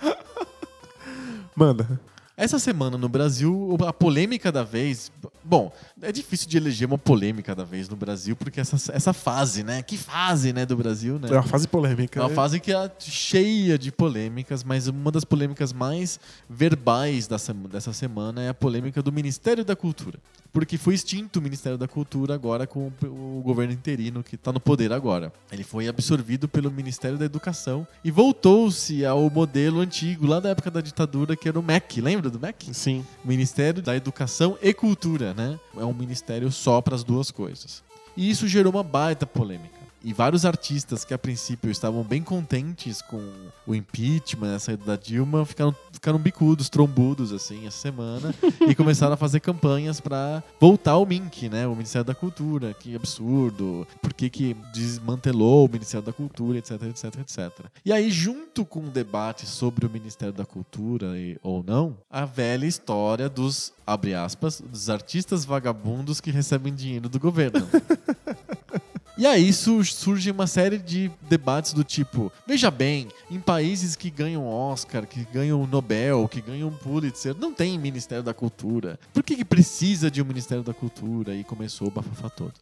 Manda. 1.54 2.00
Essa 2.36 2.58
semana 2.58 2.96
no 2.96 3.08
Brasil, 3.08 3.76
a 3.86 3.92
polêmica 3.92 4.50
da 4.50 4.62
vez. 4.62 5.12
Bom, 5.44 5.70
é 6.00 6.10
difícil 6.10 6.48
de 6.48 6.56
eleger 6.56 6.88
uma 6.88 6.96
polêmica 6.96 7.54
da 7.54 7.62
vez 7.62 7.88
no 7.88 7.96
Brasil, 7.96 8.34
porque 8.34 8.58
essa, 8.58 8.92
essa 8.92 9.12
fase, 9.12 9.62
né? 9.62 9.82
Que 9.82 9.98
fase, 9.98 10.52
né, 10.52 10.64
do 10.64 10.76
Brasil, 10.76 11.18
né? 11.18 11.28
É 11.28 11.34
uma 11.34 11.42
fase 11.42 11.68
polêmica. 11.68 12.18
É 12.18 12.22
uma 12.22 12.30
fase 12.30 12.58
que 12.58 12.72
é 12.72 12.90
cheia 12.98 13.78
de 13.78 13.92
polêmicas, 13.92 14.64
mas 14.64 14.88
uma 14.88 15.12
das 15.12 15.24
polêmicas 15.24 15.72
mais 15.72 16.18
verbais 16.48 17.26
dessa 17.26 17.92
semana 17.92 18.42
é 18.42 18.48
a 18.48 18.54
polêmica 18.54 19.02
do 19.02 19.12
Ministério 19.12 19.64
da 19.64 19.76
Cultura. 19.76 20.18
Porque 20.52 20.76
foi 20.76 20.94
extinto 20.94 21.38
o 21.38 21.42
Ministério 21.42 21.78
da 21.78 21.88
Cultura 21.88 22.34
agora 22.34 22.66
com 22.66 22.92
o 23.04 23.40
governo 23.42 23.72
interino 23.72 24.22
que 24.22 24.34
está 24.34 24.52
no 24.52 24.60
poder 24.60 24.92
agora. 24.92 25.32
Ele 25.50 25.64
foi 25.64 25.88
absorvido 25.88 26.46
pelo 26.46 26.70
Ministério 26.70 27.16
da 27.16 27.24
Educação 27.24 27.86
e 28.04 28.10
voltou-se 28.10 29.04
ao 29.04 29.30
modelo 29.30 29.80
antigo, 29.80 30.26
lá 30.26 30.40
da 30.40 30.50
época 30.50 30.70
da 30.70 30.82
ditadura, 30.82 31.34
que 31.34 31.48
era 31.48 31.58
o 31.58 31.62
MEC. 31.62 32.02
Lembra 32.02 32.21
do 32.30 32.40
MEC? 32.40 32.74
Sim. 32.74 33.04
Ministério 33.24 33.82
da 33.82 33.96
Educação 33.96 34.58
e 34.62 34.72
Cultura, 34.72 35.34
né? 35.34 35.58
É 35.76 35.84
um 35.84 35.92
ministério 35.92 36.50
só 36.50 36.80
para 36.80 36.94
as 36.94 37.04
duas 37.04 37.30
coisas. 37.30 37.82
E 38.16 38.30
isso 38.30 38.46
gerou 38.46 38.72
uma 38.72 38.82
baita 38.82 39.26
polêmica. 39.26 39.81
E 40.04 40.12
vários 40.12 40.44
artistas 40.44 41.04
que 41.04 41.14
a 41.14 41.18
princípio 41.18 41.70
estavam 41.70 42.02
bem 42.02 42.22
contentes 42.22 43.00
com 43.02 43.22
o 43.66 43.74
impeachment, 43.74 44.56
a 44.56 44.58
saída 44.58 44.84
da 44.84 44.96
Dilma, 44.96 45.44
ficaram, 45.46 45.74
ficaram 45.92 46.18
bicudos, 46.18 46.68
trombudos, 46.68 47.32
assim, 47.32 47.66
essa 47.66 47.78
semana, 47.78 48.34
e 48.68 48.74
começaram 48.74 49.14
a 49.14 49.16
fazer 49.16 49.40
campanhas 49.40 50.00
para 50.00 50.42
voltar 50.60 50.92
ao 50.92 51.06
MINC, 51.06 51.48
né? 51.48 51.66
O 51.66 51.74
Ministério 51.74 52.04
da 52.04 52.14
Cultura. 52.14 52.74
Que 52.74 52.94
absurdo. 52.94 53.86
Por 54.00 54.12
que, 54.12 54.28
que 54.28 54.56
desmantelou 54.72 55.66
o 55.66 55.70
Ministério 55.70 56.04
da 56.04 56.12
Cultura, 56.12 56.58
etc, 56.58 56.82
etc, 56.82 57.04
etc. 57.20 57.66
E 57.84 57.92
aí, 57.92 58.10
junto 58.10 58.64
com 58.64 58.80
o 58.80 58.90
debate 58.90 59.46
sobre 59.46 59.86
o 59.86 59.90
Ministério 59.90 60.34
da 60.34 60.44
Cultura 60.44 61.18
e, 61.18 61.38
ou 61.42 61.62
não, 61.62 61.96
a 62.10 62.24
velha 62.24 62.66
história 62.66 63.28
dos, 63.28 63.72
abre 63.86 64.14
aspas, 64.14 64.60
dos 64.60 64.90
artistas 64.90 65.44
vagabundos 65.44 66.20
que 66.20 66.30
recebem 66.30 66.74
dinheiro 66.74 67.08
do 67.08 67.18
governo. 67.18 67.66
E 69.22 69.26
aí 69.26 69.52
su- 69.52 69.84
surge 69.84 70.32
uma 70.32 70.48
série 70.48 70.78
de 70.78 71.08
debates 71.30 71.72
do 71.72 71.84
tipo: 71.84 72.32
veja 72.44 72.72
bem, 72.72 73.06
em 73.30 73.38
países 73.38 73.94
que 73.94 74.10
ganham 74.10 74.44
Oscar, 74.44 75.06
que 75.06 75.24
ganham 75.32 75.64
Nobel, 75.64 76.26
que 76.26 76.40
ganham 76.40 76.72
Pulitzer, 76.72 77.32
não 77.38 77.54
tem 77.54 77.78
Ministério 77.78 78.24
da 78.24 78.34
Cultura. 78.34 78.98
Por 79.14 79.22
que, 79.22 79.36
que 79.36 79.44
precisa 79.44 80.10
de 80.10 80.20
um 80.20 80.24
Ministério 80.24 80.64
da 80.64 80.74
Cultura? 80.74 81.36
E 81.36 81.44
começou 81.44 81.86
o 81.86 81.90
bafafá 81.92 82.28
todo. 82.28 82.54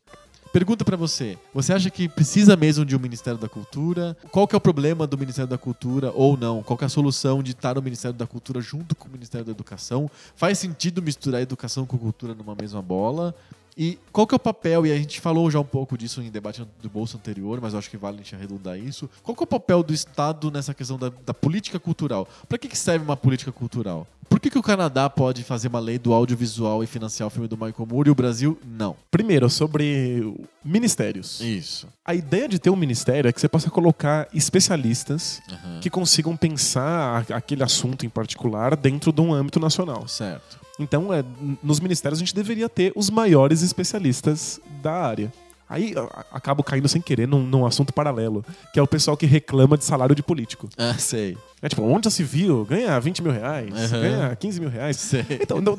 Pergunta 0.52 0.84
pra 0.84 0.98
você: 0.98 1.38
você 1.54 1.72
acha 1.72 1.88
que 1.88 2.11
precisa 2.11 2.54
mesmo 2.56 2.84
de 2.84 2.94
um 2.94 2.98
Ministério 2.98 3.40
da 3.40 3.48
Cultura? 3.48 4.14
Qual 4.30 4.46
que 4.46 4.54
é 4.54 4.58
o 4.58 4.61
problema 4.61 5.06
do 5.06 5.16
Ministério 5.16 5.48
da 5.48 5.56
Cultura 5.56 6.12
ou 6.14 6.36
não? 6.36 6.62
Qual 6.62 6.76
que 6.76 6.84
é 6.84 6.88
a 6.88 6.90
solução 6.90 7.42
de 7.42 7.52
estar 7.52 7.78
o 7.78 7.82
Ministério 7.82 8.18
da 8.18 8.26
Cultura 8.26 8.61
junto 8.61 8.94
com 8.94 9.08
o 9.08 9.11
Ministério 9.11 9.46
da 9.46 9.52
Educação? 9.52 10.11
Faz 10.36 10.58
sentido 10.58 11.00
misturar 11.00 11.40
educação 11.40 11.86
com 11.86 11.96
cultura 11.96 12.34
numa 12.34 12.54
mesma 12.54 12.82
bola? 12.82 13.34
E 13.80 13.98
qual 14.12 14.26
que 14.26 14.34
é 14.34 14.36
o 14.36 14.38
papel, 14.38 14.84
e 14.84 14.92
a 14.92 14.96
gente 14.96 15.22
falou 15.22 15.50
já 15.50 15.58
um 15.58 15.64
pouco 15.64 15.96
disso 15.96 16.20
em 16.20 16.30
debate 16.30 16.62
do 16.82 16.90
bolso 16.90 17.16
anterior, 17.16 17.58
mas 17.62 17.72
eu 17.72 17.78
acho 17.78 17.88
que 17.88 17.96
vale 17.96 18.16
a 18.16 18.18
gente 18.18 18.34
arredondar 18.34 18.78
isso. 18.78 19.08
Qual 19.22 19.34
que 19.34 19.42
é 19.42 19.44
o 19.44 19.46
papel 19.46 19.82
do 19.82 19.94
Estado 19.94 20.50
nessa 20.50 20.74
questão 20.74 20.98
da, 20.98 21.10
da 21.24 21.32
política 21.32 21.80
cultural? 21.80 22.28
Para 22.46 22.58
que, 22.58 22.68
que 22.68 22.76
serve 22.76 23.02
uma 23.02 23.16
política 23.16 23.50
cultural? 23.50 24.06
Por 24.28 24.38
que, 24.38 24.50
que 24.50 24.58
o 24.58 24.62
Canadá 24.62 25.08
pode 25.08 25.42
fazer 25.42 25.68
uma 25.68 25.80
lei 25.80 25.98
do 25.98 26.12
audiovisual 26.12 26.84
e 26.84 26.86
financiar 26.86 27.26
o 27.26 27.30
filme 27.30 27.48
do 27.48 27.56
Michael 27.56 27.88
Moore 27.90 28.08
e 28.08 28.12
o 28.12 28.14
Brasil 28.14 28.58
não? 28.64 28.94
Primeiro, 29.10 29.48
sobre 29.48 30.30
ministérios. 30.62 31.40
Isso. 31.40 31.88
A 32.04 32.14
ideia 32.14 32.46
de 32.46 32.58
ter 32.58 32.68
um 32.68 32.76
ministério 32.76 33.28
é 33.28 33.32
que 33.32 33.40
você 33.40 33.48
possa 33.48 33.70
colocar 33.70 34.28
especialistas 34.34 35.40
Aham. 35.50 35.80
que 35.80 35.88
consigam 35.88 36.36
pensar 36.36 37.24
aquele 37.32 37.62
assunto 37.62 38.04
em 38.04 38.10
particular 38.10 38.76
dentro 38.76 39.10
de 39.10 39.22
um 39.22 39.32
âmbito 39.32 39.58
nacional. 39.58 40.06
Certo. 40.06 40.59
Então, 40.82 41.12
é, 41.12 41.24
nos 41.62 41.78
ministérios 41.80 42.18
a 42.18 42.24
gente 42.24 42.34
deveria 42.34 42.68
ter 42.68 42.92
os 42.96 43.10
maiores 43.10 43.62
especialistas 43.62 44.60
da 44.82 44.92
área. 44.92 45.32
Aí 45.68 45.94
a- 45.96 46.24
acabo 46.32 46.64
caindo 46.64 46.88
sem 46.88 47.00
querer 47.00 47.28
num, 47.28 47.44
num 47.44 47.64
assunto 47.64 47.92
paralelo, 47.92 48.44
que 48.72 48.80
é 48.80 48.82
o 48.82 48.88
pessoal 48.88 49.16
que 49.16 49.24
reclama 49.24 49.78
de 49.78 49.84
salário 49.84 50.16
de 50.16 50.22
político. 50.22 50.68
Ah, 50.76 50.94
sei. 50.98 51.38
É 51.62 51.68
tipo, 51.68 51.82
onde 51.82 52.06
já 52.06 52.10
se 52.10 52.24
viu? 52.24 52.64
Ganha 52.64 52.98
20 52.98 53.22
mil 53.22 53.30
reais, 53.30 53.72
Aham. 53.92 54.00
ganha 54.00 54.34
15 54.36 54.58
mil 54.60 54.68
reais. 54.68 54.96
Sei. 54.96 55.24
Então, 55.30 55.60
no, 55.60 55.78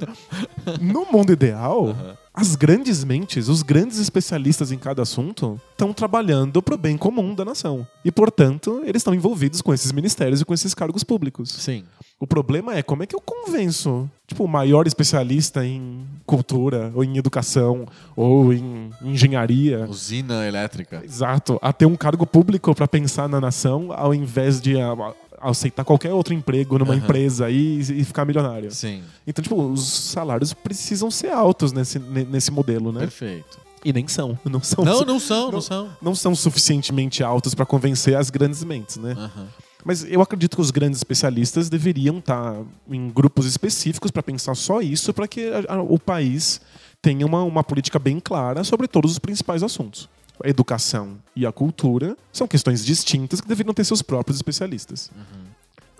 no 0.79 1.05
mundo 1.11 1.33
ideal, 1.33 1.89
Aham. 1.89 2.17
as 2.33 2.55
grandes 2.55 3.03
mentes, 3.03 3.49
os 3.49 3.63
grandes 3.63 3.97
especialistas 3.99 4.71
em 4.71 4.77
cada 4.77 5.01
assunto, 5.01 5.59
estão 5.71 5.91
trabalhando 5.91 6.61
pro 6.61 6.77
bem 6.77 6.95
comum 6.95 7.35
da 7.35 7.43
nação. 7.43 7.85
E, 8.05 8.11
portanto, 8.11 8.81
eles 8.85 9.01
estão 9.01 9.13
envolvidos 9.13 9.61
com 9.61 9.73
esses 9.73 9.91
ministérios 9.91 10.39
e 10.39 10.45
com 10.45 10.53
esses 10.53 10.73
cargos 10.73 11.03
públicos. 11.03 11.51
Sim. 11.51 11.83
O 12.21 12.27
problema 12.27 12.75
é 12.75 12.83
como 12.83 13.01
é 13.01 13.07
que 13.07 13.15
eu 13.15 13.19
convenço, 13.19 14.07
tipo, 14.27 14.43
o 14.43 14.47
maior 14.47 14.85
especialista 14.85 15.65
em 15.65 16.05
cultura, 16.23 16.91
ou 16.93 17.03
em 17.03 17.17
educação, 17.17 17.87
ou 18.15 18.53
em 18.53 18.91
engenharia. 19.01 19.87
Usina 19.89 20.47
elétrica. 20.47 21.01
Exato, 21.03 21.57
a 21.63 21.73
ter 21.73 21.87
um 21.87 21.95
cargo 21.95 22.27
público 22.27 22.75
para 22.75 22.87
pensar 22.87 23.27
na 23.27 23.41
nação, 23.41 23.91
ao 23.91 24.13
invés 24.13 24.61
de 24.61 24.79
a- 24.79 24.91
a- 24.93 25.49
aceitar 25.49 25.83
qualquer 25.83 26.13
outro 26.13 26.31
emprego 26.35 26.77
numa 26.77 26.93
Aham. 26.93 27.01
empresa 27.03 27.49
e, 27.49 27.79
e 27.79 28.03
ficar 28.03 28.23
milionário. 28.23 28.69
Sim. 28.69 29.01
Então, 29.25 29.41
tipo, 29.41 29.59
os 29.59 29.81
salários 29.83 30.53
precisam 30.53 31.09
ser 31.09 31.31
altos 31.31 31.71
nesse, 31.73 31.97
ne- 31.97 32.25
nesse 32.25 32.51
modelo, 32.51 32.91
né? 32.91 32.99
Perfeito. 32.99 33.59
E 33.83 33.91
nem 33.91 34.07
são. 34.07 34.37
Não 34.45 34.61
são, 34.61 34.85
Não, 34.85 35.01
não 35.01 35.19
são, 35.19 35.45
não 35.45 35.51
não- 35.53 35.61
são. 35.61 35.89
não 35.99 36.13
são 36.13 36.35
suficientemente 36.35 37.23
altos 37.23 37.55
para 37.55 37.65
convencer 37.65 38.15
as 38.15 38.29
grandes 38.29 38.63
mentes, 38.63 38.97
né? 38.97 39.13
Aham. 39.17 39.47
Mas 39.83 40.03
eu 40.09 40.21
acredito 40.21 40.55
que 40.55 40.61
os 40.61 40.71
grandes 40.71 40.99
especialistas 40.99 41.69
deveriam 41.69 42.19
estar 42.19 42.55
em 42.89 43.09
grupos 43.09 43.45
específicos 43.45 44.11
para 44.11 44.21
pensar 44.23 44.55
só 44.55 44.81
isso, 44.81 45.13
para 45.13 45.27
que 45.27 45.49
a- 45.67 45.75
a- 45.75 45.81
o 45.81 45.97
país 45.99 46.61
tenha 47.01 47.25
uma, 47.25 47.43
uma 47.43 47.63
política 47.63 47.97
bem 47.97 48.19
clara 48.19 48.63
sobre 48.63 48.87
todos 48.87 49.11
os 49.11 49.19
principais 49.19 49.63
assuntos. 49.63 50.07
A 50.43 50.49
educação 50.49 51.17
e 51.35 51.45
a 51.45 51.51
cultura 51.51 52.17
são 52.33 52.47
questões 52.47 52.83
distintas 52.85 53.41
que 53.41 53.47
deveriam 53.47 53.73
ter 53.73 53.83
seus 53.83 54.01
próprios 54.01 54.37
especialistas. 54.37 55.11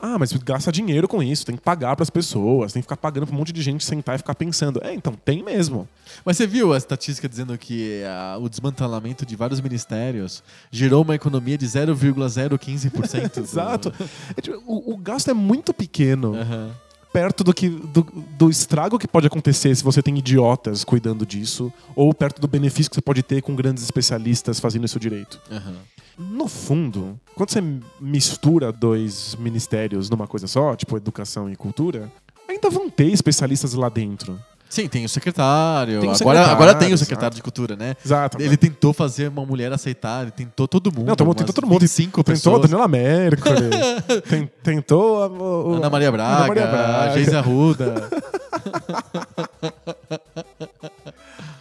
Ah, 0.01 0.17
mas 0.17 0.33
gasta 0.33 0.71
dinheiro 0.71 1.07
com 1.07 1.21
isso, 1.21 1.45
tem 1.45 1.55
que 1.55 1.61
pagar 1.61 1.95
para 1.95 2.01
as 2.03 2.09
pessoas, 2.09 2.73
tem 2.73 2.81
que 2.81 2.85
ficar 2.85 2.97
pagando 2.97 3.27
para 3.27 3.35
um 3.35 3.37
monte 3.37 3.53
de 3.53 3.61
gente 3.61 3.85
sentar 3.85 4.15
e 4.15 4.17
ficar 4.17 4.33
pensando. 4.33 4.81
É, 4.83 4.93
então 4.93 5.13
tem 5.13 5.43
mesmo. 5.43 5.87
Mas 6.25 6.37
você 6.37 6.47
viu 6.47 6.73
a 6.73 6.77
estatística 6.77 7.29
dizendo 7.29 7.55
que 7.57 8.01
ah, 8.05 8.37
o 8.41 8.49
desmantelamento 8.49 9.25
de 9.25 9.35
vários 9.35 9.61
ministérios 9.61 10.41
gerou 10.71 11.03
uma 11.03 11.13
economia 11.15 11.57
de 11.57 11.65
0,015%? 11.67 13.33
do- 13.35 13.39
Exato. 13.45 13.93
É, 14.35 14.41
tipo, 14.41 14.57
o, 14.65 14.93
o 14.93 14.97
gasto 14.97 15.29
é 15.29 15.33
muito 15.33 15.73
pequeno. 15.73 16.35
Aham. 16.35 16.71
Perto 17.12 17.43
do, 17.43 17.53
que, 17.53 17.70
do, 17.70 18.03
do 18.38 18.49
estrago 18.49 18.97
que 18.97 19.07
pode 19.07 19.28
acontecer 19.28 19.76
se 19.76 19.84
você 19.84 20.01
tem 20.01 20.18
idiotas 20.18 20.84
cuidando 20.84 21.26
disso, 21.26 21.72
ou 21.95 22.14
perto 22.14 22.39
do 22.39 22.47
benefício 22.47 22.89
que 22.89 22.95
você 22.95 23.01
pode 23.01 23.22
ter 23.24 23.41
com 23.41 23.55
grandes 23.55 23.84
especialistas 23.84 24.59
fazendo 24.59 24.86
isso 24.86 24.99
direito. 24.99 25.39
Aham. 25.51 25.76
No 26.18 26.47
fundo, 26.47 27.20
quando 27.36 27.49
você 27.49 27.64
mistura 27.99 28.72
dois 28.72 29.36
ministérios 29.36 30.09
numa 30.09 30.28
coisa 30.28 30.45
só, 30.45 30.76
tipo 30.76 30.95
educação 30.95 31.49
e 31.49 31.55
cultura, 31.55 32.12
ainda 32.47 32.70
vão 32.70 32.89
ter 32.89 33.07
especialistas 33.07 33.74
lá 33.74 33.89
dentro. 33.89 34.39
Sim, 34.72 34.88
tem 34.88 35.03
o 35.03 35.09
secretário. 35.09 35.99
Tem 35.99 36.09
o 36.09 36.13
agora, 36.13 36.45
agora 36.47 36.74
tem 36.74 36.88
o 36.88 36.91
exato. 36.93 36.99
secretário 36.99 37.36
de 37.36 37.43
cultura, 37.43 37.76
né? 37.76 37.93
Exato. 38.05 38.41
Ele 38.41 38.55
tentou 38.55 38.93
fazer 38.93 39.28
uma 39.28 39.45
mulher 39.45 39.69
aceitar, 39.74 40.22
ele 40.22 40.32
tentou 40.32 40.65
todo 40.65 40.89
mundo. 40.93 41.07
Não, 41.07 41.15
tomou- 41.17 41.36
tentou 41.36 41.53
todo 41.53 41.67
mundo. 41.67 41.82
25 41.82 42.24
Tentou 42.24 42.55
a 42.55 42.59
pessoas. 42.59 42.61
Daniela 42.61 42.88
Mercury, 42.88 43.69
ten- 44.30 44.49
tentou 44.63 45.24
a, 45.24 45.28
o- 45.28 45.74
Ana 45.76 45.89
Maria 45.89 46.09
Braga, 46.09 46.38
Ana 46.38 46.47
Maria 46.47 46.67
Braga. 46.67 47.01
a 47.01 47.09
Geise 47.13 47.36
Arruda. 47.36 48.09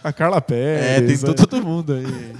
a 0.01 0.13
Carla 0.13 0.37
é, 0.37 0.41
Pérez. 0.41 1.19
tentou 1.21 1.35
todo 1.45 1.61
mundo 1.61 1.91
aí. 1.93 2.05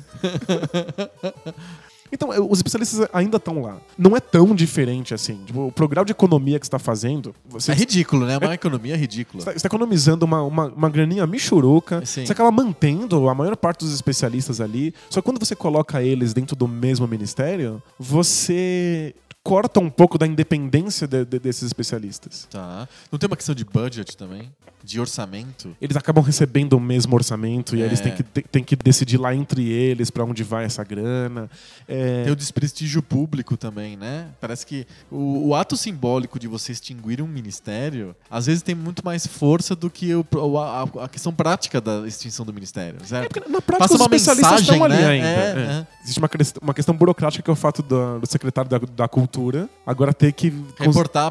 Então, 2.12 2.30
os 2.50 2.60
especialistas 2.60 3.08
ainda 3.14 3.38
estão 3.38 3.62
lá. 3.62 3.78
Não 3.98 4.16
é 4.16 4.20
tão 4.20 4.54
diferente 4.54 5.14
assim. 5.14 5.40
Tipo, 5.46 5.68
o 5.68 5.72
programa 5.72 6.06
de 6.06 6.12
economia 6.12 6.60
que 6.60 6.66
você 6.66 6.70
está 6.70 6.80
fazendo, 6.80 7.34
você 7.50 7.72
É 7.72 7.76
ridículo, 7.76 8.26
né? 8.26 8.34
É 8.34 8.38
uma 8.38 8.54
economia 8.54 8.98
ridícula. 8.98 9.44
Você 9.44 9.52
está 9.52 9.68
economizando 9.68 10.26
uma, 10.26 10.42
uma, 10.44 10.66
uma 10.68 10.90
graninha 10.90 11.26
michuruca. 11.26 12.06
Sim. 12.06 12.26
Você 12.26 12.34
acaba 12.34 12.52
mantendo 12.52 13.30
a 13.30 13.36
maior 13.36 13.56
parte 13.56 13.86
dos 13.86 13.94
especialistas 13.94 14.60
ali. 14.60 14.94
Só 15.10 15.22
que 15.22 15.26
quando 15.26 15.40
você 15.40 15.56
coloca 15.56 16.02
eles 16.04 16.34
dentro 16.34 16.56
do 16.56 16.68
mesmo 16.68 17.08
ministério, 17.08 17.82
você 17.98 19.16
corta 19.44 19.80
um 19.80 19.90
pouco 19.90 20.18
da 20.18 20.28
independência 20.28 21.08
de- 21.08 21.26
de- 21.26 21.40
desses 21.40 21.64
especialistas. 21.64 22.48
Tá. 22.52 22.88
Não 23.12 23.18
tem 23.18 23.28
uma 23.28 23.36
questão 23.36 23.56
de 23.56 23.66
budget 23.66 24.16
também? 24.16 24.52
De 24.84 25.00
orçamento? 25.00 25.76
Eles 25.82 25.96
acabam 25.96 26.24
recebendo 26.24 26.74
o 26.74 26.80
mesmo 26.80 27.14
orçamento 27.16 27.76
e 27.76 27.82
aí 27.82 27.88
eles 27.88 28.00
É. 28.00 28.04
têm 28.04 28.14
que, 28.16 28.24
têm- 28.24 28.64
que 28.64 28.76
decidir 28.76 29.18
lá 29.18 29.34
entre 29.36 29.68
eles 29.70 30.10
para 30.10 30.24
onde 30.24 30.44
vai 30.44 30.66
essa 30.66 30.84
grana. 30.84 31.50
É, 31.88 32.24
Tem 32.24 32.34
o 32.34 32.36
desprestígio 32.36 33.02
público 33.02 33.56
também, 33.58 33.96
né? 33.96 34.28
Parece 34.40 34.66
que 34.66 34.86
o, 35.12 35.50
o 35.50 35.56
ato 35.56 35.76
simbólico 35.78 36.40
de 36.40 36.48
você 36.48 36.72
extinguir 36.72 37.22
um 37.22 37.28
ministério, 37.28 38.16
às 38.30 38.46
vezes 38.48 38.62
tem 38.64 38.74
muito 38.76 39.04
mais 39.06 39.28
força 39.28 39.76
do 39.76 39.90
que 39.90 40.14
o, 40.16 40.26
a, 40.60 40.84
a 41.04 41.08
questão 41.10 41.32
prática 41.34 41.80
da 41.82 42.08
extinção 42.08 42.46
do 42.46 42.54
ministério, 42.54 42.98
É 43.02 43.06
certo? 43.06 43.30
porque 43.34 43.50
na 43.50 43.62
prática 43.62 43.78
Passa 43.88 43.94
os 43.96 44.00
uma 44.02 44.16
especialistas 44.16 44.52
mensagem, 44.62 44.74
estão 44.74 44.84
ali 44.86 44.96
né? 44.96 45.08
ainda. 45.08 45.28
É, 45.28 45.32
É. 45.32 45.72
é. 45.82 45.88
Existe 46.04 46.20
uma, 46.20 46.30
uma 46.62 46.74
questão 46.74 46.96
burocrática 46.96 47.44
que 47.44 47.50
é 47.50 47.54
o 47.54 47.56
fato 47.56 47.84
do, 47.84 48.20
do 48.20 48.28
secretário 48.28 48.70
da, 48.70 48.80
da 48.80 49.08
cultura 49.08 49.70
agora 49.86 50.14
ter 50.14 50.32
que 50.32 50.52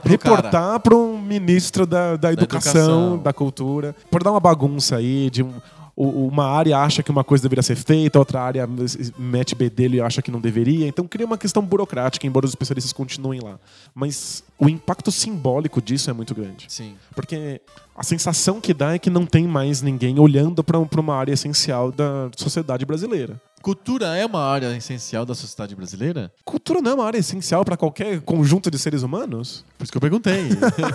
Reportar 0.05 0.81
para 0.81 0.95
um 0.95 1.21
ministro 1.21 1.87
da, 1.87 2.17
da, 2.17 2.33
educação, 2.33 2.71
educação. 2.81 3.19
da 3.19 3.33
cultura. 3.45 3.97
Por 4.11 4.23
dar 4.23 4.31
uma 4.33 4.41
bagunça 4.41 4.97
aí 4.97 5.31
de 5.31 5.43
um- 5.43 5.55
uma 5.97 6.47
área 6.47 6.79
acha 6.79 7.03
que 7.03 7.11
uma 7.11 7.23
coisa 7.25 7.43
deveria 7.43 7.63
ser 7.63 7.77
feita, 7.77 8.19
outra 8.19 8.41
área 8.41 8.67
mete 9.19 9.55
bedelho 9.55 9.97
e 9.97 10.01
acha 10.01 10.23
que 10.23 10.31
não 10.31 10.41
deveria. 10.41 10.87
Então 10.87 11.07
cria 11.07 11.27
uma 11.27 11.37
questão 11.37 11.63
burocrática, 11.63 12.27
embora 12.27 12.47
os 12.47 12.53
especialistas 12.53 12.93
continuem 12.93 13.41
lá. 13.43 13.59
Mas 13.95 14.43
o 14.59 14.69
impacto 14.69 15.11
simbólico 15.11 15.81
disso 15.83 16.09
é 16.09 16.13
muito 16.15 16.35
grande. 16.35 16.67
Sim. 16.69 16.95
Porque 17.15 17.61
a 18.01 18.03
sensação 18.03 18.63
que 18.63 18.73
dá 18.73 18.95
é 18.95 18.99
que 18.99 19.11
não 19.11 19.27
tem 19.27 19.47
mais 19.47 19.83
ninguém 19.83 20.19
olhando 20.19 20.65
para 20.65 20.79
uma 20.79 21.15
área 21.15 21.35
essencial 21.35 21.93
da 21.93 22.31
sociedade 22.35 22.87
brasileira. 22.87 23.39
Cultura 23.61 24.17
é 24.17 24.25
uma 24.25 24.41
área 24.43 24.75
essencial 24.75 25.27
da 25.27 25.35
sociedade 25.35 25.77
brasileira? 25.77 26.33
Cultura 26.43 26.81
não 26.81 26.93
é 26.93 26.95
uma 26.95 27.05
área 27.05 27.19
essencial 27.19 27.63
para 27.63 27.77
qualquer 27.77 28.19
conjunto 28.23 28.71
de 28.71 28.79
seres 28.79 29.03
humanos? 29.03 29.67
Por 29.77 29.85
isso 29.85 29.93
que 29.93 29.99
eu 29.99 30.01
perguntei. 30.01 30.49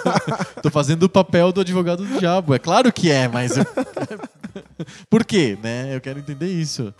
Tô 0.63 0.71
fazendo 0.71 1.03
o 1.03 1.09
papel 1.09 1.51
do 1.51 1.61
advogado 1.61 2.03
do 2.03 2.17
diabo. 2.17 2.55
É 2.55 2.59
claro 2.59 2.91
que 2.91 3.11
é, 3.11 3.27
mas. 3.27 3.55
eu- 3.55 3.65
Por 5.07 5.23
quê, 5.23 5.57
né? 5.61 5.95
Eu 5.95 6.01
quero 6.01 6.17
entender 6.17 6.47
isso. 6.47 6.91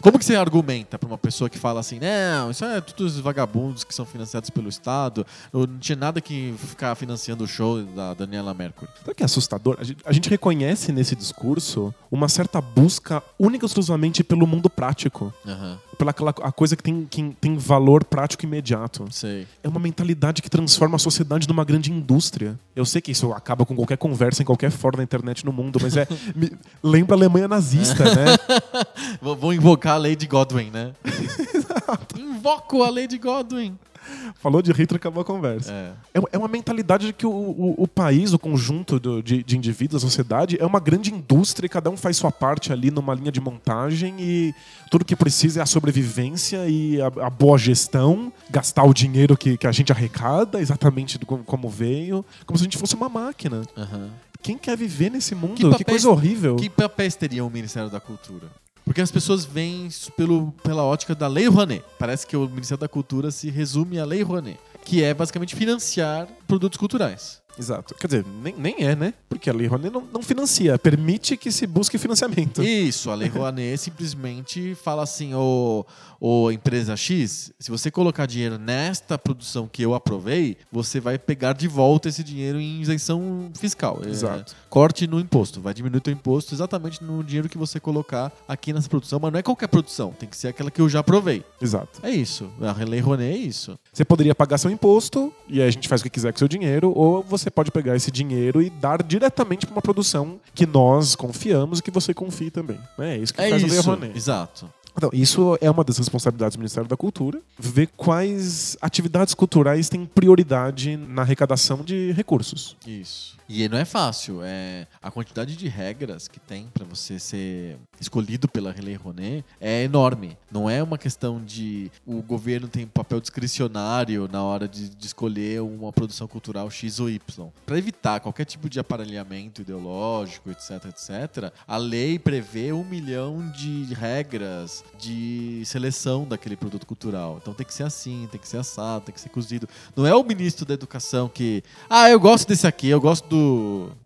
Como 0.00 0.18
que 0.18 0.24
você 0.24 0.36
argumenta 0.36 0.98
pra 0.98 1.06
uma 1.06 1.18
pessoa 1.18 1.48
que 1.48 1.58
fala 1.58 1.80
assim, 1.80 1.98
não, 1.98 2.50
isso 2.50 2.64
é 2.64 2.80
tudo 2.80 3.04
os 3.06 3.18
vagabundos 3.18 3.84
que 3.84 3.94
são 3.94 4.04
financiados 4.04 4.50
pelo 4.50 4.68
Estado, 4.68 5.26
não 5.52 5.78
tinha 5.78 5.96
nada 5.96 6.20
que 6.20 6.54
ficar 6.58 6.94
financiando 6.94 7.44
o 7.44 7.46
show 7.46 7.82
da 7.82 8.14
Daniela 8.14 8.52
Mercury. 8.54 8.90
Sabe 9.00 9.14
que 9.14 9.22
é 9.22 9.26
assustador? 9.26 9.76
A 9.78 9.84
gente, 9.84 10.02
a 10.04 10.12
gente 10.12 10.28
reconhece 10.28 10.92
nesse 10.92 11.16
discurso 11.16 11.94
uma 12.10 12.28
certa 12.28 12.60
busca 12.60 13.22
única 13.38 13.64
e 13.64 13.66
exclusivamente 13.66 14.22
pelo 14.22 14.46
mundo 14.46 14.68
prático. 14.68 15.32
Aham, 15.46 15.78
Pela 15.98 16.14
a 16.42 16.52
coisa 16.52 16.76
que 16.76 16.82
tem, 16.82 17.06
que 17.08 17.34
tem 17.40 17.56
valor 17.56 18.04
prático 18.04 18.44
imediato. 18.44 19.06
sei. 19.10 19.46
É 19.62 19.68
uma 19.68 19.80
mentalidade 19.80 20.42
que 20.42 20.50
transforma 20.50 20.96
a 20.96 20.98
sociedade 20.98 21.48
numa 21.48 21.64
grande 21.64 21.90
indústria. 21.90 22.58
Eu 22.74 22.84
sei 22.84 23.00
que 23.00 23.10
isso 23.12 23.32
acaba 23.32 23.64
com 23.64 23.74
qualquer 23.74 23.96
conversa 23.96 24.42
em 24.42 24.44
qualquer 24.44 24.70
fórum 24.70 24.98
da 24.98 25.02
internet 25.02 25.44
no 25.44 25.52
mundo, 25.52 25.78
mas 25.80 25.96
é. 25.96 26.06
me- 26.36 26.52
lembra 26.82 27.14
a 27.14 27.18
Alemanha 27.18 27.48
nazista, 27.48 28.04
né? 28.04 28.36
Vou, 29.22 29.34
vou 29.36 29.52
invocar 29.54 29.94
a 29.94 29.98
Lady 29.98 30.26
Godwin, 30.26 30.70
né? 30.70 30.92
Invoco 32.16 32.82
a 32.82 32.90
Lady 32.90 33.18
Godwin. 33.18 33.78
Falou 34.40 34.60
de 34.62 34.70
Hitler, 34.72 34.96
acabou 34.96 35.20
a 35.22 35.24
conversa. 35.24 35.72
É. 35.72 36.18
É, 36.18 36.22
é 36.32 36.38
uma 36.38 36.48
mentalidade 36.48 37.06
de 37.06 37.12
que 37.12 37.26
o, 37.26 37.30
o, 37.30 37.74
o 37.78 37.88
país, 37.88 38.32
o 38.32 38.38
conjunto 38.38 38.98
do- 39.00 39.22
de, 39.22 39.42
de 39.42 39.56
indivíduos, 39.56 40.02
a 40.02 40.06
sociedade, 40.06 40.56
é 40.60 40.64
uma 40.66 40.80
grande 40.80 41.12
indústria 41.12 41.66
e 41.66 41.68
cada 41.68 41.90
um 41.90 41.96
faz 41.96 42.16
sua 42.16 42.30
parte 42.30 42.72
ali 42.72 42.90
numa 42.90 43.14
linha 43.14 43.32
de 43.32 43.40
montagem 43.40 44.14
e 44.20 44.54
tudo 44.90 45.04
que 45.04 45.16
precisa 45.16 45.60
é 45.60 45.62
a 45.62 45.66
sobrevivência 45.66 46.68
e 46.68 47.00
a, 47.00 47.06
a 47.26 47.30
boa 47.30 47.58
gestão, 47.58 48.32
gastar 48.50 48.84
o 48.84 48.92
dinheiro 48.94 49.36
que, 49.36 49.56
que 49.56 49.66
a 49.66 49.72
gente 49.72 49.90
arrecada 49.92 50.60
exatamente 50.60 51.18
do- 51.18 51.26
como, 51.26 51.68
veio, 51.68 52.24
como 52.44 52.58
se 52.58 52.62
a 52.62 52.66
gente 52.66 52.78
fosse 52.78 52.94
uma 52.94 53.08
máquina. 53.08 53.62
Aham. 53.76 54.10
Quem 54.42 54.56
quer 54.56 54.76
viver 54.76 55.10
nesse 55.10 55.34
mundo? 55.34 55.54
Que 55.54 55.62
Que, 55.64 55.70
papéis- 55.70 55.84
coisa 55.86 56.10
horrível. 56.10 56.56
Que 56.56 56.70
papéis 56.70 57.16
teria 57.16 57.44
o 57.44 57.50
Ministério 57.50 57.90
da 57.90 57.98
Cultura? 57.98 58.46
Porque 58.86 59.00
as 59.00 59.10
pessoas 59.10 59.44
veem 59.44 59.88
pelo, 60.16 60.52
pela 60.62 60.84
ótica 60.84 61.12
da 61.12 61.26
Lei 61.26 61.48
Rouanet. 61.48 61.84
Parece 61.98 62.24
que 62.24 62.36
o 62.36 62.48
Ministério 62.48 62.80
da 62.80 62.88
Cultura 62.88 63.32
se 63.32 63.50
resume 63.50 63.98
à 63.98 64.04
Lei 64.04 64.22
Rouanet, 64.22 64.60
que 64.84 65.02
é 65.02 65.12
basicamente 65.12 65.56
financiar 65.56 66.28
produtos 66.46 66.78
culturais. 66.78 67.42
Exato. 67.58 67.94
Quer 67.94 68.06
dizer, 68.06 68.26
nem, 68.42 68.54
nem 68.56 68.84
é, 68.84 68.94
né? 68.94 69.14
Porque 69.28 69.48
a 69.48 69.52
Lei 69.52 69.66
Rouanet 69.66 69.92
não, 69.92 70.06
não 70.12 70.22
financia, 70.22 70.78
permite 70.78 71.36
que 71.36 71.50
se 71.50 71.66
busque 71.66 71.98
financiamento. 71.98 72.62
Isso, 72.62 73.10
a 73.10 73.14
Lei 73.14 73.28
Rouanet 73.28 73.78
simplesmente 73.78 74.74
fala 74.74 75.02
assim, 75.02 75.34
ô, 75.34 75.84
ô 76.20 76.50
empresa 76.50 76.96
X, 76.96 77.52
se 77.58 77.70
você 77.70 77.90
colocar 77.90 78.26
dinheiro 78.26 78.58
nesta 78.58 79.18
produção 79.18 79.68
que 79.70 79.82
eu 79.82 79.94
aprovei, 79.94 80.56
você 80.70 81.00
vai 81.00 81.18
pegar 81.18 81.52
de 81.54 81.68
volta 81.68 82.08
esse 82.08 82.22
dinheiro 82.22 82.60
em 82.60 82.80
isenção 82.80 83.50
fiscal. 83.58 84.00
É, 84.04 84.08
Exato. 84.08 84.54
corte 84.68 85.06
no 85.06 85.18
imposto, 85.18 85.60
vai 85.60 85.72
diminuir 85.72 86.02
o 86.06 86.10
imposto 86.10 86.54
exatamente 86.54 87.02
no 87.02 87.24
dinheiro 87.24 87.48
que 87.48 87.58
você 87.58 87.80
colocar 87.80 88.32
aqui 88.46 88.72
nessa 88.72 88.88
produção, 88.88 89.18
mas 89.20 89.32
não 89.32 89.38
é 89.38 89.42
qualquer 89.42 89.68
produção, 89.68 90.12
tem 90.12 90.28
que 90.28 90.36
ser 90.36 90.48
aquela 90.48 90.70
que 90.70 90.80
eu 90.80 90.88
já 90.88 91.00
aprovei. 91.00 91.42
Exato. 91.60 92.00
É 92.02 92.10
isso, 92.10 92.50
a 92.60 92.84
Lei 92.84 93.00
Rouanet 93.00 93.32
é 93.32 93.36
isso. 93.36 93.78
Você 93.92 94.04
poderia 94.04 94.34
pagar 94.34 94.58
seu 94.58 94.70
imposto 94.70 95.32
e 95.48 95.60
aí 95.60 95.68
a 95.68 95.70
gente 95.70 95.88
faz 95.88 96.00
o 96.00 96.04
que 96.04 96.10
quiser 96.10 96.32
com 96.32 96.38
seu 96.38 96.48
dinheiro, 96.48 96.92
ou 96.94 97.22
você 97.22 97.45
pode 97.50 97.70
pegar 97.70 97.96
esse 97.96 98.10
dinheiro 98.10 98.60
e 98.62 98.70
dar 98.70 99.02
diretamente 99.02 99.66
para 99.66 99.74
uma 99.74 99.82
produção 99.82 100.40
que 100.54 100.66
nós 100.66 101.14
confiamos 101.14 101.78
e 101.78 101.82
que 101.82 101.90
você 101.90 102.12
confie 102.14 102.50
também. 102.50 102.78
É 102.98 103.16
isso 103.16 103.32
que 103.34 103.40
É 103.40 103.50
faz 103.50 103.62
a 103.62 103.66
Lei 103.66 103.78
isso, 103.78 103.86
Rouanet. 103.86 104.16
exato. 104.16 104.70
Então, 104.96 105.10
isso 105.12 105.58
é 105.60 105.70
uma 105.70 105.84
das 105.84 105.98
responsabilidades 105.98 106.56
do 106.56 106.60
Ministério 106.60 106.88
da 106.88 106.96
Cultura, 106.96 107.38
ver 107.58 107.88
quais 107.98 108.78
atividades 108.80 109.34
culturais 109.34 109.90
têm 109.90 110.06
prioridade 110.06 110.96
na 110.96 111.20
arrecadação 111.20 111.84
de 111.84 112.12
recursos. 112.12 112.74
Isso. 112.86 113.36
E 113.48 113.68
não 113.68 113.78
é 113.78 113.84
fácil. 113.84 114.40
É, 114.42 114.86
a 115.02 115.10
quantidade 115.10 115.56
de 115.56 115.68
regras 115.68 116.26
que 116.26 116.40
tem 116.40 116.66
para 116.74 116.84
você 116.84 117.18
ser 117.18 117.78
escolhido 118.00 118.48
pela 118.48 118.74
Lei 118.78 118.94
Rouanet 118.94 119.44
é 119.60 119.84
enorme. 119.84 120.36
Não 120.50 120.68
é 120.68 120.82
uma 120.82 120.98
questão 120.98 121.42
de 121.42 121.90
o 122.04 122.20
governo 122.22 122.68
tem 122.68 122.86
papel 122.86 123.20
discricionário 123.20 124.28
na 124.30 124.42
hora 124.42 124.66
de, 124.66 124.88
de 124.88 125.06
escolher 125.06 125.62
uma 125.62 125.92
produção 125.92 126.26
cultural 126.26 126.70
X 126.70 126.98
ou 126.98 127.08
Y. 127.08 127.48
Para 127.64 127.78
evitar 127.78 128.20
qualquer 128.20 128.44
tipo 128.44 128.68
de 128.68 128.80
aparelhamento 128.80 129.62
ideológico, 129.62 130.50
etc, 130.50 130.86
etc, 130.86 131.52
a 131.66 131.76
lei 131.76 132.18
prevê 132.18 132.72
um 132.72 132.84
milhão 132.84 133.48
de 133.50 133.94
regras 133.94 134.84
de 134.98 135.62
seleção 135.64 136.24
daquele 136.24 136.56
produto 136.56 136.86
cultural. 136.86 137.38
Então 137.40 137.54
tem 137.54 137.66
que 137.66 137.74
ser 137.74 137.84
assim, 137.84 138.28
tem 138.30 138.40
que 138.40 138.48
ser 138.48 138.58
assado, 138.58 139.06
tem 139.06 139.14
que 139.14 139.20
ser 139.20 139.28
cozido. 139.28 139.68
Não 139.94 140.06
é 140.06 140.14
o 140.14 140.24
ministro 140.24 140.66
da 140.66 140.74
educação 140.74 141.28
que, 141.28 141.62
ah, 141.88 142.10
eu 142.10 142.18
gosto 142.18 142.48
desse 142.48 142.66
aqui, 142.66 142.88
eu 142.88 143.00
gosto 143.00 143.28
do, 143.28 143.35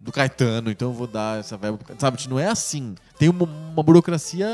do 0.00 0.12
Caetano, 0.12 0.70
então 0.70 0.88
eu 0.88 0.94
vou 0.94 1.06
dar 1.06 1.40
essa 1.40 1.56
verba. 1.56 1.78
Sabe, 1.98 2.18
não 2.28 2.38
é 2.38 2.46
assim. 2.46 2.94
Tem 3.18 3.28
uma, 3.28 3.44
uma 3.44 3.82
burocracia 3.82 4.48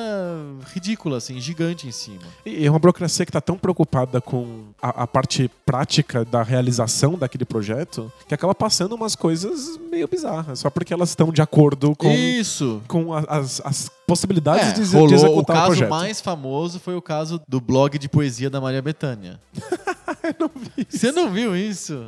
ridícula, 0.75 1.19
assim, 1.19 1.41
gigante 1.41 1.87
em 1.87 1.93
cima. 1.93 2.23
E 2.45 2.67
é 2.67 2.71
uma 2.71 2.79
burocracia 2.81 3.25
que 3.25 3.31
está 3.31 3.41
tão 3.41 3.57
preocupada 3.57 4.21
com 4.21 4.65
a, 4.83 5.03
a 5.05 5.07
parte 5.07 5.49
prática 5.65 6.25
da 6.25 6.43
realização 6.43 7.17
daquele 7.17 7.45
projeto 7.45 8.11
que 8.27 8.35
acaba 8.35 8.55
passando 8.55 8.95
umas 8.95 9.15
coisas 9.15 9.79
meio 9.91 10.09
bizarras, 10.09 10.59
só 10.59 10.69
porque 10.71 10.93
elas 10.93 11.11
estão 11.11 11.31
de 11.33 11.41
acordo 11.41 11.95
com, 11.97 12.11
Isso. 12.11 12.83
com 12.89 13.15
a- 13.15 13.25
as, 13.29 13.61
as 13.65 13.89
possibilidades 14.07 14.69
É, 14.69 14.73
de, 14.73 14.89
de 14.89 14.93
rolou, 14.97 15.11
o 15.11 15.15
executar 15.15 15.57
o, 15.57 15.59
caso 15.61 15.67
projeto. 15.67 15.91
mais 15.91 16.21
famoso 16.21 16.81
foi 16.81 16.97
o 16.97 17.03
caso 17.03 17.41
do 17.47 17.61
blog 17.61 17.97
de 17.99 18.09
poesia 18.09 18.51
da 18.51 18.61
Maria 18.61 18.83
Bethânia. 18.83 19.39
Você 20.89 21.13
não 21.13 21.31
viu 21.33 21.57
isso? 21.57 22.07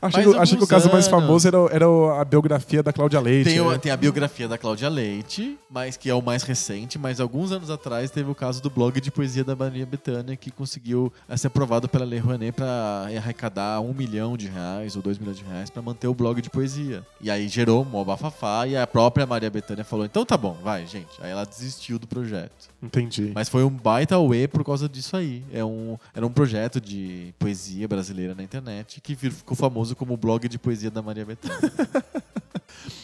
Achei, 0.00 0.24
que- 0.24 0.36
achei 0.36 0.58
que 0.58 0.64
o 0.64 0.66
caso 0.66 0.90
mais 0.90 1.06
famoso 1.08 1.46
era, 1.48 1.56
era 1.70 1.86
a 2.20 2.24
biografia 2.24 2.82
da 2.82 2.92
Cláudia 2.92 3.20
Leite. 3.20 3.50
Tem, 3.50 3.60
o- 3.60 3.70
né? 3.70 3.78
tem 3.78 3.92
a 3.92 3.96
biografia 3.96 4.48
da 4.48 4.58
Cláudia 4.58 4.88
Leite, 4.88 5.58
mas 5.70 5.96
que 5.96 6.08
é 6.10 6.14
o 6.14 6.22
mais 6.22 6.42
recente, 6.42 6.98
mas 6.98 7.20
alguns 7.20 7.52
anos 7.52 7.70
atrás 7.70 8.10
teve 8.10 8.30
o 8.30 8.34
caso 8.34 8.62
do 8.62 8.70
blog 8.70 9.00
de 9.00 9.10
poesia 9.10 9.44
da 9.44 9.54
Maria 9.56 9.86
Bethânia, 9.86 10.36
que 10.36 10.50
conseguiu 10.50 11.12
eh, 11.28 11.36
ser 11.36 11.48
aprovado 11.48 11.88
pela 11.88 12.04
Lei 12.04 12.18
Rouanet 12.18 12.52
para 12.52 13.06
arrecadar 13.16 13.80
um 13.80 13.92
milhão 13.92 14.36
de 14.36 14.46
reais 14.48 14.96
ou 14.96 15.02
dois 15.02 15.18
milhões 15.18 15.36
de 15.38 15.44
reais 15.44 15.70
para 15.70 15.82
manter 15.82 16.06
o 16.08 16.14
blog 16.14 16.40
de 16.40 16.50
poesia. 16.50 17.04
E 17.20 17.30
aí 17.30 17.48
gerou 17.48 17.82
um 17.82 18.04
bafafá 18.04 18.66
e 18.66 18.76
a 18.76 18.86
própria 18.86 19.26
Maria 19.26 19.50
Bethânia 19.50 19.84
falou, 19.84 20.04
então 20.04 20.24
tá 20.24 20.36
bom, 20.36 20.56
vai, 20.62 20.86
gente. 20.86 21.08
Aí 21.20 21.30
ela 21.30 21.44
desistiu 21.44 21.98
do 21.98 22.06
projeto. 22.06 22.68
Entendi. 22.84 23.32
Mas 23.34 23.48
foi 23.48 23.64
um 23.64 23.70
baita 23.70 24.18
UE 24.18 24.46
por 24.46 24.62
causa 24.62 24.88
disso 24.88 25.16
aí. 25.16 25.42
É 25.52 25.64
um, 25.64 25.96
era 26.14 26.26
um 26.26 26.30
projeto 26.30 26.80
de 26.80 27.34
poesia 27.38 27.88
brasileira 27.88 28.34
na 28.34 28.42
internet 28.42 29.00
que 29.00 29.16
ficou 29.16 29.56
famoso 29.56 29.96
como 29.96 30.14
o 30.14 30.16
blog 30.16 30.46
de 30.48 30.58
poesia 30.58 30.90
da 30.90 31.02
Maria 31.02 31.24
Bethânia. 31.24 31.60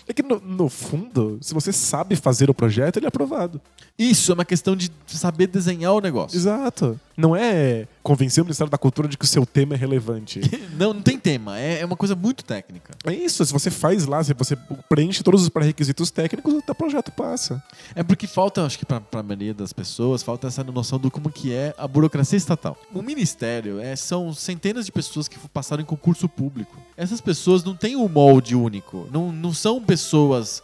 É 0.06 0.12
que, 0.12 0.22
no, 0.22 0.40
no 0.40 0.68
fundo, 0.68 1.38
se 1.40 1.54
você 1.54 1.72
sabe 1.72 2.16
fazer 2.16 2.50
o 2.50 2.54
projeto, 2.54 2.96
ele 2.96 3.06
é 3.06 3.08
aprovado. 3.08 3.60
Isso 3.98 4.32
é 4.32 4.34
uma 4.34 4.44
questão 4.44 4.74
de 4.74 4.90
saber 5.06 5.46
desenhar 5.46 5.92
o 5.94 6.00
negócio. 6.00 6.36
Exato. 6.36 6.98
Não 7.20 7.36
é 7.36 7.86
convencer 8.02 8.42
o 8.42 8.44
Ministério 8.44 8.70
da 8.70 8.78
Cultura 8.78 9.06
de 9.06 9.18
que 9.18 9.24
o 9.24 9.28
seu 9.28 9.44
tema 9.44 9.74
é 9.74 9.76
relevante. 9.76 10.40
Não, 10.80 10.94
não 10.94 11.02
tem 11.02 11.18
tema. 11.18 11.58
É, 11.58 11.80
é 11.80 11.84
uma 11.84 11.96
coisa 11.96 12.16
muito 12.16 12.42
técnica. 12.42 12.94
é 13.04 13.12
isso. 13.12 13.44
Se 13.44 13.52
você 13.52 13.70
faz 13.70 14.06
lá, 14.06 14.24
se 14.24 14.32
você 14.32 14.56
preenche 14.88 15.22
todos 15.22 15.42
os 15.42 15.50
pré-requisitos 15.50 16.10
técnicos, 16.10 16.54
o 16.54 16.74
projeto 16.74 17.12
passa. 17.12 17.62
É 17.94 18.02
porque 18.02 18.26
falta, 18.26 18.64
acho 18.64 18.78
que 18.78 18.86
pra, 18.86 18.98
pra 18.98 19.22
maioria 19.22 19.52
das 19.52 19.74
pessoas, 19.74 20.22
falta 20.22 20.46
essa 20.46 20.64
noção 20.64 20.98
do 20.98 21.10
como 21.10 21.30
que 21.30 21.52
é 21.52 21.74
a 21.76 21.86
burocracia 21.86 22.38
estatal. 22.38 22.78
O 22.94 23.02
ministério 23.02 23.78
é, 23.78 23.94
são 23.94 24.32
centenas 24.32 24.86
de 24.86 24.92
pessoas 24.92 25.28
que 25.28 25.38
passaram 25.50 25.82
em 25.82 25.86
concurso 25.86 26.26
público. 26.28 26.78
Essas 26.96 27.20
pessoas 27.20 27.62
não 27.62 27.76
têm 27.76 27.94
um 27.94 28.08
molde 28.08 28.54
único. 28.54 29.06
Não, 29.12 29.30
não 29.30 29.52
são 29.52 29.82
pessoas... 29.82 30.62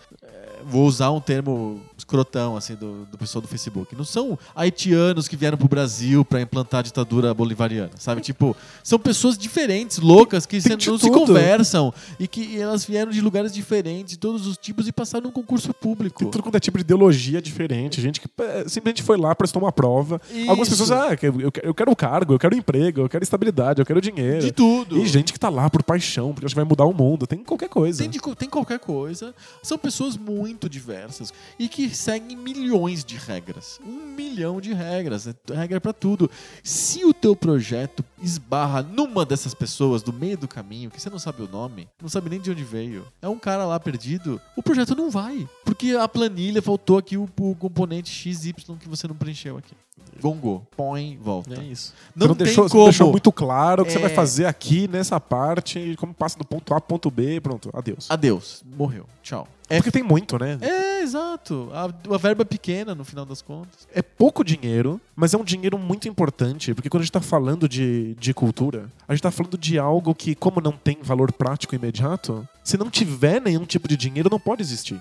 Vou 0.68 0.86
usar 0.86 1.10
um 1.10 1.20
termo 1.20 1.80
escrotão, 1.96 2.56
assim, 2.56 2.74
do, 2.74 3.06
do 3.06 3.16
pessoal 3.18 3.40
do 3.42 3.48
Facebook. 3.48 3.94
Não 3.96 4.04
são 4.04 4.38
haitianos 4.54 5.28
que 5.28 5.36
vieram 5.36 5.56
pro 5.56 5.68
Brasil 5.68 6.24
pra 6.24 6.40
implantar 6.40 6.80
a 6.80 6.82
ditadura 6.82 7.32
bolivariana, 7.32 7.90
sabe? 7.96 8.20
Tipo, 8.20 8.56
são 8.82 8.98
pessoas 8.98 9.38
diferentes, 9.38 9.98
loucas, 9.98 10.44
que 10.46 10.60
se- 10.60 10.68
não 10.68 10.78
se 10.80 10.86
tudo. 10.86 11.10
conversam 11.12 11.92
e 12.18 12.26
que 12.28 12.60
elas 12.60 12.84
vieram 12.84 13.10
de 13.10 13.20
lugares 13.20 13.52
diferentes, 13.52 14.12
de 14.12 14.18
todos 14.18 14.46
os 14.46 14.56
tipos, 14.56 14.86
e 14.88 14.92
passaram 14.92 15.24
num 15.26 15.30
concurso 15.32 15.72
público. 15.72 16.18
Tem 16.20 16.30
tudo 16.30 16.42
quanto 16.42 16.56
é 16.56 16.60
tipo 16.60 16.78
de 16.78 16.82
ideologia 16.82 17.40
diferente. 17.40 18.00
Gente 18.00 18.20
que 18.20 18.28
é, 18.42 18.64
simplesmente 18.68 19.02
foi 19.02 19.16
lá, 19.16 19.34
prestou 19.34 19.62
uma 19.62 19.72
prova. 19.72 20.20
Algumas 20.48 20.68
Isso. 20.68 20.78
pessoas, 20.82 20.90
ah, 20.92 21.16
eu, 21.62 21.74
quero 21.74 21.90
o 21.90 21.96
cargo, 21.96 22.34
eu 22.34 22.38
quero 22.38 22.54
o 22.54 22.58
emprego, 22.58 23.00
eu 23.02 23.08
quero 23.08 23.22
estabilidade, 23.22 23.80
eu 23.80 23.86
quero 23.86 24.00
dinheiro. 24.00 24.40
De 24.40 24.52
tudo. 24.52 24.98
E 24.98 25.06
gente 25.06 25.32
que 25.32 25.38
tá 25.38 25.48
lá 25.48 25.68
por 25.70 25.82
paixão, 25.82 26.32
porque 26.32 26.46
acha 26.46 26.54
que 26.54 26.60
vai 26.60 26.64
mudar 26.68 26.84
o 26.84 26.92
mundo. 26.92 27.26
Tem 27.26 27.38
qualquer 27.42 27.68
coisa. 27.68 27.98
Tem, 28.02 28.10
de 28.10 28.20
tem 28.36 28.48
qualquer 28.48 28.78
coisa. 28.78 29.34
São 29.62 29.78
pessoas 29.78 30.16
muito 30.16 30.55
diversas 30.68 31.32
e 31.58 31.68
que 31.68 31.90
seguem 31.90 32.36
milhões 32.36 33.04
de 33.04 33.16
regras. 33.16 33.80
Um 33.84 34.14
milhão 34.14 34.60
de 34.60 34.72
regras. 34.72 35.26
É 35.26 35.34
regra 35.54 35.80
pra 35.80 35.92
tudo. 35.92 36.30
Se 36.62 37.04
o 37.04 37.12
teu 37.12 37.36
projeto 37.36 38.04
esbarra 38.22 38.82
numa 38.82 39.24
dessas 39.24 39.54
pessoas 39.54 40.02
do 40.02 40.12
meio 40.12 40.38
do 40.38 40.48
caminho, 40.48 40.90
que 40.90 41.00
você 41.00 41.10
não 41.10 41.18
sabe 41.18 41.42
o 41.42 41.48
nome, 41.48 41.88
não 42.00 42.08
sabe 42.08 42.30
nem 42.30 42.40
de 42.40 42.50
onde 42.50 42.64
veio, 42.64 43.06
é 43.20 43.28
um 43.28 43.38
cara 43.38 43.64
lá 43.64 43.78
perdido, 43.78 44.40
o 44.56 44.62
projeto 44.62 44.94
não 44.94 45.10
vai. 45.10 45.48
Porque 45.64 45.92
a 45.92 46.08
planilha 46.08 46.62
faltou 46.62 46.98
aqui 46.98 47.16
o, 47.16 47.28
o 47.38 47.54
componente 47.54 48.10
XY 48.10 48.54
que 48.78 48.88
você 48.88 49.06
não 49.06 49.14
preencheu 49.14 49.56
aqui. 49.56 49.74
Gongou. 50.20 50.66
Põe, 50.76 51.18
volta. 51.20 51.54
É 51.60 51.64
isso. 51.64 51.92
Não, 52.14 52.24
Você 52.26 52.28
não 52.28 52.34
tem 52.34 52.44
deixou, 52.46 52.64
você 52.64 52.70
como. 52.72 52.84
não 52.84 52.90
deixou 52.90 53.10
muito 53.10 53.32
claro 53.32 53.82
o 53.82 53.86
que 53.86 53.92
você 53.92 53.98
É. 53.98 54.02
vai 54.02 54.10
fazer 54.14 54.46
aqui 54.46 54.88
nessa 54.88 55.20
parte, 55.20 55.78
e 55.78 55.96
como 55.96 56.14
passa 56.14 56.38
do 56.38 56.44
ponto 56.44 56.72
A 56.74 56.80
pro 56.80 56.88
ponto 56.88 57.10
B, 57.10 57.40
pronto, 57.40 57.70
adeus. 57.74 58.10
Adeus. 58.10 58.62
Morreu. 58.76 59.06
Tchau. 59.22 59.46
É, 59.68 59.78
Porque 59.78 59.90
tem 59.90 60.02
muito, 60.04 60.38
né? 60.38 60.56
é 60.60 61.02
exato. 61.02 61.68
A, 61.72 62.14
a 62.14 62.18
verba 62.18 62.42
é 62.42 62.44
pequena, 62.44 62.94
no 62.94 63.04
final 63.04 63.26
das 63.26 63.42
contas. 63.42 63.88
É 63.92 64.00
pouco 64.00 64.44
dinheiro, 64.44 65.00
mas 65.16 65.34
é 65.34 65.36
um 65.36 65.42
dinheiro 65.42 65.76
muito 65.76 66.08
importante, 66.08 66.72
porque 66.72 66.88
quando 66.88 67.00
a 67.00 67.04
gente 67.04 67.12
tá 67.12 67.20
falando 67.20 67.68
de, 67.68 68.14
de 68.14 68.32
cultura, 68.32 68.86
a 69.08 69.12
gente 69.12 69.22
tá 69.22 69.30
falando 69.32 69.58
de 69.58 69.76
algo 69.76 70.14
que, 70.14 70.36
como 70.36 70.60
não 70.60 70.70
tem 70.72 70.98
valor 71.02 71.32
prático 71.32 71.74
imediato, 71.74 72.46
se 72.62 72.76
não 72.78 72.88
tiver 72.88 73.40
nenhum 73.40 73.64
tipo 73.64 73.88
de 73.88 73.96
dinheiro, 73.96 74.28
não 74.30 74.38
pode 74.38 74.62
existir. 74.62 75.00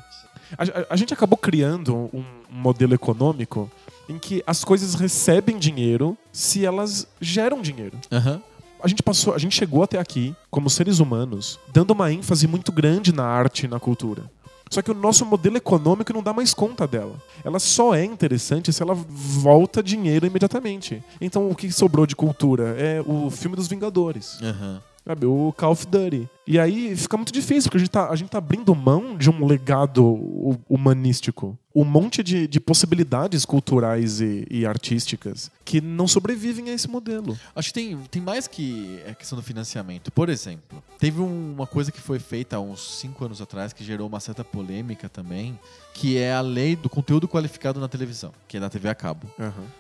A, 0.58 0.64
a- 0.64 0.86
a 0.92 0.96
gente 0.96 1.14
acabou 1.14 1.38
criando 1.38 1.96
um, 2.12 2.24
um 2.52 2.56
modelo 2.60 2.96
econômico 2.96 3.70
em 4.08 4.18
que 4.18 4.44
as 4.46 4.64
coisas 4.64 4.96
recebem 4.96 5.58
dinheiro 5.58 6.18
se 6.32 6.66
elas 6.66 7.08
geram 7.20 7.62
dinheiro. 7.62 7.98
Aham. 8.12 8.42
A 8.82 8.88
gente 8.88 9.02
passou, 9.02 9.34
a 9.34 9.38
gente 9.38 9.56
chegou 9.56 9.82
até 9.82 9.98
aqui 9.98 10.36
como 10.52 10.70
seres 10.70 11.00
humanos, 11.00 11.60
dando 11.74 11.92
uma 11.92 12.12
ênfase 12.12 12.46
muito 12.46 12.72
grande 12.72 13.12
na 13.12 13.26
arte 13.26 13.66
e 13.66 13.68
na 13.68 13.80
cultura. 13.80 14.30
Só 14.70 14.82
que 14.82 14.92
o 14.92 14.94
nosso 14.94 15.26
modelo 15.26 15.58
econômico 15.58 16.12
não 16.14 16.22
dá 16.22 16.34
mais 16.34 16.54
conta 16.54 16.88
dela. 16.88 17.16
Ela 17.44 17.60
só 17.60 17.96
é 17.96 18.04
interessante 18.04 18.74
se 18.74 18.82
ela 18.82 18.94
volta 18.94 19.82
dinheiro 19.82 20.26
imediatamente. 20.26 21.04
Então 21.22 21.50
o 21.50 21.56
que 21.56 21.72
sobrou 21.72 22.06
de 22.06 22.16
cultura 22.16 22.76
é 22.78 23.02
o 23.06 23.30
filme 23.30 23.56
dos 23.56 23.68
Vingadores. 23.68 24.38
Aham. 24.42 24.82
Sabe, 25.08 25.26
o 25.28 25.54
Call 25.56 25.72
of 25.72 25.86
Duty. 25.86 26.28
E 26.48 26.60
aí 26.60 26.96
fica 26.96 27.18
muito 27.18 27.34
difícil, 27.34 27.64
porque 27.72 27.78
a 27.78 27.80
gente 27.80 27.90
tá, 27.90 28.10
a 28.10 28.16
gente 28.16 28.30
tá 28.30 28.38
abrindo 28.38 28.74
mão 28.76 29.18
de 29.18 29.30
um 29.30 29.46
legado 29.46 30.04
hu- 30.06 30.60
humanístico. 30.70 31.58
Um 31.78 31.84
monte 31.84 32.24
de, 32.24 32.48
de 32.48 32.58
possibilidades 32.60 33.44
culturais 33.44 34.22
e, 34.22 34.48
e 34.50 34.66
artísticas 34.66 35.52
que 35.66 35.82
não 35.82 36.08
sobrevivem 36.08 36.70
a 36.70 36.74
esse 36.74 36.88
modelo. 36.88 37.38
Acho 37.54 37.68
que 37.70 37.74
tem, 37.74 37.98
tem 38.10 38.22
mais 38.22 38.48
que 38.48 39.02
a 39.10 39.14
questão 39.14 39.36
do 39.38 39.42
financiamento. 39.44 40.10
Por 40.10 40.30
exemplo, 40.30 40.82
teve 40.98 41.20
um- 41.20 41.54
uma 41.54 41.68
coisa 41.68 41.92
que 41.92 42.00
foi 42.00 42.18
feita 42.18 42.56
há 42.56 42.60
uns 42.62 43.00
cinco 43.00 43.26
anos 43.26 43.42
atrás 43.42 43.74
que 43.74 43.84
gerou 43.84 44.08
uma 44.08 44.22
certa 44.22 44.42
polêmica 44.42 45.10
também, 45.10 45.60
que 45.94 46.18
é 46.18 46.34
a 46.34 46.40
lei 46.40 46.78
do 46.78 46.90
conteúdo 46.90 47.28
qualificado 47.28 47.78
na 47.80 47.90
televisão, 47.90 48.32
que 48.48 48.56
é 48.56 48.60
da 48.60 48.70
TV 48.70 48.88
a 48.88 48.96
cabo. 48.96 49.28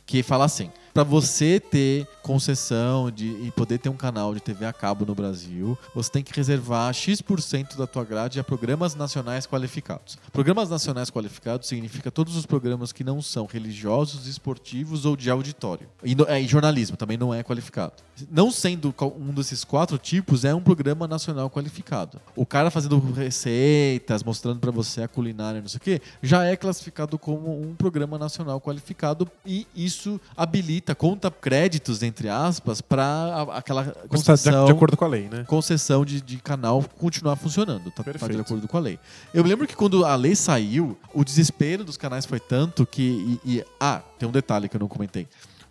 Que 0.05 0.21
fala 0.21 0.43
assim: 0.45 0.69
para 0.93 1.03
você 1.03 1.61
ter 1.61 2.05
concessão 2.21 3.09
de, 3.09 3.25
e 3.27 3.51
poder 3.55 3.77
ter 3.77 3.87
um 3.87 3.95
canal 3.95 4.33
de 4.33 4.41
TV 4.41 4.65
a 4.65 4.73
cabo 4.73 5.05
no 5.05 5.15
Brasil, 5.15 5.77
você 5.93 6.11
tem 6.11 6.23
que 6.23 6.33
reservar 6.35 6.54
X% 6.93 7.75
da 7.77 7.87
tua 7.87 8.03
grade 8.03 8.39
a 8.39 8.43
programas 8.43 8.95
nacionais 8.95 9.45
qualificados. 9.45 10.17
Programas 10.31 10.69
nacionais 10.69 11.09
qualificados 11.09 11.67
significa 11.67 12.11
todos 12.11 12.35
os 12.35 12.45
programas 12.45 12.91
que 12.91 13.03
não 13.03 13.21
são 13.21 13.45
religiosos, 13.45 14.27
esportivos 14.27 15.05
ou 15.05 15.15
de 15.15 15.29
auditório. 15.29 15.87
E, 16.03 16.15
no- 16.15 16.25
é, 16.27 16.41
e 16.41 16.47
jornalismo 16.47 16.97
também 16.97 17.17
não 17.17 17.33
é 17.33 17.43
qualificado. 17.43 17.93
Não 18.31 18.49
sendo 18.51 18.93
um 19.17 19.33
desses 19.33 19.63
quatro 19.63 19.97
tipos, 19.97 20.45
é 20.45 20.53
um 20.53 20.61
programa 20.61 21.07
nacional 21.07 21.49
qualificado. 21.49 22.19
O 22.35 22.45
cara 22.45 22.69
fazendo 22.71 22.97
receitas, 23.11 24.23
mostrando 24.23 24.59
pra 24.59 24.71
você 24.71 25.03
a 25.03 25.07
culinária, 25.07 25.61
não 25.61 25.67
sei 25.67 25.77
o 25.77 25.81
quê, 25.81 26.01
já 26.21 26.43
é 26.45 26.55
classificado 26.55 27.17
como 27.17 27.61
um 27.61 27.75
programa 27.75 28.17
nacional 28.17 28.59
qualificado 28.61 29.27
e 29.45 29.67
isso 29.75 30.19
habilita, 30.35 30.95
conta 30.95 31.29
créditos, 31.29 32.01
entre 32.03 32.29
aspas, 32.29 32.81
para 32.81 33.43
aquela 33.53 33.83
tá 33.85 33.91
de, 34.03 34.07
concessão 34.07 34.65
de 34.65 34.71
acordo 34.71 34.97
com 34.97 35.05
a 35.05 35.07
lei, 35.07 35.27
né? 35.29 35.43
concessão 35.45 36.05
de, 36.05 36.21
de 36.21 36.37
canal 36.45 36.83
continuar 36.97 37.35
funcionando. 37.35 37.91
Tá, 37.91 38.03
tá 38.03 38.27
de 38.27 38.39
acordo 38.39 38.67
com 38.67 38.77
a 38.77 38.79
lei. 38.79 38.99
Eu 39.33 39.43
lembro 39.43 39.67
que 39.67 39.75
quando 39.75 40.05
a 40.05 40.15
lei 40.15 40.35
saiu, 40.35 40.97
o 41.13 41.23
desespero 41.25 41.83
dos 41.83 41.97
canais 41.97 42.25
foi 42.25 42.39
tanto 42.39 42.85
que. 42.85 43.39
E, 43.43 43.57
e- 43.57 43.65
ah, 43.79 44.01
tem 44.19 44.29
um 44.29 44.31
detalhe 44.31 44.69
que 44.69 44.75
eu 44.75 44.79
não 44.79 44.87
comentei. 44.87 45.27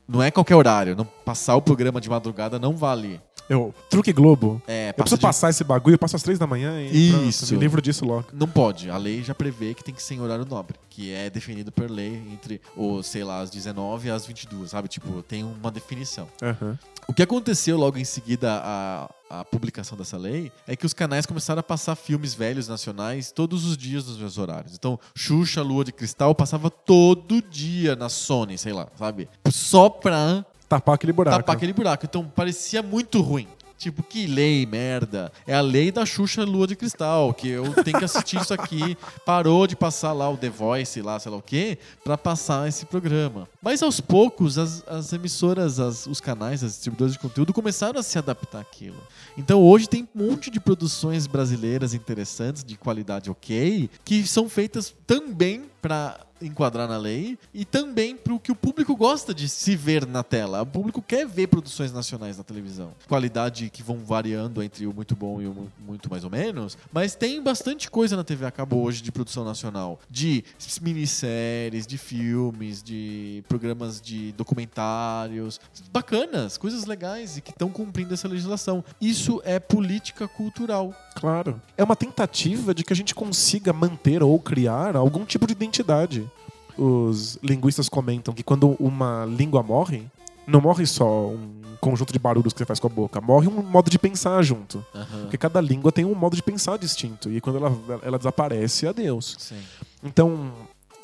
Não 0.07 0.23
é 0.23 0.31
qualquer 0.31 0.57
horário. 0.57 0.95
Não, 0.95 1.05
passar 1.05 1.57
o 1.57 1.63
programa 1.63 2.01
de 2.01 2.11
madrugada 2.11 2.59
não 2.59 2.77
vale. 2.77 3.21
Eu, 3.49 3.75
truque 3.91 4.13
Globo. 4.13 4.61
É, 4.67 4.91
Eu 4.91 4.95
preciso 4.95 5.17
de- 5.17 5.23
passar 5.23 5.51
esse 5.51 5.63
bagulho, 5.65 5.95
eu 5.95 5.99
passo 5.99 6.17
às 6.17 6.23
três 6.23 6.39
da 6.39 6.47
manhã 6.47 6.81
e 6.83 7.11
pronto, 7.11 7.25
Isso. 7.29 7.53
me 7.55 7.61
livro 7.61 7.83
disso 7.83 8.05
logo. 8.05 8.27
Não 8.33 8.49
pode. 8.49 8.89
A 8.91 8.97
lei 8.97 9.23
já 9.23 9.35
prevê 9.35 9.75
que 9.75 9.85
tem 9.85 9.95
que 9.95 10.03
ser 10.03 10.15
em 10.15 10.21
horário 10.21 10.45
nobre, 10.45 10.77
que 10.89 11.13
é 11.13 11.29
definido 11.29 11.71
por 11.71 11.91
lei 11.91 12.15
entre, 12.33 12.61
ou, 12.77 13.03
sei 13.03 13.23
lá, 13.25 13.41
as 13.41 13.51
19 13.51 14.09
e 14.09 14.11
as 14.11 14.27
22, 14.27 14.71
sabe? 14.71 14.89
Tipo, 14.89 15.23
tem 15.23 15.45
uma 15.45 15.71
definição. 15.71 16.27
Aham. 16.43 16.79
O 17.07 17.13
que 17.13 17.23
aconteceu 17.23 17.77
logo 17.77 17.99
em 17.99 18.05
seguida 18.05 18.51
à, 18.65 19.11
à 19.29 19.45
publicação 19.45 19.97
dessa 19.99 20.17
lei 20.17 20.51
é 20.67 20.75
que 20.75 20.87
os 20.87 20.95
canais 20.95 21.27
começaram 21.27 21.61
a 21.61 21.63
passar 21.63 21.95
filmes 21.97 22.33
velhos 22.33 22.67
nacionais 22.67 23.31
todos 23.31 23.67
os 23.67 23.77
dias 23.77 24.07
nos 24.07 24.17
meus 24.17 24.39
horários. 24.39 24.73
Então, 24.75 24.99
Xuxa, 25.15 25.61
Lua 25.61 25.85
de 25.85 25.93
Cristal 25.93 26.35
passava 26.35 26.71
todo 26.71 27.43
dia 27.43 27.95
na 27.95 28.09
Sony, 28.09 28.57
sei 28.57 28.73
lá, 28.73 28.89
sabe? 28.99 29.29
Só 29.51 29.91
pra 29.91 30.47
Tapar 30.69 30.95
aquele 30.95 31.13
buraco. 31.13 31.37
tapar 31.39 31.57
aquele 31.57 31.73
buraco. 31.73 32.05
Então, 32.07 32.25
parecia 32.25 32.83
muito 32.83 33.21
ruim. 33.21 33.47
Tipo, 33.77 34.03
que 34.05 34.27
lei, 34.27 34.65
merda. 34.65 35.31
É 35.47 35.53
a 35.55 35.61
lei 35.61 35.91
da 35.91 36.07
Xuxa 36.07 36.43
Lua 36.45 36.67
de 36.67 36.77
Cristal, 36.77 37.35
que 37.35 37.49
eu 37.49 37.75
tenho 37.83 37.99
que 37.99 38.05
assistir 38.05 38.41
isso 38.41 38.55
aqui. 38.55 38.97
Parou 39.27 39.67
de 39.67 39.75
passar 39.77 40.13
lá 40.13 40.31
o 40.31 40.37
The 40.39 40.49
Voice, 40.49 41.03
lá, 41.03 41.19
sei 41.19 41.31
lá 41.31 41.37
o 41.39 41.43
quê, 41.43 41.77
pra 42.03 42.17
passar 42.17 42.67
esse 42.69 42.87
programa. 42.87 43.47
Mas 43.61 43.83
aos 43.83 44.01
poucos, 44.01 44.57
as, 44.59 44.83
as 44.89 45.13
emissoras, 45.13 45.81
as- 45.81 46.07
os 46.07 46.21
canais, 46.21 46.63
as 46.63 46.71
distribuidoras 46.75 47.13
de 47.15 47.19
conteúdo 47.19 47.53
começaram 47.53 47.99
a 47.99 48.03
se 48.03 48.17
adaptar 48.17 48.61
àquilo. 48.61 48.97
Então 49.37 49.61
hoje 49.61 49.89
tem 49.89 50.09
um 50.15 50.29
monte 50.31 50.51
de 50.51 50.61
produções 50.61 51.27
brasileiras 51.27 51.93
interessantes, 51.93 52.65
de 52.65 52.77
qualidade 52.77 53.29
ok, 53.29 53.91
que 54.05 54.27
são 54.27 54.49
feitas 54.49 54.95
também 55.07 55.65
pra 55.85 56.19
enquadrar 56.41 56.89
na 56.89 56.97
lei 56.97 57.39
e 57.53 57.63
também 57.65 58.17
pro 58.17 58.41
que 58.41 58.51
o 58.51 58.55
público 58.57 58.97
gosta 58.97 59.35
de 59.35 59.49
se 59.51 59.77
ver 59.77 60.07
na 60.07 60.23
tela. 60.23 60.63
O 60.63 60.67
público 60.67 61.03
quer 61.03 61.27
ver 61.27 61.47
produções 61.47 61.93
nacionais 61.93 62.39
na 62.39 62.43
televisão. 62.45 62.93
Qualidade 63.07 63.69
que 63.69 63.83
vão 63.83 63.99
variando 63.99 64.63
entre 64.63 64.87
o 64.87 64.95
muito 64.95 65.15
bom 65.15 65.43
e 65.43 65.47
o 65.47 65.53
mu- 65.53 65.73
muito 65.87 66.11
mais 66.11 66.25
ou 66.25 66.31
menos, 66.31 66.77
mas 66.91 67.15
tem 67.15 67.43
bastante 67.43 67.91
coisa 67.91 68.17
na 68.17 68.25
TV 68.25 68.47
a 68.47 68.51
cabo 68.51 68.77
hoje 68.83 69.03
de 69.03 69.13
produção 69.13 69.45
nacional, 69.45 70.01
de 70.11 70.43
minisséries, 70.81 71.87
de 71.87 71.99
filmes, 71.99 72.83
de 72.83 73.45
programas 73.47 74.01
de 74.01 74.33
documentários, 74.33 75.61
bacanas, 75.93 76.57
coisas 76.57 76.87
legais 76.87 77.37
e 77.37 77.41
que 77.43 77.51
estão 77.51 77.69
cumprindo 77.71 78.15
essa 78.15 78.27
legislação. 78.27 78.83
Isso 79.01 79.41
é 79.45 79.59
política 79.61 80.27
cultural. 80.27 80.95
Claro. 81.15 81.61
É 81.77 81.85
uma 81.85 81.97
tentativa 81.97 82.75
de 82.75 82.85
que 82.85 82.93
a 82.93 82.97
gente 82.97 83.15
consiga 83.15 83.73
manter 83.73 84.23
ou 84.23 84.39
criar 84.39 84.97
algum 84.97 85.25
tipo 85.25 85.47
de 85.47 85.53
identidade. 85.53 86.29
Os 86.77 87.39
linguistas 87.43 87.89
comentam 87.89 88.35
que 88.35 88.43
quando 88.43 88.77
uma 88.81 89.25
língua 89.25 89.63
morre, 89.63 90.07
não 90.47 90.61
morre 90.61 90.87
só 90.87 91.29
um 91.29 91.63
conjunto 91.81 92.13
de 92.13 92.19
barulhos 92.19 92.53
que 92.53 92.59
você 92.59 92.65
faz 92.65 92.81
com 92.81 92.87
a 92.87 92.91
boca, 92.91 93.21
morre 93.21 93.47
um 93.47 93.63
modo 93.63 93.91
de 93.91 93.99
pensar 93.99 94.43
junto. 94.43 94.85
Porque 95.23 95.37
cada 95.37 95.61
língua 95.61 95.93
tem 95.93 96.05
um 96.05 96.15
modo 96.15 96.35
de 96.35 96.43
pensar 96.43 96.79
distinto. 96.79 97.31
E 97.31 97.41
quando 97.41 97.57
ela, 97.57 98.01
ela 98.03 98.19
desaparece, 98.19 98.87
adeus. 98.87 99.37
Sim. 99.39 99.61
Então, 100.03 100.53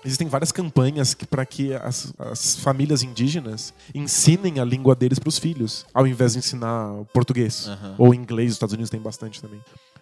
existem 0.05 0.27
várias 0.27 0.51
campanhas 0.51 1.15
para 1.15 1.45
que 1.45 1.75
as, 1.75 2.13
as 2.19 2.57
famílias 2.57 3.03
indígenas 3.03 3.75
ensinem 3.95 4.59
a 4.59 4.65
língua 4.65 4.95
deles 4.95 5.19
para 5.19 5.29
os 5.29 5.39
filhos, 5.39 5.87
ao 5.93 6.07
invés 6.07 6.33
de 6.33 6.39
ensinar 6.39 7.05
português. 7.13 7.69
Aham. 7.69 7.95
Ou 7.99 8.15
inglês, 8.15 8.51
os 8.51 8.57
Estados 8.57 8.73
Unidos 8.73 8.91
tem 8.91 9.01
bastante 9.01 9.41
também. 9.41 9.61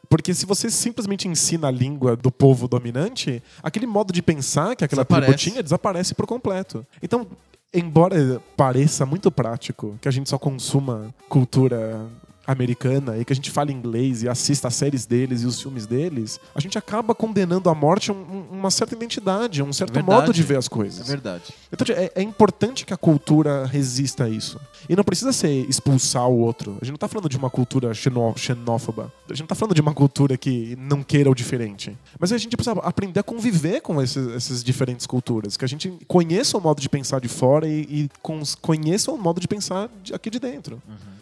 Porque 0.09 0.33
se 0.33 0.47
você 0.47 0.71
simplesmente 0.71 1.29
ensina 1.29 1.69
a 1.69 1.71
língua 1.71 2.17
do 2.17 2.31
povo 2.31 2.67
dominante, 2.67 3.43
aquele 3.63 3.87
modo 3.87 4.13
de 4.13 4.23
pensar 4.23 4.75
que 4.75 4.85
aquela 4.85 5.05
tribo 5.05 5.21
Desaparece. 5.21 5.51
tinha 5.51 5.63
desaparece 5.63 6.15
por 6.15 6.27
completo. 6.27 6.87
Então, 7.03 7.27
embora 7.73 8.41
pareça 8.57 9.05
muito 9.05 9.31
prático 9.31 9.99
que 10.01 10.09
a 10.09 10.11
gente 10.11 10.31
só 10.31 10.39
consuma 10.39 11.15
cultura 11.29 12.07
americana 12.53 13.19
e 13.19 13.25
que 13.25 13.33
a 13.33 13.37
gente 13.37 13.51
fale 13.51 13.73
inglês 13.73 14.23
e 14.23 14.29
assista 14.29 14.69
as 14.69 14.75
séries 14.75 15.05
deles 15.07 15.43
e 15.43 15.47
os 15.47 15.61
filmes 15.61 15.87
deles, 15.87 16.41
a 16.55 16.61
gente 16.61 16.77
acaba 16.79 17.15
condenando 17.15 17.69
à 17.69 17.75
morte 17.75 18.11
um- 18.11 18.15
um- 18.15 18.47
uma 18.59 18.71
certa 18.71 18.95
identidade, 18.95 19.63
um 19.63 19.73
certo 19.73 20.03
modo 20.03 20.33
de 20.33 20.43
ver 20.43 20.57
as 20.57 20.67
É 20.67 20.71
coisas. 20.71 21.07
verdade. 21.07 21.45
Então 21.71 21.87
é, 21.95 22.11
é 22.15 22.23
importante 22.23 22.85
que 22.87 22.95
a 22.95 22.97
cultura 22.97 23.67
resista 23.67 24.25
a 24.25 24.29
isso. 24.29 24.59
E 24.89 24.97
não 24.97 25.05
precisa 25.05 25.33
ser 25.33 25.69
expulsar 25.69 26.27
o 26.29 26.39
outro. 26.39 26.73
A 26.81 26.85
gente 26.85 26.93
não 26.93 26.99
tá 26.99 27.07
falando 27.09 27.29
de 27.29 27.37
uma 27.37 27.51
cultura 27.51 27.93
xenó- 27.93 28.35
xenófoba. 28.37 29.13
A 29.29 29.33
gente 29.35 29.41
não 29.41 29.47
tá 29.47 29.55
falando 29.55 29.75
de 29.75 29.81
uma 29.83 29.93
cultura 29.93 30.37
que 30.39 30.77
não 30.81 31.03
queira 31.03 31.31
o 31.31 31.35
diferente. 31.35 31.97
Mas 32.19 32.33
a 32.33 32.39
gente 32.39 32.57
precisa 32.57 32.79
aprender 32.81 33.21
a 33.21 33.23
conviver 33.23 33.81
com 33.83 34.01
esses- 34.01 34.29
essas 34.35 34.65
diferentes 34.65 35.07
culturas. 35.07 35.57
Que 35.57 35.65
a 35.65 35.69
gente 35.69 35.93
conheça 36.07 36.57
o 36.57 36.61
modo 36.61 36.81
de 36.81 36.89
pensar 36.89 37.21
de 37.21 37.29
fora 37.29 37.69
e, 37.69 37.81
e 37.91 38.11
conheça 38.63 39.13
o 39.13 39.19
modo 39.19 39.41
de 39.41 39.49
pensar 39.49 39.91
de- 40.03 40.15
aqui 40.15 40.31
de 40.31 40.39
dentro. 40.39 40.81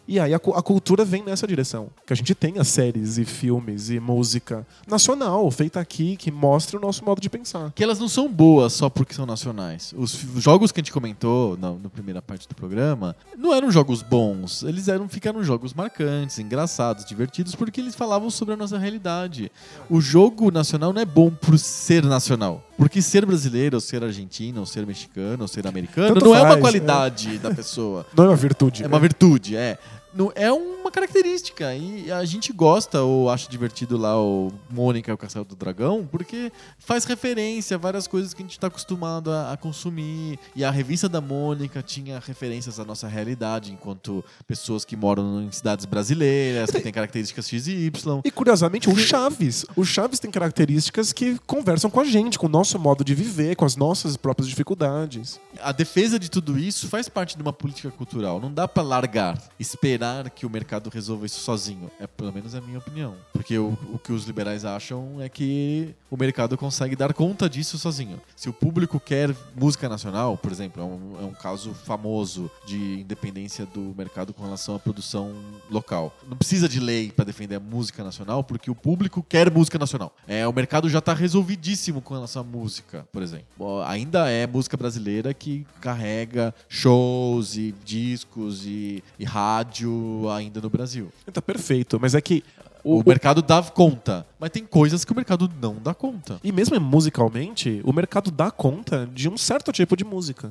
E 0.08 0.20
aí 0.20 0.32
a, 0.32 0.36
a 0.36 0.62
cultura 0.62 1.04
vem 1.04 1.15
vem 1.16 1.24
nessa 1.24 1.46
direção. 1.46 1.88
Que 2.06 2.12
a 2.12 2.16
gente 2.16 2.34
tenha 2.34 2.62
séries 2.62 3.16
e 3.16 3.24
filmes 3.24 3.88
e 3.88 3.98
música 3.98 4.66
nacional 4.86 5.50
feita 5.50 5.80
aqui 5.80 6.16
que 6.16 6.30
mostre 6.30 6.76
o 6.76 6.80
nosso 6.80 7.04
modo 7.04 7.20
de 7.20 7.30
pensar. 7.30 7.72
Que 7.74 7.82
elas 7.82 7.98
não 7.98 8.08
são 8.08 8.30
boas 8.30 8.74
só 8.74 8.90
porque 8.90 9.14
são 9.14 9.24
nacionais. 9.24 9.94
Os 9.96 10.12
jogos 10.38 10.70
que 10.70 10.80
a 10.80 10.82
gente 10.82 10.92
comentou 10.92 11.56
na, 11.56 11.72
na 11.72 11.88
primeira 11.88 12.20
parte 12.20 12.46
do 12.46 12.54
programa 12.54 13.16
não 13.36 13.54
eram 13.54 13.70
jogos 13.70 14.02
bons. 14.02 14.62
Eles 14.62 14.88
eram 14.88 15.08
ficaram 15.08 15.42
jogos 15.42 15.72
marcantes, 15.72 16.38
engraçados, 16.38 17.04
divertidos, 17.04 17.54
porque 17.54 17.80
eles 17.80 17.94
falavam 17.94 18.28
sobre 18.28 18.54
a 18.54 18.56
nossa 18.56 18.78
realidade. 18.78 19.50
O 19.88 20.00
jogo 20.00 20.50
nacional 20.50 20.92
não 20.92 21.00
é 21.00 21.04
bom 21.06 21.30
por 21.30 21.58
ser 21.58 22.04
nacional. 22.04 22.62
Porque 22.76 23.00
ser 23.00 23.24
brasileiro, 23.24 23.76
ou 23.76 23.80
ser 23.80 24.04
argentino, 24.04 24.60
ou 24.60 24.66
ser 24.66 24.84
mexicano, 24.86 25.42
ou 25.42 25.48
ser 25.48 25.66
americano, 25.66 26.14
Tanto 26.14 26.26
não 26.26 26.34
é 26.34 26.40
uma 26.40 26.48
faz, 26.50 26.60
qualidade 26.60 27.38
da 27.38 27.54
pessoa. 27.54 28.04
Não 28.14 28.24
é 28.24 28.28
uma 28.28 28.36
virtude. 28.36 28.84
É 28.84 28.86
uma 28.86 29.00
virtude, 29.00 29.56
é. 29.56 29.78
Não, 30.16 30.32
é 30.34 30.50
uma 30.50 30.90
característica. 30.90 31.74
E 31.74 32.10
a 32.10 32.24
gente 32.24 32.50
gosta 32.52 33.02
ou 33.02 33.28
acha 33.28 33.50
divertido 33.50 33.98
lá 33.98 34.18
o 34.18 34.50
Mônica 34.70 35.12
o 35.12 35.18
Castelo 35.18 35.44
do 35.44 35.54
Dragão, 35.54 36.08
porque 36.10 36.50
faz 36.78 37.04
referência 37.04 37.74
a 37.74 37.78
várias 37.78 38.06
coisas 38.06 38.32
que 38.32 38.42
a 38.42 38.44
gente 38.44 38.52
está 38.52 38.68
acostumado 38.68 39.30
a, 39.30 39.52
a 39.52 39.56
consumir. 39.58 40.38
E 40.54 40.64
a 40.64 40.70
revista 40.70 41.06
da 41.06 41.20
Mônica 41.20 41.82
tinha 41.82 42.18
referências 42.18 42.80
à 42.80 42.84
nossa 42.84 43.06
realidade, 43.06 43.72
enquanto 43.72 44.24
pessoas 44.46 44.84
que 44.86 44.96
moram 44.96 45.42
em 45.42 45.52
cidades 45.52 45.84
brasileiras, 45.84 46.70
que 46.70 46.80
têm 46.80 46.92
características 46.92 47.46
X 47.46 47.66
e 47.66 47.86
Y. 47.86 48.20
E 48.24 48.30
curiosamente, 48.30 48.88
o 48.88 48.96
Chaves. 48.96 49.66
O 49.76 49.84
Chaves 49.84 50.18
tem 50.18 50.30
características 50.30 51.12
que 51.12 51.38
conversam 51.46 51.90
com 51.90 52.00
a 52.00 52.04
gente, 52.04 52.38
com 52.38 52.46
o 52.46 52.50
nosso 52.50 52.78
modo 52.78 53.04
de 53.04 53.14
viver, 53.14 53.54
com 53.54 53.66
as 53.66 53.76
nossas 53.76 54.16
próprias 54.16 54.48
dificuldades. 54.48 55.38
A 55.60 55.72
defesa 55.72 56.18
de 56.18 56.30
tudo 56.30 56.58
isso 56.58 56.88
faz 56.88 57.06
parte 57.06 57.36
de 57.36 57.42
uma 57.42 57.52
política 57.52 57.90
cultural. 57.90 58.40
Não 58.40 58.52
dá 58.52 58.66
pra 58.66 58.82
largar, 58.82 59.38
esperar 59.58 60.05
que 60.34 60.46
o 60.46 60.50
mercado 60.50 60.90
resolva 60.90 61.26
isso 61.26 61.40
sozinho. 61.40 61.90
É 62.00 62.06
pelo 62.06 62.32
menos 62.32 62.54
a 62.54 62.60
minha 62.60 62.78
opinião. 62.78 63.14
Porque 63.32 63.58
o, 63.58 63.76
o 63.92 63.98
que 63.98 64.12
os 64.12 64.24
liberais 64.24 64.64
acham 64.64 65.20
é 65.20 65.28
que 65.28 65.94
o 66.10 66.16
mercado 66.16 66.56
consegue 66.56 66.96
dar 66.96 67.12
conta 67.12 67.48
disso 67.48 67.78
sozinho. 67.78 68.20
Se 68.34 68.48
o 68.48 68.52
público 68.52 68.98
quer 68.98 69.34
música 69.54 69.88
nacional, 69.88 70.36
por 70.36 70.50
exemplo, 70.52 70.82
é 70.82 70.84
um, 70.84 71.24
é 71.24 71.24
um 71.24 71.32
caso 71.32 71.72
famoso 71.74 72.50
de 72.66 73.00
independência 73.00 73.66
do 73.66 73.94
mercado 73.96 74.32
com 74.32 74.42
relação 74.42 74.74
à 74.74 74.78
produção 74.78 75.34
local. 75.70 76.14
Não 76.28 76.36
precisa 76.36 76.68
de 76.68 76.80
lei 76.80 77.10
pra 77.10 77.24
defender 77.24 77.56
a 77.56 77.60
música 77.60 78.02
nacional, 78.02 78.42
porque 78.44 78.70
o 78.70 78.74
público 78.74 79.24
quer 79.28 79.50
música 79.50 79.78
nacional. 79.78 80.14
É, 80.26 80.46
o 80.46 80.52
mercado 80.52 80.88
já 80.88 81.00
tá 81.00 81.12
resolvidíssimo 81.12 82.00
com 82.00 82.14
relação 82.14 82.42
à 82.42 82.44
música, 82.44 83.06
por 83.12 83.22
exemplo. 83.22 83.82
Ainda 83.86 84.30
é 84.30 84.46
música 84.46 84.76
brasileira 84.76 85.32
que 85.34 85.66
carrega 85.80 86.54
shows 86.68 87.56
e 87.56 87.74
discos 87.84 88.64
e, 88.66 89.02
e 89.18 89.24
rádio 89.24 89.85
ainda 90.34 90.60
no 90.60 90.70
Brasil. 90.70 91.08
Tá 91.32 91.42
perfeito, 91.42 91.98
mas 92.00 92.14
é 92.14 92.20
que. 92.20 92.42
O, 92.88 93.02
mercado 93.04 93.42
dá 93.42 93.60
conta, 93.64 94.24
mas 94.38 94.48
tem 94.50 94.64
coisas 94.64 95.04
que 95.04 95.10
o 95.10 95.16
mercado 95.16 95.50
não 95.60 95.74
dá 95.82 95.92
conta. 95.92 96.38
E 96.44 96.52
mesmo 96.52 96.78
musicalmente, 96.80 97.80
o 97.82 97.92
mercado 97.92 98.30
dá 98.30 98.48
conta 98.48 99.08
de 99.12 99.28
um 99.28 99.36
certo 99.36 99.72
tipo 99.72 99.96
de 99.96 100.04
música. 100.04 100.48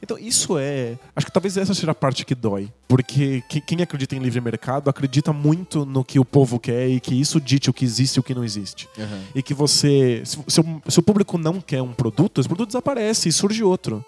Então 0.00 0.16
isso 0.16 0.56
é. 0.58 0.96
Acho 1.16 1.26
que 1.26 1.32
talvez 1.32 1.56
essa 1.56 1.74
seja 1.74 1.90
a 1.90 1.94
parte 1.94 2.24
que 2.24 2.36
dói. 2.36 2.70
Porque 2.86 3.42
que- 3.48 3.60
quem 3.60 3.82
acredita 3.82 4.14
em 4.14 4.20
livre 4.20 4.40
mercado 4.40 4.88
acredita 4.88 5.32
muito 5.32 5.84
no 5.84 6.04
que 6.04 6.20
o 6.20 6.24
povo 6.24 6.60
quer 6.60 6.88
e 6.88 7.00
que 7.00 7.16
isso 7.20 7.40
dite 7.40 7.68
o 7.68 7.72
que 7.72 7.84
existe 7.84 8.14
e 8.16 8.20
o 8.20 8.22
que 8.22 8.32
não 8.32 8.44
existe. 8.44 8.88
E 9.34 9.42
que 9.42 9.52
você. 9.52 10.22
Se, 10.24 10.38
se 10.46 10.60
o, 10.60 10.82
se 10.88 10.98
o 11.00 11.02
público 11.02 11.36
não 11.36 11.60
quer 11.60 11.82
um 11.82 11.92
produto, 11.92 12.40
esse 12.40 12.48
produto 12.48 12.68
desaparece 12.68 13.28
e 13.28 13.32
surge 13.32 13.64
outro. 13.64 14.04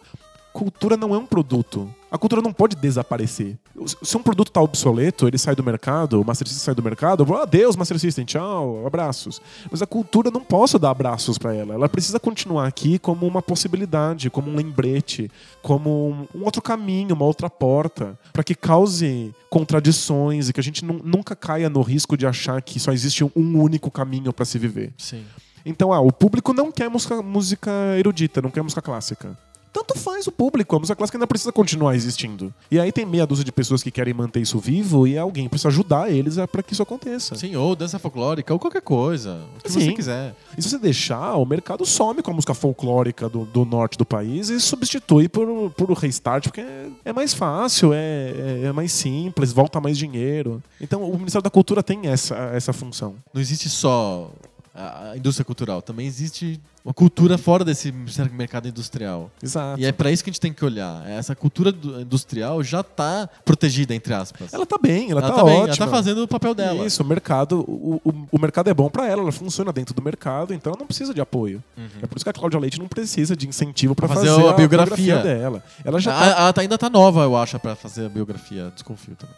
Cultura 0.55 0.97
não 0.97 1.13
é 1.13 1.19
um 1.19 1.27
produto. 1.27 1.93
A 2.13 2.17
cultura 2.17 2.41
não 2.41 2.53
pode 2.53 2.77
desaparecer. 2.77 3.59
Se 4.01 4.17
um 4.17 4.23
produto 4.23 4.47
está 4.51 4.61
obsoleto, 4.61 5.27
ele 5.27 5.37
sai 5.37 5.57
do 5.57 5.65
mercado, 5.65 6.21
o 6.21 6.25
Master 6.25 6.47
System 6.47 6.65
sai 6.65 6.75
do 6.77 6.83
mercado, 6.83 7.25
adeus, 7.35 7.75
Master 7.75 7.99
System, 7.99 8.25
tchau, 8.25 8.87
abraços. 8.87 9.43
Mas 9.69 9.83
a 9.83 9.87
cultura 9.87 10.31
não 10.31 10.41
posso 10.45 10.79
dar 10.79 10.91
abraços 10.91 11.39
para 11.39 11.53
ela. 11.53 11.75
Ela 11.75 11.89
precisa 11.89 12.21
continuar 12.21 12.69
aqui 12.69 13.01
como 13.01 13.27
uma 13.27 13.43
possibilidade, 13.43 14.31
como 14.31 14.49
um 14.49 14.55
lembrete, 14.55 15.29
como 15.61 16.11
um, 16.33 16.45
outro 16.45 16.63
caminho, 16.63 17.17
uma 17.17 17.25
outra 17.25 17.51
porta, 17.51 18.17
para 18.33 18.45
que 18.45 18.55
cause 18.55 19.35
contradições 19.51 20.49
e 20.49 20.53
que 20.53 20.61
a 20.61 20.63
gente 20.63 20.85
nu- 20.85 21.01
nunca 21.03 21.35
caia 21.35 21.69
no 21.69 21.83
risco 21.83 22.17
de 22.17 22.29
achar 22.29 22.63
que 22.63 22.79
só 22.79 22.93
existe 22.93 23.25
um 23.25 23.61
único 23.61 23.91
caminho 23.91 24.33
para 24.33 24.45
se 24.45 24.57
viver. 24.57 24.93
Sim. 24.97 25.25
Então, 25.67 25.93
ah, 25.93 25.99
o 26.01 26.13
público 26.13 26.53
não 26.53 26.71
quer 26.71 26.89
música, 26.89 27.21
música 27.21 27.73
erudita, 27.99 28.41
não 28.41 28.51
quer 28.51 28.63
música 28.63 28.81
clássica. 28.81 29.37
Tanto 29.75 29.99
faz 29.99 30.29
o 30.29 30.33
público, 30.33 30.77
a 30.77 30.79
música 30.79 30.95
clássica 30.95 31.19
ainda 31.19 31.27
precisa 31.27 31.51
continuar 31.51 31.97
existindo. 31.97 32.55
E 32.71 32.79
aí 32.79 32.93
tem 32.93 33.05
meia 33.05 33.27
dúzia 33.27 33.45
de 33.45 33.51
pessoas 33.51 33.83
que 33.83 33.91
querem 33.91 34.15
manter 34.15 34.41
isso 34.41 34.57
vivo 34.61 35.05
e 35.05 35.19
alguém 35.19 35.49
precisa 35.49 35.69
ajudar 35.69 36.09
eles 36.09 36.37
para 36.53 36.63
que 36.63 36.73
isso 36.73 36.83
aconteça. 36.83 37.35
Sim, 37.35 37.57
ou 37.57 37.75
dança 37.75 37.99
folclórica, 37.99 38.53
ou 38.53 38.61
qualquer 38.61 38.83
coisa. 38.83 39.45
O 39.59 39.65
que 39.65 39.73
Sim. 39.73 39.81
você 39.81 39.93
quiser. 39.93 40.37
E 40.57 40.63
se 40.63 40.71
você 40.71 40.79
deixar, 40.79 41.35
o 41.35 41.45
mercado 41.45 41.85
some 41.85 42.23
com 42.23 42.31
a 42.31 42.35
música 42.35 42.55
folclórica 42.55 43.29
do, 43.29 43.45
do 43.45 43.65
norte 43.65 43.99
do 43.99 44.07
país 44.07 44.49
e 44.49 44.61
substitui 44.61 45.29
por, 45.29 45.73
por 45.73 45.91
o 45.91 45.95
restart, 45.95 46.45
porque 46.45 46.61
é, 46.61 46.89
é 47.07 47.13
mais 47.13 47.35
fácil, 47.35 47.93
é, 47.93 47.99
é, 47.99 48.61
é 48.67 48.73
mais 48.73 48.93
simples, 48.93 49.53
volta 49.53 49.81
mais 49.81 49.99
dinheiro. 49.99 50.63
Então 50.81 51.03
o 51.03 51.19
Ministério 51.19 51.43
da 51.43 51.51
Cultura 51.51 51.83
tem 51.83 52.07
essa, 52.07 52.37
essa 52.55 52.73
função. 52.73 53.17
Não 53.35 53.43
existe 53.43 53.69
só 53.69 54.31
a 54.73 55.11
a 55.15 55.17
indústria 55.17 55.45
cultural, 55.45 55.81
também 55.81 56.07
existe 56.07 56.61
uma 56.85 56.93
cultura 56.93 57.39
fora 57.39 57.65
desse 57.65 57.91
mercado 58.33 58.69
industrial. 58.69 59.31
Exato. 59.43 59.81
E 59.81 59.87
é 59.87 59.91
pra 59.93 60.13
isso 60.13 60.23
que 60.23 60.29
a 60.29 60.33
gente 60.33 60.41
tem 60.41 60.53
que 60.53 60.63
olhar. 60.63 61.09
Essa 61.09 61.35
cultura 61.35 61.71
industrial 62.01 62.63
já 62.63 62.83
tá 62.83 63.27
protegida, 63.43 63.95
entre 63.95 64.13
aspas. 64.13 64.53
Ela 64.53 64.67
tá 64.67 64.77
bem, 64.77 65.11
ela, 65.11 65.21
Ela 65.23 65.31
tá, 65.31 65.37
tá 65.37 65.45
bem, 65.45 65.55
ótima. 65.61 65.67
ela 65.67 65.77
tá 65.77 65.87
fazendo 65.87 66.23
o 66.23 66.29
papel 66.29 66.55
dela. 66.55 66.85
Isso, 66.87 67.03
o 67.03 67.07
mercado, 67.07 67.61
o, 67.61 68.01
o, 68.05 68.27
o 68.33 68.39
mercado 68.39 68.69
é 68.69 68.75
bom 68.75 68.91
pra 68.91 69.09
ela, 69.09 69.23
ela 69.23 69.33
funciona 69.33 69.73
dentro 69.73 69.95
do 69.95 70.03
mercado, 70.03 70.53
então 70.53 70.73
ela 70.73 70.79
não 70.81 70.87
precisa 70.87 71.15
de 71.15 71.23
apoio. 71.23 71.65
É 72.03 72.07
por 72.07 72.17
isso 72.17 72.25
que 72.25 72.29
a 72.29 72.35
Cláudia 72.35 72.61
Leite 72.61 72.79
não 72.79 72.87
precisa 72.87 73.35
de 73.35 73.49
incentivo 73.49 73.95
Pra 73.95 74.07
fazer, 74.07 74.29
fazer 74.29 74.47
a 74.47 74.51
a 74.51 74.53
biografia. 74.53 74.97
biografia 74.97 75.23
dela. 75.23 75.65
Ela 75.85 75.99
já 75.99 76.15
A- 76.15 76.21
tá 76.35 76.41
Ela 76.43 76.53
tá- 76.53 76.61
ainda 76.61 76.77
tá 76.77 76.91
nova, 76.91 77.23
eu 77.23 77.35
acho, 77.35 77.59
pra 77.59 77.75
fazer 77.75 78.05
a 78.05 78.09
biografia. 78.11 78.71
Desconfio 78.75 79.17
também. 79.17 79.35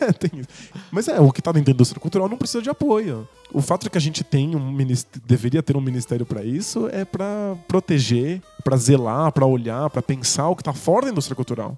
É, 0.00 0.12
tem 0.16 0.30
isso. 0.40 0.48
Mas 0.90 1.08
é, 1.08 1.20
o 1.20 1.30
que 1.30 1.42
tá 1.42 1.52
dentro 1.52 1.66
da 1.66 1.72
indústria 1.72 2.00
cultural 2.00 2.26
não 2.26 2.38
precisa 2.38 2.62
de 2.62 2.70
apoio. 2.70 3.28
O 3.52 3.60
fato 3.60 3.82
de 3.82 3.90
que 3.90 3.98
a 3.98 4.00
gente 4.00 4.22
tem 4.22 4.54
um 4.54 4.70
ministério, 4.72 5.20
deveria 5.26 5.60
ter 5.62 5.76
um 5.76 5.80
ministério 5.80 6.24
pra 6.24 6.44
isso 6.44 6.69
é 6.88 7.04
pra 7.04 7.56
proteger, 7.66 8.40
pra 8.62 8.76
zelar, 8.76 9.32
pra 9.32 9.46
olhar, 9.46 9.88
pra 9.90 10.02
pensar 10.02 10.48
o 10.48 10.56
que 10.56 10.62
tá 10.62 10.72
fora 10.72 11.06
da 11.06 11.12
indústria 11.12 11.36
cultural. 11.36 11.76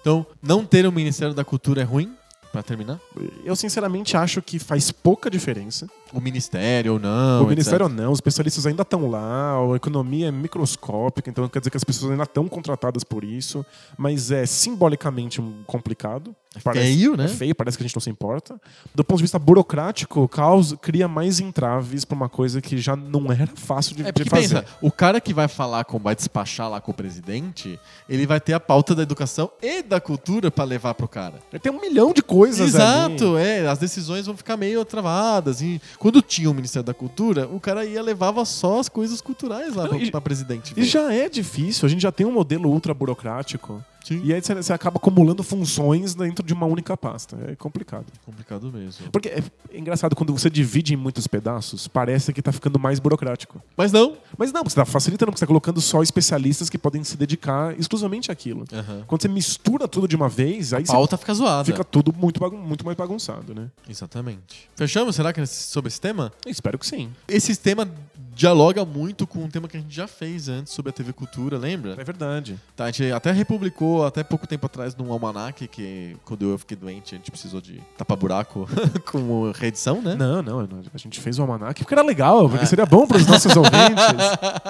Então, 0.00 0.26
não 0.42 0.64
ter 0.64 0.86
o 0.86 0.92
Ministério 0.92 1.34
da 1.34 1.44
Cultura 1.44 1.80
é 1.82 1.84
ruim? 1.84 2.14
Pra 2.52 2.62
terminar? 2.62 3.00
Eu 3.44 3.56
sinceramente 3.56 4.16
acho 4.16 4.40
que 4.40 4.60
faz 4.60 4.92
pouca 4.92 5.28
diferença. 5.28 5.88
O 6.14 6.20
Ministério 6.20 6.94
ou 6.94 6.98
não? 6.98 7.42
o 7.44 7.48
ministério 7.48 7.86
ou 7.86 7.92
não, 7.92 8.12
os 8.12 8.18
especialistas 8.18 8.66
ainda 8.66 8.82
estão 8.82 9.10
lá, 9.10 9.56
a 9.72 9.76
economia 9.76 10.28
é 10.28 10.30
microscópica, 10.30 11.28
então 11.28 11.48
quer 11.48 11.58
dizer 11.58 11.70
que 11.70 11.76
as 11.76 11.84
pessoas 11.84 12.12
ainda 12.12 12.22
estão 12.22 12.46
contratadas 12.48 13.02
por 13.04 13.24
isso, 13.24 13.64
mas 13.98 14.30
é 14.30 14.46
simbolicamente 14.46 15.42
complicado. 15.66 16.34
feio, 16.72 17.16
né? 17.16 17.24
É 17.24 17.28
feio, 17.28 17.54
parece 17.54 17.76
que 17.76 17.82
a 17.82 17.86
gente 17.86 17.96
não 17.96 18.00
se 18.00 18.10
importa. 18.10 18.60
Do 18.94 19.02
ponto 19.02 19.18
de 19.18 19.24
vista 19.24 19.38
burocrático, 19.40 20.28
causa, 20.28 20.76
cria 20.76 21.08
mais 21.08 21.40
entraves 21.40 22.04
pra 22.04 22.14
uma 22.14 22.28
coisa 22.28 22.60
que 22.60 22.78
já 22.78 22.94
não 22.94 23.32
era 23.32 23.50
fácil 23.56 23.96
de, 23.96 24.06
É 24.06 24.12
de 24.12 24.24
fazer. 24.24 24.60
pensa, 24.60 24.64
o 24.80 24.92
cara 24.92 25.20
que 25.20 25.34
vai 25.34 25.48
falar 25.48 25.84
com, 25.84 25.98
vai 25.98 26.14
despachar 26.14 26.70
lá 26.70 26.80
com 26.80 26.92
o 26.92 26.94
presidente, 26.94 27.78
ele 28.08 28.24
vai 28.26 28.40
ter 28.40 28.52
a 28.52 28.60
pauta 28.60 28.94
da 28.94 29.02
educação 29.02 29.50
e 29.60 29.82
da 29.82 30.00
cultura 30.00 30.48
pra 30.50 30.62
levar 30.64 30.94
pro 30.94 31.08
cara. 31.08 31.34
Tem 31.60 31.72
um 31.72 31.80
milhão 31.80 32.12
de 32.12 32.22
coisas 32.22 32.74
ali. 32.76 33.14
Exato, 33.16 33.36
é, 33.36 33.66
as 33.66 33.78
decisões 33.78 34.26
vão 34.26 34.36
ficar 34.36 34.56
meio 34.56 34.84
travadas. 34.84 35.60
E 35.60 35.80
quando 36.04 36.20
tinha 36.20 36.50
o 36.50 36.52
Ministério 36.52 36.84
da 36.84 36.92
Cultura, 36.92 37.48
o 37.48 37.58
cara 37.58 37.82
ia 37.82 38.02
levava 38.02 38.44
só 38.44 38.78
as 38.78 38.90
coisas 38.90 39.22
culturais 39.22 39.74
lá 39.74 39.88
pra 40.10 40.20
presidente. 40.20 40.74
E 40.76 40.84
já 40.84 41.10
é 41.10 41.30
difícil, 41.30 41.86
a 41.86 41.88
gente 41.88 42.02
já 42.02 42.12
tem 42.12 42.26
um 42.26 42.30
modelo 42.30 42.68
ultra 42.68 42.92
burocrático. 42.92 43.82
Sim. 44.04 44.20
E 44.22 44.32
aí 44.34 44.40
você 44.40 44.72
acaba 44.72 44.98
acumulando 44.98 45.42
funções 45.42 46.14
dentro 46.14 46.44
de 46.44 46.52
uma 46.52 46.66
única 46.66 46.96
pasta. 46.96 47.36
É 47.48 47.56
complicado. 47.56 48.04
Complicado 48.24 48.70
mesmo. 48.72 49.10
Porque 49.10 49.28
é 49.28 49.42
é 49.72 49.78
engraçado, 49.78 50.14
quando 50.14 50.32
você 50.32 50.48
divide 50.48 50.94
em 50.94 50.96
muitos 50.96 51.26
pedaços, 51.26 51.88
parece 51.88 52.32
que 52.32 52.40
tá 52.40 52.52
ficando 52.52 52.78
mais 52.78 53.00
burocrático. 53.00 53.60
Mas 53.76 53.90
não. 53.90 54.16
Mas 54.38 54.52
não, 54.52 54.62
você 54.62 54.76
tá 54.76 54.84
facilitando, 54.84 55.32
porque 55.32 55.38
você 55.40 55.44
tá 55.44 55.48
colocando 55.48 55.80
só 55.80 56.00
especialistas 56.00 56.70
que 56.70 56.78
podem 56.78 57.02
se 57.02 57.16
dedicar 57.16 57.76
exclusivamente 57.78 58.30
àquilo. 58.30 58.64
Aham. 58.72 59.02
Quando 59.06 59.22
você 59.22 59.28
mistura 59.28 59.88
tudo 59.88 60.06
de 60.06 60.14
uma 60.14 60.28
vez, 60.28 60.72
aí 60.72 60.84
A 60.86 60.92
pauta 60.92 61.16
fica 61.16 61.34
zoada. 61.34 61.64
fica 61.64 61.82
tudo 61.82 62.14
muito, 62.16 62.38
bagun- 62.38 62.58
muito 62.58 62.84
mais 62.84 62.96
bagunçado, 62.96 63.52
né? 63.52 63.68
Exatamente. 63.88 64.68
Fechamos, 64.76 65.16
será 65.16 65.32
que 65.32 65.40
é 65.40 65.46
sobre 65.46 65.88
esse 65.88 66.00
tema? 66.00 66.32
Eu 66.44 66.52
espero 66.52 66.78
que 66.78 66.86
sim. 66.86 67.10
Esse 67.26 67.56
tema 67.56 67.88
dialoga 68.34 68.84
muito 68.84 69.26
com 69.26 69.40
um 69.40 69.48
tema 69.48 69.68
que 69.68 69.76
a 69.76 69.80
gente 69.80 69.94
já 69.94 70.06
fez 70.06 70.48
antes 70.48 70.72
sobre 70.72 70.90
a 70.90 70.92
TV 70.92 71.12
Cultura, 71.12 71.58
lembra? 71.58 71.94
É 71.98 72.04
verdade. 72.04 72.58
Tá, 72.76 72.84
a 72.84 72.90
gente 72.90 73.12
até 73.12 73.30
republicou 73.32 74.04
até 74.04 74.22
pouco 74.22 74.46
tempo 74.46 74.66
atrás 74.66 74.94
num 74.96 75.12
almanac 75.12 75.66
que 75.68 76.16
quando 76.24 76.50
eu 76.50 76.58
fiquei 76.58 76.76
doente 76.76 77.14
a 77.14 77.18
gente 77.18 77.30
precisou 77.30 77.60
de 77.60 77.80
tapar 77.96 78.16
buraco 78.16 78.68
com 79.10 79.52
reedição, 79.52 80.02
né? 80.02 80.14
Não, 80.14 80.42
não, 80.42 80.60
a 80.92 80.98
gente 80.98 81.20
fez 81.20 81.38
o 81.38 81.42
almanac 81.42 81.80
porque 81.82 81.94
era 81.94 82.02
legal, 82.02 82.48
porque 82.48 82.66
seria 82.66 82.86
bom 82.86 83.06
para 83.06 83.18
os 83.18 83.26
nossos 83.26 83.54
ouvintes. 83.56 84.04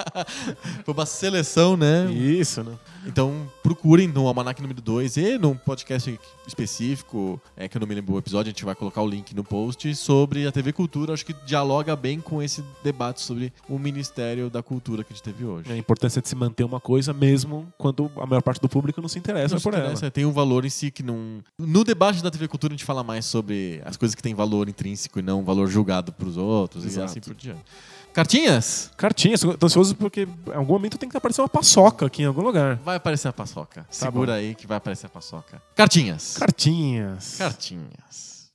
Foi 0.83 0.93
uma 0.93 1.05
seleção, 1.05 1.75
né? 1.75 2.11
Isso, 2.11 2.63
né? 2.63 2.73
Então 3.05 3.47
procurem 3.61 4.07
no 4.07 4.27
Almanac 4.27 4.61
número 4.61 4.81
2 4.81 5.17
e 5.17 5.37
num 5.37 5.55
podcast 5.55 6.19
específico, 6.47 7.39
é, 7.55 7.67
que 7.67 7.77
eu 7.77 7.79
não 7.79 7.87
me 7.87 7.95
lembro 7.95 8.15
o 8.15 8.19
episódio, 8.19 8.49
a 8.49 8.53
gente 8.53 8.65
vai 8.65 8.75
colocar 8.75 9.01
o 9.01 9.07
link 9.07 9.35
no 9.35 9.43
post, 9.43 9.93
sobre 9.95 10.47
a 10.47 10.51
TV 10.51 10.73
Cultura. 10.73 11.13
Acho 11.13 11.25
que 11.25 11.33
dialoga 11.45 11.95
bem 11.95 12.19
com 12.19 12.41
esse 12.41 12.63
debate 12.83 13.21
sobre 13.21 13.53
o 13.67 13.79
Ministério 13.79 14.49
da 14.49 14.61
Cultura 14.61 15.03
que 15.03 15.11
a 15.11 15.15
gente 15.15 15.23
teve 15.23 15.45
hoje. 15.45 15.71
A 15.71 15.77
importância 15.77 16.21
de 16.21 16.29
se 16.29 16.35
manter 16.35 16.63
uma 16.63 16.79
coisa 16.79 17.13
mesmo 17.13 17.67
quando 17.77 18.11
a 18.17 18.25
maior 18.25 18.41
parte 18.41 18.61
do 18.61 18.69
público 18.69 19.01
não 19.01 19.09
se 19.09 19.17
interessa 19.19 19.55
Não 19.55 19.59
se 19.59 19.63
por 19.63 19.73
interessa, 19.73 20.11
Tem 20.11 20.25
um 20.25 20.31
valor 20.31 20.65
em 20.65 20.69
si 20.69 20.91
que 20.91 21.03
não. 21.03 21.43
No 21.57 21.83
debate 21.83 22.21
da 22.21 22.29
TV 22.31 22.47
Cultura 22.47 22.73
a 22.73 22.75
gente 22.75 22.85
fala 22.85 23.03
mais 23.03 23.25
sobre 23.25 23.81
as 23.85 23.97
coisas 23.97 24.15
que 24.15 24.21
têm 24.21 24.33
valor 24.35 24.69
intrínseco 24.69 25.19
e 25.19 25.21
não 25.21 25.43
valor 25.43 25.67
julgado 25.67 26.11
pros 26.11 26.37
outros 26.37 26.83
e 26.83 26.87
Exato. 26.87 27.05
assim 27.05 27.19
por 27.19 27.33
diante. 27.33 27.61
Cartinhas? 28.13 28.85
ela. 28.85 28.95
Cartinhas, 28.97 29.41
tô 29.41 29.65
ansioso 29.65 29.93
porque 29.93 30.21
em 30.21 30.53
algum 30.53 30.73
momento 30.73 30.97
tem 30.97 31.09
que 31.09 31.17
aparecer 31.17 31.41
uma 31.41 31.49
paçoca 31.49 32.05
aqui 32.05 32.23
em 32.23 32.25
algum 32.25 32.41
lugar. 32.41 32.77
Vai 32.77 32.95
aparecer 32.95 33.27
a 33.27 33.33
paçoca. 33.33 33.85
Segura 33.89 34.31
bom. 34.31 34.37
aí 34.37 34.55
que 34.55 34.65
vai 34.65 34.77
aparecer 34.77 35.07
a 35.07 35.09
paçoca. 35.09 35.61
Cartinhas. 35.75 36.37
Cartinhas. 36.37 37.35
Cartinhas. 37.37 38.45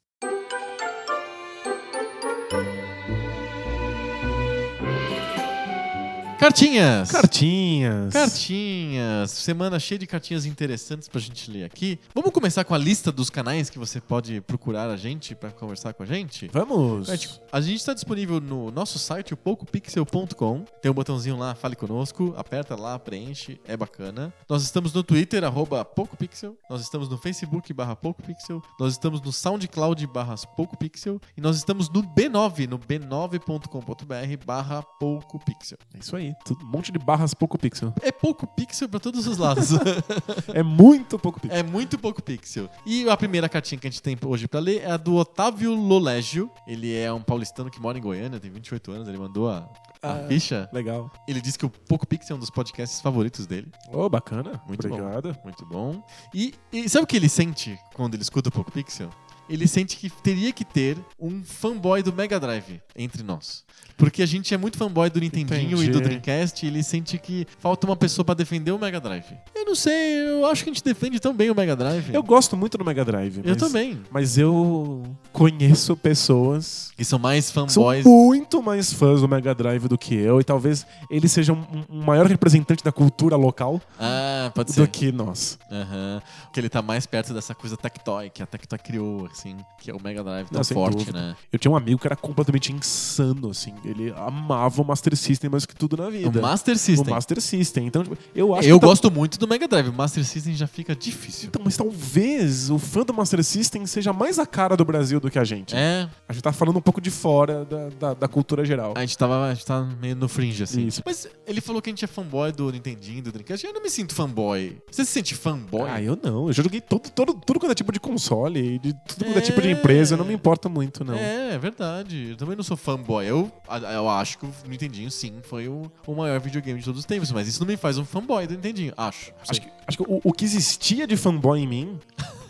Cartinhas. 6.41 7.11
Cartinhas. 7.11 8.15
Cartinhas. 8.15 9.31
Semana 9.31 9.79
cheia 9.79 9.99
de 9.99 10.07
cartinhas 10.07 10.47
interessantes 10.47 11.07
pra 11.07 11.21
gente 11.21 11.51
ler 11.51 11.65
aqui. 11.65 12.01
Vamos 12.15 12.33
começar 12.33 12.65
com 12.65 12.75
a 12.75 12.79
lista 12.79 13.13
dos 13.13 13.29
canais 13.29 13.69
que 13.69 13.79
você 13.79 14.01
pode 14.01 14.41
procurar 14.41 14.89
a 14.89 14.97
gente 14.97 15.35
pra 15.35 15.51
conversar 15.51 15.93
com 15.93 16.03
a 16.03 16.07
gente? 16.07 16.49
Vamos. 16.51 17.11
A 17.53 17.61
gente 17.61 17.77
está 17.77 17.93
disponível 17.93 18.41
no 18.41 18.71
nosso 18.71 18.99
site, 18.99 19.35
o 19.35 19.37
poucopixel.com. 19.37 20.65
Tem 20.81 20.91
um 20.91 20.95
botãozinho 20.95 21.37
lá, 21.37 21.55
fale 21.55 21.77
conosco, 21.77 22.33
aperta 22.35 22.75
lá, 22.75 22.99
preenche, 22.99 23.61
é 23.67 23.77
bacana. 23.77 24.33
Nós 24.49 24.63
estamos 24.63 24.95
no 24.95 25.03
Twitter, 25.03 25.45
arroba 25.45 25.85
PocoPixel. 25.85 26.57
Nós 26.71 26.81
estamos 26.81 27.07
no 27.11 27.19
Facebook, 27.19 27.71
barra 27.75 27.95
PocoPixel. 27.95 28.63
Nós 28.79 28.95
estamos 28.95 29.21
no 29.21 29.31
SoundCloud, 29.31 30.07
barra 30.07 30.37
PocoPixel. 30.57 31.21
E 31.37 31.41
nós 31.43 31.59
estamos 31.59 31.91
no 31.91 32.03
B9, 32.03 32.67
no 32.67 32.79
b9.com.br, 32.79 34.45
barra 34.47 34.83
PocoPixel. 34.83 35.77
É 35.95 35.99
isso 35.99 36.17
aí. 36.17 36.30
Tudo- 36.45 36.65
Um 36.65 36.69
monte 36.69 36.91
de 36.93 36.99
barras 36.99 37.35
pouco 37.35 37.59
pixel. 37.59 37.93
É 38.03 38.11
pouco 38.13 38.47
pixel 38.47 38.89
pra 38.89 39.01
todos 39.01 39.27
os 39.27 39.39
lados. 39.39 39.71
É 40.55 40.63
muito 40.63 41.19
pouco 41.19 41.41
pixel. 41.41 41.59
É 41.59 41.63
muito 41.63 41.99
pouco 41.99 42.23
pixel. 42.23 42.69
E 42.87 43.09
a 43.09 43.17
primeira 43.17 43.49
cartinha 43.49 43.79
que 43.79 43.87
a 43.87 43.91
gente 43.91 44.03
tem 44.03 44.17
hoje 44.25 44.49
pra 44.49 44.61
ler 44.61 44.83
é 44.83 44.91
a 44.91 44.97
do 44.97 45.15
Otávio 45.17 45.75
Lolégio. 45.75 46.51
Ele 46.67 46.95
é 46.95 47.13
um 47.13 47.23
paulistano 47.23 47.71
que 47.71 47.81
mora 47.81 47.99
em 47.99 48.01
Goiânia, 48.01 48.41
tem 48.41 48.51
28 48.51 48.91
anos. 48.93 49.09
Ele 49.09 49.19
mandou 49.19 49.49
a, 49.49 49.69
a 50.03 50.13
Ah. 50.13 50.25
ficha. 50.29 50.69
Legal. 50.73 51.11
Ele 51.29 51.41
disse 51.41 51.59
que 51.59 51.67
o 51.67 51.71
Poco 51.71 52.07
Pixel 52.07 52.35
é 52.35 52.37
um 52.37 52.41
dos 52.41 52.51
podcasts 52.51 53.01
favoritos 53.01 53.47
dele. 53.47 53.69
Ô, 53.93 54.09
bacana. 54.09 54.61
Muito 54.67 54.89
bom. 54.89 54.95
Obrigado. 54.97 55.37
Muito 55.45 55.65
bom. 55.67 56.03
E, 56.35 56.55
e 56.73 56.89
sabe 56.89 57.05
o 57.05 57.07
que 57.07 57.17
ele 57.17 57.29
sente 57.29 57.79
quando 57.95 58.15
ele 58.15 58.23
escuta 58.23 58.49
o 58.49 58.53
Poco 58.53 58.71
Pixel? 58.73 59.11
Ele 59.51 59.67
sente 59.67 59.97
que 59.97 60.09
teria 60.09 60.53
que 60.53 60.65
ter 60.65 60.97
um 61.19 61.43
fanboy 61.45 62.03
do 62.03 62.13
Mega 62.13 62.39
Drive 62.39 62.81
entre 62.97 63.23
nós. 63.23 63.65
Porque 63.97 64.23
a 64.23 64.27
gente 64.27 64.55
é 64.55 64.57
muito 64.57 64.79
fanboy 64.79 65.11
do 65.11 65.21
Nintendinho 65.21 65.73
Entendi. 65.77 65.85
e 65.85 65.89
do 65.91 66.01
Dreamcast 66.01 66.65
e 66.65 66.69
ele 66.69 66.83
sente 66.83 67.19
que 67.19 67.47
falta 67.59 67.87
uma 67.87 67.97
pessoa 67.97 68.25
pra 68.25 68.35
defender 68.35 68.71
o 68.71 68.79
Mega 68.79 68.99
Drive. 69.01 69.27
Eu 69.55 69.67
não 69.67 69.75
sei, 69.75 70.23
eu 70.29 70.47
acho 70.47 70.65
que 70.65 70.71
a 70.71 70.73
gente 70.73 70.83
defende 70.85 71.21
tão 71.21 71.35
bem 71.35 71.51
o 71.51 71.55
Mega 71.55 71.77
Drive. 71.77 72.15
Eu 72.15 72.23
gosto 72.23 72.57
muito 72.57 72.79
do 72.79 72.85
Mega 72.85 73.05
Drive. 73.05 73.39
Eu 73.39 73.43
mas- 73.49 73.57
também. 73.59 74.01
Mas 74.11 74.39
eu 74.39 75.03
conheço 75.33 75.97
pessoas 75.97 76.93
Que 76.97 77.05
são 77.05 77.19
mais 77.19 77.49
que 77.49 77.53
são 77.55 77.69
fanboys. 77.69 78.05
Muito 78.51 78.63
mais 78.65 78.93
fãs 78.93 79.21
do 79.21 79.29
Mega 79.29 79.55
Drive 79.55 79.87
do 79.87 79.97
que 79.97 80.13
eu. 80.15 80.41
E 80.41 80.45
talvez 80.45 80.85
ele 81.09 81.29
seja 81.29 81.53
um, 81.53 81.63
um 81.89 82.03
maior 82.03 82.27
representante 82.27 82.83
da 82.83 82.91
cultura 82.91 83.37
local 83.37 83.81
Ah, 83.99 84.51
do 84.53 84.73
ser. 84.73 84.89
que 84.89 85.13
nós. 85.13 85.57
Aham. 85.71 86.21
Porque 86.47 86.59
ele 86.59 86.69
tá 86.69 86.83
mais 86.83 87.07
perto 87.07 87.33
dessa 87.33 87.55
coisa 87.55 87.77
Tectoy, 87.77 88.29
que 88.29 88.43
a 88.43 88.47
Tectoy 88.47 88.79
criou, 88.79 89.27
assim, 89.31 89.57
que 89.81 89.89
é 89.91 89.95
o 89.95 90.03
Mega 90.03 90.25
Drive 90.25 90.49
tão 90.49 90.59
Não, 90.59 90.65
sem 90.65 90.75
forte, 90.75 90.97
dúvida. 90.99 91.19
né? 91.21 91.37
Eu 91.53 91.59
tinha 91.61 91.71
um 91.71 91.77
amigo 91.77 92.01
que 92.01 92.07
era 92.09 92.17
completamente 92.17 92.73
insano, 92.73 93.51
assim. 93.51 93.73
Ele 93.85 94.13
amava 94.17 94.83
o 94.83 94.85
Master 94.85 95.17
System 95.17 95.49
mais 95.49 95.65
que 95.65 95.75
tudo 95.77 95.97
na 95.97 96.11
vida. 96.11 96.37
O 96.41 96.43
Master 96.43 96.75
O 96.75 96.79
System. 96.79 97.15
Master 97.15 97.41
System. 97.41 97.87
Então, 97.87 98.03
tipo, 98.03 98.19
eu 98.35 98.53
acho 98.55 98.69
Eu 98.69 98.81
gosto 98.81 99.11
muito 99.13 99.39
do 99.39 99.47
Mega 99.47 99.69
Drive. 99.69 99.89
O 99.89 99.93
Master 99.93 100.25
System 100.25 100.55
já 100.57 100.67
fica 100.67 100.97
difícil. 100.97 101.47
Então, 101.49 101.63
mas 101.65 101.77
talvez 101.77 102.69
o 102.69 102.79
fã 102.81 103.03
do 103.05 103.15
Master 103.15 103.45
System 103.45 103.87
seja 103.87 104.13
mais 104.13 104.41
a 104.41 104.47
cara 104.47 104.77
do 104.77 104.85
Brasil 104.85 105.21
do 105.21 105.31
que 105.31 105.39
a 105.39 105.45
gente. 105.45 105.77
É, 105.77 106.09
A 106.29 106.33
gente 106.33 106.43
tá 106.43 106.53
falando 106.53 106.79
um 106.79 106.83
pouco 106.83 107.01
de 107.01 107.11
fora 107.13 107.65
da, 107.65 107.89
da, 107.91 108.15
da 108.15 108.29
cultura 108.29 108.40
geral. 108.65 108.95
a 108.97 109.01
gente, 109.01 109.17
tava, 109.17 109.47
a 109.47 109.55
gente 109.55 109.67
tá 109.67 109.83
meio 110.01 110.17
no 110.17 110.29
fringe, 110.29 110.63
assim. 110.63 110.87
Isso. 110.87 111.03
Mas 111.05 111.27
ele 111.47 111.61
falou 111.61 111.81
que 111.81 111.91
a 111.91 111.93
gente 111.93 112.05
é 112.05 112.09
fanboy 112.09 112.53
do 112.53 112.71
Nintendinho, 112.71 113.23
do 113.23 113.33
Dreamcast. 113.33 113.67
Eu 113.67 113.73
não 113.73 113.83
me 113.83 113.91
sinto 113.91 114.15
fanboy. 114.15 114.77
Você 114.91 115.05
se 115.05 115.11
sente 115.13 115.35
fanboy? 115.35 115.89
Ah, 115.89 116.01
eu 116.03 116.19
não. 116.23 116.47
Eu 116.49 116.53
já 116.53 116.63
joguei 116.63 116.81
todo, 116.81 117.09
todo, 117.11 117.35
tudo 117.35 117.59
quanto 117.61 117.73
é 117.73 117.75
tipo 117.75 117.93
de 117.93 118.01
console, 118.01 118.79
de 118.79 118.93
tudo 118.93 119.25
quanto 119.25 119.37
é 119.37 119.39
É. 119.39 119.43
tipo 119.43 119.61
de 119.61 119.71
empresa. 119.71 120.15
Eu 120.15 120.19
não 120.19 120.25
me 120.25 120.35
importo 120.35 120.69
muito, 120.71 121.05
não. 121.05 121.15
É, 121.15 121.55
é 121.55 121.59
verdade. 121.59 122.31
Eu 122.31 122.37
também 122.37 122.57
não 122.57 122.63
sou 122.65 122.77
fanboy. 122.77 123.27
Eu, 123.27 123.51
eu 123.93 124.09
acho 124.09 124.39
que 124.39 124.47
o 124.47 124.53
Nintendinho, 124.69 125.11
sim, 125.11 125.35
foi 125.43 125.69
o, 125.69 125.91
o 126.07 126.15
maior 126.15 126.39
videogame 126.41 126.79
de 126.79 126.85
todos 126.85 127.01
os 127.01 127.07
tempos. 127.07 127.31
Mas 127.33 127.49
isso 127.49 127.61
não 127.61 127.67
me 127.67 127.77
faz 127.77 127.99
um 127.99 128.05
fanboy 128.05 128.47
do 128.47 128.55
Nintendinho. 128.55 128.93
Acho. 128.97 129.33
Acho 129.49 129.61
que, 129.61 129.69
acho 129.87 129.99
que 129.99 130.05
o, 130.05 130.21
o 130.25 130.33
que 130.33 130.45
existia 130.45 131.07
de 131.07 131.17
fanboy 131.17 131.61
em 131.61 131.67
mim 131.67 131.99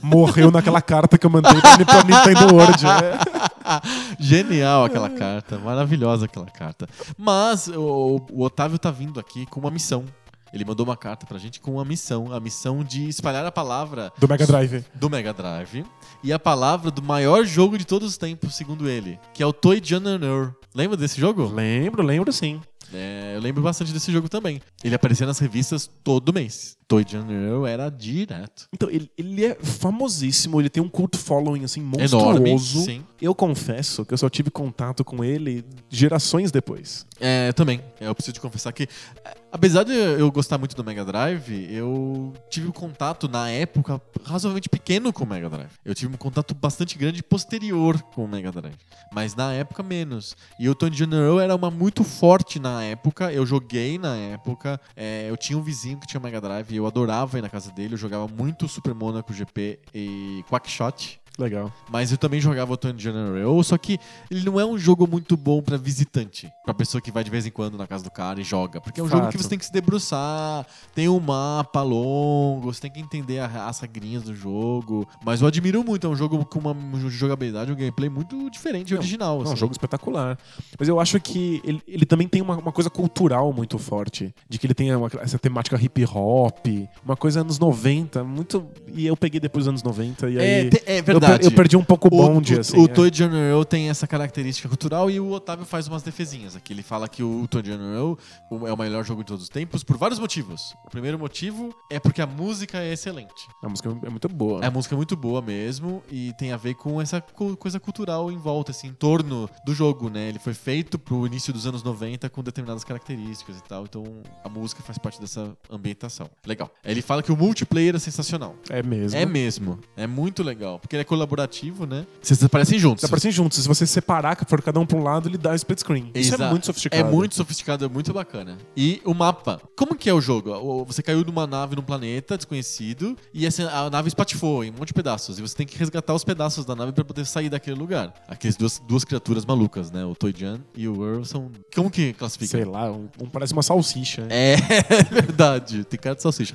morreu 0.02 0.50
naquela 0.50 0.80
carta 0.80 1.18
que 1.18 1.26
eu 1.26 1.30
mandei 1.30 1.60
pra, 1.60 1.84
pra 1.84 2.04
Nintendo 2.04 2.54
World. 2.54 2.84
É. 2.86 3.49
Genial 4.18 4.84
aquela 4.84 5.10
carta, 5.10 5.58
maravilhosa 5.58 6.24
aquela 6.26 6.46
carta. 6.46 6.88
Mas 7.16 7.68
o, 7.68 8.20
o 8.30 8.42
Otávio 8.42 8.78
tá 8.78 8.90
vindo 8.90 9.20
aqui 9.20 9.46
com 9.46 9.60
uma 9.60 9.70
missão. 9.70 10.04
Ele 10.52 10.64
mandou 10.64 10.84
uma 10.84 10.96
carta 10.96 11.26
pra 11.26 11.38
gente 11.38 11.60
com 11.60 11.74
uma 11.74 11.84
missão, 11.84 12.32
a 12.32 12.40
missão 12.40 12.82
de 12.82 13.08
espalhar 13.08 13.46
a 13.46 13.52
palavra 13.52 14.12
Do 14.18 14.26
Mega 14.26 14.44
Drive. 14.46 14.84
do 14.94 15.08
Mega 15.08 15.32
Drive 15.32 15.84
e 16.24 16.32
a 16.32 16.40
palavra 16.40 16.90
do 16.90 17.00
maior 17.00 17.44
jogo 17.44 17.78
de 17.78 17.84
todos 17.84 18.08
os 18.08 18.18
tempos, 18.18 18.56
segundo 18.56 18.88
ele, 18.88 19.16
que 19.32 19.44
é 19.44 19.46
o 19.46 19.52
Toy 19.52 19.80
Runner. 19.80 20.52
Lembra 20.74 20.96
desse 20.96 21.20
jogo? 21.20 21.46
Lembro, 21.46 22.02
lembro 22.02 22.32
sim. 22.32 22.60
É, 22.92 23.32
eu 23.36 23.40
lembro 23.40 23.62
bastante 23.62 23.92
desse 23.92 24.10
jogo 24.12 24.28
também. 24.28 24.60
Ele 24.82 24.94
aparecia 24.94 25.26
nas 25.26 25.38
revistas 25.38 25.90
todo 26.02 26.32
mês. 26.32 26.76
Toy 26.88 27.04
Runner 27.12 27.70
era 27.70 27.88
direto. 27.88 28.66
Então, 28.72 28.90
ele, 28.90 29.10
ele 29.16 29.44
é 29.44 29.54
famosíssimo, 29.54 30.60
ele 30.60 30.68
tem 30.68 30.82
um 30.82 30.88
cult 30.88 31.16
following 31.16 31.62
assim 31.64 31.80
Enorme, 31.80 32.50
monstruoso. 32.50 32.84
sim. 32.84 33.04
Eu 33.20 33.34
confesso 33.34 34.04
que 34.04 34.12
eu 34.12 34.18
só 34.18 34.28
tive 34.28 34.50
contato 34.50 35.04
com 35.04 35.22
ele 35.22 35.64
gerações 35.88 36.50
depois. 36.50 37.06
É, 37.20 37.52
também. 37.52 37.82
É, 38.00 38.06
Eu 38.08 38.14
preciso 38.14 38.34
te 38.34 38.40
confessar 38.40 38.72
que, 38.72 38.84
é, 39.24 39.36
apesar 39.52 39.84
de 39.84 39.92
eu 39.92 40.32
gostar 40.32 40.56
muito 40.56 40.74
do 40.74 40.82
Mega 40.82 41.04
Drive, 41.04 41.68
eu 41.70 42.32
tive 42.48 42.68
um 42.68 42.72
contato 42.72 43.28
na 43.28 43.50
época 43.50 44.00
razoavelmente 44.24 44.68
pequeno 44.68 45.12
com 45.12 45.24
o 45.24 45.26
Mega 45.26 45.50
Drive. 45.50 45.70
Eu 45.84 45.94
tive 45.94 46.14
um 46.14 46.16
contato 46.16 46.54
bastante 46.54 46.96
grande 46.96 47.22
posterior 47.22 48.00
com 48.14 48.24
o 48.24 48.28
Mega 48.28 48.50
Drive. 48.50 48.76
Mas 49.12 49.34
na 49.34 49.52
época 49.52 49.82
menos. 49.82 50.34
E 50.58 50.68
o 50.68 50.74
Tony 50.74 50.96
General 50.96 51.38
era 51.38 51.54
uma 51.54 51.70
muito 51.70 52.02
forte 52.02 52.58
na 52.58 52.82
época. 52.84 53.30
Eu 53.32 53.44
joguei 53.44 53.98
na 53.98 54.16
época. 54.16 54.80
É, 54.96 55.28
eu 55.28 55.36
tinha 55.36 55.58
um 55.58 55.62
vizinho 55.62 55.98
que 55.98 56.06
tinha 56.06 56.20
Mega 56.20 56.40
Drive 56.40 56.70
e 56.70 56.76
eu 56.76 56.86
adorava 56.86 57.38
ir 57.38 57.42
na 57.42 57.50
casa 57.50 57.70
dele. 57.70 57.94
Eu 57.94 57.98
jogava 57.98 58.26
muito 58.26 58.66
Super 58.66 58.94
Monaco 58.94 59.32
GP 59.32 59.78
e 59.94 60.42
Quackshot. 60.48 61.20
Legal. 61.40 61.72
Mas 61.90 62.12
eu 62.12 62.18
também 62.18 62.40
jogava 62.40 62.72
o 62.72 62.76
Tony 62.76 62.98
General, 63.00 63.62
só 63.64 63.78
que 63.78 63.98
ele 64.30 64.44
não 64.44 64.60
é 64.60 64.64
um 64.66 64.76
jogo 64.78 65.06
muito 65.06 65.36
bom 65.36 65.62
pra 65.62 65.76
visitante. 65.76 66.50
Pra 66.64 66.74
pessoa 66.74 67.00
que 67.00 67.10
vai 67.10 67.24
de 67.24 67.30
vez 67.30 67.46
em 67.46 67.50
quando 67.50 67.78
na 67.78 67.86
casa 67.86 68.04
do 68.04 68.10
cara 68.10 68.40
e 68.40 68.44
joga. 68.44 68.80
Porque 68.80 69.00
é 69.00 69.02
um 69.02 69.08
jogo 69.08 69.22
Fato. 69.22 69.32
que 69.36 69.42
você 69.42 69.48
tem 69.48 69.58
que 69.58 69.64
se 69.64 69.72
debruçar, 69.72 70.66
tem 70.94 71.08
um 71.08 71.18
mapa 71.18 71.82
longo, 71.82 72.72
você 72.72 72.82
tem 72.82 72.90
que 72.90 73.00
entender 73.00 73.38
a- 73.38 73.66
as 73.68 73.80
regrinhas 73.80 74.22
do 74.24 74.34
jogo. 74.34 75.08
Mas 75.24 75.40
eu 75.40 75.46
admiro 75.48 75.82
muito, 75.82 76.06
é 76.06 76.10
um 76.10 76.16
jogo 76.16 76.44
com 76.44 76.58
uma 76.58 76.76
jogabilidade, 77.10 77.72
um 77.72 77.76
gameplay 77.76 78.08
muito 78.10 78.50
diferente 78.50 78.90
e 78.90 78.94
Não, 78.94 79.00
original. 79.00 79.36
É 79.36 79.40
um 79.40 79.42
assim. 79.44 79.56
jogo 79.56 79.72
espetacular. 79.72 80.38
Mas 80.78 80.88
eu 80.88 81.00
acho 81.00 81.18
que 81.20 81.60
ele, 81.64 81.80
ele 81.88 82.04
também 82.06 82.28
tem 82.28 82.42
uma, 82.42 82.56
uma 82.58 82.72
coisa 82.72 82.90
cultural 82.90 83.52
muito 83.52 83.78
forte. 83.78 84.34
De 84.48 84.58
que 84.58 84.66
ele 84.66 84.74
tem 84.74 84.94
uma- 84.94 85.08
essa 85.20 85.38
temática 85.38 85.76
hip 85.80 86.04
hop, 86.04 86.66
uma 87.04 87.16
coisa 87.16 87.40
anos 87.40 87.58
90, 87.58 88.22
muito. 88.24 88.66
E 88.94 89.06
eu 89.06 89.16
peguei 89.16 89.40
depois 89.40 89.64
dos 89.64 89.68
anos 89.70 89.82
90 89.82 90.28
e 90.28 90.36
É, 90.38 90.40
aí. 90.60 90.70
te- 90.70 90.82
é 90.86 91.02
per- 91.02 91.14
verdade. 91.30 91.46
Eu, 91.46 91.52
perdi 91.52 91.76
um 91.76 91.84
pouco 91.84 92.08
o 92.08 92.10
bonde, 92.10 92.54
o, 92.56 92.60
assim. 92.60 92.76
o 92.78 92.84
é. 92.84 92.88
Toy 92.88 93.10
General 93.12 93.64
tem 93.64 93.88
essa 93.90 94.06
característica 94.06 94.68
cultural 94.68 95.10
e 95.10 95.18
o 95.20 95.30
Otávio 95.30 95.64
faz 95.64 95.88
umas 95.88 96.02
defesinhas 96.02 96.56
aqui. 96.56 96.72
Ele 96.72 96.82
fala 96.82 97.08
que 97.08 97.22
o 97.22 97.46
Toy 97.48 97.64
General 97.64 98.18
é 98.66 98.72
o 98.72 98.76
melhor 98.76 99.04
jogo 99.04 99.22
de 99.22 99.28
todos 99.28 99.44
os 99.44 99.48
tempos 99.48 99.82
por 99.84 99.96
vários 99.96 100.18
motivos. 100.18 100.74
O 100.86 100.90
primeiro 100.90 101.18
motivo 101.18 101.74
é 101.90 101.98
porque 101.98 102.20
a 102.22 102.26
música 102.26 102.78
é 102.78 102.92
excelente. 102.92 103.48
A 103.62 103.68
música 103.68 103.88
é 104.04 104.10
muito 104.10 104.28
boa. 104.28 104.64
A 104.64 104.70
música 104.70 104.94
é 104.94 104.96
muito 104.96 105.16
boa 105.16 105.40
mesmo 105.42 106.02
e 106.10 106.32
tem 106.34 106.52
a 106.52 106.56
ver 106.56 106.74
com 106.74 107.00
essa 107.00 107.20
co- 107.20 107.56
coisa 107.56 107.78
cultural 107.80 108.30
em 108.30 108.38
volta, 108.38 108.70
assim, 108.70 108.88
em 108.88 108.92
torno 108.94 109.48
do 109.64 109.74
jogo, 109.74 110.08
né? 110.08 110.28
Ele 110.28 110.38
foi 110.38 110.54
feito 110.54 110.98
pro 110.98 111.26
início 111.26 111.52
dos 111.52 111.66
anos 111.66 111.82
90 111.82 112.28
com 112.30 112.42
determinadas 112.42 112.84
características 112.84 113.58
e 113.58 113.62
tal, 113.62 113.84
então 113.84 114.04
a 114.44 114.48
música 114.48 114.82
faz 114.82 114.98
parte 114.98 115.20
dessa 115.20 115.56
ambientação. 115.70 116.28
Legal. 116.46 116.70
Ele 116.84 117.02
fala 117.02 117.22
que 117.22 117.32
o 117.32 117.36
multiplayer 117.36 117.94
é 117.94 117.98
sensacional. 117.98 118.54
É 118.68 118.82
mesmo. 118.82 119.18
É 119.18 119.26
mesmo. 119.26 119.78
É 119.96 120.06
muito 120.06 120.42
legal. 120.42 120.78
Porque 120.78 120.96
ele 120.96 121.02
é 121.02 121.04
colaborativo, 121.10 121.86
né? 121.86 122.06
Vocês 122.22 122.42
aparecem 122.44 122.78
juntos. 122.78 123.02
Aparecem 123.02 123.32
juntos. 123.32 123.58
Se 123.58 123.66
você 123.66 123.84
separar, 123.84 124.38
for 124.46 124.62
cada 124.62 124.78
um 124.78 124.86
pra 124.86 124.96
um 124.96 125.02
lado, 125.02 125.28
ele 125.28 125.36
dá 125.36 125.56
split 125.56 125.80
screen. 125.80 126.12
Isso 126.14 126.40
é 126.40 126.48
muito 126.48 126.66
sofisticado. 126.66 127.08
É 127.08 127.12
muito 127.12 127.34
sofisticado, 127.34 127.84
é 127.84 127.88
muito 127.88 128.12
bacana. 128.12 128.56
E 128.76 129.02
o 129.04 129.12
mapa. 129.12 129.60
Como 129.74 129.96
que 129.96 130.08
é 130.08 130.14
o 130.14 130.20
jogo? 130.20 130.84
Você 130.84 131.02
caiu 131.02 131.24
numa 131.24 131.48
nave 131.48 131.74
num 131.74 131.82
planeta 131.82 132.36
desconhecido 132.36 133.16
e 133.34 133.44
essa, 133.44 133.68
a 133.68 133.90
nave 133.90 134.06
espatifou 134.06 134.62
em 134.62 134.70
um 134.70 134.74
monte 134.74 134.88
de 134.88 134.94
pedaços. 134.94 135.36
E 135.40 135.42
você 135.42 135.56
tem 135.56 135.66
que 135.66 135.76
resgatar 135.76 136.14
os 136.14 136.22
pedaços 136.22 136.64
da 136.64 136.76
nave 136.76 136.92
pra 136.92 137.04
poder 137.04 137.26
sair 137.26 137.48
daquele 137.48 137.76
lugar. 137.76 138.14
Aqueles 138.28 138.54
duas, 138.56 138.80
duas 138.86 139.04
criaturas 139.04 139.44
malucas, 139.44 139.90
né? 139.90 140.04
O 140.04 140.14
Toy-Jan 140.14 140.60
e 140.76 140.86
o 140.86 141.04
Earl 141.04 141.24
são... 141.24 141.50
Como 141.74 141.90
que 141.90 142.12
classifica? 142.12 142.52
Sei 142.52 142.64
lá, 142.64 142.88
um, 142.92 143.08
um 143.20 143.28
parece 143.28 143.52
uma 143.52 143.62
salsicha. 143.62 144.28
É 144.30 145.02
verdade, 145.04 145.84
tem 145.84 145.98
cara 145.98 146.14
de 146.14 146.22
salsicha. 146.22 146.54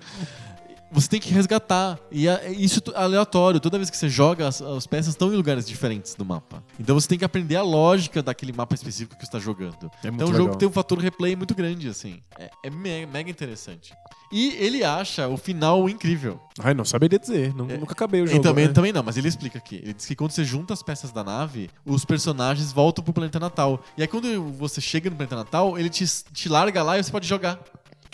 Você 0.95 1.07
tem 1.09 1.19
que 1.19 1.30
resgatar. 1.31 1.99
E 2.11 2.27
é- 2.27 2.51
isso 2.51 2.81
é 2.95 2.97
aleatório. 2.99 3.59
Toda 3.59 3.77
vez 3.77 3.89
que 3.89 3.97
você 3.97 4.09
joga, 4.09 4.47
as, 4.47 4.61
as 4.61 4.88
peças 4.88 5.09
estão 5.09 5.31
em 5.31 5.35
lugares 5.35 5.67
diferentes 5.67 6.15
do 6.15 6.26
mapa. 6.26 6.63
Então 6.80 6.95
você 6.99 7.07
tem 7.07 7.17
que 7.19 7.26
aprender 7.26 7.57
a 7.57 7.61
lógica 7.61 8.23
daquele 8.23 8.53
mapa 8.53 8.73
específico 8.73 9.13
que 9.15 9.22
você 9.23 9.27
está 9.27 9.38
jogando. 9.39 9.91
É 10.03 10.07
então 10.07 10.27
o 10.27 10.31
jogo 10.31 10.43
legal. 10.45 10.55
tem 10.55 10.67
um 10.67 10.72
fator 10.72 10.97
replay 10.97 11.35
muito 11.35 11.53
grande, 11.53 11.88
assim. 11.89 12.22
É, 12.39 12.49
é 12.63 12.69
me- 12.69 13.05
mega 13.05 13.30
interessante. 13.30 13.93
E 14.31 14.55
ele 14.55 14.84
acha 14.84 15.27
o 15.27 15.38
final 15.38 15.88
incrível. 15.88 16.39
Ai, 16.59 16.73
não 16.73 16.84
saberia 16.84 17.19
dizer. 17.19 17.53
Não- 17.53 17.69
É. 17.69 17.77
Nunca 17.77 17.91
acabei 17.93 18.22
o 18.22 18.27
jogo. 18.27 18.41
também, 18.41 18.67
né? 18.67 18.73
também 18.73 18.91
não, 18.93 19.03
mas 19.03 19.17
ele 19.17 19.27
explica 19.27 19.57
aqui. 19.59 19.76
Ele 19.84 19.93
diz 19.93 20.05
que 20.05 20.15
quando 20.15 20.31
você 20.31 20.43
junta 20.43 20.73
as 20.73 20.81
peças 20.81 21.11
da 21.11 21.23
nave, 21.23 21.69
os 21.85 22.03
personagens 22.05 22.72
voltam 22.72 23.03
pro 23.03 23.13
planeta 23.13 23.39
natal. 23.39 23.84
E 23.97 24.01
aí 24.01 24.07
quando 24.07 24.51
você 24.53 24.81
chega 24.81 25.09
no 25.09 25.15
planeta 25.15 25.35
natal, 25.35 25.77
ele 25.77 25.89
te, 25.89 26.05
te 26.34 26.49
larga 26.49 26.81
lá 26.81 26.97
e 26.97 27.03
você 27.03 27.11
pode 27.11 27.27
jogar. 27.27 27.59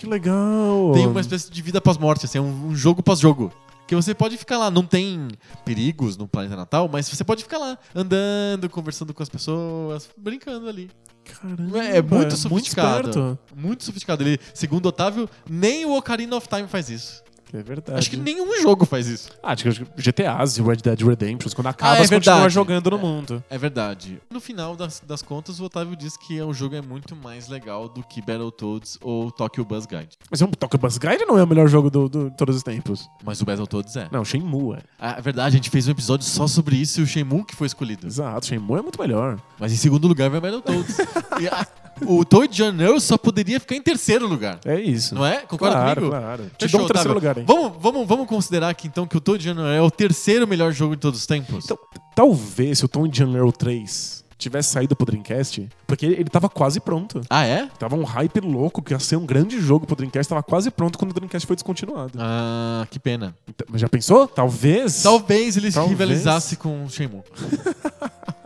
Que 0.02 0.08
legal. 0.08 0.90
Tem 0.94 1.06
uma 1.06 1.20
espécie 1.20 1.48
de 1.48 1.62
vida 1.62 1.80
pós-morte, 1.80 2.24
assim, 2.26 2.36
é 2.36 2.40
um, 2.40 2.66
um 2.70 2.74
jogo 2.74 3.04
pós-jogo. 3.04 3.52
Que 3.86 3.94
você 3.94 4.12
pode 4.12 4.36
ficar 4.36 4.58
lá, 4.58 4.68
não 4.68 4.84
tem 4.84 5.28
perigos 5.64 6.16
no 6.16 6.26
planeta 6.26 6.56
natal, 6.56 6.88
mas 6.92 7.08
você 7.08 7.22
pode 7.22 7.44
ficar 7.44 7.58
lá, 7.58 7.78
andando, 7.94 8.68
conversando 8.68 9.14
com 9.14 9.22
as 9.22 9.28
pessoas, 9.28 10.10
brincando 10.16 10.68
ali. 10.68 10.90
Caramba, 11.24 11.84
É 11.84 12.02
muito 12.02 12.36
sofisticado. 12.36 13.10
esperto. 13.10 13.38
Muito 13.54 13.84
sofisticado. 13.84 14.24
Ele, 14.24 14.40
segundo 14.52 14.86
o 14.86 14.88
Otávio, 14.88 15.30
nem 15.48 15.84
o 15.84 15.96
Ocarina 15.96 16.34
of 16.34 16.48
Time 16.48 16.66
faz 16.66 16.90
isso. 16.90 17.22
É 17.54 17.62
verdade. 17.62 17.98
Acho 17.98 18.10
que 18.10 18.16
nenhum 18.16 18.60
jogo 18.62 18.86
faz 18.86 19.06
isso. 19.06 19.28
Ah, 19.42 19.52
acho 19.52 19.64
que 19.64 19.86
GTAs 20.02 20.56
e 20.56 20.62
Red 20.62 20.76
Dead 20.76 21.00
Redemption, 21.02 21.50
quando 21.54 21.66
acaba, 21.66 21.92
Ah, 21.92 21.96
é 21.98 22.06
você 22.06 22.14
continua 22.14 22.48
jogando 22.48 22.90
no 22.90 22.98
mundo. 22.98 23.44
É 23.50 23.58
verdade. 23.58 24.20
No 24.30 24.40
final 24.40 24.74
das, 24.74 25.00
das 25.06 25.20
contas, 25.22 25.60
o 25.60 25.64
Otávio 25.64 25.94
diz 25.96 26.16
que 26.16 26.40
o 26.40 26.52
jogo 26.54 26.74
é 26.76 26.80
muito 26.80 27.14
mais 27.14 27.48
legal 27.48 27.88
do 27.88 28.02
que 28.02 28.20
Battletoads 28.22 28.98
ou 29.02 29.30
Tokyo 29.30 29.64
Buzz 29.64 29.86
Guide. 29.86 30.16
Mas 30.30 30.40
é 30.40 30.44
um 30.44 30.50
Tokyo 30.50 30.78
Buzz 30.78 30.96
Guide 30.98 31.24
não 31.26 31.38
é 31.38 31.42
o 31.44 31.46
melhor 31.46 31.68
jogo 31.68 31.90
do, 31.90 32.08
do- 32.08 32.30
de 32.30 32.36
todos 32.36 32.56
os 32.56 32.62
tempos. 32.62 33.08
Mas 33.24 33.40
o 33.40 33.44
Battletoads 33.44 33.94
é. 33.96 34.08
Não, 34.10 34.24
Shenmue 34.24 34.76
é. 34.76 34.82
Ah, 34.98 35.16
É 35.18 35.20
verdade, 35.20 35.48
a 35.48 35.50
gente 35.58 35.68
fez 35.70 35.86
um 35.88 35.90
episódio 35.90 36.24
só 36.26 36.46
sobre 36.46 36.76
isso 36.76 37.00
e 37.00 37.02
o 37.02 37.06
Shenmue 37.06 37.44
que 37.44 37.54
foi 37.54 37.66
escolhido. 37.66 38.06
Exato, 38.06 38.46
Shenmue 38.46 38.78
é 38.78 38.82
muito 38.82 39.00
melhor. 39.00 39.38
Mas 39.58 39.72
em 39.72 39.76
segundo 39.76 40.08
lugar 40.08 40.30
vai 40.30 40.40
Battletoads. 40.40 40.96
e 41.40 41.48
a, 41.48 41.66
o 42.06 42.24
Toy 42.24 42.48
John 42.48 42.74
Earl 42.80 42.98
só 42.98 43.16
poderia 43.16 43.60
ficar 43.60 43.76
em 43.76 43.82
terceiro 43.82 44.26
lugar. 44.26 44.58
É 44.64 44.80
isso. 44.80 45.14
Não 45.14 45.24
é? 45.24 45.38
Concorda 45.40 45.76
claro, 45.76 46.00
comigo? 46.00 46.16
claro. 46.16 46.44
Te 46.58 46.64
Fechou, 46.64 46.80
dou 46.80 46.86
um 46.86 46.88
terceiro 46.88 47.10
Otávio. 47.10 47.14
lugar, 47.14 47.38
hein? 47.38 47.41
Vamos, 47.46 47.72
vamos, 47.80 48.06
vamos 48.06 48.26
considerar 48.26 48.68
aqui 48.68 48.86
então 48.88 49.06
que 49.06 49.16
o 49.16 49.20
Toy 49.20 49.38
John 49.38 49.58
Earl 49.58 49.68
é 49.72 49.82
o 49.82 49.90
terceiro 49.90 50.46
melhor 50.46 50.72
jogo 50.72 50.94
de 50.94 51.00
todos 51.00 51.20
os 51.20 51.26
tempos? 51.26 51.64
Então, 51.64 51.78
talvez 52.14 52.78
se 52.78 52.84
o 52.84 52.88
Tom 52.88 53.08
John 53.08 53.34
Earl 53.36 53.50
3 53.50 54.22
tivesse 54.38 54.70
saído 54.70 54.96
pro 54.96 55.06
Dreamcast, 55.06 55.68
porque 55.86 56.04
ele, 56.04 56.24
tava 56.24 56.48
quase 56.48 56.80
pronto. 56.80 57.20
ah, 57.30 57.44
é? 57.44 57.68
Tava 57.78 57.94
um 57.94 58.02
hype 58.02 58.40
louco 58.40 58.82
que 58.82 58.92
ia 58.92 58.98
ser 58.98 59.16
um 59.16 59.24
grande 59.24 59.60
jogo 59.60 59.86
pro 59.86 59.94
Dreamcast, 59.94 60.28
tava 60.28 60.42
quase 60.42 60.70
pronto 60.70 60.98
quando 60.98 61.12
o 61.12 61.14
Dreamcast 61.14 61.46
foi 61.46 61.54
descontinuado. 61.54 62.12
Ah, 62.18 62.84
que 62.90 62.98
pena. 62.98 63.36
Então, 63.48 63.66
mas 63.70 63.80
já 63.80 63.88
pensou? 63.88 64.26
Talvez. 64.26 65.02
Talvez 65.02 65.56
ele 65.56 65.70
se 65.70 65.74
Talvez. 65.76 65.96
rivalizasse 65.98 66.56
com 66.56 66.84
o 66.84 66.90
Shenmue. 66.90 67.22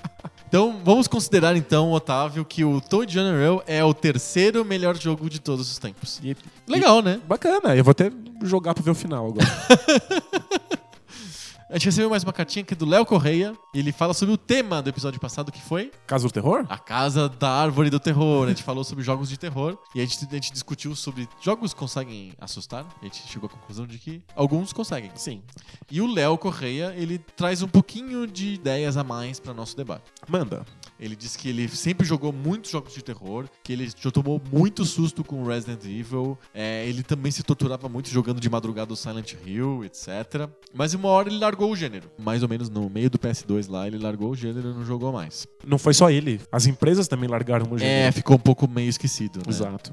então, 0.57 0.81
vamos 0.83 1.07
considerar 1.07 1.55
então, 1.55 1.93
Otávio, 1.93 2.43
que 2.43 2.65
o 2.65 2.81
John 3.07 3.21
Earl 3.29 3.61
é 3.67 3.85
o 3.85 3.93
terceiro 3.93 4.65
melhor 4.65 4.97
jogo 4.97 5.29
de 5.29 5.39
todos 5.39 5.71
os 5.71 5.77
tempos. 5.79 6.19
E- 6.25 6.35
Legal, 6.67 7.03
né? 7.03 7.21
Bacana, 7.29 7.77
eu 7.77 7.85
vou 7.85 7.91
até 7.91 8.11
jogar 8.43 8.73
pra 8.73 8.83
ver 8.83 8.91
o 8.91 8.95
final 8.95 9.27
agora. 9.27 9.47
A 11.69 11.73
gente 11.75 11.87
recebeu 11.87 12.09
mais 12.09 12.23
uma 12.23 12.33
cartinha 12.33 12.65
que 12.65 12.75
é 12.75 12.77
do 12.77 12.87
Léo 12.87 13.05
Correia. 13.05 13.53
Ele 13.75 13.91
fala 13.91 14.15
sobre 14.15 14.33
o 14.33 14.39
tema 14.39 14.81
do 14.81 14.89
episódio 14.89 15.19
passado, 15.19 15.51
que 15.51 15.61
foi 15.61 15.91
Casa 16.07 16.29
do 16.29 16.33
Terror? 16.33 16.65
a 16.69 16.79
Casa 16.79 17.29
da 17.29 17.51
Árvore 17.51 17.91
do 17.91 17.99
Terror. 17.99 18.45
A 18.45 18.49
gente 18.51 18.63
falou 18.63 18.85
sobre 18.85 19.03
jogos 19.03 19.29
de 19.29 19.37
terror. 19.37 19.77
E 19.93 20.01
a 20.01 20.05
gente, 20.05 20.29
a 20.31 20.35
gente 20.35 20.53
discutiu 20.53 20.95
sobre 20.95 21.29
jogos 21.41 21.75
conseguem 21.75 22.33
assustar. 22.41 22.87
A 23.03 23.05
gente 23.05 23.27
chegou 23.27 23.49
à 23.49 23.51
conclusão 23.51 23.85
de 23.85 23.99
que 23.99 24.23
alguns 24.37 24.73
conseguem. 24.73 25.11
Sim. 25.17 25.43
E 25.91 26.01
o 26.01 26.07
Léo 26.07 26.39
Correia, 26.39 26.95
ele 26.97 27.19
traz 27.19 27.63
um 27.63 27.69
pouquinho 27.69 28.29
de 28.29 28.55
ideias 28.55 28.97
a 28.97 29.03
mais 29.03 29.41
para 29.41 29.53
nosso 29.53 29.77
debate. 29.77 30.05
Manda. 30.29 30.65
Ele 30.99 31.15
diz 31.15 31.37
que 31.37 31.49
ele 31.49 31.69
sempre 31.69 32.07
jogou 32.07 32.33
muitos 32.33 32.71
jogos 32.71 32.95
de 32.95 33.03
terror, 33.03 33.47
que 33.63 33.73
ele 33.73 33.91
já 34.01 34.11
tomou 34.11 34.41
muito 34.53 34.85
susto 34.85 35.23
com 35.23 35.45
Resident 35.45 35.85
Evil. 35.85 36.39
é, 36.55 36.87
ele 36.89 37.03
também 37.03 37.31
se 37.31 37.43
torturava 37.43 37.89
muito 37.89 38.09
jogando 38.09 38.41
de 38.41 38.49
madrugada 38.49 38.93
o 38.93 38.97
Silent 38.97 39.35
Hill, 39.45 39.85
etc. 39.85 40.49
Mas 40.75 40.95
uma 40.95 41.09
hora 41.09 41.29
ele 41.29 41.39
largou 41.39 41.71
o 41.71 41.77
gênero. 41.77 42.11
Mais 42.19 42.43
ou 42.43 42.49
menos 42.49 42.69
no 42.71 42.89
meio 42.89 43.11
do 43.11 43.19
PS2 43.19 43.69
lá, 43.71 43.87
ele 43.87 43.99
largou 43.99 44.31
o 44.31 44.35
gênero 44.37 44.71
e 44.71 44.75
não 44.75 44.85
jogou 44.85 45.13
mais. 45.13 45.47
Não 45.67 45.79
foi 45.79 45.93
só 45.95 46.11
ele. 46.11 46.41
As 46.51 46.67
empresas 46.67 47.09
também 47.09 47.29
largaram 47.29 47.67
o 47.71 47.77
É, 47.77 47.79
gênero. 47.79 48.13
ficou 48.15 48.37
um 48.37 48.41
pouco 48.41 48.69
meio 48.69 48.89
esquecido. 48.89 49.39
Né? 49.39 49.45
Exato. 49.49 49.93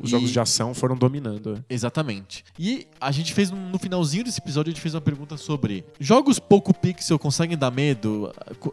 Os 0.00 0.08
E- 0.08 0.12
jogos 0.12 0.30
de 0.30 0.38
ação 0.40 0.72
foram 0.74 0.96
dominando. 0.96 1.64
Exatamente. 1.68 2.44
E 2.58 2.86
a 3.00 3.10
gente 3.10 3.32
fez, 3.34 3.50
no 3.50 3.78
finalzinho 3.78 4.24
desse 4.24 4.40
episódio, 4.40 4.70
a 4.70 4.72
gente 4.72 4.80
fez 4.82 4.94
uma 4.94 5.00
pergunta 5.00 5.36
sobre 5.36 5.84
jogos 5.98 6.38
pouco 6.38 6.72
pixel 6.74 7.18
conseguem 7.18 7.56
dar 7.56 7.70
medo, 7.70 8.32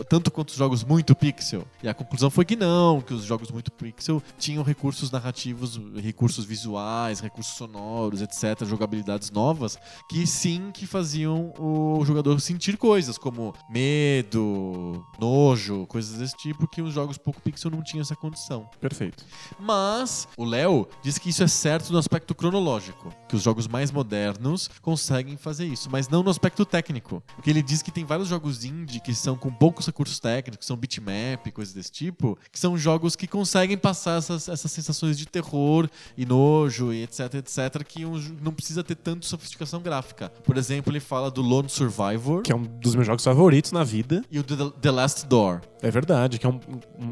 tanto 0.09 0.29
quanto 0.31 0.49
os 0.49 0.55
jogos 0.55 0.83
muito 0.83 1.15
pixel? 1.15 1.65
E 1.83 1.89
a 1.89 1.93
conclusão 1.93 2.29
foi 2.29 2.45
que 2.45 2.55
não, 2.55 3.01
que 3.01 3.13
os 3.13 3.23
jogos 3.23 3.49
muito 3.49 3.71
pixel 3.71 4.21
tinham 4.37 4.63
recursos 4.63 5.09
narrativos, 5.09 5.79
recursos 5.95 6.45
visuais, 6.45 7.19
recursos 7.19 7.55
sonoros, 7.55 8.21
etc., 8.21 8.65
jogabilidades 8.65 9.31
novas, 9.31 9.77
que 10.09 10.27
sim 10.27 10.71
que 10.71 10.85
faziam 10.85 11.53
o 11.57 12.03
jogador 12.05 12.39
sentir 12.39 12.77
coisas 12.77 13.17
como 13.17 13.53
medo, 13.69 15.05
nojo, 15.19 15.87
coisas 15.87 16.19
desse 16.19 16.37
tipo, 16.37 16.67
que 16.67 16.81
os 16.81 16.93
jogos 16.93 17.17
pouco 17.17 17.41
pixel 17.41 17.71
não 17.71 17.83
tinham 17.83 18.01
essa 18.01 18.15
condição. 18.15 18.69
Perfeito. 18.79 19.25
Mas 19.59 20.27
o 20.37 20.45
Léo 20.45 20.87
diz 21.01 21.17
que 21.17 21.29
isso 21.29 21.43
é 21.43 21.47
certo 21.47 21.91
no 21.91 21.97
aspecto 21.97 22.35
cronológico, 22.35 23.13
que 23.27 23.35
os 23.35 23.41
jogos 23.41 23.67
mais 23.67 23.91
modernos 23.91 24.69
conseguem 24.81 25.37
fazer 25.37 25.65
isso, 25.65 25.89
mas 25.91 26.07
não 26.07 26.21
no 26.21 26.29
aspecto 26.29 26.65
técnico. 26.65 27.23
Porque 27.35 27.49
ele 27.49 27.63
diz 27.63 27.81
que 27.81 27.91
tem 27.91 28.05
vários 28.05 28.27
jogos 28.27 28.63
indie 28.63 28.99
que 28.99 29.13
são 29.15 29.35
com 29.35 29.51
poucos 29.51 29.87
recursos 29.87 30.19
técnicos, 30.19 30.67
são 30.67 30.77
bitmap, 30.77 31.51
coisas 31.53 31.70
desse 31.73 31.91
tipo, 31.91 32.37
que 32.51 32.59
são 32.59 32.77
jogos 32.77 33.15
que 33.15 33.27
conseguem 33.27 33.77
passar 33.77 34.17
essas, 34.17 34.47
essas 34.47 34.71
sensações 34.71 35.17
de 35.17 35.25
terror 35.25 35.89
e 36.17 36.25
nojo 36.25 36.93
e 36.93 37.03
etc, 37.03 37.35
etc, 37.35 37.83
que 37.83 38.05
um 38.05 38.19
não 38.41 38.53
precisa 38.53 38.83
ter 38.83 38.95
tanto 38.95 39.25
sofisticação 39.25 39.81
gráfica. 39.81 40.29
Por 40.43 40.57
exemplo, 40.57 40.91
ele 40.91 40.99
fala 40.99 41.29
do 41.31 41.41
Lone 41.41 41.69
Survivor 41.69 42.41
Que 42.43 42.51
é 42.51 42.55
um 42.55 42.63
dos 42.63 42.95
meus 42.95 43.07
jogos 43.07 43.23
favoritos 43.23 43.71
na 43.71 43.83
vida. 43.83 44.23
e 44.31 44.39
o 44.39 44.43
The, 44.43 44.55
The 44.81 44.91
Last 44.91 45.25
Door. 45.25 45.61
É 45.81 45.89
verdade, 45.89 46.37
que 46.37 46.45
é 46.45 46.49
um, 46.49 46.59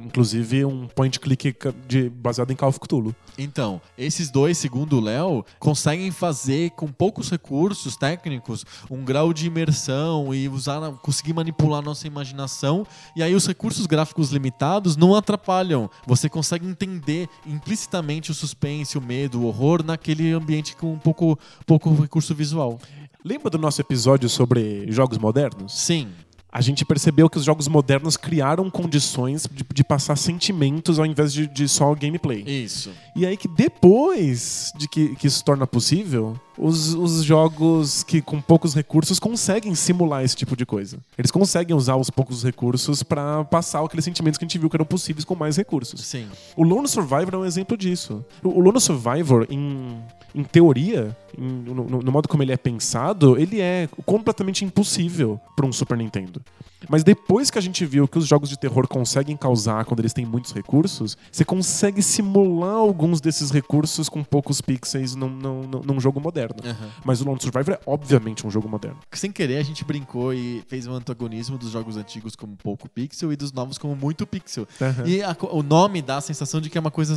inclusive 0.05 0.63
um 0.63 0.87
point 0.87 1.19
click 1.19 1.55
de, 1.87 2.09
baseado 2.09 2.51
em 2.51 2.55
Call 2.55 2.69
of 2.69 2.79
Cthulhu. 2.79 3.15
Então, 3.37 3.81
esses 3.97 4.29
dois, 4.29 4.57
segundo 4.57 4.97
o 4.97 5.01
Léo, 5.01 5.43
conseguem 5.57 6.11
fazer 6.11 6.69
com 6.71 6.87
poucos 6.87 7.31
recursos 7.31 7.97
técnicos 7.97 8.63
um 8.89 9.03
grau 9.03 9.33
de 9.33 9.47
imersão 9.47 10.33
e 10.35 10.47
usar, 10.47 10.79
conseguir 11.01 11.33
manipular 11.33 11.81
nossa 11.81 12.05
imaginação. 12.05 12.85
E 13.15 13.23
aí 13.23 13.33
os 13.33 13.47
recursos 13.47 13.87
gráficos 13.87 14.29
limitados 14.29 14.95
não 14.95 15.15
atrapalham. 15.15 15.89
Você 16.05 16.29
consegue 16.29 16.67
entender 16.67 17.27
implicitamente 17.47 18.29
o 18.29 18.35
suspense, 18.35 18.97
o 18.97 19.01
medo, 19.01 19.41
o 19.41 19.45
horror 19.45 19.83
naquele 19.83 20.31
ambiente 20.31 20.75
com 20.75 20.93
um 20.93 20.99
pouco, 20.99 21.39
pouco 21.65 21.93
recurso 21.95 22.35
visual. 22.35 22.79
Lembra 23.25 23.49
do 23.49 23.57
nosso 23.57 23.81
episódio 23.81 24.29
sobre 24.29 24.85
jogos 24.91 25.17
modernos? 25.17 25.73
Sim. 25.73 26.09
A 26.51 26.61
gente 26.61 26.83
percebeu 26.83 27.29
que 27.29 27.37
os 27.37 27.43
jogos 27.43 27.67
modernos 27.67 28.17
criaram 28.17 28.69
condições 28.69 29.47
de, 29.51 29.63
de 29.71 29.83
passar 29.83 30.15
sentimentos 30.15 30.97
ao 30.97 31.05
invés 31.05 31.31
de, 31.31 31.45
de 31.45 31.67
só 31.67 31.93
gameplay. 31.93 32.43
Isso. 32.47 32.91
E 33.15 33.25
aí 33.25 33.37
que 33.37 33.47
depois 33.47 34.71
de 34.75 34.87
que, 34.87 35.15
que 35.15 35.27
isso 35.27 35.43
torna 35.43 35.67
possível, 35.67 36.39
os, 36.59 36.93
os 36.93 37.23
jogos 37.23 38.03
que 38.03 38.21
com 38.21 38.41
poucos 38.41 38.73
recursos 38.73 39.17
conseguem 39.19 39.73
simular 39.75 40.23
esse 40.23 40.35
tipo 40.35 40.55
de 40.55 40.65
coisa. 40.65 40.97
Eles 41.17 41.31
conseguem 41.31 41.75
usar 41.75 41.95
os 41.95 42.09
poucos 42.09 42.43
recursos 42.43 43.01
pra 43.01 43.43
passar 43.45 43.83
aqueles 43.83 44.03
sentimentos 44.05 44.37
que 44.37 44.43
a 44.43 44.47
gente 44.47 44.57
viu 44.59 44.69
que 44.69 44.75
eram 44.75 44.85
possíveis 44.85 45.23
com 45.25 45.35
mais 45.35 45.55
recursos. 45.57 46.01
Sim. 46.05 46.27
O 46.55 46.63
Lone 46.63 46.87
Survivor 46.87 47.33
é 47.33 47.37
um 47.37 47.45
exemplo 47.45 47.77
disso. 47.77 48.23
O 48.43 48.59
Lone 48.59 48.79
Survivor, 48.81 49.47
em, 49.49 49.97
em 50.35 50.43
teoria, 50.43 51.15
em- 51.37 51.43
no, 51.63 51.73
no- 51.83 52.01
no 52.01 52.11
modo 52.11 52.27
como 52.27 52.43
ele 52.43 52.51
é 52.51 52.57
pensado, 52.57 53.37
ele 53.39 53.61
é 53.61 53.87
completamente 54.05 54.65
impossível 54.65 55.39
para 55.55 55.65
um 55.65 55.71
Super 55.71 55.97
Nintendo. 55.97 56.41
Mas 56.87 57.03
depois 57.03 57.49
que 57.51 57.57
a 57.57 57.61
gente 57.61 57.85
viu 57.85 58.07
que 58.07 58.17
os 58.17 58.27
jogos 58.27 58.47
de 58.49 58.57
terror 58.57 58.87
conseguem 58.87 59.35
causar 59.35 59.83
quando 59.85 59.99
eles 59.99 60.13
têm 60.13 60.25
muitos 60.25 60.53
recursos, 60.53 61.17
você 61.31 61.43
consegue 61.43 62.01
simular 62.01 62.75
alguns 62.75 63.19
desses 63.19 63.51
recursos 63.51 64.07
com 64.07 64.23
poucos 64.23 64.61
pixels 64.61 65.15
num, 65.15 65.29
num, 65.29 65.61
num- 65.63 65.99
jogo 65.99 66.21
moderno. 66.21 66.55
Aham. 66.63 66.89
Mas 67.03 67.19
o 67.21 67.25
Lone 67.25 67.41
Survivor 67.41 67.73
é 67.73 67.79
obviamente 67.85 68.47
um 68.47 68.49
jogo 68.51 68.69
moderno. 68.69 68.97
Sem 69.11 69.31
querer, 69.31 69.57
a 69.57 69.63
gente 69.63 69.83
brincou 69.83 70.33
e 70.33 70.63
fez 70.67 70.87
um 70.87 70.93
antagonismo 70.93 71.57
dos 71.57 71.71
jogos 71.71 71.97
antigos 71.97 72.35
como 72.35 72.55
pouco 72.55 72.87
pixel 72.87 73.33
e 73.33 73.35
dos 73.35 73.51
novos 73.51 73.77
como 73.77 73.95
muito 73.95 74.25
pixel. 74.25 74.67
Aham. 74.81 75.05
E 75.05 75.21
a 75.21 75.35
o 75.51 75.63
nome 75.63 76.01
dá 76.01 76.17
a 76.17 76.21
sensação 76.21 76.61
de 76.61 76.69
que 76.69 76.77
é 76.77 76.81
uma 76.81 76.91
coisa 76.91 77.15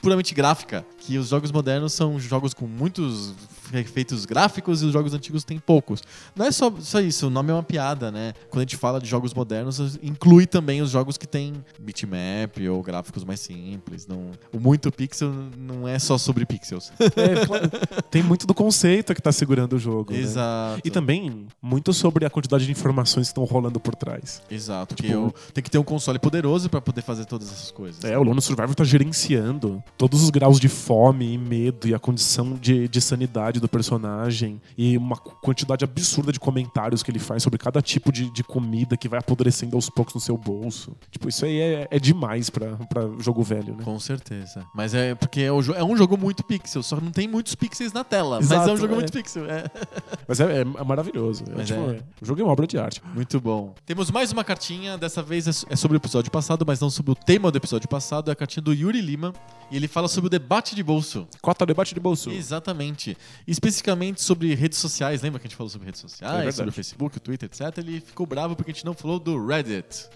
puramente 0.00 0.34
gráfica. 0.34 0.84
Que 0.98 1.18
os 1.18 1.28
jogos 1.28 1.50
modernos 1.52 1.92
são 1.92 2.18
jogos 2.18 2.52
com 2.54 2.66
muitos 2.66 3.34
efeitos 3.74 4.24
gráficos 4.24 4.82
e 4.82 4.86
os 4.86 4.92
jogos 4.92 5.14
antigos 5.14 5.44
têm 5.44 5.58
poucos. 5.58 6.02
Não 6.34 6.46
é 6.46 6.50
só, 6.52 6.72
só 6.80 7.00
isso, 7.00 7.26
o 7.26 7.30
nome 7.30 7.50
é 7.50 7.54
uma 7.54 7.62
piada, 7.62 8.10
né? 8.10 8.32
Quando 8.48 8.60
a 8.60 8.62
gente 8.62 8.76
fala 8.76 9.00
de 9.00 9.08
jogos 9.08 9.32
modernos, 9.34 9.98
inclui 10.02 10.46
também 10.46 10.80
os 10.82 10.90
jogos 10.90 11.16
que 11.16 11.26
têm 11.26 11.64
bitmap 11.78 12.58
ou 12.70 12.82
gráficos 12.82 13.24
mais 13.24 13.40
simples. 13.40 14.06
Não, 14.06 14.30
o 14.52 14.58
muito 14.58 14.90
pixel 14.90 15.32
não 15.56 15.86
é 15.86 15.98
só 15.98 16.16
sobre 16.18 16.44
pixels. 16.46 16.92
É, 16.98 17.44
claro, 17.46 17.70
tem 18.10 18.22
muito 18.22 18.46
do 18.46 18.54
conceito 18.54 19.14
que 19.14 19.22
tá 19.22 19.32
segurando 19.32 19.74
o 19.76 19.78
jogo. 19.78 20.12
né? 20.12 20.18
Exato. 20.18 20.80
E 20.84 20.90
também 20.90 21.46
muito 21.60 21.92
sobre 21.92 22.24
a 22.24 22.30
quantidade 22.30 22.64
de 22.66 22.72
informações 22.72 23.28
que 23.28 23.32
estão 23.32 23.44
rolando 23.44 23.78
por 23.78 23.94
trás. 23.94 24.42
Exato, 24.50 24.94
Tipo, 24.94 25.08
que 25.08 25.14
eu, 25.14 25.34
tem 25.52 25.62
que 25.62 25.70
ter 25.70 25.78
um 25.78 25.84
console 25.84 26.18
poderoso 26.18 26.68
pra 26.68 26.80
poder 26.80 27.02
fazer 27.02 27.24
todas 27.24 27.50
essas 27.52 27.70
coisas. 27.70 28.02
É, 28.04 28.18
o 28.18 28.22
Lone 28.22 28.40
Survivor 28.42 28.74
tá 28.74 28.84
gerenciando 28.84 29.82
todos 29.96 30.22
os 30.22 30.30
graus 30.30 30.58
de 30.58 30.68
fome 30.68 31.32
e 31.34 31.38
medo 31.38 31.86
e 31.88 31.94
a 31.94 31.98
condição 31.98 32.54
de, 32.60 32.88
de 32.88 33.00
sanidade 33.00 33.59
do 33.60 33.68
personagem 33.68 34.60
e 34.76 34.96
uma 34.96 35.16
qu- 35.16 35.34
quantidade 35.42 35.84
absurda 35.84 36.32
de 36.32 36.40
comentários 36.40 37.02
que 37.02 37.10
ele 37.10 37.18
faz 37.18 37.42
sobre 37.42 37.58
cada 37.58 37.80
tipo 37.82 38.10
de, 38.10 38.30
de 38.30 38.42
comida 38.42 38.96
que 38.96 39.08
vai 39.08 39.18
apodrecendo 39.20 39.76
aos 39.76 39.88
poucos 39.90 40.14
no 40.14 40.20
seu 40.20 40.36
bolso. 40.36 40.96
Tipo, 41.10 41.28
isso 41.28 41.44
aí 41.44 41.58
é, 41.60 41.88
é 41.90 41.98
demais 41.98 42.50
pra, 42.50 42.76
pra 42.88 43.02
jogo 43.18 43.42
velho, 43.42 43.76
né? 43.76 43.84
Com 43.84 43.98
certeza. 44.00 44.64
Mas 44.74 44.94
é 44.94 45.14
porque 45.14 45.42
é, 45.42 45.52
o 45.52 45.60
é 45.74 45.84
um 45.84 45.96
jogo 45.96 46.16
muito 46.16 46.42
pixel, 46.42 46.82
só 46.82 47.00
não 47.00 47.10
tem 47.10 47.28
muitos 47.28 47.54
pixels 47.54 47.92
na 47.92 48.02
tela. 48.04 48.36
mas 48.36 48.50
Exato, 48.50 48.70
é 48.70 48.72
um 48.72 48.76
jogo 48.76 48.92
é. 48.94 48.96
muito 48.96 49.12
pixel. 49.12 49.44
É. 49.50 49.64
Mas 50.26 50.38
é, 50.40 50.58
é- 50.58 50.60
é 50.60 50.84
maravilhoso. 50.84 51.44
É, 51.50 51.56
Mas 51.56 51.66
tipo, 51.66 51.80
O 52.20 52.24
jogo 52.24 52.40
é 52.40 52.44
uma 52.44 52.52
obra 52.52 52.66
de 52.66 52.78
arte. 52.78 53.02
Muito 53.14 53.40
bom. 53.40 53.74
Temos 53.84 54.10
mais 54.10 54.30
uma 54.32 54.44
cartinha, 54.44 54.96
dessa 54.96 55.22
vez 55.22 55.46
é 55.46 55.50
é 55.70 55.76
sobre 55.76 55.96
o 55.96 55.98
episódio 55.98 56.30
passado, 56.30 56.64
mas 56.66 56.80
não 56.80 56.88
sobre 56.88 57.10
o 57.12 57.14
tema 57.14 57.50
do 57.50 57.56
episódio 57.58 57.88
passado. 57.88 58.28
É 58.30 58.32
a 58.32 58.36
cartinha 58.36 58.62
do 58.62 58.72
Yuri 58.72 59.00
Lima. 59.00 59.32
E 59.70 59.76
ele 59.76 59.86
fala 59.88 60.06
sobre 60.08 60.26
o 60.28 60.30
debate 60.30 60.74
de 60.74 60.82
bolso. 60.82 61.26
Cota 61.42 61.66
debate 61.66 61.92
de 61.94 62.00
bolso. 62.00 62.30
Exatamente. 62.30 63.16
Especificamente 63.50 64.22
sobre 64.22 64.54
redes 64.54 64.78
sociais. 64.78 65.22
Lembra 65.22 65.40
que 65.40 65.46
a 65.46 65.48
gente 65.48 65.56
falou 65.56 65.68
sobre 65.70 65.86
redes 65.86 66.00
É 66.00 66.08
sociais, 66.08 66.34
verdade. 66.36 66.56
sobre 66.56 66.70
o 66.70 66.72
Facebook, 66.72 67.16
o 67.16 67.20
Twitter, 67.20 67.48
etc. 67.52 67.78
Ele 67.78 68.00
ficou 68.00 68.26
bravo 68.26 68.54
porque 68.56 68.70
a 68.70 68.74
gente 68.74 68.84
não 68.84 68.94
falou 68.94 69.18
do 69.18 69.44
Reddit. 69.44 70.06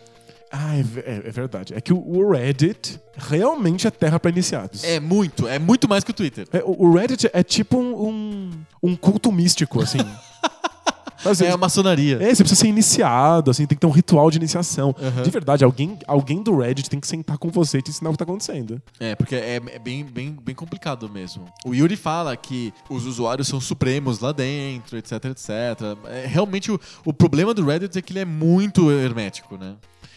Ah, 0.53 0.77
é, 0.77 0.81
é- 1.01 1.23
é 1.27 1.31
verdade. 1.33 1.75
É 1.75 1.81
que 1.81 1.93
o- 1.93 2.31
Reddit 2.31 3.01
realmente 3.17 3.87
é 3.89 3.91
terra 3.91 4.21
pra 4.21 4.31
iniciados. 4.31 4.85
É 4.85 5.01
muito, 5.01 5.49
é 5.49 5.59
muito 5.59 5.89
mais 5.89 6.05
que 6.05 6.13
o 6.13 6.15
Twitter. 6.15 6.47
É, 6.53 6.63
o 6.65 6.85
o 6.87 6.95
Reddit 6.95 7.29
é 7.33 7.43
tipo 7.43 7.77
um, 7.77 8.09
um, 8.09 8.51
um 8.83 8.95
culto 8.97 9.33
místico, 9.33 9.83
assim. 9.83 9.99
Assim, 11.25 11.45
É 11.45 11.51
a 11.51 11.57
maçonaria. 11.57 12.17
É, 12.17 12.35
você 12.35 12.43
precisa 12.43 12.61
ser 12.61 12.69
iniciado, 12.69 13.51
assim, 13.51 13.67
tem 13.67 13.77
que 13.77 13.81
ter 13.81 13.87
um 13.87 13.91
ritual 13.91 14.31
de 14.31 14.39
iniciação. 14.39 14.95
Aham. 15.01 15.23
De 15.23 15.31
verdade, 15.31 15.65
alguém, 15.65 15.99
alguém 16.07 16.43
do 16.43 16.59
Reddit 16.59 16.89
tem 16.89 17.01
que 17.01 17.07
sentar 17.07 17.39
com 17.39 17.49
você 17.51 17.79
e 17.79 17.83
te 17.83 17.91
ensinar 17.91 18.11
o 18.11 18.13
que 18.13 18.19
tá 18.19 18.25
acontecendo. 18.25 18.81
É, 18.99 19.15
porque 19.15 19.35
é, 19.35 19.57
é 19.57 19.79
bem, 19.79 20.05
bem, 20.05 20.37
bem 20.43 20.55
complicado 20.55 21.09
mesmo. 21.09 21.45
O 21.65 21.75
Yuri 21.75 21.97
fala 21.97 22.37
que 22.37 22.73
os 22.89 23.07
usuários 23.07 23.49
são 23.49 23.61
supremos 23.61 24.21
lá 24.21 24.33
dentro, 24.33 24.97
etc, 24.99 25.25
etc. 25.27 25.49
É, 26.07 26.27
realmente, 26.27 26.71
o, 26.71 26.81
o 27.05 27.13
problema 27.13 27.55
do 27.55 27.65
Reddit 27.65 27.99
é 27.99 28.03
que 28.03 28.13
ele 28.13 28.21
é 28.21 28.25
muito 28.25 28.91
hermético, 28.91 29.57
né? 29.57 29.75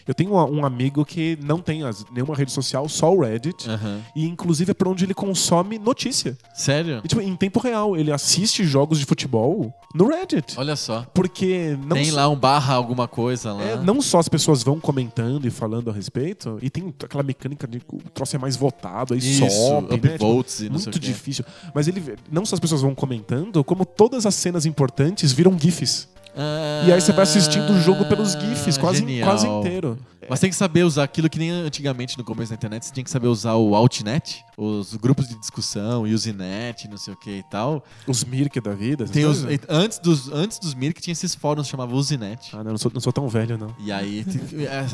Eu 0.08 0.14
tenho 0.14 0.32
um, 0.34 0.60
um 0.60 0.64
amigo 0.66 1.04
que 1.04 1.38
não 1.42 1.60
tem 1.60 1.84
as- 1.84 2.04
nenhuma 2.10 2.34
rede 2.34 2.50
social, 2.50 2.88
só 2.88 3.14
o 3.14 3.20
Reddit. 3.20 3.68
Aham. 3.68 4.00
E 4.16 4.26
inclusive 4.26 4.70
é 4.70 4.74
por 4.74 4.88
onde 4.88 5.04
ele 5.04 5.12
consome 5.14 5.78
notícia. 5.78 6.36
Sério? 6.54 7.02
E, 7.04 7.08
tipo, 7.08 7.20
em 7.20 7.36
tempo 7.36 7.60
real, 7.60 7.96
ele 7.96 8.10
assiste 8.10 8.64
jogos 8.64 8.98
de 8.98 9.04
futebol 9.04 9.72
no 9.94 10.08
Reddit. 10.08 10.58
Olha 10.58 10.74
só. 10.76 11.06
Porque 11.12 11.76
não 11.86 11.94
Tem 11.96 12.10
lá 12.10 12.28
um 12.28 12.36
barra 12.36 12.74
alguma 12.74 13.06
coisa 13.06 13.52
lá. 13.52 13.62
É, 13.62 13.76
não 13.76 14.00
só 14.00 14.18
as 14.18 14.28
pessoas 14.28 14.62
vão 14.62 14.80
comentando 14.80 15.46
e 15.46 15.50
falando 15.50 15.90
a 15.90 15.92
respeito, 15.92 16.58
e 16.62 16.70
tem 16.70 16.92
aquela 17.04 17.22
mecânica 17.22 17.66
de 17.68 17.82
o 17.92 17.98
troço 18.10 18.34
é 18.34 18.38
mais 18.38 18.56
votado, 18.56 19.12
aí 19.12 19.20
Isso, 19.20 19.48
sobe, 19.50 19.88
né? 20.00 20.14
upvotes 20.14 20.60
e 20.60 20.68
não 20.70 20.78
sei 20.78 20.86
muito 20.86 20.98
difícil. 20.98 21.44
Mas 21.74 21.86
ele 21.86 22.16
não 22.30 22.46
só 22.46 22.54
as 22.54 22.60
pessoas 22.60 22.80
vão 22.80 22.94
comentando, 22.94 23.62
como 23.62 23.84
todas 23.84 24.24
as 24.24 24.34
cenas 24.34 24.64
importantes 24.64 25.32
viram 25.32 25.58
GIFs. 25.58 26.08
Ah, 26.38 26.84
E 26.86 26.92
aí 26.92 27.00
você 27.00 27.12
vai 27.12 27.24
assistindo 27.24 27.72
o 27.72 27.80
jogo 27.80 28.04
pelos 28.04 28.32
GIFs, 28.32 28.78
quase, 28.78 29.00
genial. 29.00 29.28
quase 29.28 29.46
inteiro. 29.46 29.98
Mas 30.30 30.40
tem 30.40 30.50
que 30.50 30.56
saber 30.56 30.82
usar 30.82 31.04
aquilo 31.04 31.28
que 31.30 31.38
nem 31.38 31.50
antigamente 31.50 32.18
no 32.18 32.22
começo 32.24 32.50
da 32.50 32.54
internet, 32.54 32.84
você 32.84 32.92
tinha 32.92 33.02
que 33.02 33.10
saber 33.10 33.28
usar 33.28 33.54
o 33.54 33.74
Altnet, 33.74 34.44
os 34.58 34.94
grupos 34.94 35.26
de 35.26 35.34
discussão, 35.38 36.02
Usenet, 36.02 36.86
não 36.86 36.98
sei 36.98 37.14
o 37.14 37.16
que 37.16 37.30
e 37.38 37.42
tal. 37.44 37.82
Os 38.06 38.24
Mirk 38.24 38.60
da 38.60 38.74
vida. 38.74 39.06
Tem 39.06 39.24
os, 39.24 39.42
antes 39.68 39.98
dos 39.98 40.30
antes 40.30 40.58
dos 40.58 40.74
Mirk 40.74 41.00
tinha 41.00 41.12
esses 41.12 41.34
fóruns 41.34 41.66
que 41.66 41.70
chamavam 41.70 41.96
Usenet. 41.96 42.50
Ah, 42.52 42.62
não, 42.62 42.72
não 42.72 42.78
sou, 42.78 42.90
não 42.92 43.00
sou 43.00 43.10
tão 43.12 43.26
velho, 43.26 43.56
não. 43.56 43.74
E 43.78 43.90
aí 43.90 44.22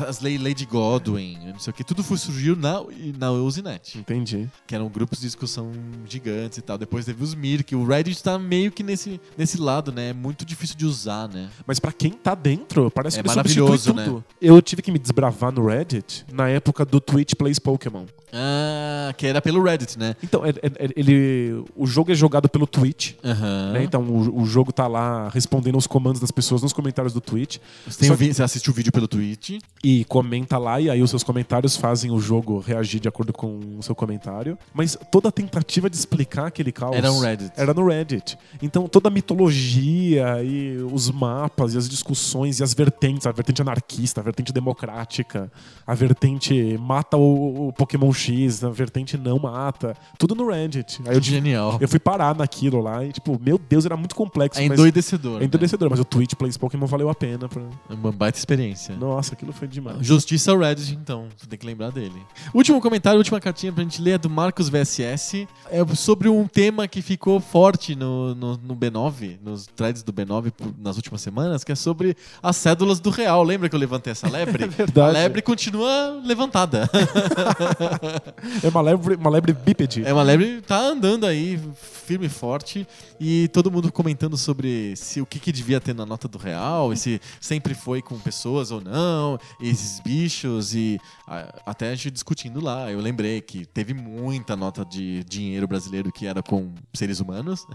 as, 0.07 0.21
Lady 0.21 0.65
Godwin, 0.65 1.37
não 1.51 1.59
sei 1.59 1.71
o 1.71 1.73
que, 1.73 1.83
tudo 1.83 2.01
foi, 2.01 2.17
surgiu 2.17 2.55
na 2.55 2.81
na 3.19 3.31
Usenet, 3.31 3.97
Entendi. 3.97 4.49
que 4.65 4.73
eram 4.73 4.87
grupos 4.87 5.19
de 5.19 5.25
discussão 5.25 5.69
gigantes 6.07 6.59
e 6.59 6.61
tal. 6.61 6.77
Depois 6.77 7.03
teve 7.05 7.21
os 7.21 7.35
Mirk, 7.35 7.75
o 7.75 7.85
Reddit 7.85 8.23
tá 8.23 8.39
meio 8.39 8.71
que 8.71 8.83
nesse 8.83 9.19
nesse 9.37 9.59
lado, 9.59 9.91
né? 9.91 10.09
É 10.11 10.13
muito 10.13 10.45
difícil 10.45 10.77
de 10.77 10.85
usar, 10.85 11.27
né? 11.27 11.34
Mas 11.65 11.79
pra 11.79 11.91
quem 11.91 12.11
tá 12.11 12.33
dentro, 12.35 12.89
parece 12.91 13.19
É 13.19 13.23
que 13.23 13.27
maravilhoso, 13.27 13.93
tudo. 13.93 14.23
Eu 14.41 14.61
tive 14.61 14.81
que 14.81 14.91
me 14.91 14.99
desbravar 14.99 15.51
no 15.51 15.65
Reddit 15.67 16.25
na 16.31 16.49
época 16.49 16.85
do 16.85 16.99
Twitch 16.99 17.33
Plays 17.35 17.59
Pokémon. 17.59 18.05
Ah, 18.37 19.13
que 19.17 19.25
era 19.25 19.41
pelo 19.41 19.63
Reddit, 19.63 19.97
né? 19.97 20.13
Então, 20.21 20.45
é- 20.45 20.49
é- 20.49 20.89
ele, 20.97 21.63
o 21.75 21.87
jogo 21.87 22.11
é 22.11 22.15
jogado 22.15 22.49
pelo 22.49 22.67
Twitch. 22.67 23.13
Aham. 23.23 23.71
né? 23.71 23.83
Então 23.83 24.01
o, 24.03 24.41
o 24.41 24.45
jogo 24.45 24.73
tá 24.73 24.87
lá 24.87 25.29
respondendo 25.29 25.75
aos 25.75 25.87
comandos 25.87 26.19
das 26.19 26.31
pessoas 26.31 26.61
nos 26.61 26.73
comentários 26.73 27.13
do 27.13 27.21
Twitch 27.21 27.57
Você, 27.87 28.13
vi- 28.15 28.33
você 28.33 28.43
assiste 28.43 28.69
o 28.69 28.73
vídeo 28.73 28.91
pelo 28.91 29.07
Twitch. 29.07 29.59
e 29.83 30.03
comenta 30.05 30.57
lá 30.57 30.81
e 30.81 30.89
aí 30.89 31.01
os 31.01 31.09
seus 31.09 31.23
comentários 31.23 31.77
fazem 31.77 32.11
o 32.11 32.19
jogo 32.19 32.59
reagir 32.59 32.99
de 32.99 33.07
acordo 33.07 33.31
com 33.31 33.59
o 33.77 33.83
seu 33.83 33.95
comentário. 33.95 34.57
Mas 34.73 34.97
toda 35.11 35.29
a 35.29 35.31
tentativa 35.31 35.89
de 35.89 35.95
explicar 35.95 36.47
aquele 36.47 36.71
caos 36.73 36.95
Era 36.95 37.11
um 37.11 37.19
Reddit. 37.19 37.51
era 37.55 37.73
no 37.73 37.87
Reddit. 37.87 38.37
Então 38.61 38.87
toda 38.87 39.07
a 39.07 39.11
mitologia 39.11 40.43
e 40.43 40.77
os 40.91 41.09
mapas 41.25 41.73
e 41.73 41.77
as 41.77 41.89
discussões 41.89 42.59
e 42.59 42.63
as 42.63 42.73
vertentes, 42.73 43.25
a 43.25 43.31
vertente 43.31 43.61
anarquista, 43.61 44.21
a 44.21 44.23
vertente 44.23 44.53
democrática, 44.53 45.51
a 45.85 45.93
vertente 45.95 46.77
mata 46.79 47.17
o, 47.17 47.67
o 47.69 47.73
Pokémon 47.73 48.11
X, 48.13 48.63
a 48.63 48.69
vertente 48.69 49.17
não 49.17 49.39
mata, 49.39 49.95
tudo 50.17 50.35
no 50.35 50.47
Reddit. 50.47 51.01
Aí 51.07 51.15
eu, 51.15 51.21
Genial. 51.21 51.77
eu 51.81 51.87
fui 51.87 51.99
parar 51.99 52.35
naquilo 52.35 52.79
lá 52.81 53.03
e 53.03 53.11
tipo, 53.11 53.39
meu 53.41 53.57
Deus, 53.57 53.85
era 53.85 53.97
muito 53.97 54.15
complexo. 54.15 54.59
É 54.59 54.65
endoidecedor. 54.65 55.41
é 55.41 55.45
endurecedor, 55.45 55.89
mas 55.89 55.99
o 55.99 56.05
Twitch 56.05 56.33
Plays 56.35 56.57
Pokémon 56.57 56.85
valeu 56.85 57.09
a 57.09 57.15
pena. 57.15 57.47
Pra... 57.49 57.61
né? 57.61 57.69
Uma 57.89 58.11
baita 58.11 58.37
experiência. 58.37 58.95
Nossa, 58.95 59.33
aquilo 59.33 59.51
foi 59.53 59.67
demais. 59.67 60.05
Justiça 60.05 60.51
ao 60.51 60.59
Reddit, 60.59 60.93
então. 60.93 61.27
Você 61.37 61.47
tem 61.47 61.57
que 61.57 61.65
lembrar 61.65 61.91
dele. 61.91 62.21
Último 62.53 62.79
comentário, 62.81 63.17
última 63.17 63.39
cartinha 63.39 63.71
pra 63.73 63.83
gente 63.83 64.01
ler 64.01 64.11
é 64.11 64.17
do 64.17 64.29
Marcos 64.29 64.69
VSS. 64.69 65.47
É 65.71 65.85
sobre 65.95 66.29
um 66.29 66.47
tema 66.47 66.87
que 66.87 67.01
ficou 67.01 67.39
forte 67.39 67.95
no, 67.95 68.35
no, 68.35 68.57
no 68.57 68.75
B9, 68.75 69.37
nos 69.43 69.65
threads 69.67 70.03
do 70.03 70.11
B9 70.13 70.51
por- 70.51 70.73
nas 70.77 70.95
últimas 70.97 71.04
semanas, 71.21 71.63
que 71.63 71.71
é 71.71 71.75
sobre 71.75 72.15
as 72.41 72.55
cédulas 72.55 72.99
do 72.99 73.09
real. 73.09 73.43
Lembra 73.43 73.69
que 73.69 73.75
eu 73.75 73.79
levantei 73.79 74.11
essa 74.11 74.29
lebre? 74.29 74.65
É 74.65 74.67
verdade. 74.67 75.17
A 75.17 75.19
lebre 75.21 75.41
continua 75.41 76.21
levantada. 76.23 76.89
É 78.63 78.69
uma 78.69 78.81
lebre, 78.81 79.15
uma 79.15 79.29
lebre 79.29 79.53
bípede. 79.53 80.03
É 80.05 80.13
uma 80.13 80.23
lebre 80.23 80.61
tá 80.61 80.77
andando 80.79 81.25
aí 81.25 81.59
firme 82.05 82.27
e 82.27 82.29
forte 82.29 82.87
e 83.19 83.47
todo 83.49 83.71
mundo 83.71 83.91
comentando 83.91 84.37
sobre 84.37 84.95
se 84.95 85.21
o 85.21 85.25
que, 85.25 85.39
que 85.39 85.51
devia 85.51 85.79
ter 85.81 85.93
na 85.93 86.05
nota 86.05 86.27
do 86.27 86.37
real 86.37 86.93
e 86.93 86.97
se 86.97 87.19
sempre 87.41 87.73
foi 87.73 88.01
com 88.01 88.19
pessoas 88.19 88.71
ou 88.71 88.79
não, 88.79 89.39
esses 89.59 89.99
bichos 89.99 90.75
e 90.75 90.99
até 91.65 91.89
a 91.89 91.95
gente 91.95 92.11
discutindo 92.11 92.63
lá. 92.63 92.91
Eu 92.91 92.99
lembrei 92.99 93.41
que 93.41 93.65
teve 93.65 93.93
muita 93.93 94.55
nota 94.55 94.85
de 94.85 95.23
dinheiro 95.23 95.67
brasileiro 95.67 96.11
que 96.11 96.27
era 96.27 96.43
com 96.43 96.73
seres 96.93 97.19
humanos, 97.19 97.65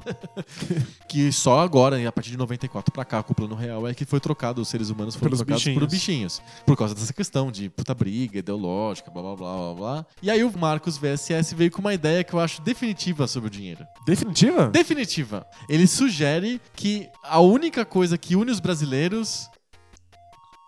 que 1.08 1.32
só 1.32 1.60
agora, 1.60 2.08
a 2.08 2.12
partir 2.12 2.30
de 2.30 2.36
94 2.36 2.92
pra 2.92 3.04
cá, 3.04 3.19
o 3.28 3.34
plano 3.34 3.54
real, 3.54 3.86
é 3.86 3.94
que 3.94 4.04
foi 4.04 4.20
trocado, 4.20 4.60
os 4.60 4.68
seres 4.68 4.90
humanos 4.90 5.14
foram 5.14 5.30
Pelos 5.30 5.40
trocados 5.40 5.64
por 5.64 5.86
bichinhos. 5.86 6.38
bichinhos. 6.38 6.42
Por 6.66 6.76
causa 6.76 6.94
dessa 6.94 7.12
questão 7.12 7.50
de 7.50 7.68
puta 7.68 7.94
briga 7.94 8.38
ideológica, 8.38 9.10
blá 9.10 9.22
blá 9.22 9.36
blá 9.36 9.56
blá 9.56 9.74
blá. 9.74 10.06
E 10.22 10.30
aí 10.30 10.42
o 10.44 10.58
Marcos 10.58 10.98
VSS 10.98 11.54
veio 11.54 11.70
com 11.70 11.80
uma 11.80 11.94
ideia 11.94 12.24
que 12.24 12.32
eu 12.34 12.40
acho 12.40 12.62
definitiva 12.62 13.26
sobre 13.26 13.48
o 13.48 13.50
dinheiro. 13.50 13.84
Definitiva? 14.06 14.68
Definitiva. 14.68 15.46
Ele 15.68 15.86
sugere 15.86 16.60
que 16.74 17.08
a 17.22 17.40
única 17.40 17.84
coisa 17.84 18.16
que 18.18 18.36
une 18.36 18.50
os 18.50 18.60
brasileiros 18.60 19.48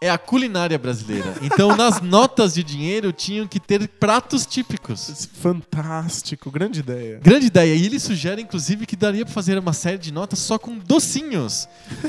é 0.03 0.11
a 0.11 0.19
culinária 0.19 0.77
brasileira. 0.77 1.37
Então, 1.43 1.77
nas 1.77 2.01
notas 2.03 2.55
de 2.55 2.65
dinheiro 2.65 3.13
tinham 3.13 3.47
que 3.47 3.61
ter 3.61 3.87
pratos 3.87 4.45
típicos. 4.45 5.29
Fantástico, 5.41 6.51
grande 6.51 6.81
ideia. 6.81 7.21
Grande 7.23 7.47
ideia. 7.47 7.73
E 7.73 7.87
ele 7.87 8.01
sugere, 8.01 8.43
inclusive, 8.43 8.85
que 8.85 8.97
daria 8.97 9.25
pra 9.25 9.33
fazer 9.33 9.57
uma 9.57 9.73
série 9.73 9.99
de 9.99 10.13
notas 10.13 10.41
só 10.41 10.59
com 10.59 10.77
docinhos. 10.77 11.69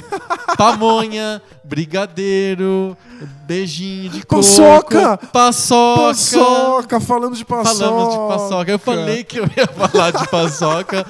Pamonha, 0.57 1.39
brigadeiro, 1.63 2.97
beijinho 3.45 4.09
de 4.09 4.25
coco. 4.25 4.41
Paçoca! 4.41 5.17
Paçoca! 5.31 6.07
Paçoca, 6.07 6.99
falando 6.99 7.35
de 7.35 7.45
paçoca. 7.45 7.75
Falamos 7.75 8.13
de 8.13 8.19
paçoca. 8.27 8.71
Eu 8.71 8.79
falei 8.79 9.23
que 9.23 9.39
eu 9.39 9.45
ia 9.55 9.67
falar 9.67 10.09
de 10.09 10.27
paçoca. 10.29 11.05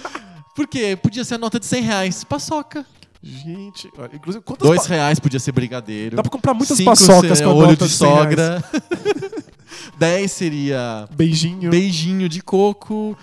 Porque 0.54 0.98
podia 0.98 1.24
ser 1.24 1.36
a 1.36 1.38
nota 1.38 1.62
de 1.62 1.66
100 1.66 1.82
reais. 1.82 2.24
Paçoca. 2.26 2.86
Gente, 3.24 3.90
olha, 3.98 4.12
inclusive, 4.14 4.44
quantas 4.44 4.68
Dois 4.68 4.86
reais 4.86 5.18
podia 5.18 5.40
ser 5.40 5.54
brigadeiro. 5.54 6.18
Dá 6.18 6.22
pra 6.22 6.30
comprar 6.30 6.54
muitas 6.54 6.76
Cinco 6.78 6.90
paçocas 6.90 7.40
com 7.40 7.54
olho 7.54 7.78
de 7.78 7.88
100 7.88 8.08
reais. 8.10 8.22
sogra. 8.22 8.64
10 9.98 10.32
seria 10.32 11.08
Beijinho. 11.16 11.70
beijinho 11.70 12.28
de 12.28 12.42
coco. 12.42 13.18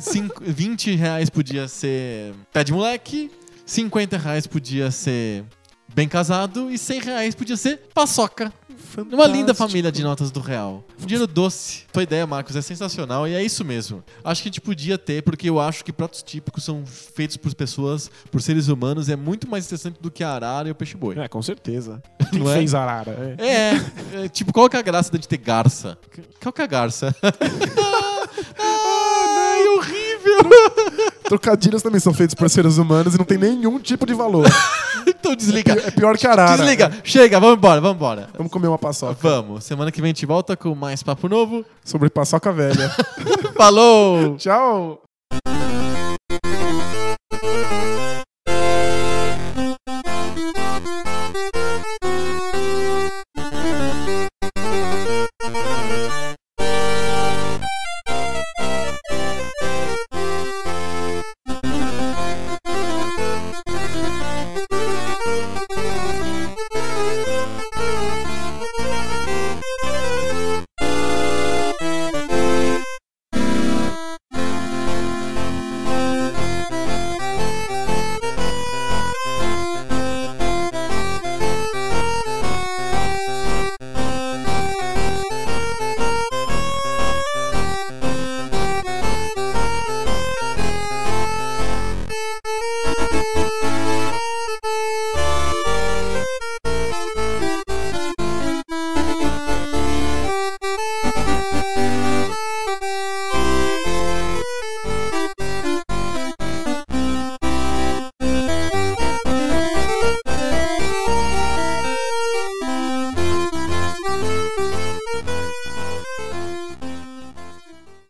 Cinco, 0.00 0.42
20 0.44 0.94
reais 0.96 1.30
podia 1.30 1.68
ser 1.68 2.34
pé 2.52 2.64
de 2.64 2.72
moleque. 2.72 3.30
50 3.64 4.16
reais 4.18 4.46
podia 4.46 4.90
ser 4.90 5.44
bem 5.94 6.08
casado. 6.08 6.70
E 6.70 6.76
100 6.76 7.00
reais 7.00 7.34
podia 7.34 7.56
ser 7.56 7.80
paçoca. 7.94 8.52
Uma 8.96 9.26
linda 9.26 9.54
Fantástico. 9.54 9.54
família 9.68 9.92
de 9.92 10.02
notas 10.02 10.30
do 10.30 10.40
real. 10.40 10.84
Um 11.02 11.06
dinheiro 11.06 11.26
doce. 11.26 11.84
Tua 11.92 12.02
ideia, 12.02 12.26
Marcos, 12.26 12.56
é 12.56 12.62
sensacional 12.62 13.26
e 13.28 13.34
é 13.34 13.42
isso 13.42 13.64
mesmo. 13.64 14.02
Acho 14.24 14.42
que 14.42 14.48
a 14.48 14.50
gente 14.50 14.60
podia 14.60 14.96
ter, 14.98 15.22
porque 15.22 15.48
eu 15.48 15.60
acho 15.60 15.84
que 15.84 15.92
pratos 15.92 16.22
típicos 16.22 16.64
são 16.64 16.84
feitos 16.86 17.36
por 17.36 17.54
pessoas, 17.54 18.10
por 18.30 18.40
seres 18.42 18.68
humanos, 18.68 19.08
e 19.08 19.12
é 19.12 19.16
muito 19.16 19.48
mais 19.48 19.66
interessante 19.66 19.98
do 20.00 20.10
que 20.10 20.22
a 20.24 20.30
arara 20.30 20.68
e 20.68 20.70
o 20.70 20.74
peixe-boi. 20.74 21.18
É, 21.18 21.28
com 21.28 21.42
certeza. 21.42 22.02
Quem 22.30 22.40
Não 22.40 22.50
é? 22.50 22.56
fez 22.56 22.74
arara? 22.74 23.36
É. 23.38 23.46
É, 23.46 24.24
é, 24.24 24.28
tipo, 24.28 24.52
qual 24.52 24.68
que 24.68 24.76
é 24.76 24.80
a 24.80 24.82
graça 24.82 25.10
da 25.10 25.16
gente 25.16 25.28
ter 25.28 25.36
garça? 25.38 25.98
Qual 26.42 26.52
que 26.52 26.60
é 26.60 26.64
a 26.64 26.68
garça? 26.68 27.14
Ai, 28.58 29.68
horrível! 29.68 30.05
Trocadilhos 31.24 31.82
também 31.82 32.00
são 32.00 32.14
feitos 32.14 32.34
por 32.34 32.48
seres 32.48 32.78
humanos 32.78 33.14
e 33.14 33.18
não 33.18 33.24
tem 33.24 33.38
nenhum 33.38 33.78
tipo 33.78 34.06
de 34.06 34.14
valor. 34.14 34.46
Então 35.08 35.36
desliga. 35.36 35.72
É 35.72 35.90
pior 35.92 36.18
que 36.18 36.26
arara. 36.26 36.56
Desliga. 36.56 36.90
Chega, 37.04 37.38
vamos 37.38 37.58
embora, 37.58 37.80
vamos 37.80 37.96
embora. 37.96 38.28
Vamos 38.36 38.50
comer 38.50 38.66
uma 38.66 38.78
paçoca. 38.78 39.16
Vamos. 39.20 39.64
Semana 39.64 39.92
que 39.92 40.00
vem 40.00 40.08
a 40.08 40.12
gente 40.12 40.26
volta 40.26 40.56
com 40.56 40.74
mais 40.74 41.00
papo 41.00 41.28
novo. 41.28 41.64
Sobre 41.84 42.10
paçoca 42.10 42.52
velha. 42.52 42.90
Falou! 43.56 44.36
Tchau! 44.36 45.02